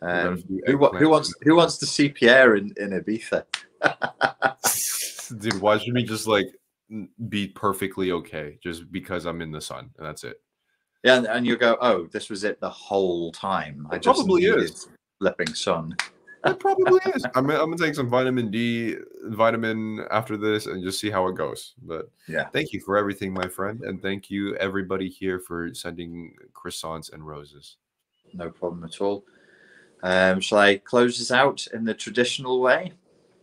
Um, 0.00 0.42
who, 0.66 0.76
who 0.76 1.08
wants 1.08 1.32
who 1.42 1.54
wants 1.54 1.78
to 1.78 1.86
see 1.86 2.08
Pierre 2.08 2.56
in, 2.56 2.72
in 2.76 2.90
Ibiza? 2.90 3.44
dude, 5.38 5.60
why 5.60 5.78
should 5.78 5.94
we 5.94 6.02
just 6.02 6.26
like 6.26 6.48
be 7.28 7.48
perfectly 7.48 8.12
okay 8.12 8.58
just 8.62 8.90
because 8.90 9.26
I'm 9.26 9.40
in 9.40 9.52
the 9.52 9.60
sun 9.60 9.90
and 9.98 10.06
that's 10.06 10.24
it? 10.24 10.40
Yeah, 11.02 11.16
and, 11.16 11.26
and 11.26 11.46
you 11.46 11.56
go, 11.56 11.76
oh, 11.80 12.06
this 12.06 12.30
was 12.30 12.44
it 12.44 12.60
the 12.60 12.70
whole 12.70 13.32
time. 13.32 13.86
I 13.90 13.98
just 13.98 14.20
probably 14.20 14.44
is. 14.44 14.88
flipping 15.18 15.52
sun. 15.54 15.96
It 16.44 16.58
probably 16.60 17.00
is. 17.14 17.24
I'm, 17.34 17.50
I'm 17.50 17.70
gonna 17.70 17.76
take 17.76 17.94
some 17.94 18.08
vitamin 18.08 18.50
D, 18.50 18.96
vitamin 19.24 20.04
after 20.10 20.36
this, 20.36 20.66
and 20.66 20.82
just 20.82 21.00
see 21.00 21.10
how 21.10 21.26
it 21.28 21.34
goes. 21.36 21.74
But 21.82 22.10
Yeah. 22.28 22.48
thank 22.52 22.72
you 22.72 22.80
for 22.80 22.96
everything, 22.96 23.32
my 23.32 23.48
friend, 23.48 23.82
and 23.82 24.00
thank 24.00 24.30
you 24.30 24.54
everybody 24.56 25.08
here 25.08 25.38
for 25.40 25.74
sending 25.74 26.34
croissants 26.52 27.12
and 27.12 27.26
roses. 27.26 27.76
No 28.34 28.50
problem 28.50 28.84
at 28.84 29.00
all. 29.00 29.24
Um, 30.02 30.40
shall 30.40 30.58
I 30.58 30.78
close 30.78 31.18
this 31.18 31.30
out 31.30 31.66
in 31.72 31.84
the 31.84 31.94
traditional 31.94 32.60
way? 32.60 32.92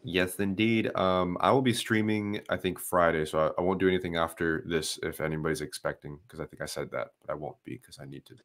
Yes, 0.03 0.35
indeed. 0.39 0.95
Um, 0.95 1.37
I 1.41 1.51
will 1.51 1.61
be 1.61 1.73
streaming. 1.73 2.41
I 2.49 2.55
think 2.57 2.79
Friday, 2.79 3.25
so 3.25 3.39
I, 3.39 3.61
I 3.61 3.63
won't 3.63 3.79
do 3.79 3.87
anything 3.87 4.15
after 4.15 4.63
this 4.65 4.97
if 5.03 5.19
anybody's 5.21 5.61
expecting, 5.61 6.17
because 6.25 6.39
I 6.39 6.45
think 6.45 6.61
I 6.61 6.65
said 6.65 6.89
that, 6.91 7.09
but 7.21 7.31
I 7.31 7.35
won't 7.35 7.61
be 7.65 7.73
because 7.75 7.99
I 7.99 8.05
need 8.05 8.25
to 8.27 8.35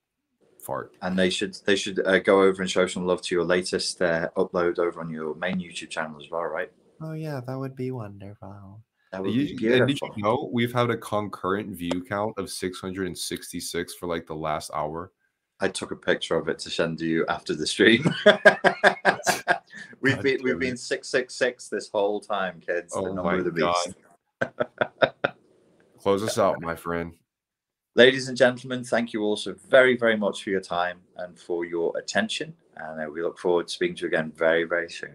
fart. 0.60 0.94
and 1.02 1.16
they 1.18 1.28
should 1.30 1.54
they 1.66 1.76
should 1.76 2.04
uh, 2.06 2.18
go 2.20 2.42
over 2.42 2.62
and 2.62 2.70
show 2.70 2.86
some 2.86 3.06
love 3.06 3.20
to 3.22 3.34
your 3.34 3.44
latest 3.44 4.00
uh, 4.02 4.28
upload 4.36 4.78
over 4.78 5.00
on 5.00 5.10
your 5.10 5.34
main 5.34 5.58
YouTube 5.60 5.90
channel 5.90 6.18
as 6.20 6.30
well, 6.30 6.42
right? 6.44 6.72
Oh 7.02 7.12
yeah, 7.12 7.40
that 7.46 7.58
would 7.58 7.76
be 7.76 7.90
wonderful. 7.90 8.80
That 9.12 9.22
would 9.22 9.32
You- 9.34 9.56
be 9.56 9.72
and 9.74 9.86
did 9.86 10.00
you 10.00 10.22
know 10.22 10.50
we've 10.52 10.72
had 10.72 10.90
a 10.90 10.96
concurrent 10.96 11.76
view 11.76 12.02
count 12.08 12.36
of 12.38 12.50
666 12.50 13.94
for 13.94 14.06
like 14.06 14.26
the 14.26 14.34
last 14.34 14.70
hour? 14.74 15.12
I 15.60 15.68
took 15.68 15.92
a 15.92 15.96
picture 15.96 16.36
of 16.36 16.48
it 16.48 16.58
to 16.60 16.70
send 16.70 16.98
to 16.98 17.06
you 17.06 17.24
after 17.28 17.54
the 17.54 17.66
stream. 17.66 18.12
we've 20.00 20.14
God 20.14 20.22
been 20.22 20.42
we've 20.42 20.58
been 20.58 20.76
six 20.76 21.08
six 21.08 21.34
six 21.34 21.68
this 21.68 21.88
whole 21.88 22.20
time, 22.20 22.60
kids. 22.60 22.92
the 22.92 23.00
Oh 23.00 23.06
number 23.06 23.22
my 23.22 23.34
of 23.36 23.44
the 23.44 23.52
beast. 23.52 23.94
Close 26.00 26.22
us 26.22 26.38
out, 26.38 26.60
my 26.60 26.76
friend. 26.76 27.14
Ladies 27.94 28.28
and 28.28 28.36
gentlemen, 28.36 28.84
thank 28.84 29.12
you 29.12 29.22
all 29.22 29.36
so 29.36 29.54
very 29.68 29.96
very 29.96 30.16
much 30.16 30.42
for 30.42 30.50
your 30.50 30.60
time 30.60 31.00
and 31.16 31.38
for 31.38 31.64
your 31.64 31.96
attention, 31.96 32.54
and 32.76 33.00
uh, 33.00 33.10
we 33.10 33.22
look 33.22 33.38
forward 33.38 33.68
to 33.68 33.72
speaking 33.72 33.96
to 33.96 34.02
you 34.02 34.08
again 34.08 34.32
very 34.36 34.64
very 34.64 34.90
soon. 34.90 35.14